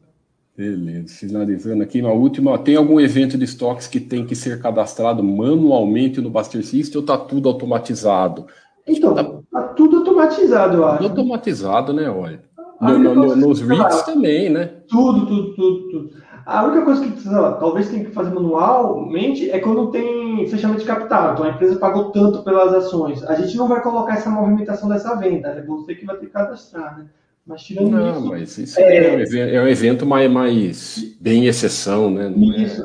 Beleza, 0.57 1.13
finalizando 1.13 1.83
aqui, 1.83 2.01
uma 2.01 2.11
última. 2.11 2.57
Tem 2.57 2.75
algum 2.75 2.99
evento 2.99 3.37
de 3.37 3.45
estoques 3.45 3.85
que 3.85 3.99
tem 3.99 4.25
que 4.25 4.35
ser 4.35 4.59
cadastrado 4.59 5.23
manualmente 5.23 6.19
no 6.19 6.31
Buster 6.31 6.65
System 6.65 6.97
ou 6.97 7.01
está 7.01 7.15
tudo 7.15 7.47
automatizado? 7.47 8.47
Então, 8.87 9.13
tá, 9.13 9.23
tá 9.51 9.61
tudo 9.75 9.97
automatizado, 9.97 10.77
eu 10.77 10.87
acho. 10.87 10.97
Tudo 10.97 11.09
automatizado, 11.09 11.93
né? 11.93 12.09
Olha. 12.09 12.41
No, 12.81 12.97
no, 12.97 13.13
no, 13.13 13.35
nos 13.35 13.61
REITs 13.61 14.01
também, 14.01 14.49
né? 14.49 14.65
Tudo, 14.87 15.27
tudo, 15.27 15.53
tudo, 15.53 15.89
tudo. 15.89 16.09
A 16.43 16.63
única 16.63 16.85
coisa 16.85 17.03
que 17.03 17.11
precisa, 17.11 17.51
talvez 17.53 17.89
tem 17.89 18.05
que 18.05 18.11
fazer 18.11 18.33
manualmente 18.33 19.51
é 19.51 19.59
quando 19.59 19.91
tem 19.91 20.47
fechamento 20.47 20.79
de 20.79 20.87
capital. 20.87 21.33
Então 21.33 21.45
a 21.45 21.49
empresa 21.49 21.75
pagou 21.75 22.11
tanto 22.11 22.41
pelas 22.41 22.73
ações. 22.73 23.23
A 23.25 23.35
gente 23.35 23.55
não 23.57 23.67
vai 23.67 23.81
colocar 23.83 24.13
essa 24.13 24.29
movimentação 24.29 24.89
dessa 24.89 25.13
venda, 25.17 25.49
é 25.49 25.61
você 25.61 25.93
que 25.93 26.05
vai 26.05 26.15
ter 26.17 26.25
que 26.25 26.31
cadastrar, 26.31 26.97
né? 26.97 27.05
Mas 27.47 27.63
tirando 27.63 27.91
não, 27.91 28.11
isso. 28.11 28.27
mas 28.27 28.57
isso 28.57 28.79
é, 28.79 29.55
é, 29.55 29.61
um 29.61 29.67
evento, 29.67 30.05
mais, 30.05 30.29
mais 30.29 31.15
bem 31.19 31.45
exceção, 31.45 32.11
né? 32.11 32.27
Não 32.27 32.53
é 32.53 32.61
isso. 32.61 32.83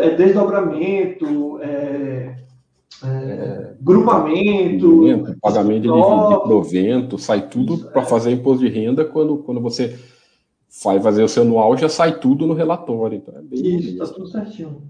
É... 0.00 0.06
é 0.06 0.16
desdobramento, 0.16 1.60
é, 1.62 2.36
é, 3.04 3.74
grupamento, 3.80 5.36
pagamento 5.40 5.82
de, 5.82 5.88
de 5.88 6.42
provento, 6.42 7.16
sai 7.16 7.48
tudo 7.48 7.78
para 7.90 8.02
é. 8.02 8.06
fazer 8.06 8.32
imposto 8.32 8.64
de 8.64 8.68
renda 8.68 9.04
quando, 9.04 9.38
quando 9.38 9.60
você 9.60 9.96
vai 10.82 10.98
fazer 11.00 11.22
o 11.22 11.28
seu 11.28 11.44
anual, 11.44 11.76
já 11.76 11.88
sai 11.88 12.18
tudo 12.18 12.44
no 12.44 12.54
relatório. 12.54 13.18
Então 13.18 13.34
é 13.36 13.54
Isso, 13.54 13.90
está 13.90 14.06
tudo 14.06 14.26
certinho. 14.26 14.82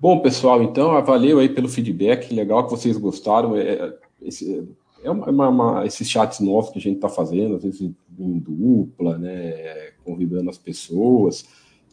Bom, 0.00 0.20
pessoal, 0.20 0.62
então 0.62 1.02
valeu 1.04 1.38
aí 1.38 1.48
pelo 1.48 1.68
feedback, 1.68 2.32
legal 2.34 2.64
que 2.64 2.70
vocês 2.70 2.96
gostaram. 2.96 3.54
É, 3.56 3.94
esse, 4.22 4.66
é 5.02 5.10
uma, 5.10 5.30
uma, 5.30 5.48
uma, 5.48 5.86
esses 5.86 6.08
chats 6.08 6.40
novos 6.40 6.70
que 6.70 6.78
a 6.78 6.82
gente 6.82 6.96
está 6.96 7.08
fazendo, 7.08 7.56
às 7.56 7.62
vezes 7.62 7.80
em 8.18 8.38
dupla, 8.38 9.18
né, 9.18 9.90
convidando 10.04 10.50
as 10.50 10.58
pessoas, 10.58 11.44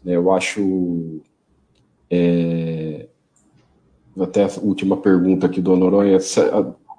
né, 0.04 0.16
eu 0.16 0.32
acho 0.32 1.22
é, 2.10 3.08
até 4.20 4.44
a 4.44 4.50
última 4.62 4.98
pergunta 4.98 5.48
aqui 5.48 5.62
do 5.62 5.76
Noronha, 5.76 6.18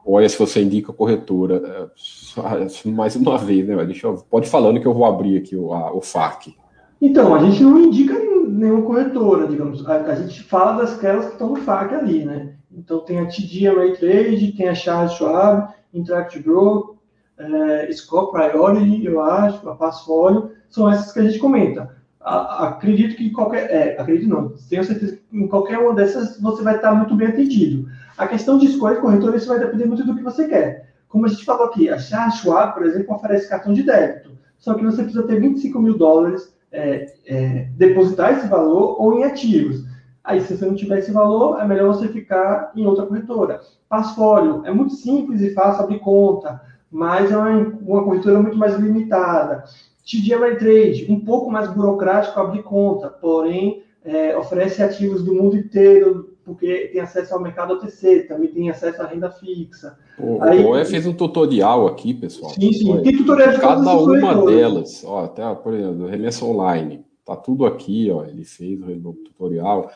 olha 0.04 0.28
se 0.28 0.38
você 0.38 0.62
indica 0.62 0.92
corretora, 0.92 1.90
é, 2.36 2.88
mais 2.88 3.16
uma 3.16 3.38
vez, 3.38 3.66
né, 3.66 3.84
deixa 3.84 4.06
eu, 4.06 4.16
pode 4.30 4.48
falando 4.48 4.80
que 4.80 4.86
eu 4.86 4.94
vou 4.94 5.06
abrir 5.06 5.38
aqui 5.38 5.56
o, 5.56 5.72
a, 5.72 5.94
o 5.94 6.00
FAQ. 6.00 6.54
Então, 7.00 7.34
a 7.34 7.38
gente 7.38 7.62
não 7.62 7.78
indica 7.78 8.14
nenhuma 8.48 8.82
corretora, 8.82 9.46
digamos, 9.46 9.86
a, 9.86 9.96
a 9.96 10.14
gente 10.14 10.42
fala 10.42 10.82
das 10.82 10.98
que 10.98 11.06
estão 11.06 11.50
no 11.50 11.56
FAQ 11.56 11.94
ali, 11.94 12.24
né, 12.24 12.54
então 12.76 13.00
tem 13.00 13.20
a 13.20 13.26
TD 13.26 13.96
Trade, 13.98 14.52
tem 14.52 14.68
a 14.68 14.74
Charles 14.74 15.12
Schwab, 15.12 15.72
Interact 15.94 16.38
Grow, 16.40 16.98
é, 17.38 17.92
Score 17.92 18.30
Priority, 18.30 19.06
eu 19.06 19.20
acho, 19.20 19.68
a 19.68 19.74
Passfolio, 19.74 20.50
são 20.68 20.90
essas 20.90 21.12
que 21.12 21.20
a 21.20 21.22
gente 21.22 21.38
comenta. 21.38 21.94
A, 22.20 22.68
acredito 22.68 23.16
que 23.16 23.30
qualquer. 23.30 23.70
É, 23.70 24.00
acredito 24.00 24.28
não, 24.28 24.54
tenho 24.68 24.84
certeza 24.84 25.16
que 25.16 25.38
em 25.38 25.46
qualquer 25.46 25.78
uma 25.78 25.94
dessas 25.94 26.40
você 26.40 26.62
vai 26.62 26.76
estar 26.76 26.94
muito 26.94 27.14
bem 27.14 27.28
atendido. 27.28 27.88
A 28.16 28.26
questão 28.26 28.58
de 28.58 28.66
escolha 28.66 28.96
de 28.96 29.00
corretora, 29.00 29.36
isso 29.36 29.48
vai 29.48 29.58
depender 29.58 29.86
muito 29.86 30.04
do 30.04 30.14
que 30.14 30.22
você 30.22 30.48
quer. 30.48 30.94
Como 31.08 31.26
a 31.26 31.28
gente 31.28 31.44
falou 31.44 31.66
aqui, 31.66 31.88
a 31.88 31.98
Charles 31.98 32.40
por 32.40 32.84
exemplo, 32.84 33.14
oferece 33.14 33.48
cartão 33.48 33.72
de 33.72 33.82
débito. 33.82 34.32
Só 34.58 34.74
que 34.74 34.84
você 34.84 35.02
precisa 35.02 35.26
ter 35.26 35.40
25 35.40 35.78
mil 35.80 35.98
dólares, 35.98 36.54
é, 36.72 37.12
é, 37.26 37.68
depositar 37.76 38.32
esse 38.32 38.48
valor 38.48 39.00
ou 39.00 39.18
em 39.18 39.24
ativos. 39.24 39.84
Aí, 40.24 40.40
se 40.40 40.56
você 40.56 40.64
não 40.64 40.74
tiver 40.74 41.00
esse 41.00 41.12
valor, 41.12 41.60
é 41.60 41.66
melhor 41.66 41.94
você 41.94 42.08
ficar 42.08 42.72
em 42.74 42.86
outra 42.86 43.04
corretora. 43.04 43.60
Passfolio, 43.88 44.62
é 44.64 44.72
muito 44.72 44.94
simples 44.94 45.42
e 45.42 45.52
fácil 45.52 45.84
abrir 45.84 45.98
conta, 45.98 46.62
mas 46.90 47.30
é 47.30 47.36
uma, 47.36 47.50
uma 47.86 48.02
corretora 48.02 48.40
muito 48.40 48.56
mais 48.56 48.74
limitada. 48.76 49.64
TD 50.04 50.32
Ameritrade, 50.32 51.06
um 51.10 51.20
pouco 51.20 51.50
mais 51.50 51.70
burocrático 51.70 52.40
abrir 52.40 52.62
conta, 52.62 53.10
porém 53.10 53.82
é, 54.02 54.36
oferece 54.36 54.82
ativos 54.82 55.22
do 55.22 55.34
mundo 55.34 55.56
inteiro, 55.56 56.34
porque 56.42 56.90
tem 56.92 57.00
acesso 57.00 57.34
ao 57.34 57.40
mercado 57.40 57.74
OTC, 57.74 58.24
também 58.24 58.48
tem 58.48 58.70
acesso 58.70 59.02
à 59.02 59.06
renda 59.06 59.30
fixa. 59.30 59.98
O, 60.18 60.42
Aí, 60.42 60.64
o 60.64 60.84
fez 60.84 61.06
um 61.06 61.12
tutorial 61.12 61.86
aqui, 61.86 62.14
pessoal. 62.14 62.52
Sim, 62.52 62.72
sim, 62.72 63.02
tem 63.02 63.16
tutorial 63.16 63.52
de 63.52 63.60
cada 63.60 63.96
uma 63.96 64.46
delas. 64.46 65.02
Ó, 65.04 65.24
até, 65.24 65.54
por 65.54 65.74
exemplo, 65.74 66.06
remessa 66.06 66.44
online. 66.44 67.04
Tá 67.24 67.34
tudo 67.34 67.64
aqui, 67.64 68.10
ó. 68.10 68.24
Ele 68.24 68.44
fez 68.44 68.78
o 68.82 69.12
tutorial. 69.14 69.90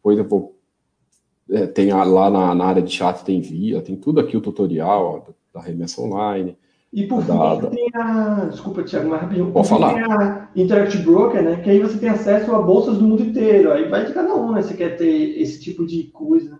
Depois 0.00 0.18
eu 0.18 0.24
vou. 0.24 0.56
É, 1.50 1.66
tem 1.66 1.90
a, 1.90 2.02
lá 2.04 2.30
na, 2.30 2.54
na, 2.54 2.64
área 2.64 2.80
de 2.80 2.90
chat 2.90 3.24
tem 3.24 3.40
via, 3.40 3.82
tem 3.82 3.96
tudo 3.96 4.20
aqui 4.20 4.36
o 4.36 4.40
tutorial 4.40 5.26
ó, 5.28 5.32
da 5.52 5.60
remessa 5.60 6.00
online. 6.00 6.56
E 6.92 7.06
por 7.06 7.22
da, 7.22 7.60
fim, 7.60 7.66
tem 7.68 7.90
a. 7.94 8.46
Desculpa, 8.50 8.82
Tiago, 8.82 9.10
mais 9.10 9.22
rapidinho. 9.22 9.52
Pode 9.52 9.68
falar. 9.68 9.94
Tem 9.94 10.02
a 10.02 10.48
Interact 10.56 10.98
Broker, 10.98 11.42
né? 11.42 11.56
Que 11.56 11.70
aí 11.70 11.78
você 11.80 11.98
tem 11.98 12.08
acesso 12.08 12.52
a 12.54 12.62
bolsas 12.62 12.98
do 12.98 13.06
mundo 13.06 13.22
inteiro. 13.22 13.70
Aí 13.72 13.88
vai 13.88 14.06
de 14.06 14.14
cada 14.14 14.34
um, 14.34 14.52
né? 14.52 14.62
Você 14.62 14.74
quer 14.74 14.96
ter 14.96 15.40
esse 15.40 15.60
tipo 15.60 15.86
de 15.86 16.04
coisa. 16.04 16.58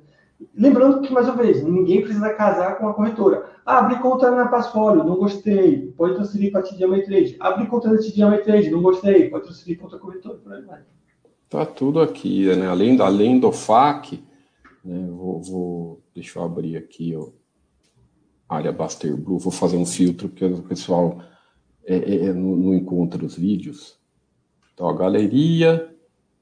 Lembrando 0.55 1.01
que, 1.03 1.13
mais 1.13 1.27
uma 1.27 1.37
vez, 1.37 1.63
ninguém 1.63 2.03
precisa 2.03 2.33
casar 2.35 2.79
com 2.79 2.89
a 2.89 2.95
corretora. 2.95 3.45
Ah, 3.65 3.79
abri 3.79 3.99
conta 3.99 4.31
na 4.31 4.49
Passfolio, 4.49 5.05
não 5.05 5.17
gostei. 5.17 5.93
Pode 5.97 6.15
transferir 6.15 6.51
para 6.51 6.61
a 6.61 6.65
TD 6.65 7.03
Trade. 7.03 7.37
Abri 7.41 7.67
conta 7.67 7.91
na 7.91 7.99
TD 7.99 8.39
Trade, 8.39 8.71
não 8.71 8.83
gostei. 8.83 9.29
Pode 9.29 9.45
transferir 9.45 9.77
para 9.77 9.87
outra 9.87 9.99
corretora, 9.99 10.39
por 10.39 10.53
aí 10.53 10.63
vai. 10.63 10.81
Tá 11.51 11.67
tudo 11.67 12.01
aqui, 12.01 12.47
né? 12.55 12.69
Além, 12.69 13.01
além 13.01 13.41
do 13.41 13.51
FAQ, 13.51 14.23
né? 14.85 15.09
Vou, 15.11 15.43
vou, 15.43 16.01
deixa 16.15 16.39
eu 16.39 16.45
abrir 16.45 16.77
aqui, 16.77 17.13
ó, 17.17 17.27
área 18.49 18.71
Baster 18.71 19.17
Blue, 19.17 19.37
vou 19.37 19.51
fazer 19.51 19.77
um 19.77 19.85
filtro, 19.85 20.29
porque 20.29 20.45
o 20.45 20.63
pessoal 20.63 21.21
é, 21.85 21.97
é, 21.97 22.27
é 22.27 22.33
não, 22.33 22.55
não, 22.55 22.73
encontra 22.73 23.25
os 23.25 23.37
vídeos. 23.37 23.99
Então, 24.73 24.89
a 24.89 24.97
galeria, 24.97 25.93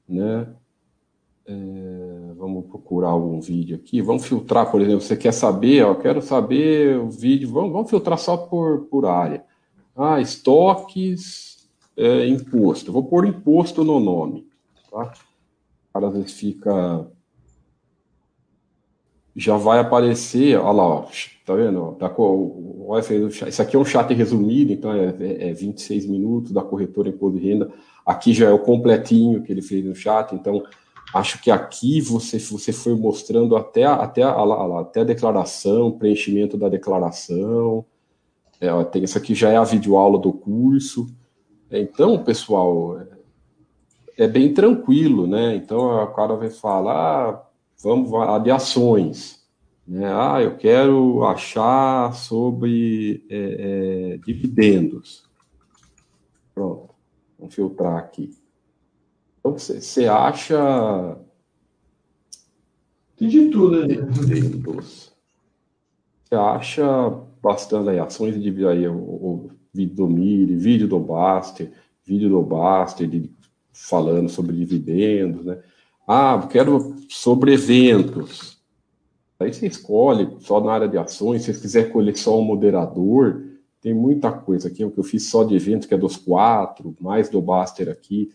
né? 0.07 0.47
É, 1.43 2.33
vamos 2.37 2.67
procurar 2.67 3.09
algum 3.09 3.41
vídeo 3.41 3.77
aqui. 3.77 4.03
Vamos 4.03 4.27
filtrar, 4.27 4.69
por 4.69 4.79
exemplo, 4.79 5.01
você 5.01 5.17
quer 5.17 5.31
saber, 5.31 5.83
ó, 5.85 5.95
quero 5.95 6.21
saber 6.21 6.99
o 6.99 7.09
vídeo, 7.09 7.49
vamos, 7.49 7.71
vamos 7.71 7.89
filtrar 7.89 8.19
só 8.19 8.37
por, 8.37 8.81
por 8.81 9.07
área. 9.07 9.43
Ah, 9.95 10.21
estoques, 10.21 11.67
é, 11.97 12.27
imposto. 12.27 12.91
Vou 12.91 13.03
pôr 13.05 13.25
imposto 13.25 13.83
no 13.83 13.99
nome. 13.99 14.48
Tá? 14.89 15.13
O 15.89 15.93
cara 15.93 16.07
às 16.07 16.13
vezes 16.13 16.33
fica. 16.33 17.07
Já 19.35 19.55
vai 19.55 19.79
aparecer, 19.79 20.57
olha 20.57 20.71
lá, 20.71 20.83
ó, 20.83 21.07
tá 21.45 21.55
vendo? 21.55 21.93
Tá 21.93 22.13
isso 23.47 23.61
aqui 23.61 23.75
é 23.75 23.79
um 23.79 23.85
chat 23.85 24.13
resumido, 24.13 24.73
então 24.73 24.91
é, 24.91 25.15
é, 25.19 25.49
é 25.49 25.53
26 25.53 26.07
minutos 26.07 26.51
da 26.51 26.61
corretora 26.61 27.09
imposto 27.09 27.39
de 27.39 27.47
renda. 27.47 27.71
Aqui 28.05 28.33
já 28.33 28.49
é 28.49 28.51
o 28.51 28.59
completinho 28.59 29.41
que 29.43 29.51
ele 29.51 29.61
fez 29.61 29.85
no 29.85 29.95
chat, 29.95 30.33
então 30.33 30.63
acho 31.13 31.41
que 31.41 31.49
aqui 31.49 32.01
você, 32.01 32.37
você 32.39 32.73
foi 32.73 32.95
mostrando 32.95 33.55
até, 33.55 33.85
até, 33.85 34.23
a, 34.23 34.79
até 34.79 35.01
a 35.01 35.05
declaração, 35.05 35.91
preenchimento 35.91 36.57
da 36.57 36.67
declaração. 36.67 37.85
É, 38.59 38.83
tem, 38.85 39.03
isso 39.03 39.17
aqui 39.17 39.33
já 39.33 39.49
é 39.51 39.55
a 39.55 39.63
videoaula 39.63 40.19
do 40.19 40.33
curso. 40.33 41.07
Então, 41.71 42.21
pessoal, 42.23 42.99
é 44.19 44.27
bem 44.27 44.53
tranquilo, 44.53 45.25
né? 45.25 45.55
Então 45.55 45.79
o 46.03 46.07
cara 46.07 46.35
vai 46.35 46.49
falar, 46.49 47.29
ah, 47.29 47.49
vamos 47.81 48.09
falar 48.09 48.39
de 48.39 48.51
ações, 48.51 49.47
né? 49.87 50.11
Ah, 50.11 50.41
eu 50.41 50.57
quero 50.57 51.23
achar 51.23 52.13
sobre 52.13 53.25
é, 53.29 54.15
é, 54.15 54.17
dividendos. 54.17 55.23
Pronto, 56.53 56.93
vamos 57.37 57.55
filtrar 57.55 57.97
aqui. 57.97 58.31
Então 59.39 59.57
você 59.57 60.05
acha 60.05 61.17
tem 63.15 63.29
de 63.29 63.49
tudo, 63.49 63.87
né? 63.87 63.95
Dividendos. 63.95 65.13
Você 66.25 66.35
acha 66.35 67.09
bastante 67.41 67.89
aí, 67.89 67.99
ações 67.99 68.41
de 68.41 68.67
aí, 68.67 68.85
o, 68.85 68.97
o 68.97 69.49
vídeo 69.73 69.95
do 69.95 70.07
Miri, 70.07 70.55
vídeo 70.57 70.89
do 70.89 70.99
Baster, 70.99 71.71
vídeo 72.05 72.29
do 72.29 72.41
Baster, 72.41 73.07
de 73.07 73.38
falando 73.71 74.29
sobre 74.29 74.55
dividendos, 74.55 75.45
né? 75.45 75.59
Ah, 76.07 76.47
quero 76.51 76.95
sobre 77.07 77.53
eventos. 77.53 78.59
Aí 79.39 79.53
você 79.53 79.67
escolhe 79.67 80.35
só 80.39 80.59
na 80.59 80.73
área 80.73 80.87
de 80.87 80.97
ações, 80.97 81.43
se 81.43 81.53
você 81.53 81.61
quiser 81.61 81.85
escolher 81.87 82.17
só 82.17 82.39
um 82.39 82.43
moderador, 82.43 83.43
tem 83.81 83.93
muita 83.93 84.31
coisa 84.31 84.67
aqui, 84.67 84.83
o 84.83 84.91
que 84.91 84.99
eu 84.99 85.03
fiz 85.03 85.29
só 85.29 85.43
de 85.43 85.55
evento, 85.55 85.87
que 85.87 85.93
é 85.93 85.97
dos 85.97 86.17
quatro, 86.17 86.95
mais 86.99 87.29
do 87.29 87.41
Baster 87.41 87.89
aqui. 87.89 88.31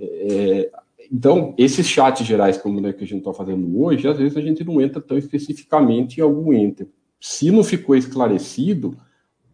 É, 0.00 0.70
então, 1.12 1.54
esses 1.56 1.86
chats 1.86 2.26
gerais, 2.26 2.58
como 2.58 2.84
é 2.86 2.92
que 2.92 3.04
a 3.04 3.06
gente 3.06 3.18
está 3.18 3.32
fazendo 3.32 3.80
hoje, 3.80 4.08
às 4.08 4.18
vezes 4.18 4.36
a 4.36 4.40
gente 4.40 4.64
não 4.64 4.80
entra 4.80 5.00
tão 5.00 5.16
especificamente 5.16 6.18
em 6.18 6.22
algum 6.22 6.52
enter. 6.52 6.88
Se 7.20 7.50
não 7.50 7.62
ficou 7.62 7.94
esclarecido, 7.94 8.96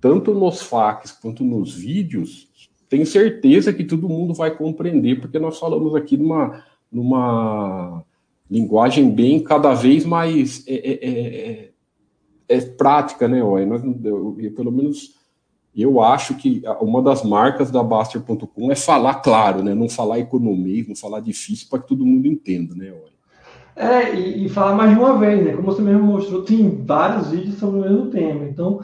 tanto 0.01 0.33
nos 0.33 0.63
facs 0.63 1.13
quanto 1.13 1.45
nos 1.45 1.75
vídeos, 1.75 2.49
tenho 2.91 3.07
certeza 3.07 3.73
que 3.73 3.85
todo 3.85 4.09
mundo 4.09 4.35
vai 4.35 4.51
compreender, 4.51 5.21
porque 5.21 5.39
nós 5.39 5.59
falamos 5.59 5.95
aqui 5.95 6.17
numa, 6.17 6.65
numa 6.91 8.05
linguagem 8.51 9.09
bem 9.09 9.39
cada 9.41 9.73
vez 9.73 10.05
mais 10.05 10.67
é, 10.67 10.75
é, 10.75 10.99
é, 11.09 11.71
é, 12.49 12.57
é 12.57 12.61
prática, 12.61 13.29
né? 13.29 13.41
Nós, 13.65 13.83
eu, 14.05 14.37
eu, 14.41 14.53
pelo 14.53 14.73
menos 14.73 15.15
eu 15.75 16.01
acho 16.03 16.35
que 16.35 16.63
uma 16.81 17.01
das 17.01 17.23
marcas 17.23 17.71
da 17.71 17.81
Baster.com 17.81 18.73
é 18.73 18.75
falar 18.75 19.15
claro, 19.15 19.63
né? 19.63 19.73
Não 19.73 19.89
falar 19.89 20.19
economia, 20.19 20.85
não 20.89 20.97
falar 20.97 21.21
difícil 21.21 21.69
para 21.71 21.79
que 21.79 21.89
todo 21.89 22.05
mundo 22.05 22.27
entenda, 22.27 22.75
né? 22.75 22.93
Ó. 22.93 23.09
É, 23.77 24.13
e, 24.19 24.47
e, 24.47 24.49
falar 24.49 24.75
mais 24.75 24.91
de 24.91 24.99
uma 24.99 25.17
vez, 25.17 25.45
né? 25.45 25.53
Como 25.53 25.63
você 25.63 25.81
mesmo 25.81 26.03
mostrou, 26.03 26.43
tem 26.43 26.85
vários 26.85 27.31
vídeos 27.31 27.55
sobre 27.55 27.79
o 27.79 27.83
mesmo 27.83 28.11
tema. 28.11 28.45
Então, 28.47 28.81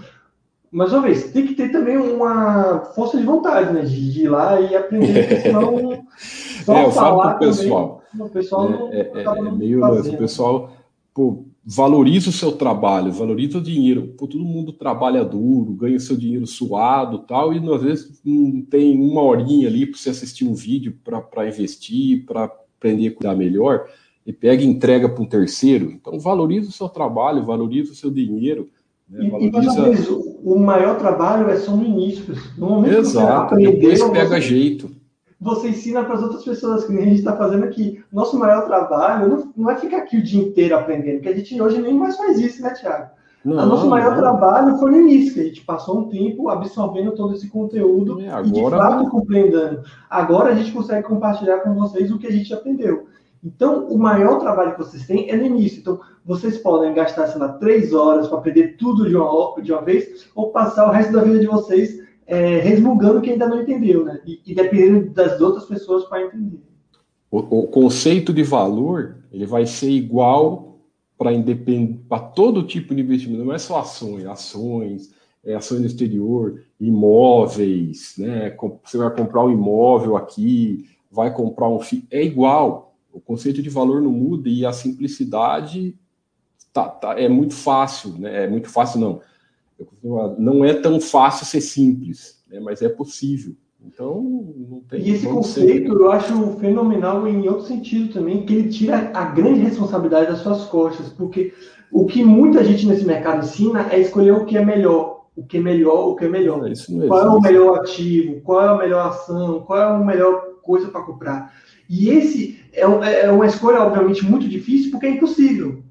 mais 0.70 0.92
uma 0.92 1.02
vez, 1.02 1.32
tem 1.32 1.46
que 1.46 1.54
ter 1.54 1.70
também 1.70 1.96
uma 1.96 2.80
força 2.94 3.16
de 3.16 3.24
vontade, 3.24 3.72
né? 3.72 3.82
De, 3.82 4.12
de 4.12 4.22
ir 4.22 4.28
lá 4.28 4.60
e 4.60 4.74
aprender, 4.74 5.42
senão 5.42 6.04
só 6.64 6.76
é, 6.76 6.84
eu 6.84 6.90
falar 6.90 7.22
falo 7.24 7.38
pro 7.38 7.48
pessoal. 7.48 8.02
Também, 8.12 8.26
o 8.26 8.30
pessoal 8.30 8.66
é, 8.66 8.70
não, 8.70 8.92
é, 8.92 9.00
é, 9.00 9.48
é 9.48 9.52
meio 9.52 9.84
o 9.84 10.16
pessoal, 10.16 10.72
pô, 11.14 11.44
valoriza 11.64 12.30
o 12.30 12.32
seu 12.32 12.52
trabalho, 12.52 13.10
valoriza 13.10 13.58
o 13.58 13.62
dinheiro. 13.62 14.14
Pô, 14.16 14.28
todo 14.28 14.44
mundo 14.44 14.72
trabalha 14.72 15.24
duro, 15.24 15.72
ganha 15.72 15.98
seu 15.98 16.16
dinheiro 16.16 16.46
suado 16.46 17.20
tal, 17.20 17.52
e 17.52 17.74
às 17.74 17.82
vezes 17.82 18.20
não 18.24 18.62
tem 18.62 18.96
uma 19.00 19.22
horinha 19.22 19.66
ali 19.66 19.84
para 19.84 19.98
você 19.98 20.10
assistir 20.10 20.44
um 20.44 20.54
vídeo 20.54 20.96
para 21.02 21.48
investir, 21.48 22.24
para 22.24 22.44
aprender 22.44 23.08
a 23.08 23.14
cuidar 23.14 23.34
melhor, 23.34 23.88
e 24.24 24.32
pega 24.32 24.62
e 24.62 24.66
entrega 24.66 25.08
para 25.08 25.22
um 25.22 25.28
terceiro. 25.28 25.90
Então 25.90 26.20
valoriza 26.20 26.68
o 26.68 26.72
seu 26.72 26.88
trabalho, 26.88 27.44
valoriza 27.44 27.92
o 27.92 27.96
seu 27.96 28.10
dinheiro. 28.10 28.68
Né? 29.08 29.26
E, 29.40 29.50
valoriza... 29.50 30.10
e 30.10 30.26
o 30.42 30.58
maior 30.58 30.96
trabalho 30.98 31.48
é 31.48 31.56
só 31.56 31.74
no 31.76 31.84
início. 31.84 32.34
No 32.56 32.70
momento 32.70 32.98
Exato, 32.98 33.56
que 33.56 33.64
você 33.64 33.72
depois 33.72 34.10
pega 34.10 34.28
você... 34.28 34.40
jeito 34.40 34.96
você 35.38 35.68
ensina 35.68 36.02
para 36.02 36.14
as 36.14 36.22
outras 36.22 36.44
pessoas, 36.44 36.84
que 36.84 36.96
a 36.96 37.02
gente 37.02 37.16
está 37.16 37.36
fazendo 37.36 37.64
aqui. 37.64 38.02
Nosso 38.12 38.38
maior 38.38 38.64
trabalho 38.64 39.28
não, 39.28 39.52
não, 39.56 39.70
é 39.70 39.76
ficar 39.76 39.98
aqui 39.98 40.16
o 40.16 40.22
dia 40.22 40.42
inteiro 40.42 40.76
aprendendo, 40.76 41.16
porque 41.16 41.28
a 41.28 41.36
gente 41.36 41.60
hoje 41.60 41.80
nem 41.80 41.94
mais 41.94 42.16
faz 42.16 42.38
isso, 42.38 42.62
né, 42.62 42.70
Tiago? 42.70 43.10
o 43.44 43.54
nosso 43.54 43.86
maior 43.86 44.10
não. 44.10 44.18
trabalho 44.18 44.76
foi 44.78 44.90
no 44.90 45.00
início, 45.02 45.34
que 45.34 45.40
a 45.40 45.44
gente 45.44 45.64
passou 45.64 46.00
um 46.00 46.08
tempo 46.08 46.48
absorvendo 46.48 47.12
todo 47.12 47.32
esse 47.32 47.48
conteúdo 47.48 48.20
é, 48.20 48.28
agora... 48.28 48.48
e 48.48 48.52
de 48.52 48.70
fato 48.70 49.10
compreendendo. 49.10 49.82
Agora 50.10 50.50
a 50.50 50.54
gente 50.54 50.72
consegue 50.72 51.06
compartilhar 51.06 51.60
com 51.60 51.72
vocês 51.74 52.10
o 52.10 52.18
que 52.18 52.26
a 52.26 52.32
gente 52.32 52.52
aprendeu. 52.52 53.06
Então, 53.44 53.86
o 53.86 53.96
maior 53.96 54.40
trabalho 54.40 54.72
que 54.72 54.78
vocês 54.78 55.06
têm 55.06 55.30
é 55.30 55.36
no 55.36 55.44
início. 55.44 55.78
Então, 55.78 56.00
vocês 56.26 56.58
podem 56.58 56.92
gastar, 56.92 57.28
sei 57.28 57.40
lá, 57.40 57.52
três 57.52 57.94
horas 57.94 58.26
para 58.26 58.38
aprender 58.38 58.76
tudo 58.76 59.08
de 59.08 59.16
uma, 59.16 59.62
de 59.62 59.72
uma 59.72 59.82
vez, 59.82 60.28
ou 60.34 60.50
passar 60.50 60.88
o 60.88 60.90
resto 60.90 61.12
da 61.12 61.22
vida 61.22 61.38
de 61.38 61.46
vocês 61.46 62.04
é, 62.26 62.58
resmungando 62.58 63.20
que 63.20 63.30
ainda 63.30 63.48
não 63.48 63.62
entendeu, 63.62 64.04
né? 64.04 64.20
E, 64.26 64.40
e 64.44 64.54
dependendo 64.54 65.10
das 65.10 65.40
outras 65.40 65.66
pessoas 65.66 66.04
para 66.04 66.24
entender. 66.24 66.60
O, 67.30 67.38
o, 67.38 67.66
conceito 67.68 68.32
de 68.32 68.42
valor 68.42 69.18
ele 69.30 69.46
vai 69.46 69.66
ser 69.66 69.90
igual 69.90 70.80
para 71.16 71.32
independ... 71.32 72.00
todo 72.34 72.64
tipo 72.64 72.94
de 72.94 73.02
investimento, 73.02 73.44
não 73.44 73.54
é 73.54 73.58
só 73.58 73.78
ações, 73.78 74.26
ações, 74.26 75.12
é, 75.44 75.54
ações 75.54 75.80
no 75.80 75.86
exterior, 75.86 76.62
imóveis, 76.80 78.14
né? 78.18 78.54
Você 78.84 78.98
vai 78.98 79.14
comprar 79.14 79.44
um 79.44 79.52
imóvel 79.52 80.16
aqui, 80.16 80.86
vai 81.10 81.32
comprar 81.32 81.68
um 81.68 81.78
é 82.10 82.24
igual. 82.24 82.96
O 83.12 83.20
conceito 83.20 83.62
de 83.62 83.70
valor 83.70 84.02
não 84.02 84.10
muda 84.10 84.48
e 84.48 84.66
a 84.66 84.72
simplicidade 84.72 85.96
tá, 86.82 86.88
tá, 86.88 87.20
é 87.20 87.28
muito 87.28 87.54
fácil, 87.54 88.14
né? 88.18 88.44
É 88.44 88.48
muito 88.48 88.68
fácil 88.68 89.00
não 89.00 89.20
não 90.38 90.64
é 90.64 90.74
tão 90.74 91.00
fácil 91.00 91.44
ser 91.46 91.60
simples, 91.60 92.42
né, 92.50 92.60
mas 92.60 92.80
é 92.82 92.88
possível. 92.88 93.54
Então, 93.84 94.20
não 94.68 94.80
tem. 94.80 95.00
E 95.00 95.10
esse 95.10 95.26
conceito 95.26 95.92
ser... 95.92 96.00
eu 96.00 96.10
acho 96.10 96.56
fenomenal 96.58 97.26
em 97.28 97.46
outro 97.48 97.66
sentido 97.66 98.12
também, 98.12 98.44
que 98.44 98.54
ele 98.54 98.68
tira 98.68 99.10
a 99.14 99.24
grande 99.26 99.60
responsabilidade 99.60 100.30
das 100.30 100.40
suas 100.40 100.64
costas, 100.64 101.08
porque 101.10 101.52
o 101.92 102.04
que 102.04 102.24
muita 102.24 102.64
gente 102.64 102.86
nesse 102.86 103.04
mercado 103.04 103.44
ensina 103.44 103.86
é 103.92 104.00
escolher 104.00 104.32
o 104.32 104.44
que 104.44 104.56
é 104.56 104.64
melhor, 104.64 105.26
o 105.36 105.44
que 105.44 105.58
é 105.58 105.60
melhor, 105.60 106.08
o 106.08 106.16
que 106.16 106.24
é 106.24 106.28
melhor. 106.28 106.68
Não 106.88 107.06
qual 107.06 107.20
é 107.20 107.28
o 107.28 107.40
melhor 107.40 107.78
ativo, 107.78 108.40
qual 108.40 108.64
é 108.64 108.68
a 108.68 108.76
melhor 108.76 109.08
ação, 109.08 109.60
qual 109.60 109.78
é 109.78 109.84
a 109.84 109.98
melhor 109.98 110.56
coisa 110.62 110.88
para 110.88 111.02
comprar. 111.02 111.54
E 111.88 112.08
esse 112.08 112.58
é, 112.72 112.80
é 112.80 113.30
uma 113.30 113.46
escolha, 113.46 113.82
obviamente, 113.82 114.24
muito 114.24 114.48
difícil, 114.48 114.90
porque 114.90 115.06
é 115.06 115.10
impossível. 115.10 115.84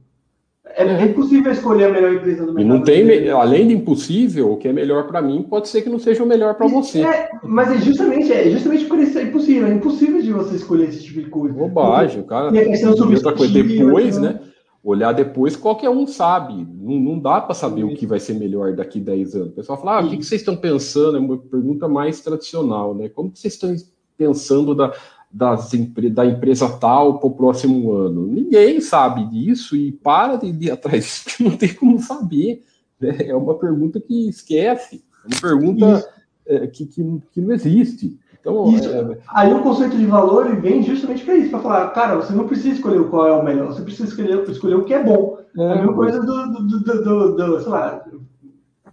É, 0.67 0.83
é 0.83 1.05
impossível 1.05 1.51
escolher 1.51 1.85
a 1.85 1.89
melhor 1.89 2.13
empresa 2.13 2.45
do 2.45 2.53
mercado. 2.53 2.61
E 2.61 2.65
não 2.65 2.83
tem, 2.83 3.29
além 3.29 3.67
de 3.67 3.75
impossível, 3.75 4.51
o 4.51 4.57
que 4.57 4.67
é 4.67 4.73
melhor 4.73 5.07
para 5.07 5.21
mim 5.21 5.43
pode 5.43 5.67
ser 5.69 5.83
que 5.83 5.89
não 5.89 5.99
seja 5.99 6.23
o 6.23 6.27
melhor 6.27 6.55
para 6.55 6.67
você. 6.67 7.01
É, 7.01 7.29
mas 7.43 7.71
é 7.71 7.77
justamente, 7.77 8.33
é 8.33 8.49
justamente 8.49 8.85
por 8.85 8.99
isso 8.99 9.17
é 9.17 9.23
impossível. 9.23 9.67
É 9.67 9.73
impossível 9.73 10.21
de 10.21 10.31
você 10.31 10.55
escolher 10.55 10.89
esse 10.89 11.03
tipo 11.03 11.21
de 11.21 11.29
coisa. 11.29 11.53
Bobagem, 11.53 12.23
cara. 12.23 12.51
E 12.53 12.59
a 12.59 12.65
questão 12.65 12.91
outra 12.91 13.33
coisa, 13.33 13.53
depois, 13.53 14.17
né? 14.17 14.39
Olhar 14.83 15.13
depois, 15.13 15.55
qualquer 15.55 15.89
um 15.89 16.05
sabe. 16.05 16.67
Não, 16.79 16.99
não 16.99 17.19
dá 17.19 17.41
para 17.41 17.55
saber 17.55 17.81
Sim. 17.81 17.93
o 17.93 17.95
que 17.95 18.05
vai 18.05 18.19
ser 18.19 18.33
melhor 18.33 18.73
daqui 18.73 18.99
10 18.99 19.35
anos. 19.35 19.49
O 19.49 19.55
pessoal 19.55 19.79
fala, 19.79 19.99
ah, 19.99 20.05
o 20.05 20.09
que, 20.09 20.17
que 20.17 20.25
vocês 20.25 20.41
estão 20.41 20.55
pensando? 20.55 21.17
É 21.17 21.19
uma 21.19 21.37
pergunta 21.37 21.87
mais 21.87 22.21
tradicional, 22.21 22.93
né? 22.93 23.09
Como 23.09 23.31
que 23.31 23.39
vocês 23.39 23.53
estão 23.53 23.73
pensando 24.17 24.75
da, 24.75 24.93
das, 25.31 25.71
da 26.11 26.25
empresa 26.25 26.69
tal 26.79 27.19
para 27.19 27.27
o 27.27 27.35
próximo 27.35 27.91
ano. 27.91 28.25
Ninguém 28.25 28.79
sabe 28.79 29.25
disso 29.25 29.75
e 29.75 29.91
para 29.91 30.37
de 30.37 30.47
ir 30.47 30.71
atrás 30.71 31.23
disso, 31.25 31.43
não 31.43 31.57
tem 31.57 31.73
como 31.73 31.99
saber. 31.99 32.63
Né? 32.99 33.17
É 33.27 33.35
uma 33.35 33.55
pergunta 33.55 33.99
que 33.99 34.29
esquece, 34.29 35.03
é 35.23 35.27
uma 35.27 35.41
pergunta 35.41 36.09
é, 36.45 36.67
que, 36.67 36.85
que, 36.85 37.21
que, 37.31 37.41
não 37.41 37.53
existe. 37.53 38.17
Então, 38.39 38.69
isso, 38.71 38.89
é... 38.89 39.17
Aí 39.29 39.53
o 39.53 39.63
conceito 39.63 39.97
de 39.97 40.05
valor 40.05 40.55
vem 40.61 40.83
justamente 40.83 41.25
para 41.25 41.35
isso, 41.35 41.49
para 41.49 41.59
falar, 41.59 41.89
cara, 41.89 42.15
você 42.15 42.33
não 42.33 42.47
precisa 42.47 42.75
escolher 42.75 43.03
qual 43.09 43.27
é 43.27 43.31
o 43.33 43.43
melhor, 43.43 43.67
você 43.67 43.81
precisa 43.81 44.07
escolher, 44.07 44.47
escolher 44.49 44.75
o 44.75 44.85
que 44.85 44.93
é 44.93 45.03
bom. 45.03 45.39
É, 45.57 45.71
a 45.71 45.75
mesma 45.75 45.93
coisa 45.93 46.19
do, 46.19 46.47
do, 46.51 46.79
do, 46.79 47.03
do, 47.03 47.35
do 47.35 47.59
sei 47.61 47.71
lá, 47.71 48.05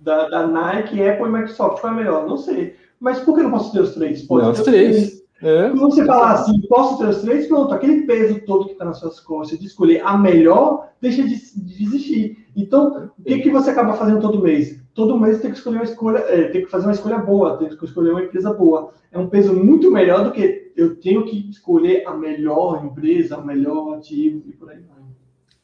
da, 0.00 0.28
da 0.28 0.46
Nike, 0.46 1.02
Apple 1.02 1.26
e 1.26 1.32
Microsoft, 1.32 1.80
qual 1.80 1.92
é 1.92 1.96
melhor? 1.96 2.26
Não 2.26 2.36
sei. 2.36 2.76
Mas 2.98 3.18
por 3.20 3.34
que 3.34 3.42
não 3.42 3.50
posso 3.50 3.72
ter 3.72 3.80
os 3.80 3.94
três? 3.94 4.22
Pode 4.22 4.44
não, 4.44 4.52
os 4.52 4.60
três. 4.60 4.96
três. 4.96 5.21
É, 5.42 5.70
Quando 5.70 5.80
você 5.80 6.04
falar 6.04 6.34
assim, 6.34 6.60
posso 6.62 6.98
ter 6.98 7.08
os 7.08 7.20
três, 7.20 7.48
pronto, 7.48 7.74
aquele 7.74 8.02
peso 8.06 8.40
todo 8.46 8.66
que 8.66 8.72
está 8.72 8.84
nas 8.84 8.98
suas 8.98 9.18
costas 9.18 9.58
de 9.58 9.66
escolher 9.66 10.00
a 10.04 10.16
melhor, 10.16 10.88
deixa 11.00 11.22
de, 11.24 11.34
de 11.34 11.84
existir. 11.84 12.46
Então, 12.54 13.10
o 13.18 13.22
que, 13.22 13.40
que 13.40 13.50
você 13.50 13.70
acaba 13.70 13.94
fazendo 13.94 14.20
todo 14.20 14.40
mês? 14.40 14.80
Todo 14.94 15.18
mês 15.18 15.40
tem 15.40 15.50
que 15.50 15.56
escolher 15.56 15.78
uma 15.78 15.84
escolha, 15.84 16.18
é, 16.18 16.44
tem 16.44 16.64
que 16.64 16.70
fazer 16.70 16.86
uma 16.86 16.92
escolha 16.92 17.18
boa, 17.18 17.56
tem 17.56 17.68
que 17.68 17.84
escolher 17.84 18.10
uma 18.10 18.22
empresa 18.22 18.52
boa. 18.52 18.92
É 19.10 19.18
um 19.18 19.28
peso 19.28 19.52
muito 19.52 19.90
melhor 19.90 20.24
do 20.24 20.30
que 20.30 20.70
eu 20.76 20.94
tenho 20.96 21.24
que 21.24 21.50
escolher 21.50 22.06
a 22.06 22.14
melhor 22.14 22.84
empresa, 22.84 23.38
o 23.38 23.44
melhor 23.44 23.94
ativo 23.94 24.42
e 24.46 24.52
por 24.52 24.70
aí 24.70 24.78
vai. 24.78 25.02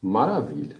Maravilha. 0.01 0.75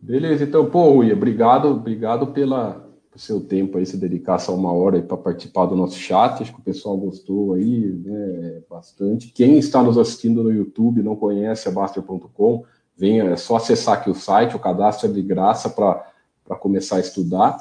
Beleza, 0.00 0.44
então, 0.44 0.66
pô, 0.66 0.92
Rui, 0.92 1.12
obrigado, 1.12 1.68
obrigado 1.68 2.28
pela, 2.28 2.83
o 3.14 3.18
seu 3.18 3.40
tempo 3.40 3.78
aí, 3.78 3.86
se 3.86 3.96
dedicar 3.96 4.38
só 4.38 4.54
uma 4.54 4.72
hora 4.72 5.00
para 5.00 5.16
participar 5.16 5.66
do 5.66 5.76
nosso 5.76 5.96
chat. 5.96 6.42
Acho 6.42 6.52
que 6.52 6.60
o 6.60 6.64
pessoal 6.64 6.96
gostou 6.96 7.54
aí, 7.54 7.96
né, 8.04 8.60
bastante. 8.68 9.28
Quem 9.28 9.56
está 9.56 9.82
nos 9.82 9.96
assistindo 9.96 10.42
no 10.42 10.52
YouTube 10.52 11.02
não 11.02 11.14
conhece 11.14 11.68
a 11.68 11.72
Baster.com, 11.72 12.64
venha, 12.96 13.24
é 13.24 13.36
só 13.36 13.56
acessar 13.56 13.98
aqui 13.98 14.10
o 14.10 14.14
site, 14.14 14.56
o 14.56 14.58
cadastro 14.58 15.08
é 15.08 15.12
de 15.12 15.22
graça 15.22 15.70
para 15.70 16.56
começar 16.56 16.96
a 16.96 17.00
estudar. 17.00 17.56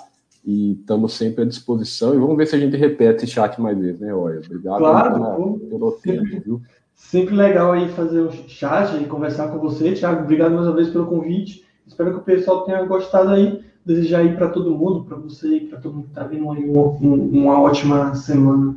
E 0.46 0.74
estamos 0.74 1.14
sempre 1.14 1.44
à 1.44 1.46
disposição. 1.46 2.14
E 2.14 2.18
vamos 2.18 2.36
ver 2.36 2.48
se 2.48 2.56
a 2.56 2.60
gente 2.60 2.76
repete 2.76 3.24
esse 3.24 3.34
chat 3.34 3.62
mais 3.62 3.78
vezes, 3.78 4.02
né, 4.02 4.14
Olha? 4.14 4.42
Obrigado 4.44 4.78
claro, 4.80 5.14
pela, 5.14 5.70
pelo 5.70 5.92
sempre, 6.00 6.32
tempo, 6.32 6.44
viu? 6.44 6.62
Sempre 6.94 7.36
legal 7.36 7.72
aí 7.72 7.88
fazer 7.90 8.22
um 8.22 8.32
chat 8.32 9.02
e 9.02 9.06
conversar 9.06 9.50
com 9.50 9.60
você, 9.60 9.94
Thiago. 9.94 10.24
Obrigado 10.24 10.54
mais 10.54 10.68
uma 10.68 10.76
vez 10.76 10.90
pelo 10.90 11.06
convite. 11.06 11.66
Espero 11.88 12.12
que 12.12 12.18
o 12.18 12.24
pessoal 12.24 12.66
tenha 12.66 12.84
gostado 12.84 13.30
aí 13.30 13.64
desejar 13.86 14.20
aí 14.20 14.36
para 14.36 14.50
todo 14.50 14.76
mundo, 14.76 15.04
para 15.04 15.18
você 15.18 15.58
e 15.58 15.68
para 15.68 15.80
todo 15.80 15.94
mundo 15.94 16.04
que 16.06 16.10
está 16.10 16.24
vindo 16.24 16.50
aí 16.52 16.64
uma, 16.70 17.60
ótima 17.60 18.16
semana. 18.16 18.76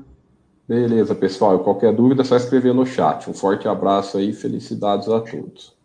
Beleza, 0.69 1.15
pessoal. 1.15 1.61
Qualquer 1.61 1.95
dúvida 1.95 2.23
é 2.23 2.25
só 2.25 2.37
escrever 2.37 2.75
no 2.75 2.85
chat. 2.85 3.31
Um 3.31 3.35
forte 3.35 3.69
abraço 3.69 4.19
aí, 4.19 4.33
felicidades 4.33 5.09
a 5.09 5.21
todos. 5.21 5.76